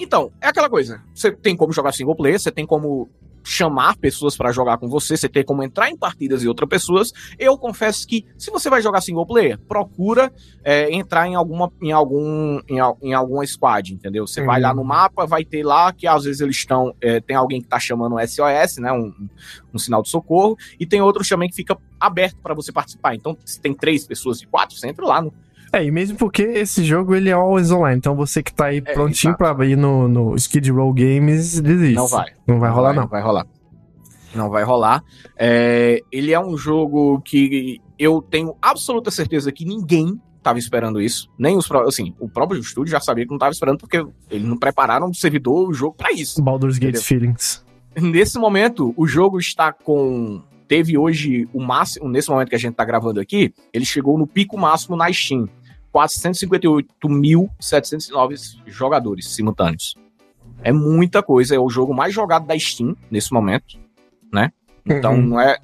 Então, 0.00 0.32
é 0.40 0.48
aquela 0.48 0.68
coisa. 0.68 1.00
Você 1.14 1.30
tem 1.30 1.56
como 1.56 1.72
jogar 1.72 1.92
single 1.92 2.16
player, 2.16 2.40
você 2.40 2.50
tem 2.50 2.66
como 2.66 3.08
chamar 3.44 3.96
pessoas 3.96 4.36
para 4.36 4.52
jogar 4.52 4.78
com 4.78 4.88
você, 4.88 5.16
você 5.16 5.28
tem 5.28 5.44
como 5.44 5.62
entrar 5.62 5.90
em 5.90 5.96
partidas 5.96 6.42
e 6.42 6.48
outras 6.48 6.68
pessoas. 6.68 7.12
Eu 7.38 7.56
confesso 7.58 8.06
que 8.06 8.24
se 8.36 8.50
você 8.50 8.70
vai 8.70 8.82
jogar 8.82 9.00
single 9.00 9.26
player, 9.26 9.58
procura 9.58 10.32
é, 10.64 10.92
entrar 10.92 11.26
em 11.26 11.34
alguma 11.34 11.72
em 11.80 11.92
algum 11.92 12.60
em, 12.68 12.78
em 13.02 13.14
alguma 13.14 13.46
squad, 13.46 13.92
entendeu? 13.92 14.26
Você 14.26 14.40
uhum. 14.40 14.46
vai 14.46 14.60
lá 14.60 14.74
no 14.74 14.84
mapa, 14.84 15.26
vai 15.26 15.44
ter 15.44 15.64
lá 15.64 15.92
que 15.92 16.06
às 16.06 16.24
vezes 16.24 16.40
eles 16.40 16.56
estão 16.56 16.94
é, 17.00 17.20
tem 17.20 17.36
alguém 17.36 17.60
que 17.60 17.68
tá 17.68 17.78
chamando 17.78 18.16
SOS, 18.26 18.78
né, 18.78 18.92
um, 18.92 19.12
um 19.72 19.78
sinal 19.78 20.02
de 20.02 20.08
socorro, 20.08 20.56
e 20.78 20.86
tem 20.86 21.00
outros 21.00 21.28
também 21.28 21.48
que 21.48 21.54
fica 21.54 21.76
aberto 21.98 22.36
para 22.42 22.54
você 22.54 22.72
participar. 22.72 23.14
Então, 23.14 23.36
se 23.44 23.60
tem 23.60 23.74
três 23.74 24.06
pessoas 24.06 24.38
de 24.38 24.46
quatro, 24.46 24.76
você 24.76 24.88
entra 24.88 25.06
lá 25.06 25.22
no 25.22 25.32
é, 25.72 25.84
e 25.84 25.90
mesmo 25.90 26.18
porque 26.18 26.42
esse 26.42 26.84
jogo 26.84 27.14
ele 27.14 27.30
é 27.30 27.32
always 27.32 27.70
online, 27.70 27.96
então 27.96 28.14
você 28.14 28.42
que 28.42 28.52
tá 28.52 28.66
aí 28.66 28.78
é, 28.78 28.92
prontinho 28.92 29.30
exato. 29.30 29.56
pra 29.56 29.66
ir 29.66 29.76
no, 29.76 30.06
no 30.06 30.36
Skid 30.36 30.70
Row 30.70 30.92
Games, 30.92 31.60
desiste. 31.60 31.94
Não 31.94 32.06
vai. 32.06 32.26
Não 32.46 32.60
vai 32.60 32.70
rolar, 32.70 32.92
não. 32.92 33.02
Não 33.02 33.08
vai 33.08 33.22
rolar. 33.22 33.46
Não 34.34 34.50
vai 34.50 34.64
rolar. 34.64 35.04
É, 35.36 36.00
ele 36.10 36.32
é 36.32 36.40
um 36.40 36.56
jogo 36.56 37.20
que 37.22 37.80
eu 37.98 38.20
tenho 38.20 38.54
absoluta 38.60 39.10
certeza 39.10 39.50
que 39.50 39.64
ninguém 39.64 40.20
tava 40.42 40.58
esperando 40.58 41.00
isso. 41.00 41.30
Nem 41.38 41.56
os 41.56 41.70
assim, 41.70 42.14
o 42.18 42.28
próprio 42.28 42.60
estúdio 42.60 42.90
já 42.90 43.00
sabia 43.00 43.24
que 43.24 43.30
não 43.30 43.38
tava 43.38 43.52
esperando 43.52 43.78
porque 43.78 44.04
eles 44.30 44.46
não 44.46 44.56
prepararam 44.58 45.08
o 45.08 45.14
servidor, 45.14 45.68
o 45.68 45.72
jogo 45.72 45.94
para 45.96 46.12
isso. 46.12 46.42
Baldur's 46.42 46.78
Gate 46.78 46.98
Feelings. 46.98 47.64
Nesse 47.96 48.38
momento, 48.38 48.92
o 48.96 49.06
jogo 49.06 49.38
está 49.38 49.72
com 49.72 50.42
teve 50.66 50.96
hoje 50.96 51.46
o 51.52 51.60
máximo, 51.60 52.08
nesse 52.08 52.30
momento 52.30 52.48
que 52.48 52.54
a 52.54 52.58
gente 52.58 52.74
tá 52.74 52.82
gravando 52.82 53.20
aqui, 53.20 53.52
ele 53.74 53.84
chegou 53.84 54.16
no 54.16 54.26
pico 54.26 54.56
máximo 54.56 54.96
na 54.96 55.12
Steam. 55.12 55.46
458.709 55.92 58.62
jogadores 58.66 59.28
simultâneos. 59.28 59.94
É 60.62 60.72
muita 60.72 61.22
coisa, 61.22 61.54
é 61.54 61.58
o 61.58 61.68
jogo 61.68 61.92
mais 61.92 62.14
jogado 62.14 62.46
da 62.46 62.58
Steam 62.58 62.96
nesse 63.10 63.30
momento, 63.32 63.78
né? 64.32 64.50
Então 64.86 65.14
uhum. 65.14 65.22
não 65.22 65.40
é 65.40 65.58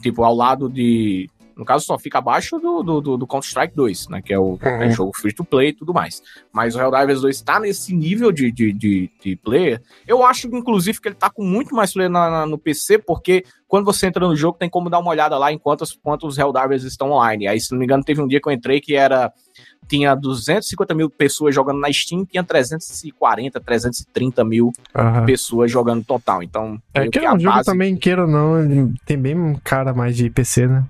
tipo 0.00 0.24
ao 0.24 0.34
lado 0.34 0.68
de. 0.68 1.28
No 1.56 1.64
caso, 1.64 1.84
só 1.84 1.98
fica 1.98 2.18
abaixo 2.18 2.58
do, 2.58 2.82
do, 2.82 3.16
do 3.18 3.26
Counter-Strike 3.26 3.76
2, 3.76 4.08
né? 4.08 4.22
Que 4.22 4.32
é 4.32 4.38
o 4.38 4.52
uhum. 4.52 4.82
é 4.82 4.90
jogo 4.90 5.12
free 5.14 5.34
to 5.34 5.44
play 5.44 5.68
e 5.68 5.72
tudo 5.74 5.92
mais. 5.92 6.22
Mas 6.50 6.74
o 6.74 6.80
Helldivers 6.80 7.20
2 7.20 7.36
está 7.36 7.60
nesse 7.60 7.94
nível 7.94 8.32
de, 8.32 8.50
de, 8.50 8.72
de, 8.72 9.10
de, 9.22 9.36
player. 9.36 9.82
Eu 10.06 10.24
acho, 10.24 10.46
inclusive, 10.46 10.98
que 10.98 11.08
ele 11.08 11.16
tá 11.16 11.28
com 11.28 11.44
muito 11.44 11.74
mais 11.74 11.92
player 11.92 12.10
na, 12.10 12.30
na, 12.30 12.46
no 12.46 12.56
PC, 12.56 13.00
porque 13.00 13.44
quando 13.68 13.84
você 13.84 14.06
entra 14.06 14.26
no 14.26 14.34
jogo, 14.34 14.56
tem 14.56 14.70
como 14.70 14.88
dar 14.88 15.00
uma 15.00 15.10
olhada 15.10 15.36
lá 15.36 15.52
em 15.52 15.58
quantos, 15.58 15.98
quantos 16.02 16.38
Helldivers 16.38 16.84
estão 16.84 17.10
online. 17.10 17.46
Aí, 17.46 17.60
se 17.60 17.72
não 17.72 17.78
me 17.78 17.84
engano, 17.84 18.02
teve 18.02 18.22
um 18.22 18.26
dia 18.26 18.40
que 18.40 18.48
eu 18.48 18.52
entrei 18.52 18.80
que 18.80 18.96
era 18.96 19.30
tinha 19.90 20.14
250 20.14 20.94
mil 20.94 21.10
pessoas 21.10 21.52
jogando 21.52 21.80
na 21.80 21.92
Steam, 21.92 22.24
tinha 22.24 22.44
340, 22.44 23.60
330 23.60 24.44
mil 24.44 24.72
uhum. 24.94 25.26
pessoas 25.26 25.70
jogando 25.70 26.04
total. 26.04 26.44
Então, 26.44 26.80
é 26.94 27.08
que, 27.08 27.18
que 27.18 27.26
é 27.26 27.32
um 27.32 27.40
jogo 27.40 27.62
também, 27.64 27.96
queira 27.96 28.22
ou 28.22 28.28
não, 28.28 28.92
tem 29.04 29.18
bem 29.18 29.36
um 29.36 29.56
cara 29.56 29.92
mais 29.92 30.16
de 30.16 30.30
PC, 30.30 30.68
né? 30.68 30.84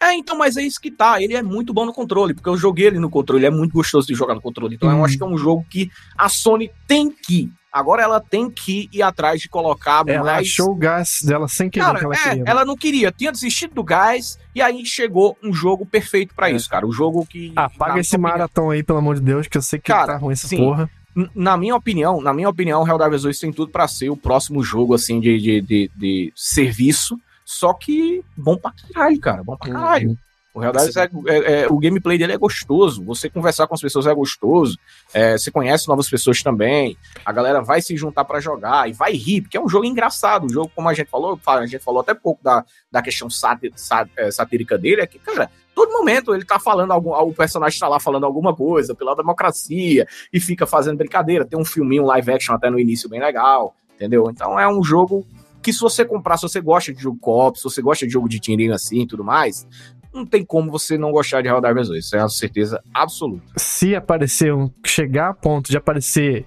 É, 0.00 0.14
então, 0.14 0.36
mas 0.38 0.56
é 0.56 0.62
isso 0.62 0.80
que 0.80 0.90
tá. 0.90 1.20
Ele 1.20 1.34
é 1.34 1.42
muito 1.42 1.72
bom 1.72 1.84
no 1.84 1.92
controle, 1.92 2.34
porque 2.34 2.48
eu 2.48 2.56
joguei 2.56 2.86
ele 2.86 3.00
no 3.00 3.10
controle, 3.10 3.46
é 3.46 3.50
muito 3.50 3.72
gostoso 3.72 4.06
de 4.06 4.14
jogar 4.14 4.34
no 4.34 4.40
controle. 4.40 4.76
Então, 4.76 4.90
eu 4.90 4.98
Hum. 4.98 5.04
acho 5.04 5.16
que 5.16 5.22
é 5.24 5.26
um 5.26 5.38
jogo 5.38 5.64
que 5.68 5.90
a 6.16 6.28
Sony 6.28 6.70
tem 6.86 7.10
que. 7.10 7.50
Agora 7.78 8.02
ela 8.02 8.20
tem 8.20 8.50
que 8.50 8.88
ir 8.92 9.02
atrás 9.02 9.40
de 9.40 9.48
colocar 9.48 10.02
Ela 10.06 10.32
mais. 10.32 10.48
achou 10.48 10.70
o 10.72 10.74
gás 10.74 11.18
dela 11.22 11.48
sem 11.48 11.70
querer 11.70 11.84
Cara, 11.86 11.98
que 11.98 12.04
ela 12.04 12.14
é, 12.14 12.18
queria. 12.18 12.44
né? 12.44 12.50
ela 12.50 12.64
não 12.64 12.76
queria, 12.76 13.12
tinha 13.12 13.32
desistido 13.32 13.74
do 13.74 13.84
gás, 13.84 14.38
e 14.54 14.60
aí 14.62 14.84
chegou 14.84 15.36
um 15.42 15.52
jogo 15.52 15.86
perfeito 15.86 16.34
pra 16.34 16.50
É. 16.50 16.54
isso, 16.54 16.68
cara. 16.68 16.86
O 16.86 16.92
jogo 16.92 17.24
que. 17.26 17.52
Apaga 17.56 17.94
na 17.94 18.00
esse 18.00 18.16
maratão 18.18 18.70
aí, 18.70 18.82
pelo 18.82 18.98
amor 18.98 19.14
de 19.16 19.22
Deus, 19.22 19.46
que 19.46 19.56
eu 19.58 19.62
sei 19.62 19.78
que 19.78 19.86
Cara, 19.92 20.14
tá 20.14 20.18
ruim 20.18 20.32
essa 20.32 20.48
sim. 20.48 20.56
porra. 20.58 20.90
Na 21.34 21.56
minha 21.56 21.74
opinião, 21.74 22.20
na 22.20 22.32
minha 22.32 22.48
opinião, 22.48 22.86
Helldivers 22.86 23.22
2 23.22 23.38
tem 23.40 23.52
tudo 23.52 23.72
pra 23.72 23.88
ser 23.88 24.08
o 24.08 24.16
próximo 24.16 24.62
jogo, 24.62 24.94
assim, 24.94 25.18
de, 25.18 25.36
de, 25.38 25.60
de, 25.60 25.90
de 25.96 26.32
serviço, 26.36 27.18
só 27.44 27.72
que 27.72 28.22
bom 28.36 28.56
pra 28.56 28.72
caralho, 28.72 29.18
cara, 29.20 29.42
bom 29.42 29.56
pra 29.56 29.72
caralho. 29.72 30.16
O 30.54 30.62
Helldivers 30.64 30.96
é, 30.96 31.08
é- 31.28 31.62
é- 31.62 31.66
o 31.68 31.78
gameplay 31.78 32.18
dele 32.18 32.32
é 32.32 32.36
gostoso, 32.38 33.04
você 33.04 33.28
conversar 33.30 33.66
com 33.66 33.74
as 33.74 33.80
pessoas 33.80 34.06
é 34.06 34.14
gostoso, 34.14 34.76
é, 35.14 35.36
você 35.38 35.50
conhece 35.50 35.86
novas 35.86 36.08
pessoas 36.08 36.42
também, 36.42 36.96
a 37.24 37.30
galera 37.30 37.60
vai 37.62 37.80
se 37.80 37.96
juntar 37.96 38.24
pra 38.24 38.40
jogar 38.40 38.88
e 38.88 38.92
vai 38.92 39.12
rir, 39.12 39.42
porque 39.42 39.56
é 39.56 39.60
um 39.60 39.68
jogo 39.68 39.84
engraçado, 39.84 40.46
um 40.46 40.48
jogo, 40.48 40.70
como 40.74 40.88
a 40.88 40.94
gente 40.94 41.08
falou, 41.08 41.38
a 41.46 41.66
gente 41.66 41.82
falou 41.84 42.00
até 42.00 42.14
pouco 42.14 42.42
da, 42.42 42.64
da 42.90 43.02
questão 43.02 43.28
sati- 43.30 43.72
sa- 43.76 44.08
é, 44.16 44.30
satírica 44.30 44.76
dele, 44.76 45.02
é 45.02 45.06
que, 45.06 45.18
cara, 45.18 45.50
todo 45.74 45.92
momento 45.92 46.34
ele 46.34 46.44
tá 46.44 46.58
falando, 46.58 46.90
algum, 46.92 47.12
o 47.12 47.32
personagem 47.32 47.78
tá 47.78 47.86
lá 47.86 48.00
falando 48.00 48.24
alguma 48.24 48.52
coisa 48.56 48.94
pela 48.96 49.14
democracia, 49.14 50.08
e 50.32 50.40
fica 50.40 50.66
fazendo 50.66 50.96
brincadeira. 50.96 51.44
Tem 51.44 51.58
um 51.58 51.64
filminho 51.64 52.04
live 52.04 52.32
action 52.32 52.54
até 52.54 52.68
no 52.68 52.80
início 52.80 53.08
bem 53.08 53.20
legal, 53.20 53.76
entendeu? 53.94 54.28
Então 54.30 54.58
é 54.58 54.66
um 54.68 54.82
jogo 54.82 55.24
que 55.62 55.72
se 55.72 55.80
você 55.80 56.04
comprar, 56.04 56.36
se 56.36 56.42
você 56.42 56.60
gosta 56.60 56.92
de 56.92 57.00
jogo 57.02 57.18
co-op, 57.20 57.58
se 57.58 57.64
você 57.64 57.82
gosta 57.82 58.06
de 58.06 58.12
jogo 58.12 58.28
de 58.28 58.40
tirinho 58.40 58.72
assim 58.74 59.02
e 59.02 59.06
tudo 59.06 59.22
mais, 59.22 59.66
não 60.12 60.26
tem 60.26 60.44
como 60.44 60.70
você 60.70 60.96
não 60.96 61.12
gostar 61.12 61.42
de 61.42 61.48
Helldivers 61.48 61.88
2. 61.88 62.04
Isso 62.04 62.16
é 62.16 62.20
uma 62.20 62.28
certeza 62.28 62.82
absoluta. 62.92 63.52
Se 63.56 63.94
aparecer, 63.94 64.52
um, 64.52 64.70
chegar 64.84 65.30
a 65.30 65.34
ponto 65.34 65.70
de 65.70 65.76
aparecer 65.76 66.46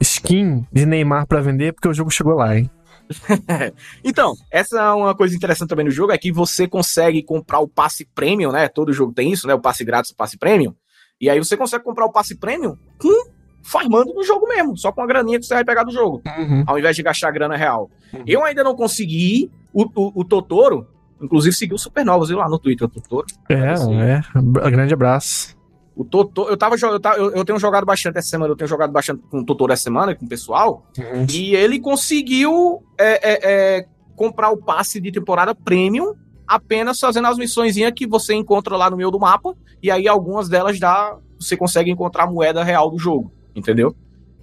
skin 0.00 0.66
de 0.72 0.86
Neymar 0.86 1.26
pra 1.26 1.40
vender, 1.40 1.66
é 1.66 1.72
porque 1.72 1.88
o 1.88 1.94
jogo 1.94 2.10
chegou 2.10 2.34
lá, 2.34 2.56
hein? 2.56 2.70
Então, 4.04 4.34
essa 4.50 4.80
é 4.80 4.90
uma 4.92 5.14
coisa 5.14 5.34
interessante 5.34 5.68
também 5.68 5.84
no 5.84 5.90
jogo, 5.90 6.12
é 6.12 6.18
que 6.18 6.32
você 6.32 6.66
consegue 6.66 7.22
comprar 7.22 7.60
o 7.60 7.68
passe 7.68 8.06
premium, 8.14 8.52
né? 8.52 8.68
Todo 8.68 8.92
jogo 8.92 9.12
tem 9.12 9.32
isso, 9.32 9.46
né? 9.46 9.54
O 9.54 9.60
passe 9.60 9.84
grátis, 9.84 10.10
o 10.10 10.16
passe 10.16 10.38
premium. 10.38 10.74
E 11.20 11.30
aí 11.30 11.38
você 11.38 11.56
consegue 11.56 11.84
comprar 11.84 12.06
o 12.06 12.12
passe 12.12 12.36
premium 12.36 12.76
com 12.98 13.30
farmando 13.62 14.12
no 14.12 14.24
jogo 14.24 14.48
mesmo, 14.48 14.76
só 14.76 14.90
com 14.90 15.02
a 15.02 15.06
graninha 15.06 15.38
que 15.38 15.46
você 15.46 15.54
vai 15.54 15.64
pegar 15.64 15.84
do 15.84 15.92
jogo. 15.92 16.20
ao 16.66 16.78
invés 16.78 16.96
de 16.96 17.02
gastar 17.02 17.30
grana 17.30 17.56
real. 17.56 17.90
Uhum. 18.12 18.24
Eu 18.26 18.44
ainda 18.44 18.64
não 18.64 18.74
consegui. 18.74 19.50
O, 19.74 19.84
o, 19.84 20.20
o 20.20 20.24
Totoro, 20.24 20.86
inclusive, 21.22 21.54
seguiu 21.54 21.78
Supernovas, 21.78 22.28
viu 22.28 22.38
lá 22.38 22.48
no 22.48 22.58
Twitter, 22.58 22.86
o 22.86 22.90
Totoro. 22.90 23.26
É, 23.48 23.76
Sim. 23.76 24.00
é. 24.00 24.20
Um 24.36 24.52
grande 24.52 24.92
abraço. 24.92 25.56
O 25.94 26.04
Totoro, 26.04 26.50
eu 26.50 26.56
tava 26.56 26.76
jogando, 26.76 26.96
eu, 26.96 27.00
tava- 27.00 27.16
eu, 27.18 27.44
tenho 27.44 27.58
jogado 27.58 27.84
bastante 27.84 28.18
essa 28.18 28.28
semana, 28.28 28.52
eu 28.52 28.56
tenho 28.56 28.68
jogado 28.68 28.90
bastante 28.90 29.22
com 29.30 29.40
o 29.40 29.44
Totoro 29.44 29.72
essa 29.72 29.82
semana, 29.82 30.14
com 30.14 30.24
o 30.24 30.28
pessoal, 30.28 30.86
e 31.30 31.54
ele 31.54 31.78
conseguiu 31.78 32.82
é, 32.98 33.30
é, 33.30 33.78
é, 33.78 33.86
comprar 34.16 34.50
o 34.50 34.56
passe 34.56 35.00
de 35.00 35.12
temporada 35.12 35.54
premium 35.54 36.14
apenas 36.46 36.98
fazendo 36.98 37.28
as 37.28 37.36
missões 37.38 37.76
que 37.94 38.06
você 38.06 38.34
encontra 38.34 38.76
lá 38.76 38.90
no 38.90 38.96
meio 38.96 39.10
do 39.10 39.18
mapa, 39.18 39.54
e 39.82 39.90
aí 39.90 40.08
algumas 40.08 40.48
delas 40.48 40.78
dá, 40.80 41.16
você 41.38 41.56
consegue 41.56 41.90
encontrar 41.90 42.24
a 42.24 42.26
moeda 42.26 42.64
real 42.64 42.90
do 42.90 42.98
jogo, 42.98 43.32
entendeu? 43.54 43.94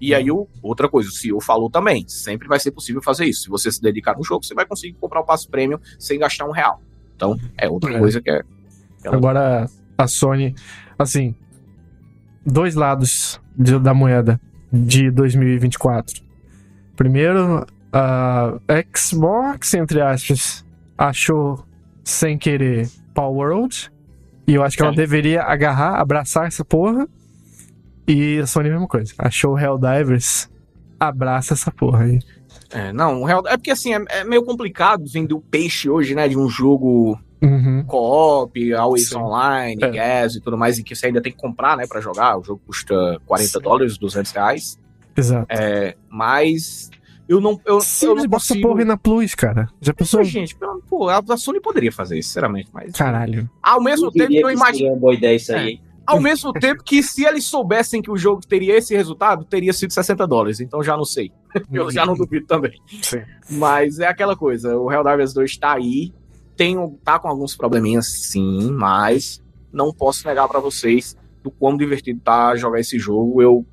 E 0.02 0.16
aí, 0.16 0.32
o, 0.32 0.48
outra 0.62 0.88
coisa, 0.88 1.10
o 1.10 1.12
CEO 1.12 1.42
falou 1.42 1.70
também, 1.70 2.06
sempre 2.08 2.48
vai 2.48 2.60
ser 2.60 2.72
possível 2.72 3.02
fazer 3.02 3.26
isso. 3.26 3.44
Se 3.44 3.50
você 3.50 3.72
se 3.72 3.82
dedicar 3.82 4.16
no 4.18 4.24
jogo, 4.24 4.46
você 4.46 4.54
vai 4.54 4.66
conseguir 4.66 4.94
comprar 5.00 5.20
o 5.20 5.26
passe 5.26 5.48
premium 5.48 5.78
sem 5.98 6.18
gastar 6.20 6.46
um 6.46 6.52
real. 6.52 6.82
Então, 7.16 7.38
é 7.58 7.68
outra 7.70 7.94
É. 7.94 8.00
coisa 8.00 8.22
que 8.22 8.30
é. 8.30 8.42
Ela- 9.04 9.16
Agora, 9.18 9.70
a 9.98 10.08
Sony, 10.08 10.56
assim, 10.98 11.36
dois 12.46 12.76
lados 12.76 13.40
de- 13.58 13.80
da 13.80 13.94
moeda 13.94 14.40
de 14.72 15.12
2024. 15.12 16.22
Primeiro, 16.96 17.66
a 17.92 18.54
Xbox, 18.96 19.74
entre 19.74 20.02
aspas, 20.02 20.66
achou 20.98 21.66
sem 22.04 22.38
querer 22.38 22.90
Power 23.14 23.50
World. 23.52 23.92
E 24.48 24.54
eu 24.56 24.64
acho 24.64 24.76
que 24.78 24.84
ela 24.84 24.92
É. 24.94 24.96
deveria 24.96 25.44
agarrar, 25.44 26.00
abraçar 26.00 26.48
essa 26.48 26.64
porra. 26.66 27.08
E 28.10 28.40
a 28.40 28.48
Sony, 28.48 28.70
a 28.70 28.72
mesma 28.74 28.88
coisa. 28.88 29.14
Achou 29.20 29.58
Helldivers, 29.58 30.50
abraça 31.00 31.54
essa 31.54 31.72
porra 31.72 32.06
aí. 32.06 32.20
É, 32.72 32.92
não, 32.92 33.22
o 33.22 33.26
real, 33.26 33.44
é 33.48 33.56
porque 33.56 33.72
assim, 33.72 33.94
é, 33.94 34.04
é 34.10 34.24
meio 34.24 34.44
complicado 34.44 35.04
vender 35.08 35.34
o 35.36 35.40
peixe 35.42 35.90
hoje, 35.90 36.16
né, 36.16 36.28
de 36.28 36.38
um 36.38 36.50
jogo 36.50 37.20
Uhum. 37.42 37.84
co-op, 37.88 38.74
always 38.74 39.10
Sim. 39.10 39.18
online, 39.18 39.82
É. 39.84 39.90
gas 39.92 40.36
e 40.36 40.42
tudo 40.42 40.58
mais, 40.58 40.78
e 40.78 40.84
que 40.84 40.96
você 40.96 41.06
ainda 41.08 41.22
tem 41.22 41.32
que 41.32 41.38
comprar, 41.38 41.78
né, 41.78 41.86
pra 41.88 42.02
jogar. 42.02 42.38
O 42.38 42.44
jogo 42.44 42.62
custa 42.66 43.20
40 43.26 43.50
Sim. 43.52 43.60
dólares, 43.64 43.98
200 43.98 44.32
reais. 44.32 44.80
Exato. 45.16 45.46
É, 45.50 45.96
mas 46.10 46.90
eu 47.28 47.40
não, 47.40 47.60
eu, 47.66 47.80
Se 47.82 48.06
eu 48.06 48.10
não 48.16 48.20
essa 48.22 48.30
consigo... 48.30 48.68
porra 48.68 48.80
aí 48.82 48.86
na 48.86 48.98
Plus, 48.98 49.36
cara. 49.36 49.70
Já 49.80 49.94
pensou? 49.94 50.24
Gente, 50.24 50.56
pô, 50.90 51.08
a 51.10 51.38
Sony 51.38 51.62
poderia 51.62 51.92
fazer 51.92 52.18
isso, 52.20 52.30
sinceramente, 52.30 52.70
mas... 52.74 52.92
Caralho. 52.94 53.50
Ao 53.64 53.82
mesmo 53.82 54.08
Eu 54.08 54.12
tempo 54.12 54.30
que 54.30 54.38
eu 54.40 54.50
imagino... 54.50 54.78
seria 54.78 54.92
uma 54.92 55.00
boa 55.00 55.14
ideia 55.14 55.36
isso 55.36 55.54
aí. 55.54 55.80
Ao 56.10 56.20
mesmo 56.20 56.52
tempo 56.54 56.84
que 56.84 57.04
se 57.04 57.26
eles 57.26 57.46
soubessem 57.46 58.02
que 58.02 58.10
o 58.10 58.18
jogo 58.18 58.42
teria 58.46 58.78
esse 58.78 58.96
resultado, 58.96 59.46
teria 59.46 59.74
sido 59.74 59.94
60 59.94 60.26
dólares. 60.28 60.60
Então 60.60 60.84
já 60.84 60.98
não 60.98 61.06
sei. 61.06 61.32
Eu 61.72 61.92
já 61.92 62.06
não 62.06 62.16
duvido 62.16 62.46
também. 62.46 62.74
Sim. 63.02 63.22
Mas 63.50 64.00
é 64.00 64.08
aquela 64.08 64.36
coisa, 64.36 64.78
o 64.78 64.92
Helldivers 64.92 65.34
2 65.34 65.58
tá 65.58 65.74
aí, 65.74 66.14
tem, 66.56 66.76
tá 67.04 67.20
com 67.20 67.28
alguns 67.28 67.56
probleminhas 67.56 68.08
sim, 68.08 68.72
mas 68.72 69.42
não 69.72 69.94
posso 69.94 70.28
negar 70.28 70.48
pra 70.48 70.60
vocês 70.60 71.16
do 71.42 71.50
quão 71.50 71.78
divertido 71.78 72.20
tá 72.22 72.56
jogar 72.56 72.80
esse 72.80 73.00
jogo. 73.00 73.42
Eu 73.42 73.66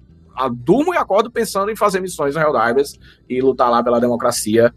durmo 0.53 0.95
e 0.95 0.97
acordo 0.97 1.30
pensando 1.30 1.70
em 1.70 1.76
fazer 1.76 2.01
missões 2.01 2.34
no 2.34 2.41
Helldivers 2.41 2.99
e 3.28 3.41
lutar 3.41 3.70
lá 3.70 3.82
pela 3.82 4.01
democracia. 4.01 4.72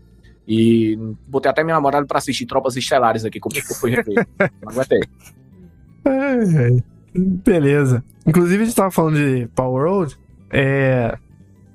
E 0.47 0.97
botei 1.27 1.51
até 1.51 1.63
minha 1.63 1.75
namorada 1.75 2.07
pra 2.07 2.17
assistir 2.17 2.47
Tropas 2.47 2.75
Estelares 2.75 3.23
aqui, 3.23 3.39
como 3.39 3.53
que 3.53 3.61
eu 3.61 3.75
fui 3.75 3.91
rever. 3.91 4.27
Não 4.63 4.71
aguentei. 4.71 5.01
Beleza. 7.15 8.03
Inclusive, 8.25 8.63
a 8.63 8.65
gente 8.65 8.75
tava 8.75 8.91
falando 8.91 9.15
de 9.15 9.47
Power 9.55 9.89
Road. 9.89 10.17
É. 10.51 11.17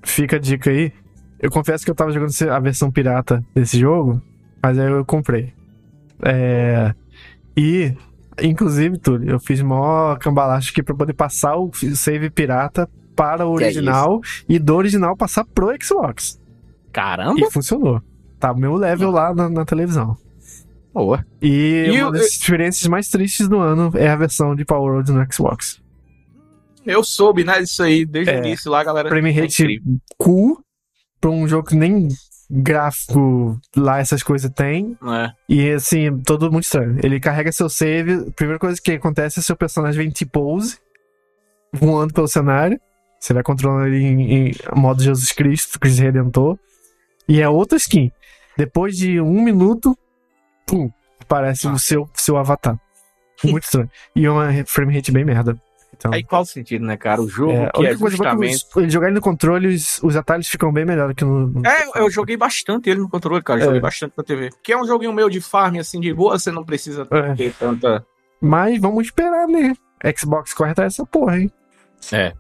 Fica 0.03 0.37
a 0.37 0.39
dica 0.39 0.71
aí. 0.71 0.93
Eu 1.41 1.51
confesso 1.51 1.85
que 1.85 1.91
eu 1.91 1.95
tava 1.95 2.13
jogando 2.13 2.33
a 2.51 2.59
versão 2.59 2.91
pirata 2.91 3.45
desse 3.55 3.79
jogo, 3.79 4.21
mas 4.63 4.79
aí 4.79 4.91
eu 4.91 5.05
comprei. 5.05 5.53
É. 6.23 6.95
E, 7.57 7.95
inclusive, 8.43 8.99
Túlio, 8.99 9.31
eu 9.31 9.41
fiz 9.41 9.61
mó 9.61 10.17
cambalacho 10.17 10.71
aqui 10.71 10.83
pra 10.83 10.95
poder 10.95 11.13
passar 11.13 11.57
o 11.57 11.71
save 11.95 12.31
pirata 12.31 12.89
para 13.15 13.47
o 13.47 13.53
é 13.61 13.65
original 13.65 14.21
e 14.49 14.59
do 14.59 14.75
original 14.75 15.17
passar 15.17 15.45
pro 15.45 15.75
Xbox. 15.81 16.41
Caramba! 16.93 17.39
E 17.39 17.51
funcionou. 17.51 18.03
Tá 18.41 18.53
o 18.53 18.59
meu 18.59 18.75
level 18.75 19.11
lá 19.11 19.35
na, 19.35 19.49
na 19.49 19.65
televisão. 19.65 20.17
Boa. 20.95 21.27
E, 21.43 21.87
E 21.89 21.91
uma 21.91 21.99
eu- 21.99 22.13
das 22.13 22.27
experiências 22.29 22.87
mais 22.89 23.09
tristes 23.09 23.49
do 23.49 23.59
ano 23.59 23.91
é 23.97 24.09
a 24.09 24.17
versão 24.17 24.55
de 24.55 24.65
Power 24.65 24.95
Road 24.95 25.11
no 25.13 25.27
Xbox. 25.33 25.83
Eu 26.87 27.03
soube, 27.03 27.43
né, 27.45 27.61
disso 27.61 27.83
aí 27.83 28.07
desde 28.07 28.31
É. 28.33 28.41
o 28.41 28.45
início 28.47 28.71
lá, 28.71 28.85
galera. 28.85 29.09
Frame 29.09 29.33
rate 29.33 29.83
cool 30.17 30.63
pra 31.21 31.31
um 31.31 31.49
jogo 31.49 31.69
que 31.69 31.75
nem 31.77 32.09
gráfico 32.51 33.59
lá 33.77 33.99
essas 33.99 34.23
coisas 34.23 34.51
tem. 34.51 34.97
É. 35.05 35.31
E 35.49 35.71
assim, 35.73 36.19
todo 36.23 36.53
muito 36.53 36.65
estranho. 36.65 36.99
Ele 37.03 37.19
carrega 37.19 37.51
seu 37.51 37.69
save. 37.69 38.31
Primeira 38.33 38.59
coisa 38.59 38.81
que 38.81 38.93
acontece 38.93 39.39
é 39.41 39.43
seu 39.43 39.57
personagem 39.57 39.99
vem 40.05 40.13
em 40.23 40.27
pose, 40.27 40.79
voando 41.73 42.13
pelo 42.15 42.29
cenário. 42.29 42.79
Você 43.19 43.33
vai 43.33 43.43
controlando 43.43 43.87
ele 43.87 44.05
em, 44.05 44.49
em 44.51 44.53
modo 44.77 45.03
Jesus 45.03 45.33
Cristo, 45.33 45.81
Cristo 45.81 46.03
Redentor. 46.03 46.59
E 47.27 47.41
é 47.41 47.49
outra 47.49 47.79
skin. 47.79 48.13
Depois 48.57 48.97
de 48.97 49.19
um 49.21 49.43
minuto, 49.43 49.97
pum, 50.67 50.91
aparece 51.21 51.67
Ah. 51.67 51.73
o 51.73 51.79
seu, 51.79 52.09
seu 52.15 52.37
avatar. 52.37 52.79
Muito 53.45 53.65
estranho. 53.65 53.91
E 54.17 54.25
é 54.25 54.31
uma 54.31 54.49
frame 54.67 54.95
rate 54.95 55.11
bem 55.13 55.25
merda. 55.25 55.59
Então, 55.97 56.13
Aí 56.13 56.25
qual 56.25 56.43
o 56.43 56.45
sentido, 56.45 56.85
né, 56.85 56.97
cara? 56.97 57.21
O 57.23 57.29
jogo 57.29 57.53
é, 57.53 57.71
que 57.71 57.87
é 57.87 57.91
é 57.91 57.95
que 57.95 58.01
justamente... 58.11 58.55
os- 58.57 58.77
ele 58.77 58.91
jogar 58.91 59.07
ele 59.07 59.15
no 59.15 59.21
controle, 59.21 59.69
os, 59.69 60.03
os 60.03 60.17
atalhos 60.17 60.49
ficam 60.49 60.73
bem 60.73 60.85
melhor 60.85 61.15
que 61.15 61.25
no. 61.25 61.47
no- 61.47 61.67
É, 61.67 61.85
eu 61.95 62.11
joguei 62.11 62.37
bastante 62.37 62.91
ele 62.91 63.01
no 63.01 63.09
controle, 63.09 63.41
cara. 63.43 63.61
É. 63.61 63.65
Joguei 63.65 63.81
bastante 63.81 64.13
na 64.17 64.25
TV. 64.25 64.51
Porque 64.51 64.73
é 64.73 64.77
um 64.77 64.85
joguinho 64.87 65.13
meio 65.13 65.31
de 65.31 65.41
farm, 65.41 65.77
assim, 65.79 66.01
de 66.01 66.13
boa, 66.13 66.37
você 66.39 66.51
não 66.51 66.65
precisa 66.65 67.07
É. 67.11 67.35
ter 67.35 67.53
tanta... 67.55 68.05
Mas 68.41 68.81
vamos 68.81 69.05
esperar, 69.07 69.47
né? 69.47 69.73
Xbox 70.19 70.53
corre 70.53 70.73
atrás 70.73 70.93
dessa 70.95 71.07
porra, 71.07 71.39
hein? 71.39 71.51
É, 72.13 72.33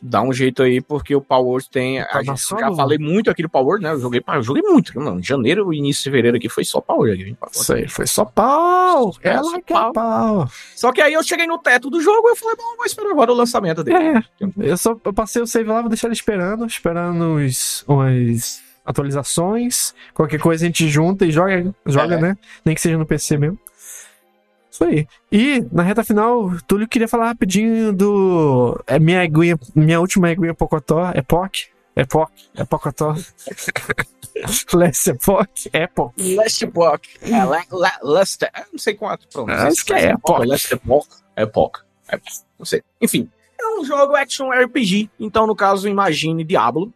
dá 0.00 0.22
um 0.22 0.32
jeito 0.32 0.62
aí, 0.62 0.80
porque 0.80 1.14
o 1.14 1.20
Power 1.20 1.62
tem... 1.64 2.00
Tá 2.04 2.18
A 2.18 2.22
gente 2.22 2.40
já 2.40 2.72
falei 2.74 2.98
muito 2.98 3.30
aqui 3.30 3.42
do 3.42 3.48
Power, 3.48 3.80
né? 3.80 3.92
Eu 3.92 4.00
joguei, 4.00 4.22
eu 4.26 4.42
joguei 4.42 4.62
muito, 4.62 4.98
mano. 4.98 5.22
Janeiro 5.22 5.72
e 5.72 5.78
início 5.78 6.04
de 6.04 6.10
fevereiro 6.10 6.36
aqui 6.36 6.48
foi 6.48 6.64
só 6.64 6.80
Power. 6.80 7.12
aqui, 7.12 7.36
Isso 7.52 7.72
aí, 7.72 7.88
foi 7.88 8.06
só 8.06 8.24
pau! 8.24 9.14
É, 9.22 9.30
Ela 9.30 9.42
só 9.42 9.60
que 9.60 9.72
é 9.72 9.92
pau! 9.92 10.48
Só 10.74 10.92
que 10.92 11.00
aí 11.00 11.12
eu 11.12 11.22
cheguei 11.22 11.46
no 11.46 11.58
teto 11.58 11.90
do 11.90 12.00
jogo 12.00 12.28
e 12.28 12.30
eu 12.32 12.36
falei, 12.36 12.56
bom, 12.56 12.76
vou 12.76 12.86
esperar 12.86 13.10
agora 13.10 13.32
o 13.32 13.34
lançamento 13.34 13.82
dele. 13.82 14.18
É, 14.18 14.22
eu 14.58 14.76
só 14.76 14.96
eu 15.04 15.12
passei 15.12 15.42
o 15.42 15.46
save 15.46 15.68
lá, 15.68 15.80
vou 15.80 15.88
deixar 15.90 16.06
ele 16.06 16.14
esperando, 16.14 16.64
esperando 16.66 17.34
os, 17.36 17.84
umas 17.88 18.60
atualizações. 18.84 19.94
Qualquer 20.14 20.38
coisa 20.40 20.64
a 20.64 20.66
gente 20.68 20.88
junta 20.88 21.26
e 21.26 21.30
joga, 21.30 21.74
joga 21.84 22.14
É. 22.14 22.20
né? 22.20 22.38
Nem 22.64 22.74
que 22.74 22.80
seja 22.80 22.96
no 22.98 23.06
PC 23.06 23.36
mesmo. 23.36 23.58
Isso 24.76 24.84
aí. 24.84 25.08
E, 25.32 25.66
na 25.72 25.82
reta 25.82 26.04
final, 26.04 26.50
Túlio 26.66 26.86
queria 26.86 27.08
falar 27.08 27.28
rapidinho 27.28 27.94
do. 27.94 28.78
É 28.86 28.98
minha 28.98 29.22
aguinha, 29.22 29.58
minha 29.74 29.98
última 29.98 30.28
aguinha 30.28 30.52
Pocotó, 30.52 31.10
é 31.14 31.22
POC? 31.22 31.68
É 31.96 32.04
POC? 32.04 32.30
É 32.54 32.64
Pocotó? 32.64 33.16
Last 34.74 35.08
Epoch? 35.08 35.70
Epoch. 35.72 36.12
Last 36.36 36.62
Epoch. 36.62 37.00
É, 37.22 37.42
la, 37.42 37.64
la, 37.72 37.98
last, 38.02 38.44
eu 38.44 38.64
não 38.70 38.78
sei 38.78 38.92
quanto. 38.92 39.26
Pronto, 39.28 39.50
sei 39.50 39.66
Acho 39.66 39.86
que 39.86 39.94
é 39.94 40.10
Epoch. 40.10 40.46
Last 40.46 40.74
Epoch. 40.74 41.08
Epoch. 41.34 41.80
Não 42.58 42.66
sei. 42.66 42.82
Enfim, 43.00 43.30
é 43.58 43.80
um 43.80 43.82
jogo 43.82 44.14
action 44.14 44.50
RPG. 44.50 45.08
Então, 45.18 45.46
no 45.46 45.56
caso, 45.56 45.88
imagine 45.88 46.44
Diablo. 46.44 46.92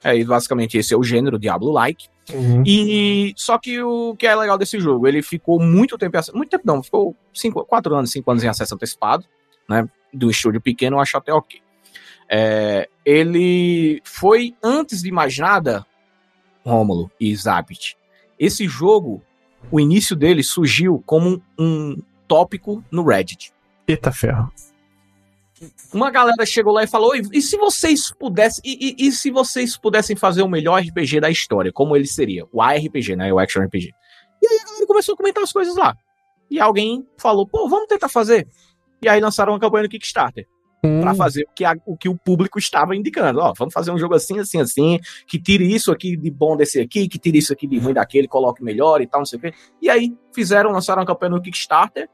É, 0.00 0.22
basicamente 0.22 0.78
esse 0.78 0.94
é 0.94 0.96
o 0.96 1.02
gênero 1.02 1.40
Diablo-like. 1.40 2.06
Uhum. 2.32 2.62
E 2.66 3.34
só 3.36 3.58
que 3.58 3.82
o 3.82 4.16
que 4.16 4.26
é 4.26 4.34
legal 4.34 4.56
desse 4.56 4.80
jogo, 4.80 5.06
ele 5.06 5.22
ficou 5.22 5.60
muito 5.60 5.98
tempo, 5.98 6.16
em 6.16 6.18
acesso- 6.18 6.36
muito 6.36 6.50
tempo 6.50 6.64
não, 6.66 6.82
ficou 6.82 7.14
cinco, 7.32 7.64
quatro 7.64 7.94
anos, 7.94 8.10
cinco 8.10 8.30
anos 8.30 8.42
em 8.42 8.48
acesso 8.48 8.74
antecipado, 8.74 9.24
né? 9.68 9.88
Do 10.12 10.30
estúdio 10.30 10.60
pequeno, 10.60 10.96
eu 10.96 11.00
acho 11.00 11.16
até 11.16 11.32
ok. 11.32 11.60
É, 12.28 12.88
ele 13.04 14.00
foi 14.04 14.54
antes 14.62 15.02
de 15.02 15.12
mais 15.12 15.36
nada, 15.36 15.84
Rômulo 16.64 17.10
e 17.20 17.34
Zabit. 17.36 17.96
Esse 18.38 18.66
jogo, 18.66 19.22
o 19.70 19.78
início 19.78 20.16
dele 20.16 20.42
surgiu 20.42 21.02
como 21.04 21.42
um 21.58 22.00
tópico 22.26 22.82
no 22.90 23.04
Reddit. 23.04 23.52
Eita 23.86 24.10
ferro. 24.10 24.50
Uma 25.92 26.10
galera 26.10 26.44
chegou 26.46 26.72
lá 26.72 26.82
e 26.84 26.86
falou: 26.86 27.12
"E- 27.14 27.40
se 27.42 27.56
vocês 27.56 28.12
pudessem. 28.18 28.62
E, 28.64 28.96
e- 29.04 29.08
e 29.08 29.12
se 29.12 29.30
vocês 29.30 29.76
pudessem 29.76 30.16
fazer 30.16 30.42
o 30.42 30.48
melhor 30.48 30.80
RPG 30.80 31.20
da 31.20 31.30
história, 31.30 31.72
como 31.72 31.96
ele 31.96 32.06
seria? 32.06 32.44
O 32.52 32.60
ARPG, 32.62 33.16
né? 33.16 33.32
O 33.32 33.38
Action 33.38 33.62
RPG. 33.62 33.90
E 34.42 34.46
aí 34.46 34.58
a 34.60 34.64
galera 34.64 34.86
começou 34.86 35.14
a 35.14 35.16
comentar 35.16 35.42
as 35.42 35.52
coisas 35.52 35.76
lá. 35.76 35.94
E 36.50 36.60
alguém 36.60 37.06
falou: 37.18 37.46
pô, 37.46 37.68
vamos 37.68 37.86
tentar 37.88 38.08
fazer. 38.08 38.46
E 39.02 39.08
aí 39.08 39.20
lançaram 39.20 39.52
uma 39.52 39.60
campanha 39.60 39.84
no 39.84 39.88
Kickstarter 39.88 40.46
pra 41.00 41.12
Hum, 41.12 41.14
fazer 41.14 41.44
o 41.44 41.54
que, 41.54 41.64
a- 41.64 41.76
o 41.86 41.96
que 41.96 42.08
o 42.10 42.16
público 42.16 42.58
estava 42.58 42.94
indicando. 42.94 43.40
Ó, 43.40 43.52
vamos 43.56 43.72
fazer 43.72 43.90
um 43.90 43.98
jogo 43.98 44.14
assim, 44.14 44.38
assim, 44.38 44.60
assim, 44.60 44.98
que 45.26 45.40
tire 45.40 45.64
isso 45.74 45.90
aqui 45.90 46.14
de 46.16 46.30
bom 46.30 46.56
desse 46.56 46.78
aqui, 46.80 47.08
que 47.08 47.18
tire 47.18 47.38
isso 47.38 47.52
aqui 47.54 47.66
de 47.66 47.78
ruim 47.78 47.94
daquele, 47.94 48.28
coloque 48.28 48.62
melhor 48.62 49.00
e 49.00 49.06
tal, 49.06 49.20
não 49.22 49.26
sei 49.26 49.38
o 49.38 49.42
quê. 49.42 49.54
E 49.80 49.88
aí 49.88 50.14
fizeram, 50.34 50.70
lançaram 50.70 51.02
a 51.02 51.06
campanha 51.06 51.30
no 51.30 51.40
Kickstarter, 51.42 52.06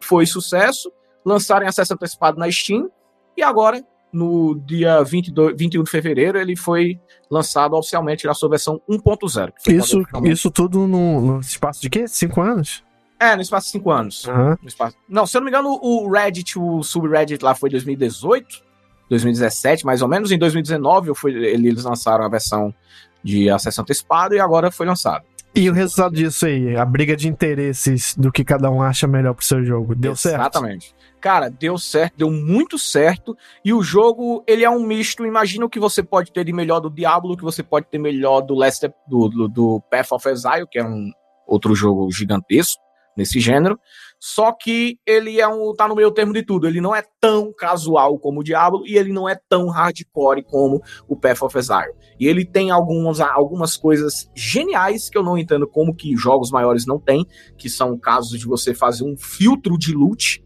foi 0.00 0.26
sucesso, 0.26 0.92
lançaram 1.24 1.64
em 1.64 1.68
acesso 1.68 1.94
antecipado 1.94 2.38
na 2.38 2.50
Steam, 2.50 2.90
e 3.36 3.42
agora, 3.42 3.82
no 4.12 4.54
dia 4.66 5.02
22, 5.02 5.54
21 5.56 5.82
de 5.82 5.90
fevereiro, 5.90 6.38
ele 6.38 6.54
foi 6.56 7.00
lançado 7.30 7.74
oficialmente 7.74 8.26
na 8.26 8.34
sua 8.34 8.48
versão 8.48 8.80
1.0. 8.88 9.52
que 9.52 9.62
foi 9.64 10.04
quando 10.04 10.24
Isso, 10.26 10.32
isso 10.32 10.50
tudo 10.50 10.86
no, 10.86 11.20
no 11.20 11.40
espaço 11.40 11.80
de 11.82 11.90
quê? 11.90 12.06
Cinco 12.06 12.40
anos? 12.40 12.84
É, 13.18 13.34
no 13.36 13.42
espaço 13.42 13.66
de 13.66 13.72
5 13.72 13.90
anos. 13.90 14.26
No 14.60 14.68
espaço- 14.68 14.96
Não, 15.08 15.24
se 15.26 15.36
eu 15.36 15.40
não 15.40 15.46
me 15.46 15.50
engano, 15.50 15.78
o 15.80 16.10
Reddit, 16.10 16.58
o 16.58 16.82
subreddit 16.82 17.42
lá 17.42 17.54
foi 17.54 17.70
2018, 17.70 18.62
2017, 19.08 19.86
mais 19.86 20.02
ou 20.02 20.08
menos. 20.08 20.30
Em 20.30 20.38
2019 20.38 21.08
eu 21.08 21.14
fui- 21.14 21.32
eles 21.32 21.84
lançaram 21.84 22.24
a 22.24 22.28
versão 22.28 22.74
de 23.22 23.48
acesso 23.48 23.80
antecipado 23.80 24.34
e 24.34 24.40
agora 24.40 24.70
foi 24.70 24.84
lançado. 24.86 25.24
E 25.56 25.70
o 25.70 25.72
resultado 25.72 26.16
disso 26.16 26.46
aí, 26.46 26.76
a 26.76 26.84
briga 26.84 27.16
de 27.16 27.28
interesses 27.28 28.16
do 28.16 28.32
que 28.32 28.44
cada 28.44 28.68
um 28.70 28.82
acha 28.82 29.06
melhor 29.06 29.34
pro 29.34 29.44
seu 29.44 29.64
jogo, 29.64 29.94
deu 29.94 30.16
certo? 30.16 30.40
Exatamente. 30.40 30.94
Cara, 31.20 31.48
deu 31.48 31.78
certo, 31.78 32.16
deu 32.16 32.30
muito 32.30 32.76
certo. 32.76 33.36
E 33.64 33.72
o 33.72 33.80
jogo, 33.80 34.42
ele 34.48 34.64
é 34.64 34.68
um 34.68 34.84
misto. 34.84 35.24
Imagina 35.24 35.64
o 35.64 35.70
que 35.70 35.78
você 35.78 36.02
pode 36.02 36.32
ter 36.32 36.44
de 36.44 36.52
melhor 36.52 36.80
do 36.80 36.90
Diablo, 36.90 37.32
o 37.32 37.36
que 37.36 37.44
você 37.44 37.62
pode 37.62 37.86
ter 37.86 37.98
melhor 37.98 38.40
do 38.40 38.54
Last 38.54 38.86
do, 39.06 39.28
do, 39.28 39.48
do 39.48 39.80
Path 39.88 40.10
of 40.10 40.28
Exile, 40.28 40.66
que 40.68 40.78
é 40.78 40.84
um 40.84 41.10
outro 41.46 41.72
jogo 41.74 42.10
gigantesco 42.10 42.82
nesse 43.16 43.38
gênero. 43.38 43.78
Só 44.26 44.52
que 44.52 44.98
ele 45.04 45.38
é 45.38 45.46
um 45.46 45.74
tá 45.74 45.86
no 45.86 45.94
meio 45.94 46.10
termo 46.10 46.32
de 46.32 46.42
tudo. 46.42 46.66
Ele 46.66 46.80
não 46.80 46.96
é 46.96 47.02
tão 47.20 47.52
casual 47.52 48.18
como 48.18 48.40
o 48.40 48.42
Diablo 48.42 48.82
e 48.86 48.96
ele 48.96 49.12
não 49.12 49.28
é 49.28 49.38
tão 49.50 49.68
hardcore 49.68 50.42
como 50.42 50.80
o 51.06 51.14
Path 51.14 51.42
of 51.42 51.58
Exile. 51.58 51.92
E 52.18 52.26
ele 52.26 52.42
tem 52.42 52.70
algumas, 52.70 53.20
algumas 53.20 53.76
coisas 53.76 54.30
geniais 54.34 55.10
que 55.10 55.18
eu 55.18 55.22
não 55.22 55.36
entendo 55.36 55.68
como 55.68 55.94
que 55.94 56.16
jogos 56.16 56.50
maiores 56.50 56.86
não 56.86 56.98
têm, 56.98 57.26
que 57.58 57.68
são 57.68 57.98
casos 57.98 58.40
de 58.40 58.46
você 58.46 58.72
fazer 58.72 59.04
um 59.04 59.14
filtro 59.14 59.76
de 59.76 59.92
loot, 59.92 60.42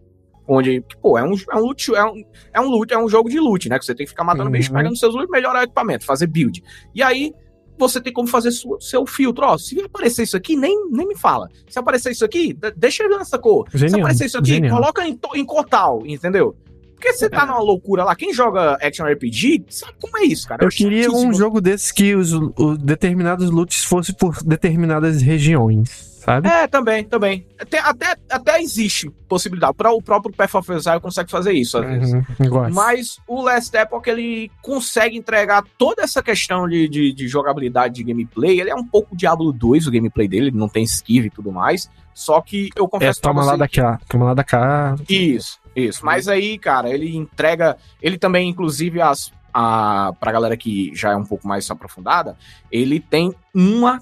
onde, 0.49 0.83
pô, 1.01 1.17
é 1.17 1.23
um, 1.23 1.35
é 1.49 1.57
um 1.57 1.61
loot, 1.61 1.95
é 1.95 2.05
um, 2.05 2.25
é 2.55 2.61
um 2.61 2.69
loot, 2.69 2.93
é 2.93 2.99
um 2.99 3.09
jogo 3.09 3.31
de 3.31 3.39
loot, 3.39 3.69
né? 3.69 3.79
Que 3.79 3.85
você 3.85 3.95
tem 3.95 4.07
que 4.07 4.11
ficar 4.11 4.25
matando 4.25 4.47
Uhum. 4.47 4.51
bicho, 4.51 4.73
pegando 4.73 4.97
seus 4.97 5.15
loot, 5.15 5.31
melhorar 5.31 5.61
o 5.61 5.63
equipamento, 5.63 6.05
fazer 6.05 6.27
build. 6.27 6.61
E 6.93 7.01
aí, 7.01 7.33
você 7.79 8.01
tem 8.01 8.13
como 8.13 8.29
fazer 8.29 8.51
sua- 8.51 8.81
seu 8.81 9.07
filtro. 9.07 9.45
Ó, 9.47 9.57
se 9.59 9.81
aparecer 9.81 10.23
isso 10.25 10.37
aqui, 10.37 10.57
nem, 10.57 10.89
nem 10.91 11.07
me 11.07 11.17
fala. 11.17 11.49
Se 11.69 11.79
aparecer 11.79 12.11
isso 12.13 12.25
aqui, 12.25 12.57
deixa 12.77 13.05
ele 13.05 13.17
nessa 13.17 13.39
cor. 13.39 13.69
Se 13.71 13.79
Genial, 13.79 14.01
aparecer 14.01 14.27
isso 14.27 14.39
aqui, 14.39 14.49
genial. 14.49 14.77
coloca 14.77 15.07
em, 15.07 15.19
em 15.35 15.45
cotal, 15.45 16.03
entendeu? 16.07 16.57
Porque 16.95 17.13
você 17.13 17.31
tá 17.31 17.47
numa 17.47 17.61
loucura 17.61 18.03
lá. 18.03 18.17
Quem 18.17 18.35
joga 18.35 18.73
Action 18.83 19.07
RPG 19.07 19.67
sabe 19.69 19.93
como 20.01 20.19
é 20.19 20.25
isso, 20.25 20.49
cara. 20.49 20.65
Eu 20.65 20.69
É 20.69 20.71
queria 20.73 21.09
um 21.13 21.33
jogo 21.33 21.61
desses 21.61 21.93
que 21.93 22.17
os, 22.17 22.33
os 22.33 22.77
determinados 22.79 23.51
loots 23.51 23.85
fossem 23.85 24.13
por 24.17 24.43
determinadas 24.43 25.23
regiões, 25.23 26.08
sabe? 26.29 26.49
É, 26.49 26.67
também, 26.67 27.05
também. 27.05 27.47
Tem- 27.69 27.81
até, 27.81 28.17
até 28.31 28.61
existe 28.61 29.11
possibilidade. 29.29 29.75
Pra, 29.75 29.91
o 29.93 30.01
próprio 30.03 30.35
Path 30.35 30.55
of 30.55 30.73
Exile 30.73 31.01
consegue 31.01 31.31
fazer 31.31 31.53
isso, 31.53 31.79
às 31.79 31.85
vezes. 31.87 32.13
Uhum, 32.15 32.49
gosto. 32.49 32.75
Mas 32.75 33.19
o 33.27 33.43
Last 33.43 33.77
Epoch, 33.77 34.09
ele 34.09 34.51
consegue 34.63 35.17
entregar 35.17 35.65
toda 35.77 36.03
essa 36.03 36.23
questão 36.23 36.69
de, 36.69 36.89
de, 36.89 37.13
de 37.13 37.29
jogabilidade, 37.29 37.95
de 37.97 38.05
gameplay. 38.05 38.61
Ele 38.61 38.71
é 38.71 38.75
um 38.75 38.85
pouco 38.87 39.17
Diablo 39.17 39.53
2, 39.53 39.87
o 39.87 39.91
gameplay 39.91 40.29
dele, 40.29 40.49
ele 40.49 40.57
não 40.59 40.69
tem 40.69 40.83
esquive 40.85 41.27
e 41.29 41.31
tudo 41.31 41.51
mais. 41.53 41.91
Só 42.15 42.41
que 42.41 42.71
eu 42.75 42.85
É, 42.87 42.89
confesso 42.89 43.21
pra 43.21 43.31
toma 43.31 43.45
lá 43.45 43.53
você 43.53 43.59
da 43.59 43.69
cá, 43.69 44.01
toma 44.09 44.25
lá 44.25 44.35
da 44.35 44.43
cá. 44.45 44.97
Isso, 45.09 45.59
isso. 45.77 46.05
Mas 46.05 46.27
aí, 46.27 46.59
cara, 46.59 46.91
ele 46.91 47.17
entrega. 47.17 47.77
Ele 48.03 48.19
também, 48.19 48.49
inclusive, 48.49 49.01
as. 49.01 49.33
A, 49.61 50.13
pra 50.21 50.31
galera 50.31 50.57
que 50.57 50.93
já 50.95 51.13
é 51.13 51.17
um 51.17 51.25
pouco 51.25 51.49
mais 51.49 51.69
aprofundada, 51.71 52.37
ele 52.71 53.01
tem 53.01 53.35
uma 53.55 53.99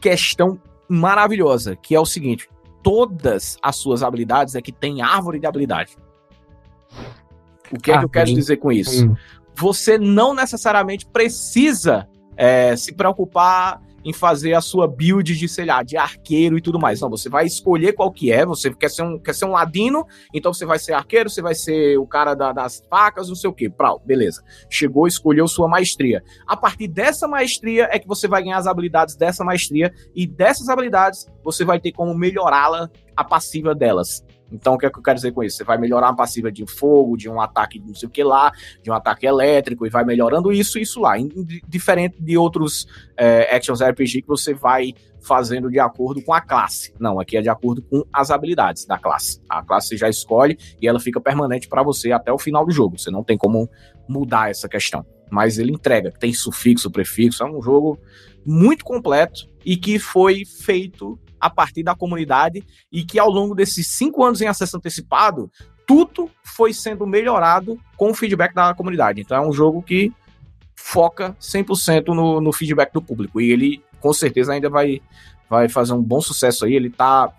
questão 0.00 0.58
maravilhosa, 0.88 1.76
que 1.76 1.94
é 1.94 2.00
o 2.00 2.06
seguinte: 2.06 2.48
todas 2.82 3.56
as 3.62 3.76
suas 3.76 4.02
habilidades 4.02 4.54
é 4.54 4.62
que 4.62 4.72
tem 4.72 5.02
árvore 5.02 5.38
de 5.38 5.46
habilidade. 5.46 5.96
O 7.70 7.78
que 7.78 7.90
é 7.90 7.98
que 7.98 8.04
eu 8.04 8.08
quero 8.08 8.24
Árvore. 8.24 8.34
dizer 8.34 8.56
com 8.58 8.70
isso? 8.70 9.06
Hum. 9.06 9.16
você 9.54 9.96
não 9.96 10.34
necessariamente 10.34 11.06
precisa 11.06 12.06
é, 12.36 12.76
se 12.76 12.92
preocupar 12.92 13.80
em 14.04 14.12
fazer 14.12 14.54
a 14.54 14.60
sua 14.60 14.86
build 14.86 15.34
de, 15.36 15.48
sei 15.48 15.64
lá, 15.64 15.82
de 15.82 15.96
arqueiro 15.96 16.58
e 16.58 16.60
tudo 16.60 16.78
mais. 16.78 17.00
Não, 17.00 17.10
você 17.10 17.28
vai 17.28 17.46
escolher 17.46 17.92
qual 17.92 18.10
que 18.12 18.30
é, 18.32 18.44
você 18.44 18.72
quer 18.74 18.90
ser 18.90 19.02
um, 19.02 19.18
quer 19.18 19.34
ser 19.34 19.44
um 19.44 19.50
ladino, 19.52 20.04
então 20.34 20.52
você 20.52 20.66
vai 20.66 20.78
ser 20.78 20.92
arqueiro, 20.92 21.30
você 21.30 21.42
vai 21.42 21.54
ser 21.54 21.98
o 21.98 22.06
cara 22.06 22.34
da- 22.34 22.52
das 22.52 22.82
facas, 22.90 23.28
não 23.28 23.36
sei 23.36 23.48
o 23.48 23.52
quê. 23.52 23.70
Prau, 23.70 24.00
beleza. 24.04 24.42
Chegou, 24.70 25.06
escolheu 25.06 25.46
sua 25.46 25.68
maestria. 25.68 26.22
A 26.46 26.56
partir 26.56 26.88
dessa 26.88 27.28
maestria 27.28 27.88
é 27.90 27.98
que 27.98 28.08
você 28.08 28.26
vai 28.26 28.42
ganhar 28.42 28.58
as 28.58 28.66
habilidades 28.66 29.16
dessa 29.16 29.44
maestria, 29.44 29.92
e 30.14 30.26
dessas 30.26 30.68
habilidades 30.68 31.26
você 31.42 31.64
vai 31.64 31.80
ter 31.80 31.92
como 31.92 32.14
melhorá-la, 32.14 32.90
a 33.16 33.24
passiva 33.24 33.74
delas. 33.74 34.24
Então, 34.52 34.74
o 34.74 34.78
que 34.78 34.86
é 34.86 34.90
que 34.90 34.98
eu 34.98 35.02
quero 35.02 35.16
dizer 35.16 35.32
com 35.32 35.42
isso? 35.42 35.56
Você 35.56 35.64
vai 35.64 35.78
melhorar 35.78 36.08
a 36.08 36.14
passiva 36.14 36.50
de 36.50 36.66
fogo, 36.66 37.16
de 37.16 37.28
um 37.28 37.40
ataque 37.40 37.78
de 37.78 37.86
não 37.86 37.94
sei 37.94 38.08
o 38.08 38.10
que 38.10 38.22
lá, 38.22 38.52
de 38.82 38.90
um 38.90 38.94
ataque 38.94 39.26
elétrico, 39.26 39.86
e 39.86 39.90
vai 39.90 40.04
melhorando 40.04 40.52
isso 40.52 40.78
isso 40.78 41.00
lá. 41.00 41.14
Diferente 41.66 42.16
de 42.20 42.36
outros 42.36 42.86
é, 43.16 43.54
actions 43.54 43.80
RPG 43.80 44.22
que 44.22 44.28
você 44.28 44.54
vai 44.54 44.94
fazendo 45.22 45.70
de 45.70 45.78
acordo 45.78 46.22
com 46.22 46.34
a 46.34 46.40
classe. 46.40 46.92
Não, 46.98 47.20
aqui 47.20 47.36
é 47.36 47.42
de 47.42 47.48
acordo 47.48 47.80
com 47.82 48.04
as 48.12 48.30
habilidades 48.30 48.84
da 48.84 48.98
classe. 48.98 49.40
A 49.48 49.62
classe 49.62 49.88
você 49.88 49.96
já 49.96 50.08
escolhe 50.08 50.58
e 50.80 50.88
ela 50.88 50.98
fica 50.98 51.20
permanente 51.20 51.68
para 51.68 51.82
você 51.82 52.12
até 52.12 52.32
o 52.32 52.38
final 52.38 52.66
do 52.66 52.72
jogo. 52.72 52.98
Você 52.98 53.10
não 53.10 53.22
tem 53.22 53.38
como 53.38 53.68
mudar 54.08 54.50
essa 54.50 54.68
questão. 54.68 55.06
Mas 55.30 55.58
ele 55.58 55.72
entrega, 55.72 56.12
tem 56.12 56.34
sufixo, 56.34 56.90
prefixo, 56.90 57.42
é 57.42 57.46
um 57.46 57.62
jogo 57.62 57.98
muito 58.44 58.84
completo 58.84 59.46
e 59.64 59.76
que 59.76 59.98
foi 59.98 60.44
feito 60.44 61.18
a 61.42 61.50
partir 61.50 61.82
da 61.82 61.94
comunidade 61.94 62.64
e 62.90 63.04
que 63.04 63.18
ao 63.18 63.28
longo 63.28 63.52
desses 63.52 63.88
cinco 63.88 64.24
anos 64.24 64.40
em 64.40 64.46
acesso 64.46 64.76
antecipado, 64.76 65.50
tudo 65.84 66.30
foi 66.44 66.72
sendo 66.72 67.04
melhorado 67.04 67.78
com 67.96 68.12
o 68.12 68.14
feedback 68.14 68.54
da 68.54 68.72
comunidade. 68.72 69.20
Então 69.20 69.36
é 69.36 69.46
um 69.46 69.52
jogo 69.52 69.82
que 69.82 70.12
foca 70.76 71.36
100% 71.40 72.14
no, 72.14 72.40
no 72.40 72.52
feedback 72.52 72.92
do 72.92 73.02
público. 73.02 73.40
E 73.40 73.50
ele, 73.50 73.82
com 74.00 74.12
certeza, 74.12 74.52
ainda 74.52 74.70
vai, 74.70 75.02
vai 75.50 75.68
fazer 75.68 75.92
um 75.92 76.02
bom 76.02 76.20
sucesso 76.20 76.64
aí. 76.64 76.74
Ele 76.74 76.88
tá 76.88 77.32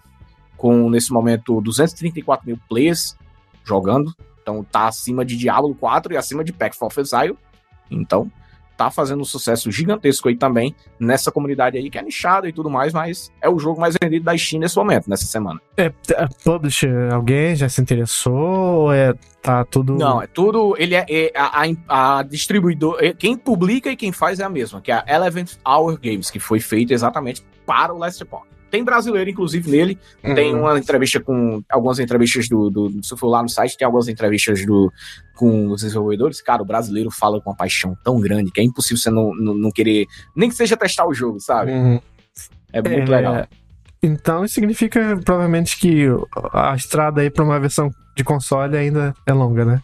com, 0.57 0.89
nesse 0.89 1.13
momento, 1.13 1.61
234 1.61 2.45
mil 2.45 2.59
players 2.67 3.17
jogando. 3.63 4.13
Então 4.41 4.65
tá 4.65 4.89
acima 4.89 5.23
de 5.23 5.37
Diablo 5.37 5.73
4 5.75 6.13
e 6.13 6.17
acima 6.17 6.43
de 6.43 6.51
Pack 6.51 6.75
of 6.81 6.99
Exile. 6.99 7.37
Então 7.89 8.29
tá 8.77 8.89
fazendo 8.89 9.21
um 9.21 9.25
sucesso 9.25 9.71
gigantesco 9.71 10.29
aí 10.29 10.35
também 10.35 10.75
nessa 10.99 11.31
comunidade 11.31 11.77
aí 11.77 11.89
que 11.89 11.97
é 11.97 12.01
nichada 12.01 12.47
e 12.47 12.53
tudo 12.53 12.69
mais, 12.69 12.93
mas 12.93 13.31
é 13.41 13.49
o 13.49 13.59
jogo 13.59 13.79
mais 13.79 13.95
vendido 14.01 14.25
da 14.25 14.37
Steam 14.37 14.59
nesse 14.59 14.75
momento, 14.75 15.09
nessa 15.09 15.25
semana. 15.25 15.61
É, 15.77 15.85
é, 15.85 16.27
publisher, 16.43 17.13
alguém 17.13 17.55
já 17.55 17.69
se 17.69 17.81
interessou? 17.81 18.33
Ou 18.33 18.93
é, 18.93 19.13
tá 19.41 19.63
tudo. 19.65 19.95
Não, 19.95 20.21
é 20.21 20.27
tudo. 20.27 20.75
Ele 20.77 20.95
é, 20.95 21.05
é 21.09 21.31
a, 21.35 21.63
a, 21.87 22.19
a 22.19 22.23
distribuidor. 22.23 22.97
é, 22.99 23.13
Quem 23.13 23.37
publica 23.37 23.89
e 23.89 23.95
quem 23.95 24.11
faz 24.11 24.39
é 24.39 24.43
a 24.43 24.49
mesma, 24.49 24.81
que 24.81 24.91
é 24.91 24.95
a 24.95 25.05
Eleventh 25.07 25.57
Hour 25.65 25.99
Games, 25.99 26.29
que 26.29 26.39
foi 26.39 26.59
feita 26.59 26.93
exatamente 26.93 27.43
para 27.65 27.93
o 27.93 27.97
Last 27.97 28.21
Epoch. 28.21 28.45
Tem 28.73 28.83
brasileiro, 28.83 29.29
inclusive, 29.29 29.69
nele. 29.69 29.99
Tem 30.33 30.51
Uhum. 30.51 30.61
uma 30.61 30.79
entrevista 30.79 31.19
com. 31.19 31.61
Algumas 31.69 31.99
entrevistas 31.99 32.49
do, 32.49 32.71
do. 32.71 33.03
Se 33.03 33.15
for 33.15 33.27
lá 33.27 33.43
no 33.43 33.47
site, 33.47 33.77
tem 33.77 33.85
algumas 33.85 34.07
entrevistas 34.07 34.65
do, 34.65 34.91
com 35.35 35.67
os 35.67 35.83
desenvolvedores. 35.83 36.41
Cara, 36.41 36.63
o 36.63 36.65
brasileiro 36.65 37.11
fala 37.11 37.39
com 37.39 37.51
uma 37.51 37.55
paixão 37.55 37.95
tão 38.03 38.19
grande 38.19 38.49
que 38.49 38.59
é 38.59 38.63
impossível 38.63 38.97
você 38.97 39.11
não, 39.11 39.31
não, 39.35 39.53
não 39.53 39.69
querer. 39.71 40.07
Nem 40.35 40.49
que 40.49 40.55
seja 40.55 40.75
testar 40.75 41.05
o 41.05 41.13
jogo, 41.13 41.39
sabe? 41.39 41.71
Uhum. 41.71 42.01
É 42.73 42.81
muito 42.81 43.13
É, 43.13 43.15
legal. 43.17 43.47
Então 44.01 44.43
isso 44.43 44.55
significa 44.55 45.19
provavelmente 45.23 45.77
que 45.77 46.07
a 46.51 46.73
estrada 46.75 47.21
aí 47.21 47.29
pra 47.29 47.43
uma 47.43 47.59
versão 47.59 47.91
de 48.17 48.23
console 48.23 48.75
ainda 48.75 49.13
é 49.27 49.33
longa, 49.33 49.65
né? 49.65 49.83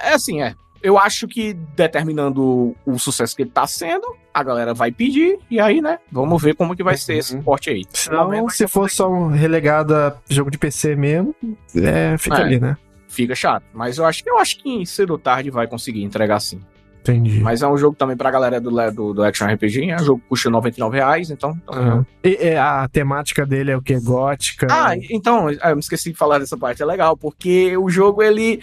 É 0.00 0.14
assim, 0.14 0.40
é. 0.40 0.54
Eu 0.82 0.98
acho 0.98 1.26
que 1.26 1.54
determinando 1.74 2.74
o 2.86 2.98
sucesso 2.98 3.34
que 3.34 3.42
ele 3.42 3.50
tá 3.50 3.66
sendo, 3.66 4.06
a 4.32 4.42
galera 4.42 4.72
vai 4.72 4.92
pedir, 4.92 5.38
e 5.50 5.58
aí, 5.58 5.80
né? 5.80 5.98
Vamos 6.12 6.40
ver 6.42 6.54
como 6.54 6.76
que 6.76 6.82
vai 6.82 6.96
ser 6.96 7.16
esse 7.18 7.34
Uhum. 7.34 7.42
porte 7.42 7.70
aí. 7.70 7.84
Senão, 7.92 8.24
momento, 8.24 8.50
se 8.50 8.66
for 8.68 8.88
só 8.88 9.10
um 9.10 9.28
relegado 9.28 9.94
a 9.94 10.16
jogo 10.28 10.50
de 10.50 10.58
PC 10.58 10.94
mesmo, 10.94 11.34
é, 11.76 12.16
fica 12.18 12.38
É. 12.38 12.42
ali, 12.42 12.60
né? 12.60 12.76
Fica 13.08 13.34
chato. 13.34 13.64
Mas 13.72 13.98
eu 13.98 14.04
acho 14.04 14.22
que 14.22 14.30
eu 14.30 14.38
acho 14.38 14.58
que 14.62 14.84
cedo 14.86 15.10
ou 15.10 15.18
tarde 15.18 15.50
vai 15.50 15.66
conseguir 15.66 16.02
entregar 16.04 16.38
sim. 16.40 16.60
Entendi. 17.00 17.40
Mas 17.40 17.62
é 17.62 17.66
um 17.68 17.76
jogo 17.78 17.96
também 17.96 18.16
pra 18.16 18.30
galera 18.30 18.60
do, 18.60 18.70
do, 18.92 19.14
do 19.14 19.22
Action 19.24 19.46
RPG, 19.48 19.88
é 19.90 19.96
um 19.96 20.04
jogo 20.04 20.20
que 20.20 20.28
custa 20.28 20.50
99 20.50 20.98
reais, 20.98 21.30
então. 21.30 21.58
então. 21.62 22.04
E, 22.22 22.36
e 22.48 22.54
a 22.56 22.86
temática 22.92 23.46
dele 23.46 23.70
é 23.70 23.76
o 23.76 23.80
que? 23.80 23.98
Gótica? 23.98 24.66
Ah, 24.70 24.94
então, 25.10 25.48
eu 25.50 25.74
me 25.74 25.80
esqueci 25.80 26.12
de 26.12 26.18
falar 26.18 26.38
dessa 26.38 26.56
parte, 26.56 26.82
é 26.82 26.84
legal, 26.86 27.16
porque 27.16 27.74
o 27.78 27.88
jogo 27.88 28.22
ele 28.22 28.60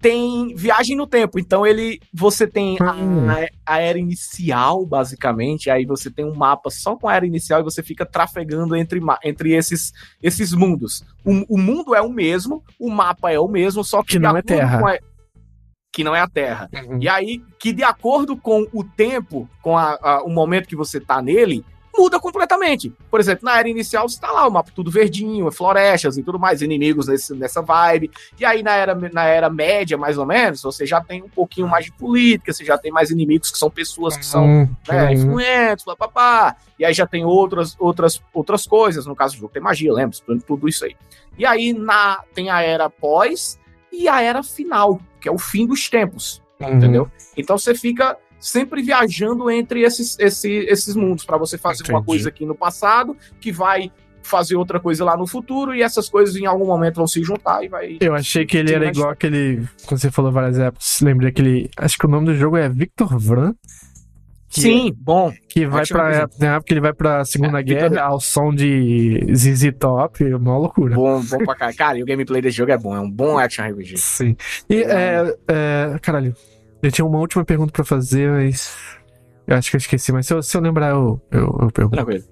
tem 0.00 0.54
viagem 0.54 0.96
no 0.96 1.06
tempo, 1.06 1.38
então 1.38 1.66
ele 1.66 2.00
você 2.12 2.46
tem 2.46 2.76
Hum. 2.80 3.28
a, 3.66 3.74
a 3.74 3.78
era 3.80 3.98
inicial, 3.98 4.86
basicamente, 4.86 5.68
aí 5.70 5.84
você 5.84 6.10
tem 6.10 6.24
um 6.24 6.34
mapa 6.34 6.70
só 6.70 6.96
com 6.96 7.08
a 7.08 7.14
era 7.14 7.26
inicial 7.26 7.60
e 7.60 7.64
você 7.64 7.82
fica 7.82 8.06
trafegando 8.06 8.74
entre, 8.74 9.00
entre 9.22 9.52
esses, 9.52 9.92
esses 10.22 10.52
mundos. 10.52 11.04
O, 11.24 11.54
o 11.54 11.58
mundo 11.58 11.94
é 11.94 12.00
o 12.00 12.08
mesmo, 12.10 12.62
o 12.78 12.90
mapa 12.90 13.30
é 13.30 13.38
o 13.38 13.46
mesmo, 13.48 13.84
só 13.84 14.02
que, 14.02 14.12
Que 14.12 14.18
não 14.18 14.36
é 14.36 14.42
Terra. 14.42 14.78
a- 14.90 14.98
que 15.92 16.04
não 16.04 16.14
é 16.14 16.20
a 16.20 16.28
Terra. 16.28 16.68
Uhum. 16.72 16.98
E 17.02 17.08
aí, 17.08 17.42
que 17.58 17.72
de 17.72 17.82
acordo 17.82 18.36
com 18.36 18.64
o 18.72 18.84
tempo, 18.84 19.48
com 19.60 19.76
a- 19.76 19.98
a- 20.00 20.22
o 20.22 20.30
momento 20.30 20.68
que 20.68 20.76
você 20.76 21.00
tá 21.00 21.20
nele, 21.20 21.64
muda 22.00 22.18
completamente. 22.18 22.90
Por 23.10 23.20
exemplo, 23.20 23.44
na 23.44 23.58
era 23.58 23.68
inicial 23.68 24.08
você 24.08 24.18
tá 24.18 24.30
lá, 24.32 24.48
o 24.48 24.50
mapa 24.50 24.70
tudo 24.74 24.90
verdinho, 24.90 25.50
florestas 25.52 26.16
e 26.16 26.22
tudo 26.22 26.38
mais, 26.38 26.62
inimigos 26.62 27.06
nesse- 27.08 27.34
nessa 27.34 27.60
vibe. 27.60 28.10
E 28.38 28.44
aí 28.44 28.62
na 28.62 28.72
era, 28.74 28.94
na 28.94 29.24
era 29.24 29.50
média, 29.50 29.98
mais 29.98 30.16
ou 30.16 30.24
menos, 30.24 30.62
você 30.62 30.86
já 30.86 31.00
tem 31.02 31.22
um 31.22 31.28
pouquinho 31.28 31.68
mais 31.68 31.84
de 31.84 31.92
política, 31.92 32.52
você 32.52 32.64
já 32.64 32.78
tem 32.78 32.90
mais 32.90 33.10
inimigos 33.10 33.50
que 33.50 33.58
são 33.58 33.70
pessoas 33.70 34.16
que 34.16 34.24
são 34.24 34.44
Hum, 34.46 34.68
né, 34.88 35.06
hum. 35.08 35.10
influentes, 35.12 35.84
papapá. 35.84 36.56
E 36.78 36.84
aí 36.84 36.94
já 36.94 37.06
tem 37.06 37.24
outras, 37.24 37.76
outras, 37.78 38.22
outras 38.32 38.66
coisas. 38.66 39.04
No 39.04 39.14
caso 39.14 39.34
do 39.36 39.40
jogo 39.40 39.52
tem 39.52 39.62
magia, 39.62 39.92
lembra? 39.92 40.16
Tudo- 40.24 40.42
Tudo 40.42 40.68
isso 40.68 40.84
aí. 40.86 40.96
E 41.36 41.44
aí 41.44 41.72
na, 41.74 42.22
tem 42.34 42.48
a 42.50 42.62
era 42.62 42.88
pós 42.88 43.58
e 43.92 44.08
a 44.08 44.22
era 44.22 44.42
final, 44.42 44.98
que 45.20 45.28
é 45.28 45.32
o 45.32 45.38
fim 45.38 45.66
dos 45.66 45.88
tempos 45.90 46.42
Uhum. 46.60 46.74
entendeu? 46.76 47.10
Então 47.36 47.56
você 47.58 47.74
fica 47.74 48.16
sempre 48.40 48.82
viajando 48.82 49.50
entre 49.50 49.82
esses, 49.82 50.18
esse- 50.18 50.64
esses 50.68 50.96
mundos 50.96 51.24
para 51.24 51.36
você 51.36 51.56
fazer 51.58 51.82
uma 51.84 51.98
Entendi. 51.98 52.06
coisa 52.06 52.28
aqui 52.30 52.44
no 52.46 52.54
passado 52.54 53.16
que 53.40 53.52
vai 53.52 53.92
fazer 54.22 54.54
outra 54.56 54.78
coisa 54.78 55.04
lá 55.04 55.16
no 55.16 55.26
futuro 55.26 55.74
e 55.74 55.82
essas 55.82 56.08
coisas 56.08 56.36
em 56.36 56.46
algum 56.46 56.66
momento 56.66 56.96
vão 56.96 57.06
se 57.06 57.22
juntar 57.22 57.64
e 57.64 57.68
vai. 57.68 57.96
Eu 58.00 58.14
achei 58.14 58.44
que 58.46 58.56
ele 58.56 58.72
era 58.72 58.86
mas- 58.86 58.96
igual 58.96 59.10
aquele. 59.12 59.66
Quando 59.86 60.00
você 60.00 60.10
falou 60.10 60.30
várias 60.32 60.58
épocas, 60.58 60.98
lembrei 61.02 61.30
aquele. 61.30 61.70
Acho 61.76 61.96
que 61.98 62.06
o 62.06 62.10
nome 62.10 62.26
do 62.26 62.34
jogo 62.34 62.56
é 62.56 62.68
Victor 62.68 63.18
Vran. 63.18 63.54
que- 64.52 64.62
Sim, 64.62 64.92
bom. 64.98 65.32
Que 65.48 65.64
vai 65.64 65.86
pra. 65.86 66.28
Na 66.40 66.56
época 66.56 66.72
ele 66.72 66.80
vai 66.80 66.92
pra 66.92 67.24
Segunda 67.24 67.60
É, 67.60 67.62
Victor 67.62 67.88
Guerra 67.90 68.02
ao 68.06 68.18
som 68.20 68.52
de 68.52 69.20
ZZ 69.32 69.72
Top, 69.78 70.24
é 70.24 70.34
uma 70.36 70.58
loucura. 70.58 70.96
Bom, 70.96 71.22
bom 71.22 71.38
pra 71.38 71.54
cá. 71.54 71.72
Cara, 71.72 71.98
e 71.98 72.02
o 72.02 72.06
gameplay 72.06 72.42
desse 72.42 72.56
jogo 72.56 72.72
é 72.72 72.76
bom, 72.76 72.94
é 72.96 73.00
um 73.00 73.08
bom 73.08 73.38
action 73.38 73.64
RPG. 73.64 73.96
Sim. 73.96 74.36
E, 74.68 74.82
é, 74.82 75.36
é, 75.48 75.96
caralho, 76.02 76.34
eu 76.82 76.92
tinha 76.92 77.04
uma 77.04 77.18
última 77.18 77.44
pergunta 77.44 77.72
pra 77.72 77.84
fazer, 77.84 78.30
mas. 78.30 78.76
Eu 79.46 79.56
acho 79.56 79.70
que 79.70 79.76
eu 79.76 79.78
esqueci, 79.78 80.12
mas 80.12 80.26
se 80.26 80.34
eu, 80.34 80.42
se 80.42 80.56
eu 80.56 80.60
lembrar, 80.60 80.90
eu, 80.90 81.20
eu, 81.30 81.58
eu 81.60 81.70
pergunto. 81.72 81.96
Tranquilo. 81.96 82.24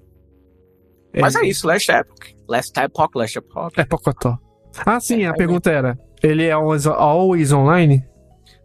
Mas 1.19 1.35
é 1.35 1.45
isso, 1.45 1.67
Last 1.67 1.91
Epoch. 1.91 2.35
Last 2.47 2.79
Epoch, 2.79 3.17
Last 3.17 3.37
Epoch. 3.37 3.79
É 3.79 3.83
Pocotó. 3.83 4.37
Ah, 4.85 4.99
sim, 4.99 5.23
É, 5.23 5.27
a 5.27 5.33
pergunta 5.33 5.69
era: 5.69 5.97
ele 6.21 6.45
é 6.45 6.51
always, 6.51 6.85
always 6.85 7.51
online? 7.51 8.03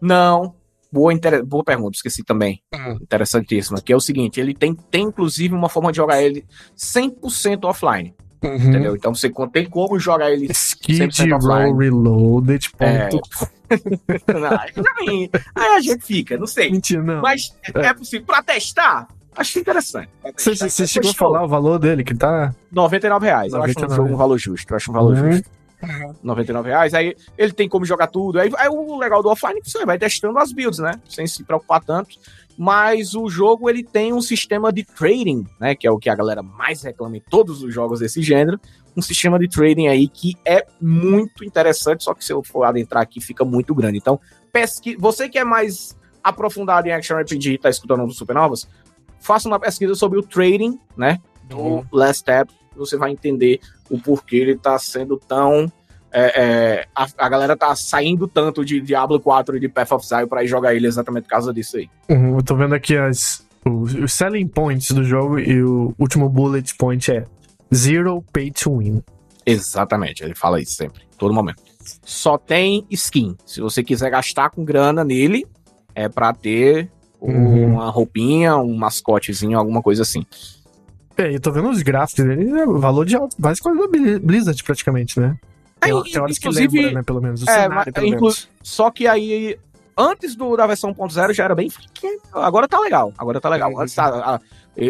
Não. 0.01 0.55
Boa, 0.93 1.13
inter... 1.13 1.45
Boa 1.45 1.65
pergunta, 1.65 1.97
esqueci 1.97 2.23
também. 2.23 2.63
Hum. 2.73 2.99
Interessantíssima. 3.03 3.81
Que 3.81 3.93
é 3.93 3.97
o 3.97 4.01
seguinte: 4.01 4.39
ele 4.41 4.55
tem, 4.55 4.75
tem 4.75 5.05
inclusive 5.05 5.55
uma 5.55 5.69
forma 5.69 5.91
de 5.91 5.97
jogar 5.97 6.23
ele 6.23 6.47
100% 6.77 7.65
offline. 7.65 8.15
Uhum. 8.45 8.55
Entendeu? 8.57 8.95
Então 8.97 9.15
você 9.15 9.31
tem 9.53 9.67
como 9.67 9.99
jogar 9.99 10.31
ele. 10.31 10.47
Skid 10.51 11.09
100% 11.09 11.41
Row. 11.43 11.77
Reloaded. 11.77 12.71
É. 12.79 13.09
Não, 14.33 14.51
aí, 15.09 15.31
a 15.57 15.81
gente 15.81 16.05
fica, 16.05 16.37
não 16.37 16.47
sei. 16.47 16.71
Mentira, 16.71 17.03
não. 17.03 17.23
Mas 17.23 17.57
é, 17.75 17.93
possível. 17.95 18.27
Pra 18.27 18.43
testar, 18.43 19.09
acho 19.37 19.59
interessante. 19.59 20.09
Você, 20.37 20.87
chegou 20.87 21.11
a 21.11 21.15
falar 21.15 21.45
o 21.45 21.49
valor 21.49 21.79
dele, 21.79 22.05
que 22.05 22.15
tá. 22.15 22.55
99 22.71 23.27
reais. 23.27 23.53
Eu 23.53 23.63
acho 23.63 23.71
um 23.79 23.83
99. 23.83 23.97
jogo 23.97 24.15
um 24.15 24.19
valor 24.19 24.39
justo. 24.39 24.73
Eu 24.73 24.77
acho 24.77 24.91
um 24.91 24.95
valor 24.95 25.17
Uhum. 25.17 25.33
justo. 25.33 25.51
99 26.23 26.69
reais. 26.69 26.95
Aí 26.95 27.15
ele 27.37 27.53
tem 27.53 27.69
como 27.69 27.85
jogar 27.85 28.07
tudo. 28.09 28.39
Aí, 28.41 28.51
aí 28.57 28.69
o 28.69 28.97
legal 28.99 29.23
do 29.23 29.29
offline 29.29 29.59
é 29.59 29.63
que 29.63 29.71
você 29.71 29.85
vai 29.85 29.99
testando 29.99 30.39
as 30.39 30.53
builds, 30.53 30.79
né? 30.79 31.01
Sem 31.09 31.27
se 31.27 31.45
preocupar 31.45 31.83
tanto. 31.83 32.17
Mas 32.57 33.15
o 33.15 33.29
jogo 33.29 33.69
ele 33.69 33.83
tem 33.83 34.13
um 34.13 34.21
sistema 34.21 34.73
de 34.73 34.85
trading, 34.85 35.47
né? 35.61 35.75
Que 35.75 35.87
é 35.87 35.91
o 35.91 35.99
que 35.99 36.09
a 36.09 36.15
galera 36.15 36.43
mais 36.43 36.83
reclama 36.83 37.17
em 37.17 37.21
todos 37.21 37.63
os 37.63 37.75
jogos 37.75 38.01
desse 38.01 38.23
gênero. 38.23 38.61
Um 38.97 39.03
sistema 39.03 39.39
de 39.39 39.49
trading 39.49 39.89
aí 39.89 40.07
que 40.07 40.37
é 40.45 40.65
muito 40.81 41.45
interessante, 41.45 42.05
só 42.05 42.15
que 42.15 42.25
se 42.25 42.33
eu 42.33 42.43
for 42.45 42.63
adentrar 42.65 43.03
aqui 43.03 43.21
fica 43.21 43.45
muito 43.45 43.75
grande. 43.75 43.99
Então, 43.99 44.21
pesqui... 44.53 44.97
você 44.97 45.29
que 45.29 45.39
é 45.39 45.45
mais 45.45 45.99
aprofundado 46.23 46.87
em 46.87 46.93
Action 46.93 47.19
RPG 47.19 47.55
e 47.55 47.59
tá 47.59 47.69
escutando 47.69 48.07
do 48.07 48.13
Supernovas, 48.13 48.69
faça 49.19 49.49
uma 49.49 49.59
pesquisa 49.59 49.95
sobre 49.97 50.19
o 50.19 50.23
trading, 50.23 50.79
né? 50.97 51.19
do 51.49 51.59
Uhum. 51.59 51.87
Last 51.93 52.21
Step, 52.21 52.53
você 52.79 52.97
vai 52.97 53.11
entender 53.11 53.61
o 53.91 53.99
porquê 53.99 54.37
ele 54.37 54.57
tá 54.57 54.79
sendo 54.79 55.17
tão. 55.17 55.71
é, 56.13 56.43
é, 56.43 56.87
a, 56.95 57.07
a 57.19 57.29
galera 57.29 57.57
tá 57.57 57.75
saindo 57.75 58.29
tanto 58.29 58.65
de 58.65 58.81
Diablo 58.81 59.19
4 59.21 59.57
e 59.57 59.61
de 59.61 59.69
Path 59.69 59.93
of 59.93 60.05
Exile 60.05 60.27
pra 60.29 60.45
ir 60.45 60.47
jogar 60.49 60.75
ele 60.75 60.87
exatamente 60.87 61.25
por 61.25 61.31
causa 61.31 61.53
disso 61.53 61.77
aí. 61.77 61.89
Uhum, 62.09 62.37
eu 62.39 62.43
tô 62.45 62.55
vendo 62.55 62.75
aqui 62.75 62.97
as, 62.97 63.45
os, 63.65 63.95
os 63.95 64.13
selling 64.13 64.47
points 64.47 64.93
do 64.93 65.03
jogo 65.03 65.39
e 65.41 65.63
o 65.63 65.93
último 65.99 66.29
bullet 66.29 66.75
point 66.77 67.11
é 67.11 67.25
Zero 67.75 68.23
Pay 68.33 68.53
to 68.53 68.79
Win. 68.79 69.03
Exatamente, 69.45 70.23
ele 70.25 70.35
fala 70.35 70.61
isso 70.61 70.75
sempre, 70.77 71.03
todo 71.19 71.35
momento. 71.35 71.63
Só 72.03 72.39
tem 72.39 72.87
skin. 72.91 73.37
Se 73.45 73.61
você 73.61 73.83
quiser 73.83 74.09
gastar 74.11 74.49
com 74.51 74.65
grana 74.65 75.05
nele, 75.05 75.45
é 75.95 76.09
pra 76.09 76.33
ter 76.33 76.91
Uhum. 77.21 77.73
uma 77.73 77.89
roupinha, 77.91 78.57
um 78.59 78.75
mascotezinho, 78.77 79.59
alguma 79.59 79.81
coisa 79.83 80.03
assim. 80.03 80.27
É, 81.17 81.35
eu 81.35 81.41
tô 81.41 81.53
vendo 81.53 81.69
os 81.71 81.81
gráficos 81.83 82.25
dele, 82.25 82.51
é 82.59 82.67
o 82.67 82.79
valor 82.79 83.05
de 83.07 83.15
alto, 83.17 83.37
quase 83.41 83.61
quase 83.61 83.79
da 83.79 83.87
Bli- 83.89 84.19
Blizzard 84.19 84.63
praticamente, 84.65 85.21
né? 85.21 85.37
Tem, 85.81 86.03
tem 86.05 86.21
horas 86.21 86.39
que 86.39 86.49
lembra, 86.49 86.93
né, 86.93 87.03
pelo 87.03 87.21
menos, 87.21 87.43
o 87.43 87.51
é, 87.51 87.53
cenário, 87.63 87.93
mas, 87.95 88.05
inclu- 88.05 88.21
menos. 88.23 88.49
Só 88.63 88.91
que 88.91 89.07
aí, 89.07 89.57
antes 89.97 90.35
do, 90.35 90.57
da 90.57 90.67
versão 90.67 90.93
1.0 90.95 91.33
já 91.35 91.45
era 91.45 91.55
bem. 91.55 91.71
Agora 92.33 92.67
tá 92.67 92.81
legal. 92.81 93.13
Agora 93.19 93.41
tá 93.41 93.49
legal. 93.49 93.71
Uhum. 93.71 93.81
Antes 93.81 93.95
tá- 93.95 94.09
a- 94.09 94.41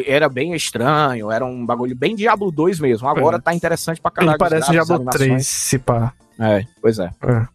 era 0.07 0.29
bem 0.31 0.55
estranho, 0.55 1.31
era 1.31 1.45
um 1.45 1.67
bagulho 1.67 1.95
bem 1.95 2.15
Diablo 2.17 2.51
2 2.51 2.81
mesmo. 2.81 3.07
Agora 3.07 3.37
É. 3.37 3.41
tá 3.41 3.53
interessante 3.53 4.01
pra 4.01 4.11
caralho. 4.11 4.31
Ele 4.33 4.39
parece 4.39 4.71
Diablo 4.71 4.95
as 4.95 5.01
3, 5.17 5.21
animações. 5.23 5.47
se 5.47 5.79
pá. 5.79 6.15
É, 6.39 6.65
pois 6.81 6.99
é. 6.99 7.11
É. 7.23 7.47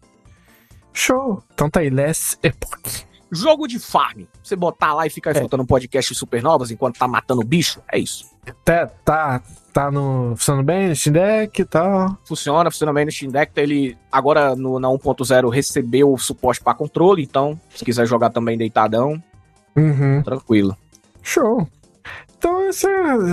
Show! 0.92 1.42
Então 1.54 1.68
tá 1.70 1.80
aí, 1.80 1.90
Last 1.90 2.38
Epoch. 2.42 3.04
Jogo 3.32 3.66
de 3.66 3.78
farm. 3.78 4.22
Você 4.42 4.56
botar 4.56 4.94
lá 4.94 5.06
e 5.06 5.10
ficar 5.10 5.30
É. 5.30 5.34
escutando 5.34 5.64
podcast 5.66 6.14
supernovas 6.14 6.70
enquanto 6.70 6.98
tá 6.98 7.06
matando 7.06 7.42
bicho, 7.44 7.80
é 7.92 7.98
isso. 7.98 8.28
Tá, 8.64 8.86
tá, 9.04 9.42
tá 9.72 9.90
no, 9.90 10.34
funcionando 10.36 10.64
bem 10.64 10.88
no 10.88 10.96
Steam 10.96 11.12
Deck 11.12 11.60
e 11.60 11.64
tal. 11.64 12.16
Funciona, 12.24 12.70
funciona 12.70 12.92
bem 12.92 13.04
no 13.04 13.12
Steam 13.12 13.30
Deck. 13.30 13.52
Ele 13.56 13.96
agora 14.10 14.56
no, 14.56 14.80
na 14.80 14.88
1.0 14.88 15.50
recebeu 15.50 16.12
o 16.12 16.18
suporte 16.18 16.60
pra 16.62 16.74
controle, 16.74 17.22
então 17.22 17.60
se 17.74 17.84
quiser 17.84 18.06
jogar 18.06 18.30
também 18.30 18.56
deitadão, 18.58 19.22
Uhum. 19.76 20.22
tranquilo. 20.22 20.76
Show! 21.22 21.68
Então, 22.38 22.66
esse, 22.68 22.86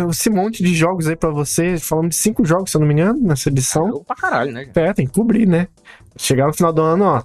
esse 0.10 0.30
monte 0.30 0.62
de 0.62 0.76
jogos 0.76 1.08
aí 1.08 1.16
pra 1.16 1.30
você. 1.30 1.78
Falamos 1.80 2.10
de 2.10 2.16
cinco 2.18 2.44
jogos, 2.46 2.70
se 2.72 2.76
eu 2.76 2.82
não 2.82 2.88
me 2.88 2.94
engano, 2.94 3.18
nessa 3.22 3.48
edição. 3.48 3.88
Jogo 3.88 4.04
pra 4.04 4.16
caralho, 4.18 4.52
né? 4.52 4.70
É, 4.76 4.94
tem 4.94 5.08
que 5.08 5.14
cobrir, 5.14 5.48
né? 5.48 5.70
Chegar 6.18 6.46
no 6.48 6.54
final 6.54 6.74
do 6.74 6.82
ano, 6.82 7.06
ó, 7.06 7.24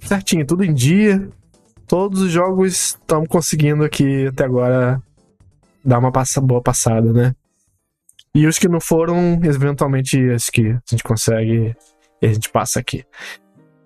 certinho, 0.00 0.46
tudo 0.46 0.64
em 0.64 0.72
dia. 0.72 1.28
Todos 1.90 2.20
os 2.20 2.30
jogos 2.30 2.72
estamos 2.72 3.28
conseguindo 3.28 3.82
aqui 3.82 4.28
até 4.28 4.44
agora 4.44 5.02
dar 5.84 5.98
uma 5.98 6.12
passa, 6.12 6.40
boa 6.40 6.62
passada, 6.62 7.12
né? 7.12 7.34
E 8.32 8.46
os 8.46 8.60
que 8.60 8.68
não 8.68 8.80
foram, 8.80 9.40
eventualmente, 9.42 10.30
acho 10.30 10.52
que 10.52 10.70
a 10.70 10.80
gente 10.88 11.02
consegue 11.02 11.74
e 12.22 12.26
a 12.28 12.32
gente 12.32 12.48
passa 12.48 12.78
aqui. 12.78 13.04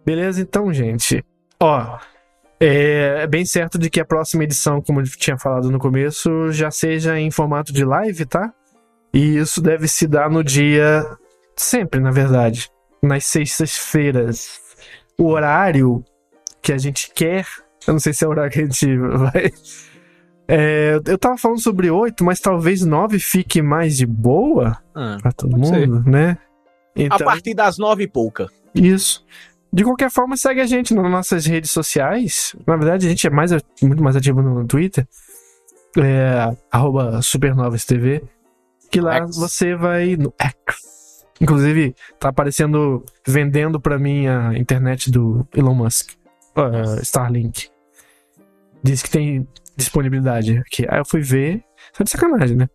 Beleza, 0.04 0.42
então, 0.42 0.70
gente. 0.70 1.24
Ó, 1.58 1.98
é, 2.60 3.22
é 3.22 3.26
bem 3.26 3.46
certo 3.46 3.78
de 3.78 3.88
que 3.88 4.00
a 4.00 4.04
próxima 4.04 4.44
edição, 4.44 4.82
como 4.82 5.00
eu 5.00 5.04
tinha 5.04 5.38
falado 5.38 5.70
no 5.70 5.78
começo, 5.78 6.52
já 6.52 6.70
seja 6.70 7.18
em 7.18 7.30
formato 7.30 7.72
de 7.72 7.86
live, 7.86 8.26
tá? 8.26 8.52
E 9.14 9.38
isso 9.38 9.62
deve 9.62 9.88
se 9.88 10.06
dar 10.06 10.28
no 10.28 10.44
dia. 10.44 11.06
Sempre, 11.56 12.00
na 12.00 12.10
verdade. 12.10 12.70
Nas 13.02 13.24
sextas-feiras. 13.24 14.60
O 15.18 15.28
horário 15.30 16.04
que 16.60 16.70
a 16.70 16.76
gente 16.76 17.10
quer. 17.14 17.46
Eu 17.86 17.92
não 17.94 18.00
sei 18.00 18.12
se 18.12 18.24
é 18.24 18.28
o 18.28 18.30
horário 18.30 18.50
que 18.52 18.60
a 18.60 18.62
gente 18.64 18.96
vai. 18.98 19.52
É, 20.46 21.00
eu 21.06 21.18
tava 21.18 21.38
falando 21.38 21.60
sobre 21.60 21.90
oito, 21.90 22.22
mas 22.24 22.38
talvez 22.40 22.82
nove 22.84 23.18
fique 23.18 23.62
mais 23.62 23.96
de 23.96 24.04
boa 24.06 24.76
Ah, 24.94 25.16
pra 25.22 25.32
todo 25.32 25.52
Pode 25.52 25.68
ser. 25.68 25.86
mundo, 25.88 26.10
né? 26.10 26.36
A 26.96 27.02
Então, 27.02 27.18
partir 27.18 27.54
das 27.54 27.78
nove 27.78 28.04
e 28.04 28.08
pouca. 28.08 28.48
isso. 28.74 29.24
De 29.72 29.82
qualquer 29.82 30.08
forma, 30.10 30.36
segue 30.36 30.60
a 30.60 30.66
gente 30.66 30.94
nas 30.94 31.10
nossas 31.10 31.46
redes 31.46 31.70
sociais. 31.72 32.54
Na 32.66 32.76
verdade, 32.76 33.06
a 33.06 33.10
gente 33.10 33.26
é 33.26 33.30
mais, 33.30 33.50
muito 33.82 34.02
mais 34.04 34.14
ativo 34.14 34.40
no 34.40 34.64
Twitter. 34.66 35.04
É, 35.98 36.56
arroba 36.70 37.20
SupernovasTV. 37.22 38.22
Que 38.90 39.00
lá 39.00 39.16
X. 39.16 39.36
você 39.36 39.74
vai 39.74 40.14
no 40.16 40.32
X. 40.38 41.24
Inclusive, 41.40 41.96
tá 42.20 42.28
aparecendo, 42.28 43.04
vendendo 43.26 43.80
pra 43.80 43.98
mim 43.98 44.28
a 44.28 44.56
internet 44.56 45.10
do 45.10 45.44
Elon 45.52 45.74
Musk. 45.74 46.12
uh, 46.56 47.00
Starlink. 47.02 47.68
Diz 48.84 49.02
que 49.02 49.10
tem 49.10 49.48
disponibilidade 49.76 50.58
aqui. 50.58 50.86
Aí 50.88 50.98
eu 51.00 51.04
fui 51.06 51.20
ver. 51.22 51.64
Só 51.96 52.04
de 52.04 52.10
sacanagem, 52.10 52.56
né? 52.56 52.68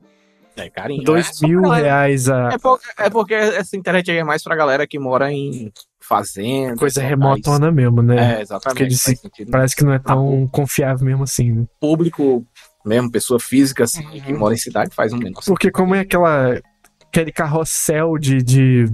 É, 0.58 0.70
carinho. 0.70 1.04
Dois 1.04 1.42
é 1.42 1.48
mil 1.48 1.62
galera- 1.62 1.84
reais 1.86 2.28
a 2.30 2.50
É, 2.52 2.58
por- 2.58 2.80
é 2.98 3.10
porque 3.10 3.34
essa 3.34 3.78
internet 3.78 4.12
aí 4.12 4.18
é 4.18 4.24
mais 4.24 4.44
pra 4.44 4.56
galera 4.56 4.86
que 4.86 5.00
mora 5.00 5.32
em 5.32 5.72
fazenda. 6.02 6.76
coisa 6.76 7.02
remotona 7.02 7.72
mesmo, 7.72 8.02
né? 8.02 8.16
É, 8.16 8.28
Porque 8.30 8.42
exatamente. 8.42 8.96
sentido. 8.98 9.52
Parece 9.52 9.76
que 9.76 9.84
não 9.86 9.94
é 9.94 10.00
tão 10.00 10.48
confiável 10.52 11.06
mesmo 11.06 11.24
assim, 11.24 11.52
né? 11.54 11.66
Público 11.80 12.46
mesmo, 12.86 13.10
pessoa 13.12 13.40
física 13.40 13.84
assim, 13.86 14.04
Uhum. 14.06 14.22
que 14.22 14.34
mora 14.34 14.54
em 14.54 14.58
cidade 14.58 14.94
faz 14.94 15.14
um 15.14 15.18
menor 15.18 15.36
sentido. 15.42 15.54
Porque 15.54 15.72
como 15.72 15.96
é 15.96 16.00
aquela 16.02 16.60
aquele 17.08 17.32
carrossel 17.32 18.18
de 18.18 18.38
de, 18.44 18.86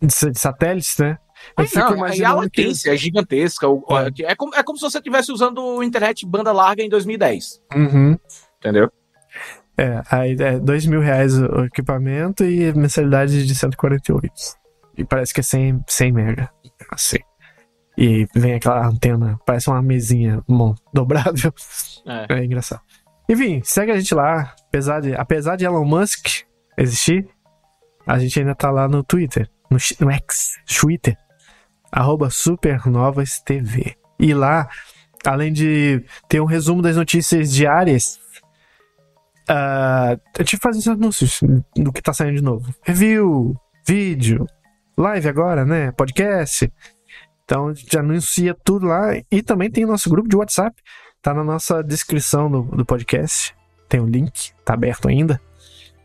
de 0.00 0.38
satélites, 0.38 0.96
né? 0.98 1.18
Eu 1.58 1.64
Não, 1.74 1.80
e 1.80 1.92
a 1.92 1.96
imaginando 1.96 2.50
que 2.50 2.62
latência 2.62 2.94
é 2.94 2.96
gigantesca. 2.96 3.66
É. 3.66 4.32
É, 4.32 4.34
como, 4.34 4.54
é 4.54 4.62
como 4.62 4.78
se 4.78 4.82
você 4.82 4.98
estivesse 4.98 5.32
usando 5.32 5.82
internet 5.82 6.26
banda 6.26 6.52
larga 6.52 6.82
em 6.82 6.88
2010. 6.88 7.60
Uhum. 7.74 8.16
Entendeu? 8.58 8.90
É, 9.76 10.02
aí 10.10 10.36
é 10.38 10.58
dois 10.58 10.84
mil 10.84 11.00
reais 11.00 11.38
o 11.38 11.64
equipamento 11.64 12.44
e 12.44 12.72
mensalidade 12.74 13.46
de 13.46 13.54
148. 13.54 14.32
E 14.98 15.04
parece 15.04 15.32
que 15.32 15.40
é 15.40 15.42
100, 15.42 15.84
100 15.86 16.12
mega. 16.12 16.50
Assim. 16.90 17.18
E 17.96 18.26
vem 18.34 18.54
aquela 18.54 18.86
antena, 18.86 19.38
parece 19.44 19.68
uma 19.68 19.82
mesinha 19.82 20.42
bom, 20.46 20.74
dobrável. 20.92 21.52
É. 22.06 22.38
É 22.38 22.44
engraçado. 22.44 22.82
Enfim, 23.28 23.60
segue 23.64 23.92
a 23.92 23.98
gente 23.98 24.14
lá. 24.14 24.54
Apesar 24.68 25.00
de, 25.00 25.14
apesar 25.14 25.56
de 25.56 25.64
Elon 25.64 25.84
Musk 25.84 26.44
existir, 26.76 27.28
a 28.06 28.18
gente 28.18 28.38
ainda 28.38 28.54
tá 28.54 28.70
lá 28.70 28.88
no 28.88 29.02
Twitter, 29.02 29.48
no, 29.70 29.78
no 30.00 30.10
X, 30.12 30.58
Twitter, 30.80 31.16
arroba 31.90 32.30
Supernovas 32.30 33.40
TV. 33.40 33.96
E 34.18 34.34
lá, 34.34 34.68
além 35.24 35.52
de 35.52 36.04
ter 36.28 36.40
um 36.40 36.46
resumo 36.46 36.82
das 36.82 36.96
notícias 36.96 37.52
diárias, 37.52 38.20
ah, 39.48 40.16
eu 40.38 40.44
te 40.44 40.56
faz 40.56 40.76
os 40.76 40.86
anúncios 40.86 41.40
do 41.74 41.92
que 41.92 42.02
tá 42.02 42.12
saindo 42.12 42.36
de 42.36 42.42
novo. 42.42 42.72
Review, 42.82 43.56
vídeo, 43.86 44.46
live 44.96 45.28
agora, 45.28 45.64
né? 45.64 45.90
Podcast. 45.92 46.72
Então, 47.44 47.68
a 47.68 47.74
gente 47.74 47.98
anuncia 47.98 48.54
tudo 48.54 48.86
lá. 48.86 49.10
E 49.30 49.42
também 49.42 49.70
tem 49.70 49.84
o 49.84 49.88
nosso 49.88 50.08
grupo 50.08 50.28
de 50.28 50.36
WhatsApp. 50.36 50.80
Tá 51.20 51.34
na 51.34 51.42
nossa 51.42 51.82
descrição 51.82 52.48
do, 52.50 52.62
do 52.62 52.84
podcast. 52.84 53.54
Tem 53.88 53.98
o 54.00 54.06
link, 54.06 54.52
tá 54.64 54.74
aberto 54.74 55.08
ainda. 55.08 55.40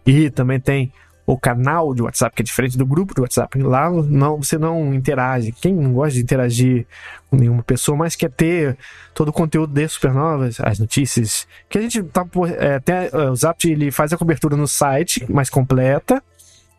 E 0.06 0.32
também 0.32 0.60
tem 0.60 0.92
o 1.26 1.38
canal 1.38 1.94
de 1.94 2.04
WhatsApp, 2.04 2.36
que 2.36 2.42
é 2.42 2.46
diferente 2.46 2.78
do 2.78 2.86
grupo 2.86 3.16
de 3.16 3.22
WhatsApp. 3.22 3.58
Lá 3.60 3.90
não, 3.90 4.42
você 4.42 4.58
não 4.58 4.94
interage. 4.94 5.52
Quem 5.52 5.74
não 5.74 5.94
gosta 5.94 6.14
de 6.14 6.22
interagir 6.22 6.86
com 7.30 7.36
nenhuma 7.36 7.64
pessoa, 7.64 7.98
mas 7.98 8.16
quer 8.16 8.30
ter 8.30 8.78
todo 9.14 9.30
o 9.30 9.34
conteúdo 9.34 9.74
de 9.74 9.88
Supernovas, 9.88 10.60
as 10.60 10.78
notícias. 10.78 11.48
Que 11.68 11.80
a 11.80 11.82
gente 11.82 12.04
tá. 12.04 12.26
É, 12.60 12.80
tem, 12.80 12.96
é, 12.96 13.30
o 13.30 13.36
Zap 13.36 13.70
ele 13.70 13.90
faz 13.92 14.14
a 14.14 14.18
cobertura 14.18 14.56
no 14.56 14.68
site 14.68 15.26
mais 15.32 15.50
completa, 15.50 16.22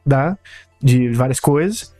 tá? 0.09 0.39
De 0.81 1.10
várias 1.10 1.40
coisas. 1.40 1.94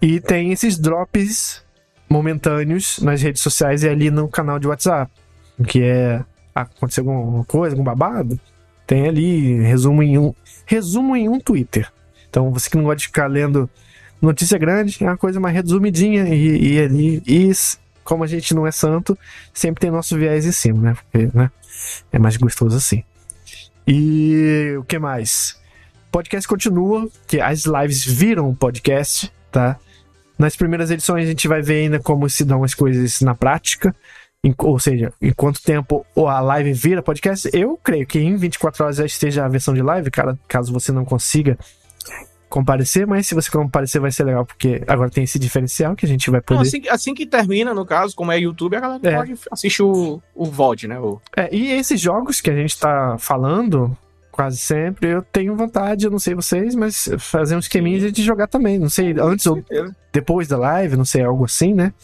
E 0.00 0.20
tem 0.20 0.52
esses 0.52 0.78
drops 0.78 1.64
momentâneos 2.08 2.98
nas 2.98 3.22
redes 3.22 3.40
sociais 3.40 3.82
e 3.82 3.88
ali 3.88 4.10
no 4.10 4.28
canal 4.28 4.58
de 4.58 4.68
WhatsApp. 4.68 5.10
Que 5.66 5.82
é 5.82 6.24
aconteceu 6.54 7.08
alguma 7.10 7.44
coisa, 7.44 7.74
algum 7.74 7.84
babado, 7.84 8.38
tem 8.86 9.08
ali 9.08 9.62
resumo 9.62 10.02
em 10.02 10.18
um 10.18 10.34
resumo 10.66 11.16
em 11.16 11.28
um 11.28 11.38
Twitter. 11.38 11.90
Então 12.28 12.50
você 12.52 12.70
que 12.70 12.76
não 12.76 12.84
gosta 12.84 12.96
de 12.96 13.06
ficar 13.06 13.26
lendo 13.26 13.68
notícia 14.20 14.56
grande, 14.58 14.96
é 15.02 15.06
uma 15.06 15.16
coisa 15.16 15.40
mais 15.40 15.54
resumidinha 15.54 16.28
e, 16.28 16.74
e 16.74 16.80
ali 16.80 17.22
e 17.26 17.52
como 18.04 18.24
a 18.24 18.26
gente 18.26 18.54
não 18.54 18.66
é 18.66 18.72
santo, 18.72 19.18
sempre 19.52 19.80
tem 19.80 19.90
nosso 19.90 20.16
viés 20.16 20.44
em 20.46 20.52
cima, 20.52 20.90
né? 20.90 20.94
Porque, 20.94 21.30
né? 21.36 21.50
É 22.12 22.18
mais 22.18 22.36
gostoso 22.36 22.76
assim. 22.76 23.04
E 23.86 24.74
o 24.78 24.84
que 24.84 24.98
mais? 24.98 25.60
Podcast 26.10 26.46
continua, 26.46 27.08
que 27.26 27.40
as 27.40 27.64
lives 27.64 28.04
viram 28.04 28.54
podcast, 28.54 29.32
tá? 29.50 29.78
Nas 30.38 30.56
primeiras 30.56 30.90
edições 30.90 31.24
a 31.24 31.28
gente 31.28 31.48
vai 31.48 31.62
ver 31.62 31.84
ainda 31.84 31.98
como 31.98 32.28
se 32.28 32.44
dão 32.44 32.64
as 32.64 32.74
coisas 32.74 33.20
na 33.20 33.34
prática. 33.34 33.94
Em- 34.44 34.54
ou 34.58 34.78
seja, 34.80 35.12
em 35.22 35.32
quanto 35.32 35.62
tempo 35.62 36.04
a 36.16 36.40
live 36.40 36.72
vira 36.72 37.00
podcast, 37.00 37.48
eu 37.52 37.78
creio 37.82 38.04
que 38.04 38.18
em 38.18 38.34
24 38.34 38.82
horas 38.84 38.96
já 38.96 39.06
esteja 39.06 39.44
a 39.44 39.48
versão 39.48 39.72
de 39.72 39.80
live, 39.82 40.10
cara, 40.10 40.36
caso 40.48 40.72
você 40.72 40.90
não 40.90 41.04
consiga 41.04 41.56
comparecer, 42.48 43.06
mas 43.06 43.26
se 43.26 43.34
você 43.36 43.48
comparecer 43.50 44.00
vai 44.00 44.10
ser 44.10 44.24
legal, 44.24 44.44
porque 44.44 44.82
agora 44.88 45.08
tem 45.08 45.24
esse 45.24 45.38
diferencial 45.38 45.94
que 45.94 46.04
a 46.04 46.08
gente 46.08 46.28
vai 46.28 46.40
poder. 46.40 46.60
assim, 46.62 46.80
que- 46.80 46.88
assim 46.88 47.14
que 47.14 47.24
termina, 47.24 47.72
no 47.72 47.86
caso, 47.86 48.14
como 48.16 48.32
é 48.32 48.38
YouTube, 48.38 48.76
a 48.76 48.80
galera 48.80 49.00
É. 49.08 49.16
pode 49.16 49.34
assistir 49.50 49.82
o, 49.82 50.20
o 50.34 50.44
VOD, 50.46 50.88
né? 50.88 50.98
O, 50.98 51.20
É, 51.36 51.48
e 51.54 51.70
esses 51.72 52.00
jogos 52.00 52.40
que 52.40 52.50
a 52.50 52.54
gente 52.54 52.76
tá 52.78 53.16
falando, 53.18 53.96
quase 54.32 54.58
sempre, 54.58 55.08
eu 55.08 55.22
tenho 55.22 55.54
vontade, 55.56 56.04
eu 56.04 56.10
não 56.10 56.18
sei 56.18 56.34
vocês, 56.34 56.74
mas 56.74 57.08
fazer 57.18 57.54
um 57.54 57.60
esqueminha 57.60 58.10
de 58.10 58.22
jogar 58.24 58.48
também. 58.48 58.76
Não 58.78 58.90
sei, 58.90 59.14
antes 59.20 59.46
ou 59.46 59.64
depois 60.12 60.48
da 60.48 60.58
live, 60.58 60.96
não 60.96 61.04
sei, 61.06 61.22
algo 61.22 61.44
assim, 61.44 61.72
né? 61.72 61.94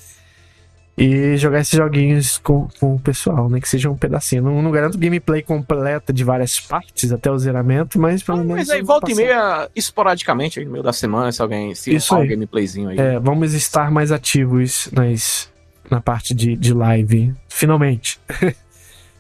E 1.00 1.36
jogar 1.36 1.60
esses 1.60 1.76
joguinhos 1.78 2.38
com, 2.38 2.66
com 2.80 2.96
o 2.96 2.98
pessoal, 2.98 3.48
né? 3.48 3.60
Que 3.60 3.68
seja 3.68 3.88
um 3.88 3.96
pedacinho. 3.96 4.42
Não, 4.42 4.60
não 4.60 4.70
garanto 4.72 4.98
gameplay 4.98 5.42
completa 5.42 6.12
de 6.12 6.24
várias 6.24 6.58
partes 6.58 7.12
até 7.12 7.30
o 7.30 7.38
zeramento, 7.38 8.00
mas 8.00 8.20
pelo 8.22 8.38
Ah, 8.38 8.40
menos. 8.42 8.56
mas 8.56 8.70
aí 8.70 8.82
volta 8.82 9.10
e 9.12 9.14
meia, 9.14 9.70
esporadicamente, 9.76 10.58
aí 10.58 10.64
no 10.64 10.72
meio 10.72 10.82
da 10.82 10.92
semana, 10.92 11.30
se 11.30 11.40
alguém 11.40 11.72
se 11.74 11.94
Isso 11.94 12.16
um 12.16 12.26
gameplayzinho 12.26 12.88
aí. 12.88 12.98
É, 12.98 13.18
vamos 13.20 13.54
estar 13.54 13.92
mais 13.92 14.10
ativos 14.10 14.88
nas, 14.92 15.48
na 15.88 16.00
parte 16.00 16.34
de, 16.34 16.56
de 16.56 16.74
live, 16.74 17.32
finalmente. 17.48 18.18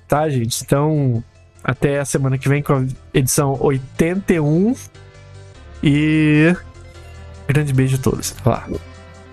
tá, 0.08 0.28
gente? 0.28 0.64
Então, 0.64 1.22
até 1.62 2.00
a 2.00 2.04
semana 2.04 2.36
que 2.38 2.48
vem 2.48 2.60
com 2.60 2.72
a 2.72 2.84
edição 3.14 3.56
81. 3.60 4.74
E. 5.82 6.54
Grande 7.46 7.72
beijo 7.72 7.96
a 7.96 8.00
todos. 8.00 8.34
Lá. 8.44 8.66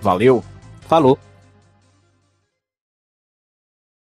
Valeu! 0.00 0.44
Falou. 0.88 1.18